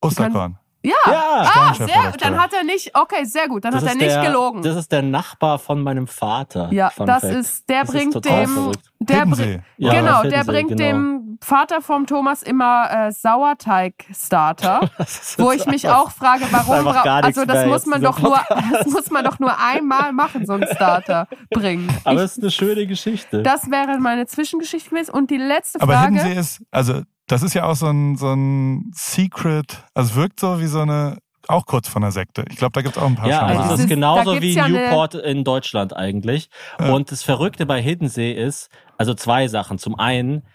Osterkorn. 0.00 0.58
Ja, 0.84 0.92
Ja, 1.06 1.50
ah, 1.54 1.74
sehr. 1.74 2.12
Dann 2.20 2.34
da. 2.34 2.42
hat 2.42 2.52
er 2.52 2.62
nicht, 2.62 2.90
okay, 2.94 3.24
sehr 3.24 3.48
gut, 3.48 3.64
dann 3.64 3.72
Das 3.72 3.82
hat 3.82 3.88
er 3.88 3.94
ist 3.94 4.00
nicht 4.00 4.14
der, 4.14 4.22
gelogen. 4.24 4.62
Das 4.62 4.76
ist 4.76 4.92
der 4.92 5.00
Nachbar 5.02 5.58
von 5.58 5.82
meinem 5.82 6.06
Vater. 6.06 6.68
ja, 6.72 6.90
Fun 6.90 7.06
das 7.06 7.22
Fact. 7.22 7.34
ist, 7.34 7.68
der 7.70 7.80
Das 7.80 7.88
ist 7.88 7.94
bringt 7.94 8.12
total 8.12 8.40
dem, 8.44 8.54
verrückt. 8.54 8.80
der 9.00 9.26
bringt. 9.26 9.62
Ja, 9.78 9.94
genau, 9.94 10.22
der 10.24 10.44
bringt 10.44 10.68
genau. 10.68 10.82
dem 10.82 11.38
Vater 11.42 11.80
vom 11.80 12.06
Thomas 12.06 12.42
immer 12.42 12.88
äh, 13.08 13.12
Sauerteig-Starter. 13.12 14.90
Ist 14.98 15.38
Wo 15.38 15.50
ich 15.52 15.66
mich 15.66 15.88
auch 15.88 16.10
frage, 16.10 16.44
warum 16.50 16.86
also 16.88 17.44
das 17.44 17.66
muss 17.66 17.86
man 17.86 18.02
doch 18.02 18.18
nur 18.20 18.38
das 18.72 18.86
muss 18.86 19.10
man 19.10 19.24
doch 19.24 19.38
nur 19.38 19.58
einmal 19.58 20.12
machen, 20.12 20.46
so 20.46 20.52
einen 20.54 20.66
Starter 20.66 21.26
bringen. 21.50 21.88
Aber 22.04 22.22
es 22.22 22.32
ist 22.36 22.42
eine 22.42 22.50
schöne 22.50 22.86
Geschichte. 22.86 23.42
das 23.42 23.70
wäre 23.70 23.98
meine 23.98 24.26
Zwischengeschichte 24.26 24.90
gewesen. 24.90 25.10
Und 25.12 25.30
die 25.30 25.36
letzte 25.38 25.80
Aber 25.80 25.94
Frage. 25.94 26.14
Hiddensee 26.14 26.38
ist, 26.40 26.62
also 26.70 27.02
das 27.26 27.42
ist 27.42 27.54
ja 27.54 27.64
auch 27.66 27.76
so 27.76 27.86
ein, 27.86 28.16
so 28.16 28.32
ein 28.32 28.90
Secret, 28.94 29.84
also 29.94 30.10
es 30.10 30.16
wirkt 30.16 30.40
so 30.40 30.60
wie 30.60 30.66
so 30.66 30.80
eine 30.80 31.18
auch 31.46 31.66
kurz 31.66 31.88
von 31.88 32.00
der 32.00 32.10
Sekte. 32.10 32.42
Ich 32.50 32.56
glaube, 32.56 32.72
da 32.72 32.80
gibt 32.80 32.96
es 32.96 33.02
auch 33.02 33.06
ein 33.06 33.16
paar 33.16 33.28
Ja, 33.28 33.40
also 33.42 33.54
Schamhasen. 33.54 33.70
das 33.70 33.78
ist- 33.80 33.84
ist 33.84 33.90
da 33.90 33.94
genauso 33.94 34.40
wie 34.42 34.54
ja 34.54 34.64
eine- 34.64 34.78
Newport 34.78 35.14
in 35.14 35.44
Deutschland 35.44 35.94
eigentlich. 35.94 36.48
Ja. 36.80 36.90
Und 36.92 37.12
das 37.12 37.22
Verrückte 37.22 37.66
bei 37.66 37.82
Hiddensee 37.82 38.32
ist, 38.32 38.70
also 38.96 39.12
zwei 39.12 39.46
Sachen. 39.48 39.76
Zum 39.78 39.98
einen 39.98 40.46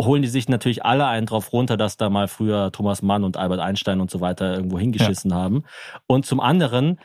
holen 0.00 0.22
die 0.22 0.28
sich 0.28 0.48
natürlich 0.48 0.84
alle 0.84 1.06
einen 1.06 1.26
drauf 1.26 1.52
runter, 1.52 1.76
dass 1.76 1.96
da 1.96 2.10
mal 2.10 2.26
früher 2.28 2.72
Thomas 2.72 3.00
Mann 3.02 3.22
und 3.24 3.36
Albert 3.36 3.60
Einstein 3.60 4.00
und 4.00 4.10
so 4.10 4.20
weiter 4.20 4.54
irgendwo 4.54 4.78
hingeschissen 4.78 5.34
haben. 5.34 5.62
Und 6.08 6.26
zum 6.26 6.40
anderen, 6.40 6.98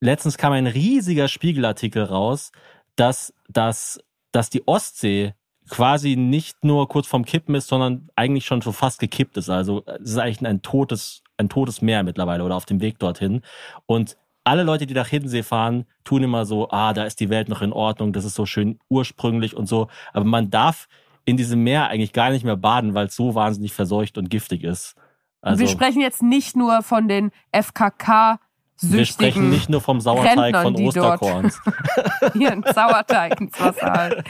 letztens 0.00 0.38
kam 0.38 0.52
ein 0.52 0.66
riesiger 0.68 1.26
Spiegelartikel 1.28 2.04
raus, 2.04 2.52
dass, 2.96 3.32
dass, 3.48 3.98
dass 4.32 4.50
die 4.50 4.66
Ostsee 4.68 5.34
quasi 5.68 6.16
nicht 6.16 6.64
nur 6.64 6.88
kurz 6.88 7.06
vorm 7.06 7.24
Kippen 7.24 7.54
ist, 7.54 7.68
sondern 7.68 8.08
eigentlich 8.16 8.46
schon 8.46 8.60
so 8.60 8.72
fast 8.72 8.98
gekippt 8.98 9.36
ist. 9.36 9.48
Also 9.48 9.82
es 9.86 10.10
ist 10.10 10.18
eigentlich 10.18 10.46
ein 10.46 10.62
totes, 10.62 11.22
ein 11.36 11.48
totes 11.48 11.82
Meer 11.82 12.02
mittlerweile 12.02 12.44
oder 12.44 12.56
auf 12.56 12.66
dem 12.66 12.80
Weg 12.80 12.98
dorthin. 12.98 13.42
Und 13.86 14.16
alle 14.44 14.64
Leute, 14.64 14.86
die 14.86 14.94
nach 14.94 15.08
Hiddensee 15.08 15.42
fahren, 15.42 15.86
tun 16.04 16.22
immer 16.22 16.44
so, 16.44 16.68
ah, 16.70 16.92
da 16.92 17.04
ist 17.04 17.20
die 17.20 17.30
Welt 17.30 17.48
noch 17.48 17.62
in 17.62 17.72
Ordnung, 17.72 18.12
das 18.12 18.24
ist 18.24 18.34
so 18.34 18.46
schön 18.46 18.78
ursprünglich 18.88 19.56
und 19.56 19.66
so. 19.66 19.88
Aber 20.12 20.24
man 20.24 20.50
darf 20.50 20.88
in 21.24 21.36
diesem 21.36 21.62
Meer 21.62 21.88
eigentlich 21.88 22.12
gar 22.12 22.30
nicht 22.30 22.44
mehr 22.44 22.56
baden, 22.56 22.94
weil 22.94 23.06
es 23.06 23.16
so 23.16 23.34
wahnsinnig 23.34 23.72
verseucht 23.72 24.18
und 24.18 24.30
giftig 24.30 24.64
ist. 24.64 24.96
Also 25.40 25.60
wir 25.60 25.68
sprechen 25.68 26.00
jetzt 26.00 26.22
nicht 26.22 26.56
nur 26.56 26.82
von 26.82 27.08
den 27.08 27.30
FKK 27.52 28.38
wir 28.80 29.06
sprechen 29.06 29.50
nicht 29.50 29.68
nur 29.68 29.80
vom 29.80 30.00
Sauerteig 30.00 30.54
Rentnern, 30.54 30.62
von 30.62 30.76
Osterkorns. 30.76 31.60
ihren 32.34 32.62
Sauerteig 32.62 33.40
ins 33.40 33.60
Wasser 33.60 33.92
halten. 33.92 34.24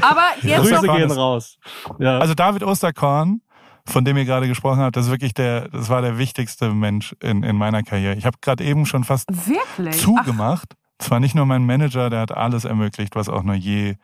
Aber 0.00 0.24
jetzt 0.42 0.60
Grüße 0.62 0.86
noch, 0.86 0.96
gehen 0.96 1.10
raus. 1.10 1.58
Ja. 1.98 2.18
Also 2.18 2.34
David 2.34 2.64
Osterkorn, 2.64 3.40
von 3.86 4.04
dem 4.04 4.16
ihr 4.16 4.24
gerade 4.24 4.48
gesprochen 4.48 4.80
habt, 4.80 4.96
das 4.96 5.06
ist 5.06 5.10
wirklich 5.10 5.34
der, 5.34 5.68
das 5.68 5.88
war 5.88 6.02
der 6.02 6.18
wichtigste 6.18 6.70
Mensch 6.70 7.14
in, 7.20 7.42
in 7.42 7.56
meiner 7.56 7.82
Karriere. 7.82 8.14
Ich 8.14 8.26
habe 8.26 8.38
gerade 8.40 8.64
eben 8.64 8.86
schon 8.86 9.04
fast 9.04 9.28
wirklich? 9.46 10.00
zugemacht. 10.00 10.74
Zwar 10.98 11.20
nicht 11.20 11.36
nur 11.36 11.46
mein 11.46 11.64
Manager, 11.64 12.10
der 12.10 12.20
hat 12.20 12.32
alles 12.32 12.64
ermöglicht, 12.64 13.14
was 13.14 13.28
auch 13.28 13.44
nur 13.44 13.54
je 13.54 13.94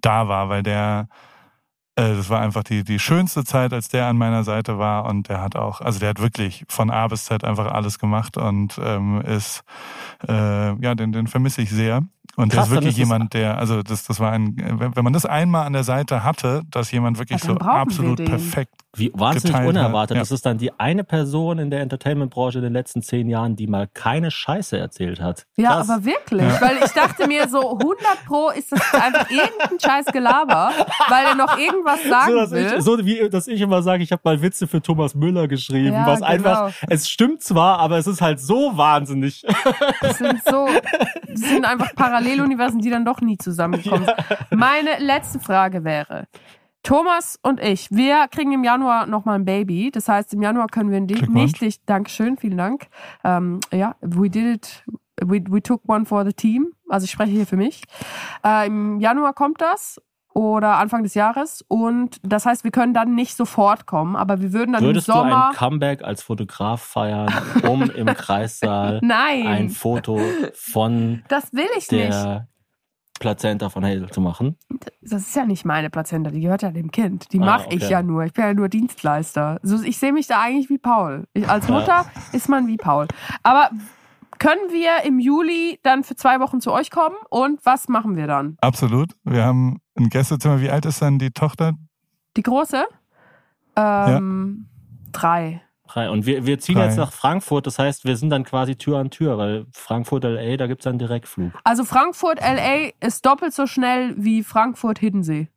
da 0.00 0.26
war, 0.26 0.48
weil 0.48 0.64
der, 0.64 1.08
das 1.94 2.30
war 2.30 2.40
einfach 2.40 2.64
die, 2.64 2.84
die 2.84 2.98
schönste 2.98 3.44
Zeit, 3.44 3.72
als 3.72 3.88
der 3.88 4.06
an 4.06 4.16
meiner 4.16 4.44
Seite 4.44 4.78
war 4.78 5.04
und 5.04 5.28
der 5.28 5.42
hat 5.42 5.56
auch, 5.56 5.80
also 5.80 5.98
der 5.98 6.10
hat 6.10 6.20
wirklich 6.20 6.64
von 6.68 6.90
A 6.90 7.06
bis 7.08 7.26
Z 7.26 7.44
einfach 7.44 7.70
alles 7.70 7.98
gemacht 7.98 8.36
und 8.36 8.80
ähm, 8.82 9.20
ist, 9.20 9.62
äh, 10.26 10.74
ja, 10.82 10.94
den, 10.94 11.12
den 11.12 11.26
vermisse 11.26 11.60
ich 11.62 11.70
sehr. 11.70 12.02
Und 12.36 12.50
Krass, 12.52 12.68
der 12.70 12.78
ist 12.78 12.82
wirklich 12.84 12.96
jemand, 12.96 13.34
der, 13.34 13.58
also 13.58 13.82
das, 13.82 14.04
das 14.04 14.18
war 14.18 14.32
ein, 14.32 14.56
wenn 14.94 15.04
man 15.04 15.12
das 15.12 15.26
einmal 15.26 15.66
an 15.66 15.74
der 15.74 15.84
Seite 15.84 16.24
hatte, 16.24 16.62
dass 16.70 16.90
jemand 16.90 17.18
wirklich 17.18 17.42
Ja, 17.42 17.50
so 17.50 17.58
absolut 17.58 18.24
perfekt 18.24 18.72
Wie 18.96 19.10
wahnsinnig 19.14 19.52
geteilt 19.52 19.64
hat, 19.64 19.68
unerwartet. 19.84 20.16
ja. 20.16 20.22
Das 20.22 20.30
ist 20.30 20.46
dann 20.46 20.56
die 20.56 20.72
eine 20.80 21.04
Person 21.04 21.58
in 21.58 21.70
der 21.70 21.80
Entertainment-Branche 21.82 22.58
in 22.58 22.64
den 22.64 22.72
letzten 22.72 23.02
zehn 23.02 23.28
Jahren, 23.28 23.54
die 23.54 23.66
mal 23.66 23.86
keine 23.86 24.30
Scheiße 24.30 24.78
erzählt 24.78 25.20
hat. 25.20 25.44
Ja, 25.56 25.72
Krass. 25.74 25.90
aber 25.90 26.04
wirklich. 26.06 26.50
Weil 26.60 26.78
ich 26.82 26.92
dachte 26.92 27.26
mir 27.26 27.46
so, 27.50 27.78
100 27.78 28.24
Pro 28.26 28.48
ist 28.48 28.72
das 28.72 28.80
einfach 28.94 29.28
irgendein 29.30 29.78
scheiß 29.78 30.06
Gelaber, 30.06 30.70
weil 31.08 31.26
er 31.26 31.34
noch 31.34 31.58
irgendwas 31.58 32.02
sagen 32.04 32.32
so, 32.32 32.38
dass 32.38 32.50
will. 32.52 32.72
ich, 32.78 32.82
so 32.82 32.98
wie 33.04 33.28
dass 33.28 33.46
ich 33.46 33.60
immer 33.60 33.82
sage, 33.82 34.02
ich 34.02 34.10
habe 34.10 34.22
mal 34.24 34.40
Witze 34.40 34.66
für 34.66 34.80
Thomas 34.80 35.14
Müller 35.14 35.48
geschrieben, 35.48 35.92
Ja, 35.92 36.06
was 36.06 36.20
genau. 36.20 36.30
einfach, 36.30 36.72
es 36.88 37.10
stimmt 37.10 37.42
zwar, 37.42 37.78
aber 37.78 37.98
es 37.98 38.06
ist 38.06 38.22
halt 38.22 38.40
so 38.40 38.74
wahnsinnig. 38.74 39.44
Das 40.00 40.16
sind 40.16 40.42
so, 40.46 40.66
das 41.28 41.40
sind 41.40 41.64
einfach 41.66 41.94
Paralleluniversen, 42.22 42.80
die 42.80 42.90
dann 42.90 43.04
doch 43.04 43.20
nie 43.20 43.38
zusammenkommen. 43.38 44.06
Meine 44.50 44.98
letzte 44.98 45.40
Frage 45.40 45.84
wäre, 45.84 46.26
Thomas 46.82 47.38
und 47.42 47.60
ich, 47.60 47.90
wir 47.90 48.26
kriegen 48.28 48.52
im 48.52 48.64
Januar 48.64 49.06
nochmal 49.06 49.36
ein 49.36 49.44
Baby. 49.44 49.90
Das 49.92 50.08
heißt, 50.08 50.34
im 50.34 50.42
Januar 50.42 50.66
können 50.66 50.90
wir 50.90 51.00
nicht 51.00 51.60
dich, 51.60 51.84
Dankeschön, 51.84 52.36
vielen 52.36 52.58
Dank. 52.58 52.88
Ähm, 53.22 53.60
ja, 53.72 53.94
we 54.00 54.28
did 54.28 54.56
it, 54.56 54.84
we, 55.20 55.42
we 55.48 55.62
took 55.62 55.82
one 55.88 56.04
for 56.04 56.24
the 56.24 56.32
team. 56.32 56.72
Also 56.88 57.04
ich 57.04 57.10
spreche 57.10 57.30
hier 57.30 57.46
für 57.46 57.56
mich. 57.56 57.82
Äh, 58.44 58.66
Im 58.66 59.00
Januar 59.00 59.32
kommt 59.32 59.60
das 59.60 60.00
oder 60.34 60.78
Anfang 60.78 61.02
des 61.02 61.14
Jahres 61.14 61.64
und 61.68 62.18
das 62.22 62.46
heißt, 62.46 62.64
wir 62.64 62.70
können 62.70 62.94
dann 62.94 63.14
nicht 63.14 63.36
sofort 63.36 63.86
kommen, 63.86 64.16
aber 64.16 64.40
wir 64.40 64.52
würden 64.52 64.72
dann 64.72 64.82
Würdest 64.82 65.08
im 65.08 65.14
du 65.14 65.20
Sommer... 65.20 65.48
ein 65.50 65.54
Comeback 65.56 66.02
als 66.02 66.22
Fotograf 66.22 66.82
feiern, 66.82 67.32
um 67.68 67.90
im 67.90 68.06
Kreissaal 68.14 69.00
Nein, 69.02 69.46
ein 69.46 69.68
Foto 69.70 70.20
von 70.54 71.22
das 71.28 71.52
will 71.52 71.66
ich 71.76 71.90
nicht. 71.90 72.12
der 72.12 72.48
Plazenta 73.20 73.68
von 73.68 73.84
Hazel 73.84 74.10
zu 74.10 74.20
machen? 74.20 74.56
Das 75.00 75.22
ist 75.22 75.36
ja 75.36 75.44
nicht 75.44 75.64
meine 75.64 75.90
Plazenta, 75.90 76.30
die 76.32 76.40
gehört 76.40 76.62
ja 76.62 76.72
dem 76.72 76.90
Kind. 76.90 77.32
Die 77.32 77.38
Ah, 77.38 77.44
mache 77.44 77.66
ich 77.68 77.82
okay. 77.84 77.92
ja 77.92 78.02
nur. 78.02 78.24
Ich 78.24 78.32
bin 78.32 78.44
ja 78.44 78.52
nur 78.52 78.68
Dienstleister. 78.68 79.60
So, 79.62 79.80
ich 79.80 79.96
sehe 79.98 80.12
mich 80.12 80.26
da 80.26 80.40
eigentlich 80.40 80.68
wie 80.70 80.78
Paul. 80.78 81.28
Ich, 81.32 81.48
als 81.48 81.68
Mutter 81.68 82.04
ist 82.32 82.48
man 82.48 82.66
wie 82.66 82.78
Paul. 82.78 83.06
Aber 83.44 83.70
können 84.42 84.72
wir 84.72 85.04
im 85.04 85.20
Juli 85.20 85.78
dann 85.84 86.02
für 86.02 86.16
zwei 86.16 86.40
Wochen 86.40 86.60
zu 86.60 86.72
euch 86.72 86.90
kommen 86.90 87.14
und 87.30 87.64
was 87.64 87.88
machen 87.88 88.16
wir 88.16 88.26
dann? 88.26 88.56
Absolut. 88.60 89.12
Wir 89.22 89.44
haben 89.44 89.80
ein 89.96 90.08
Gästezimmer. 90.08 90.60
Wie 90.60 90.68
alt 90.68 90.84
ist 90.84 91.00
dann 91.00 91.20
die 91.20 91.30
Tochter? 91.30 91.74
Die 92.36 92.42
große? 92.42 92.84
Ähm, 93.76 94.66
Drei. 95.12 95.62
Drei. 95.86 96.10
Und 96.10 96.26
wir, 96.26 96.44
wir 96.44 96.58
ziehen 96.58 96.74
Drei. 96.74 96.86
jetzt 96.86 96.96
nach 96.96 97.12
Frankfurt, 97.12 97.68
das 97.68 97.78
heißt, 97.78 98.04
wir 98.04 98.16
sind 98.16 98.30
dann 98.30 98.42
quasi 98.42 98.74
Tür 98.74 98.98
an 98.98 99.10
Tür, 99.10 99.38
weil 99.38 99.66
Frankfurt 99.72 100.24
LA, 100.24 100.56
da 100.56 100.66
gibt's 100.66 100.88
einen 100.88 100.98
Direktflug. 100.98 101.52
Also 101.62 101.84
Frankfurt 101.84 102.40
LA 102.40 102.90
ist 102.98 103.24
doppelt 103.24 103.54
so 103.54 103.68
schnell 103.68 104.14
wie 104.16 104.42
Frankfurt 104.42 104.98
Hiddensee. 104.98 105.51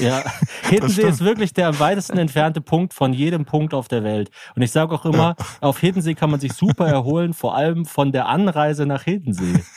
Ja, 0.00 0.24
Hiddensee 0.68 1.08
ist 1.08 1.20
wirklich 1.20 1.52
der 1.52 1.68
am 1.68 1.78
weitesten 1.78 2.18
entfernte 2.18 2.60
Punkt 2.60 2.94
von 2.94 3.12
jedem 3.12 3.44
Punkt 3.44 3.74
auf 3.74 3.88
der 3.88 4.02
Welt. 4.04 4.30
Und 4.54 4.62
ich 4.62 4.72
sage 4.72 4.94
auch 4.94 5.04
immer, 5.04 5.36
auf 5.60 5.78
Hiddensee 5.78 6.14
kann 6.14 6.30
man 6.30 6.40
sich 6.40 6.52
super 6.52 6.88
erholen, 6.88 7.34
vor 7.34 7.54
allem 7.54 7.84
von 7.84 8.12
der 8.12 8.26
Anreise 8.28 8.86
nach 8.86 9.04
Hiddensee. 9.04 9.62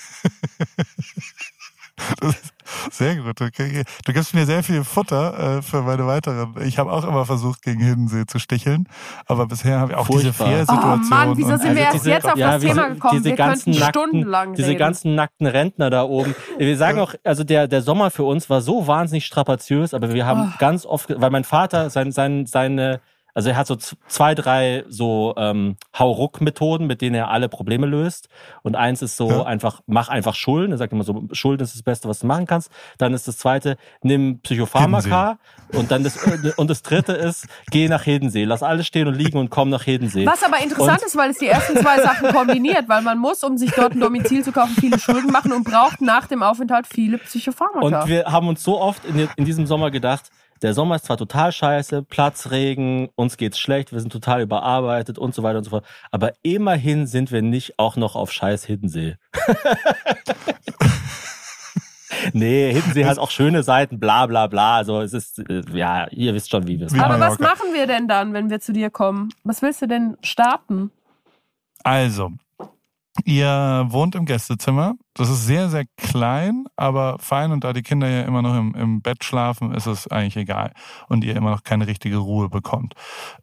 Das 2.19 2.52
sehr 2.91 3.15
gut. 3.17 3.39
Du, 3.39 3.49
du 3.49 4.13
gibst 4.13 4.33
mir 4.33 4.45
sehr 4.45 4.63
viel 4.63 4.83
Futter 4.83 5.57
äh, 5.57 5.61
für 5.61 5.81
meine 5.81 6.05
weiteren. 6.07 6.55
Ich 6.65 6.77
habe 6.79 6.91
auch 6.91 7.03
immer 7.03 7.25
versucht, 7.25 7.61
gegen 7.61 7.79
Hiddensee 7.81 8.25
zu 8.25 8.39
sticheln, 8.39 8.87
aber 9.25 9.45
bisher 9.47 9.79
habe 9.79 9.91
ich 9.93 9.97
auch 9.97 10.07
diese 10.07 10.33
Furchtbar. 10.33 10.47
Fährsituation. 10.47 11.01
Oh 11.05 11.09
Mann, 11.09 11.37
wieso 11.37 11.57
sind 11.57 11.75
wir 11.75 11.81
erst 11.83 11.93
diese- 11.95 12.09
jetzt 12.11 12.25
auf 12.29 12.37
ja, 12.37 12.51
das 12.53 12.61
diese- 12.61 12.73
Thema 12.73 12.89
gekommen? 12.89 13.13
diese 13.17 13.25
wir 13.29 13.35
ganzen 13.35 13.63
könnten 13.73 13.79
nackten- 13.83 13.89
stundenlang 13.89 14.53
Diese 14.55 14.67
reden. 14.69 14.79
ganzen 14.79 15.15
nackten 15.15 15.47
Rentner 15.47 15.89
da 15.89 16.03
oben. 16.03 16.35
Wir 16.57 16.77
sagen 16.77 16.99
auch, 16.99 17.13
also 17.23 17.43
der, 17.43 17.67
der 17.67 17.81
Sommer 17.81 18.11
für 18.11 18.23
uns 18.23 18.49
war 18.49 18.61
so 18.61 18.87
wahnsinnig 18.87 19.25
strapaziös, 19.25 19.93
aber 19.93 20.13
wir 20.13 20.25
haben 20.25 20.51
Oh. 20.53 20.57
ganz 20.59 20.85
oft, 20.85 21.09
weil 21.19 21.29
mein 21.29 21.43
Vater 21.43 21.89
sein, 21.89 22.11
sein, 22.11 22.45
seine, 22.45 23.01
also 23.33 23.49
er 23.49 23.57
hat 23.57 23.67
so 23.67 23.75
zwei, 23.75 24.35
drei 24.35 24.83
so 24.87 25.33
ähm, 25.37 25.75
Hauruck-Methoden, 25.97 26.85
mit 26.87 27.01
denen 27.01 27.15
er 27.15 27.29
alle 27.29 27.49
Probleme 27.49 27.87
löst. 27.87 28.29
Und 28.61 28.75
eins 28.75 29.01
ist 29.01 29.17
so 29.17 29.29
Ja. 29.29 29.43
einfach, 29.43 29.81
mach 29.87 30.09
einfach 30.09 30.35
Schulden. 30.35 30.71
Er 30.71 30.77
sagt 30.77 30.93
immer 30.93 31.03
so, 31.03 31.23
Schulden 31.31 31.63
ist 31.63 31.73
das 31.75 31.83
Beste, 31.83 32.07
was 32.07 32.19
du 32.19 32.27
machen 32.27 32.45
kannst. 32.45 32.69
Dann 32.97 33.13
ist 33.13 33.27
das 33.27 33.37
zweite, 33.37 33.77
nimm 34.01 34.39
Psychopharmaka. 34.41 35.37
Und 35.73 35.91
dann 35.91 36.03
das, 36.03 36.17
und 36.57 36.69
das 36.69 36.81
dritte 36.83 37.13
ist, 37.13 37.47
geh 37.71 37.87
nach 37.87 38.05
Hedensee. 38.05 38.43
Lass 38.45 38.61
alles 38.63 38.85
stehen 38.87 39.07
und 39.07 39.15
liegen 39.15 39.37
und 39.37 39.49
komm 39.49 39.69
nach 39.69 39.85
Hedensee. 39.85 40.25
Was 40.25 40.43
aber 40.43 40.61
interessant 40.61 40.99
Und- 41.01 41.07
ist, 41.07 41.15
weil 41.17 41.31
es 41.31 41.37
die 41.39 41.47
ersten 41.47 41.77
zwei 41.77 42.01
Sachen 42.01 42.29
kombiniert, 42.31 42.87
weil 42.87 43.01
man 43.01 43.17
muss, 43.17 43.43
um 43.43 43.57
sich 43.57 43.71
dort 43.71 43.93
ein 43.93 43.99
Domizil 43.99 44.43
zu 44.43 44.51
kaufen, 44.51 44.75
viele 44.79 44.99
Schulden 44.99 45.31
machen 45.31 45.51
und 45.51 45.63
braucht 45.63 46.01
nach 46.01 46.27
dem 46.27 46.43
Aufenthalt 46.43 46.87
viele 46.87 47.17
Psychopharmaka. 47.17 48.01
Und 48.03 48.07
wir 48.09 48.25
haben 48.25 48.47
uns 48.47 48.63
so 48.63 48.79
oft 48.79 49.03
in, 49.05 49.27
in 49.35 49.45
diesem 49.45 49.65
Sommer 49.65 49.89
gedacht, 49.91 50.29
der 50.63 50.73
Sommer 50.73 50.95
ist 50.95 51.05
zwar 51.05 51.17
total 51.17 51.51
scheiße, 51.51 52.03
Platzregen, 52.03 53.09
uns 53.15 53.37
geht's 53.37 53.59
schlecht, 53.59 53.91
wir 53.91 53.99
sind 53.99 54.11
total 54.11 54.41
überarbeitet 54.41 55.19
und 55.19 55.35
so 55.35 55.43
weiter 55.43 55.57
und 55.57 55.65
so 55.65 55.71
fort. 55.71 55.85
Aber 56.09 56.31
immerhin 56.41 57.05
sind 57.05 57.31
wir 57.31 57.41
nicht 57.41 57.77
auch 57.77 57.97
noch 57.97 58.15
auf 58.15 58.31
scheiß 58.31 58.63
Hiddensee. 58.63 59.17
nee, 62.33 62.73
Hiddensee 62.73 63.05
hat 63.05 63.19
auch 63.19 63.29
schöne 63.29 63.63
Seiten, 63.63 63.99
bla 63.99 64.25
bla 64.25 64.47
bla. 64.47 64.77
Also 64.77 65.01
es 65.01 65.13
ist, 65.13 65.39
äh, 65.49 65.63
ja, 65.73 66.07
ihr 66.11 66.33
wisst 66.33 66.49
schon, 66.49 66.65
wie 66.65 66.79
wir 66.79 66.87
es 66.87 66.93
machen. 66.93 67.11
aber 67.11 67.19
was 67.19 67.39
machen 67.39 67.73
wir 67.73 67.85
denn 67.85 68.07
dann, 68.07 68.33
wenn 68.33 68.49
wir 68.49 68.61
zu 68.61 68.71
dir 68.71 68.89
kommen? 68.89 69.33
Was 69.43 69.61
willst 69.61 69.81
du 69.81 69.87
denn 69.87 70.17
starten? 70.23 70.91
Also, 71.83 72.31
ihr 73.25 73.85
wohnt 73.89 74.15
im 74.15 74.25
Gästezimmer. 74.25 74.95
Das 75.13 75.29
ist 75.29 75.45
sehr, 75.45 75.69
sehr 75.69 75.85
klein, 75.97 76.65
aber 76.75 77.17
fein. 77.19 77.51
Und 77.51 77.63
da 77.63 77.73
die 77.73 77.83
Kinder 77.83 78.09
ja 78.09 78.23
immer 78.23 78.41
noch 78.41 78.57
im, 78.57 78.73
im 78.75 79.01
Bett 79.01 79.23
schlafen, 79.23 79.73
ist 79.73 79.85
es 79.85 80.07
eigentlich 80.07 80.37
egal. 80.37 80.73
Und 81.09 81.23
ihr 81.23 81.35
immer 81.35 81.51
noch 81.51 81.63
keine 81.63 81.87
richtige 81.87 82.17
Ruhe 82.17 82.49
bekommt. 82.49 82.95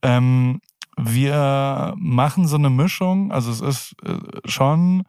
Ähm, 0.03 0.61
wir 0.97 1.95
machen 1.97 2.47
so 2.47 2.57
eine 2.57 2.71
Mischung. 2.71 3.33
Also 3.33 3.51
es 3.51 3.61
ist 3.61 3.97
äh, 4.05 4.19
schon. 4.45 5.05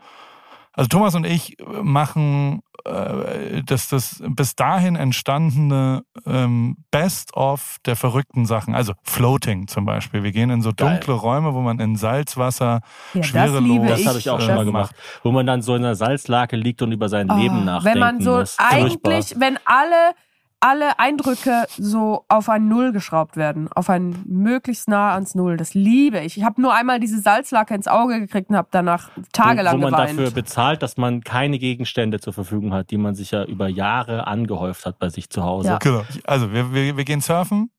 Also 0.74 0.88
Thomas 0.88 1.16
und 1.16 1.26
ich 1.26 1.58
machen 1.82 2.62
äh, 2.86 3.62
das, 3.66 3.90
das 3.90 4.24
bis 4.26 4.56
dahin 4.56 4.96
entstandene 4.96 6.04
ähm, 6.26 6.78
Best-of 6.92 7.78
der 7.86 7.96
verrückten 7.96 8.46
Sachen. 8.46 8.74
Also 8.74 8.94
Floating 9.04 9.68
zum 9.68 9.86
Beispiel. 9.86 10.24
Wir 10.24 10.32
gehen 10.32 10.50
in 10.50 10.62
so 10.62 10.72
Geil. 10.76 10.92
dunkle 10.96 11.14
Räume, 11.16 11.54
wo 11.54 11.62
man 11.62 11.80
in 11.80 11.96
Salzwasser 11.98 12.82
Ja, 13.14 13.24
schwerelos. 13.24 13.88
das 13.90 14.00
Das 14.00 14.08
habe 14.08 14.20
ich 14.20 14.30
auch 14.30 14.40
äh, 14.40 14.42
schon 14.44 14.56
mal 14.56 14.66
gemacht. 14.66 14.96
Wo 15.24 15.32
man 15.32 15.46
dann 15.46 15.62
so 15.62 15.76
in 15.76 15.84
einer 15.84 15.96
Salzlake 15.96 16.56
liegt 16.56 16.82
und 16.82 16.92
über 16.92 17.10
sein 17.10 17.28
Leben 17.28 17.60
Oh, 17.62 17.64
nachdenken 17.66 17.94
Wenn 17.94 18.00
man 18.00 18.22
so 18.22 18.38
muss. 18.40 18.58
eigentlich, 18.58 19.36
wenn 19.40 19.58
alle 19.66 20.14
alle 20.62 21.00
Eindrücke 21.00 21.66
so 21.78 22.24
auf 22.30 22.48
ein 22.48 22.68
Null 22.68 22.92
geschraubt 22.94 23.36
werden, 23.36 23.68
auf 23.74 23.90
ein 23.90 24.24
möglichst 24.28 24.88
nah 24.88 25.14
ans 25.14 25.34
Null. 25.34 25.58
Das 25.58 25.74
liebe 25.74 26.20
ich. 26.20 26.38
Ich 26.38 26.44
habe 26.44 26.62
nur 26.62 26.74
einmal 26.74 27.00
diese 27.00 27.20
Salzlacke 27.20 27.74
ins 27.74 27.88
Auge 27.88 28.20
gekriegt 28.20 28.52
und 28.52 28.56
habe 28.56 28.68
danach 28.72 29.10
tagelang 29.34 29.74
wo, 29.74 29.78
wo 29.78 29.82
man 29.90 29.92
geweint. 29.94 30.20
dafür 30.20 30.32
bezahlt, 30.32 30.84
dass 30.84 30.98
man 30.98 31.22
keine 31.22 31.58
Gegenstände 31.58 32.20
zur 32.20 32.34
Verfügung 32.34 32.74
hat, 32.74 32.92
die 32.92 32.98
man 32.98 33.16
sich 33.16 33.32
ja 33.32 33.44
über 33.44 33.68
Jahre 33.68 34.28
angehäuft 34.28 34.86
hat 34.86 35.00
bei 35.00 35.10
sich 35.10 35.32
zu 35.32 35.44
Hause. 35.44 35.70
Ja. 35.70 35.78
Genau. 35.80 36.04
Also 36.26 36.54
wir, 36.54 36.74
wir, 36.74 36.96
wir 36.96 37.06
gehen 37.06 37.22
surfen, 37.22 37.72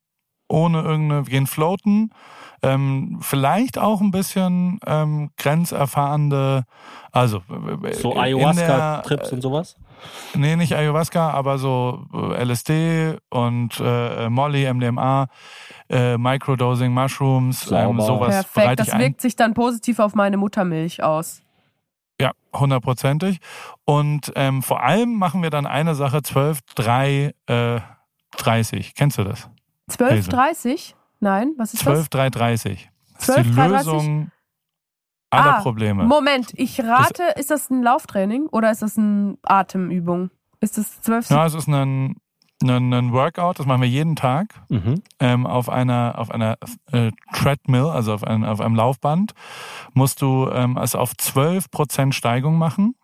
ohne 0.49 0.83
irgendeine, 0.83 1.27
wir 1.27 1.31
gehen 1.31 1.47
floaten, 1.47 2.11
ähm, 2.65 3.19
vielleicht 3.23 3.79
auch 3.79 4.01
ein 4.01 4.11
bisschen 4.11 4.81
ähm, 4.87 5.31
grenzerfahrende, 5.37 6.65
also 7.13 7.43
äh, 7.85 7.93
So 7.95 8.17
Ayahuasca-Trips 8.17 9.33
und 9.33 9.41
sowas? 9.41 9.77
Nee, 10.35 10.57
nicht 10.57 10.75
Ayahuasca, 10.75 11.31
aber 11.31 11.59
so 11.59 12.07
äh, 12.13 12.43
LSD 12.45 13.19
und 13.31 13.81
äh, 13.81 14.29
Molly, 14.29 14.73
MDMA, 14.73 15.27
äh, 15.89 16.17
Microdosing, 16.17 16.93
Mushrooms, 16.93 17.71
ähm, 17.71 18.01
sowas 18.01 18.47
Perfekt, 18.47 18.81
das 18.81 18.89
ich 18.89 18.95
ein. 18.95 19.01
wirkt 19.01 19.21
sich 19.21 19.37
dann 19.37 19.55
positiv 19.55 19.99
auf 19.99 20.15
meine 20.15 20.37
Muttermilch 20.37 21.03
aus. 21.03 21.43
Ja, 22.21 22.33
hundertprozentig. 22.55 23.39
Und 23.85 24.33
ähm, 24.37 24.63
vor 24.63 24.83
allem 24.83 25.15
machen 25.15 25.43
wir 25.43 25.51
dann 25.51 25.67
eine 25.67 25.95
Sache 25.95 26.23
12, 26.23 26.61
3, 26.77 27.35
äh, 27.47 27.81
30. 28.37 28.95
Kennst 28.95 29.19
du 29.19 29.25
das? 29.25 29.49
12,30? 29.91 30.95
Nein, 31.21 31.53
was 31.59 31.75
ist 31.75 31.81
12, 31.81 32.09
3, 32.09 32.31
30. 32.31 32.91
Das 33.15 33.29
ist 33.29 33.35
12, 33.35 33.47
die 33.47 33.55
3, 33.55 33.69
30? 33.69 33.77
Lösung 33.77 34.31
aller 35.33 35.57
Ah, 35.59 35.61
Probleme. 35.63 36.03
das? 36.03 36.09
Moment, 36.09 36.53
ich 36.57 36.79
rate, 36.81 37.23
ist 37.37 37.51
das 37.51 37.71
ein 37.71 37.83
Lauftraining 37.83 38.47
oder 38.47 38.71
ist 38.71 38.83
das 38.83 38.97
eine 38.99 39.37
Atemübung? 39.43 40.31
Ist 40.61 40.79
das 40.79 41.01
12 41.03 41.31
Ja, 41.31 41.47
es 41.47 41.55
ist 41.55 41.69
ein, 41.69 42.17
ein, 42.63 42.93
ein 42.93 43.13
Workout, 43.13 43.59
das 43.59 43.67
machen 43.67 43.83
wir 43.83 43.89
jeden 43.89 44.15
Tag 44.15 44.55
Mhm. 44.69 45.03
ähm, 45.19 45.47
auf 45.47 45.69
einer, 45.69 46.15
auf 46.19 46.31
einer 46.31 46.57
äh, 46.93 47.11
Treadmill, 47.33 47.87
also 47.87 48.15
auf, 48.15 48.23
ein, 48.25 48.45
auf 48.45 48.61
einem 48.61 48.77
Laufband, 48.77 49.33
musst 49.95 50.23
du 50.23 50.49
ähm, 50.53 50.77
es 50.77 50.95
auf 50.95 51.13
12% 51.13 52.13
Steigung 52.13 52.59
machen. 52.59 52.95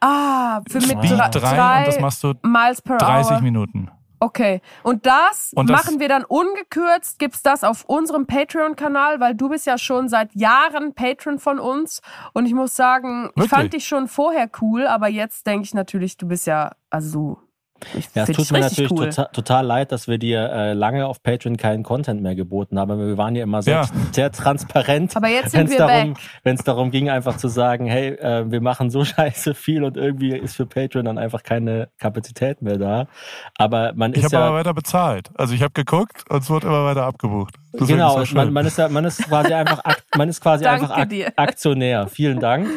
Ah, 0.00 0.60
für 0.68 0.78
mit 0.78 0.84
Speed 0.90 1.10
drei, 1.18 1.28
3 1.28 1.78
und 1.80 1.86
das 1.88 2.00
machst 2.00 2.24
du 2.24 2.32
Miles 2.42 2.80
per 2.82 2.96
30 2.98 3.32
Hour. 3.36 3.42
Minuten. 3.42 3.90
Okay. 4.20 4.60
Und 4.82 5.06
das 5.06 5.52
Und 5.54 5.68
das- 5.70 5.84
machen 5.84 6.00
wir 6.00 6.08
dann 6.08 6.24
ungekürzt. 6.24 7.18
Gibt's 7.18 7.42
das 7.42 7.62
auf 7.64 7.84
unserem 7.84 8.26
Patreon-Kanal? 8.26 9.20
Weil 9.20 9.34
du 9.34 9.48
bist 9.48 9.66
ja 9.66 9.76
schon 9.78 10.08
seit 10.08 10.34
Jahren 10.34 10.94
Patron 10.94 11.38
von 11.38 11.58
uns. 11.58 12.00
Und 12.32 12.46
ich 12.46 12.54
muss 12.54 12.74
sagen, 12.76 13.26
ich 13.30 13.36
Wirklich? 13.36 13.50
fand 13.50 13.72
dich 13.74 13.86
schon 13.86 14.08
vorher 14.08 14.48
cool, 14.60 14.86
aber 14.86 15.08
jetzt 15.08 15.46
denke 15.46 15.64
ich 15.64 15.74
natürlich, 15.74 16.16
du 16.16 16.26
bist 16.28 16.46
ja, 16.46 16.72
also, 16.90 17.38
ich 17.42 17.53
Ja, 18.14 18.22
es 18.22 18.30
tut 18.30 18.50
mir 18.52 18.60
natürlich 18.60 18.90
cool. 18.90 19.08
total, 19.10 19.28
total 19.32 19.66
leid, 19.66 19.92
dass 19.92 20.08
wir 20.08 20.18
dir 20.18 20.50
äh, 20.50 20.72
lange 20.72 21.06
auf 21.06 21.22
Patreon 21.22 21.56
keinen 21.56 21.82
Content 21.82 22.22
mehr 22.22 22.34
geboten 22.34 22.78
haben. 22.78 22.92
aber 22.92 23.06
Wir 23.06 23.18
waren 23.18 23.34
ja 23.36 23.42
immer 23.42 23.62
sehr, 23.62 23.74
Ja. 23.82 23.88
sehr 24.12 24.32
transparent. 24.32 25.16
Aber 25.16 25.28
jetzt 25.28 25.50
sind 25.50 25.60
wenn's 25.60 25.70
wir 25.72 25.78
darum, 25.78 26.14
back. 26.14 26.22
Wenn 26.42 26.54
es 26.56 26.64
darum 26.64 26.90
ging, 26.90 27.10
einfach 27.10 27.36
zu 27.36 27.48
sagen, 27.48 27.86
hey, 27.86 28.10
äh, 28.14 28.50
wir 28.50 28.60
machen 28.60 28.90
so 28.90 29.04
scheiße 29.04 29.54
viel 29.54 29.84
und 29.84 29.96
irgendwie 29.96 30.30
ist 30.30 30.56
für 30.56 30.66
Patreon 30.66 31.04
dann 31.04 31.18
einfach 31.18 31.42
keine 31.42 31.88
Kapazität 31.98 32.62
mehr 32.62 32.78
da. 32.78 33.06
Aber 33.56 33.92
man 33.94 34.12
Ich 34.12 34.18
ist 34.18 34.24
habe 34.24 34.36
ja 34.36 34.46
aber 34.46 34.56
weiter 34.56 34.74
bezahlt. 34.74 35.30
Also 35.34 35.54
ich 35.54 35.62
habe 35.62 35.72
geguckt 35.72 36.24
und 36.30 36.42
es 36.42 36.50
wurde 36.50 36.66
immer 36.66 36.84
weiter 36.84 37.04
abgebucht. 37.04 37.56
Genau, 37.78 38.20
ist 38.20 38.30
das 38.30 38.34
man, 38.34 38.52
man 38.52 38.66
ist 38.66 38.78
ja, 38.78 38.88
man 38.88 39.04
ist 39.04 39.22
quasi 39.24 39.52
einfach, 39.52 39.82
man 40.16 40.28
ist 40.28 40.40
quasi 40.40 40.64
einfach 40.66 40.90
ak 40.90 41.08
dir. 41.08 41.32
Aktionär. 41.36 42.06
Vielen 42.08 42.40
Dank. 42.40 42.68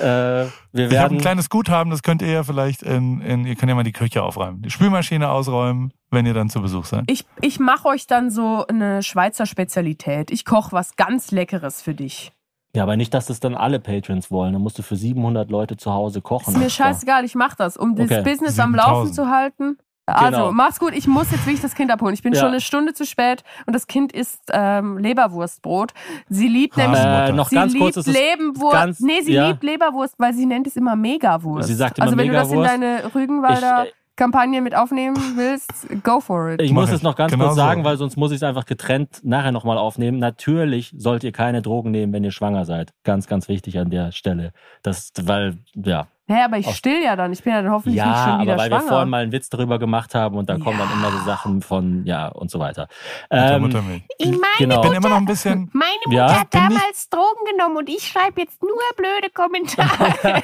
Äh, 0.00 0.02
wir 0.04 0.50
ich 0.72 0.90
werden 0.90 1.18
ein 1.18 1.20
kleines 1.20 1.50
Guthaben, 1.50 1.90
das 1.90 2.02
könnt 2.02 2.22
ihr 2.22 2.30
ja 2.30 2.42
vielleicht 2.42 2.82
in, 2.82 3.20
in, 3.20 3.46
ihr 3.46 3.56
könnt 3.56 3.68
ja 3.68 3.74
mal 3.74 3.84
die 3.84 3.92
Küche 3.92 4.22
aufräumen, 4.22 4.62
die 4.62 4.70
Spülmaschine 4.70 5.28
ausräumen, 5.30 5.92
wenn 6.10 6.26
ihr 6.26 6.34
dann 6.34 6.50
zu 6.50 6.60
Besuch 6.60 6.84
seid. 6.84 7.04
Ich, 7.08 7.24
ich 7.40 7.58
mache 7.60 7.88
euch 7.88 8.06
dann 8.06 8.30
so 8.30 8.64
eine 8.66 9.02
Schweizer 9.02 9.46
Spezialität. 9.46 10.30
Ich 10.30 10.44
koche 10.44 10.72
was 10.72 10.96
ganz 10.96 11.30
Leckeres 11.30 11.82
für 11.82 11.94
dich. 11.94 12.32
Ja, 12.74 12.82
aber 12.82 12.96
nicht, 12.96 13.14
dass 13.14 13.26
das 13.26 13.38
dann 13.38 13.54
alle 13.54 13.78
Patrons 13.78 14.32
wollen. 14.32 14.52
Dann 14.52 14.62
musst 14.62 14.78
du 14.78 14.82
für 14.82 14.96
700 14.96 15.48
Leute 15.48 15.76
zu 15.76 15.92
Hause 15.92 16.20
kochen. 16.20 16.54
Ist 16.54 16.58
mir 16.58 16.66
extra. 16.66 16.86
scheißegal, 16.86 17.24
ich 17.24 17.36
mache 17.36 17.54
das, 17.56 17.76
um 17.76 17.94
das 17.94 18.10
Okay. 18.10 18.22
Business 18.22 18.58
am 18.58 18.74
Laufen 18.74 19.06
7000. 19.06 19.14
zu 19.14 19.28
halten. 19.28 19.78
Also, 20.06 20.30
Genau. 20.38 20.52
mach's 20.52 20.78
gut, 20.78 20.92
ich 20.94 21.06
muss 21.06 21.30
jetzt 21.30 21.46
wirklich 21.46 21.62
das 21.62 21.74
Kind 21.74 21.90
abholen. 21.90 22.12
Ich 22.14 22.22
bin 22.22 22.34
Ja. 22.34 22.40
schon 22.40 22.48
eine 22.50 22.60
Stunde 22.60 22.92
zu 22.92 23.06
spät 23.06 23.42
und 23.66 23.72
das 23.74 23.86
Kind 23.86 24.12
isst 24.12 24.40
ähm, 24.52 24.98
Leberwurstbrot. 24.98 25.92
Sie 26.28 26.48
liebt 26.48 26.76
nämlich 26.76 27.00
Äh, 27.00 27.32
noch 27.32 27.48
sie 27.48 27.54
ganz 27.54 27.72
liebt 27.72 27.94
kurz, 27.94 28.06
Lebenwurst. 28.06 28.72
ganz- 28.74 29.00
nee, 29.00 29.22
sie 29.22 29.32
ja. 29.32 29.48
liebt 29.48 29.62
Leberwurst, 29.62 30.14
weil 30.18 30.34
sie 30.34 30.44
nennt 30.46 30.66
es 30.66 30.76
immer 30.76 30.94
Megawurst. 30.94 31.68
Sie 31.68 31.74
sagt 31.74 31.98
immer 31.98 32.04
also 32.06 32.16
wenn 32.18 32.26
du 32.28 32.34
das 32.34 32.50
in 32.50 32.58
Megawurst. 32.60 32.82
deine 32.82 33.14
Rügenwalder 33.14 33.84
Ich, 33.84 33.90
äh, 33.90 33.94
Kampagne 34.16 34.60
mit 34.62 34.76
aufnehmen 34.76 35.16
willst, 35.36 35.88
go 36.04 36.20
for 36.20 36.50
it. 36.50 36.62
Ich 36.62 36.70
muss 36.72 36.88
es 36.92 37.02
noch 37.02 37.16
ganz 37.16 37.32
Genau 37.32 37.46
kurz 37.46 37.56
so. 37.56 37.62
sagen, 37.62 37.82
weil 37.82 37.96
sonst 37.96 38.16
muss 38.16 38.30
ich 38.30 38.36
es 38.36 38.42
einfach 38.44 38.64
getrennt 38.64 39.20
nachher 39.24 39.50
nochmal 39.50 39.76
aufnehmen. 39.76 40.18
Natürlich 40.20 40.94
sollt 40.96 41.24
ihr 41.24 41.32
keine 41.32 41.62
Drogen 41.62 41.90
nehmen, 41.90 42.12
wenn 42.12 42.22
ihr 42.22 42.30
schwanger 42.30 42.64
seid. 42.64 42.92
Ganz, 43.02 43.26
ganz 43.26 43.48
wichtig 43.48 43.76
an 43.78 43.90
der 43.90 44.12
Stelle. 44.12 44.52
Das, 44.82 45.10
weil, 45.20 45.56
ja. 45.74 46.06
Hä, 46.26 46.42
aber 46.44 46.56
ich 46.56 46.70
still 46.74 47.02
ja 47.02 47.16
dann. 47.16 47.32
Ich 47.34 47.42
bin 47.42 47.52
ja 47.52 47.60
dann 47.60 47.70
hoffentlich 47.70 47.96
nicht 48.02 48.04
Ja, 48.04 48.26
schon 48.30 48.40
wieder 48.40 48.54
aber 48.54 48.62
weil 48.62 48.70
wir 48.70 48.76
schwanger. 48.78 48.88
vorhin 48.88 49.08
mal 49.10 49.22
einen 49.24 49.32
Witz 49.32 49.50
darüber 49.50 49.78
gemacht 49.78 50.14
haben 50.14 50.36
und 50.38 50.48
da 50.48 50.56
kommen 50.56 50.78
dann 50.78 50.88
Ja. 50.88 50.94
immer 50.94 51.10
so 51.10 51.24
Sachen 51.26 51.60
von, 51.60 52.06
ja, 52.06 52.28
und 52.28 52.50
so 52.50 52.58
weiter. 52.58 52.88
Mutter, 53.30 53.78
Ähm. 53.80 54.02
Ich 54.16 54.26
meine 54.30 54.40
genau. 54.58 54.76
Ich 54.76 54.88
bin 54.88 54.92
immer 54.96 55.08
noch 55.10 55.18
ein 55.18 55.26
bisschen, 55.26 55.68
Meine 55.74 55.90
Mutter 56.06 56.16
Ja, 56.16 56.40
hat 56.40 56.54
nicht- 56.54 56.54
damals 56.54 57.08
Drogen 57.10 57.44
genommen 57.50 57.76
und 57.76 57.88
ich 57.90 58.06
schreibe 58.08 58.40
jetzt 58.40 58.62
nur 58.62 58.70
blöde 58.96 59.30
Kommentare. 59.34 60.42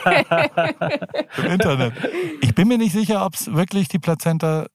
im 1.38 1.46
Internet. 1.52 1.92
Ich 2.42 2.54
bin 2.54 2.68
mir 2.68 2.76
nicht 2.78 2.92
sicher, 2.92 3.24
ob 3.24 3.34
es 3.34 3.52
wirklich 3.54 3.88
die 3.88 3.98
Plazenta 3.98 4.66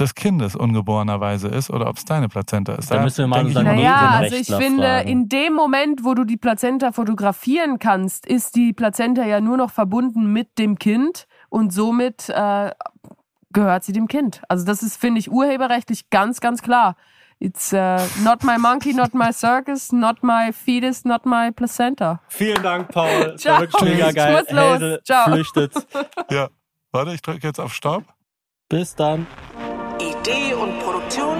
des 0.00 0.14
Kindes 0.14 0.56
ungeborenerweise 0.56 1.48
ist 1.48 1.70
oder 1.70 1.88
ob 1.88 1.96
es 1.98 2.04
deine 2.04 2.28
Plazenta 2.28 2.74
ist. 2.74 2.90
Da 2.90 3.02
müssen 3.02 3.18
wir 3.18 3.26
mal 3.26 3.44
noch- 3.44 3.62
Naja, 3.62 4.10
also 4.18 4.34
ich 4.36 4.46
finde, 4.52 4.82
fragen. 4.82 5.08
in 5.08 5.28
dem 5.28 5.52
Moment, 5.54 6.04
wo 6.04 6.14
du 6.14 6.24
die 6.24 6.36
Plazenta 6.36 6.92
fotografieren 6.92 7.78
kannst, 7.78 8.26
ist 8.26 8.56
die 8.56 8.72
Plazenta 8.72 9.24
ja 9.24 9.40
nur 9.40 9.56
noch 9.56 9.70
verbunden 9.70 10.32
mit 10.32 10.58
dem 10.58 10.78
Kind 10.78 11.26
und 11.48 11.72
somit 11.72 12.28
äh, 12.28 12.70
gehört 13.52 13.84
sie 13.84 13.92
dem 13.92 14.08
Kind. 14.08 14.42
Also 14.48 14.64
das 14.64 14.82
ist, 14.82 14.96
finde 14.96 15.18
ich, 15.20 15.30
urheberrechtlich 15.30 16.10
ganz, 16.10 16.40
ganz 16.40 16.62
klar. 16.62 16.96
It's 17.42 17.72
uh, 17.72 17.96
not 18.22 18.44
my 18.44 18.58
monkey, 18.58 18.92
not 18.92 19.14
my 19.14 19.32
circus, 19.32 19.92
not 19.92 20.22
my 20.22 20.52
fetus, 20.52 21.06
not 21.06 21.24
my 21.24 21.50
placenta. 21.50 22.20
Vielen 22.28 22.62
Dank, 22.62 22.88
Paul. 22.92 23.32
Es 23.34 23.40
Ciao. 23.40 23.54
war 23.54 23.60
wirklich 23.62 23.82
mega 23.94 24.08
Ich 24.10 24.14
geil. 24.14 24.42
muss 24.44 24.50
los. 24.80 24.98
Ciao. 25.04 25.24
flüchtet. 25.32 25.72
Ja. 26.30 26.48
Warte, 26.92 27.12
ich 27.14 27.22
drücke 27.22 27.46
jetzt 27.46 27.58
auf 27.58 27.72
Stopp. 27.72 28.04
Bis 28.68 28.94
dann. 28.94 29.26
Idee 30.20 30.52
und 30.52 30.78
Produktion 30.80 31.38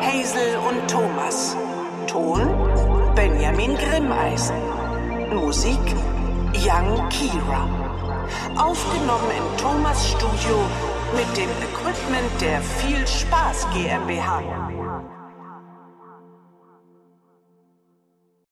Hazel 0.00 0.56
und 0.56 0.90
Thomas. 0.90 1.54
Ton 2.06 2.40
Benjamin 3.14 3.76
Grimmeisen. 3.76 4.56
Musik 5.34 5.78
Young 6.54 7.06
Kira. 7.10 7.68
Aufgenommen 8.56 9.30
im 9.36 9.56
Thomas 9.58 10.08
Studio 10.08 10.56
mit 11.14 11.36
dem 11.36 11.50
Equipment 11.68 12.40
der 12.40 12.62
Viel 12.62 13.06
Spaß 13.06 13.66
GmbH. 13.74 14.42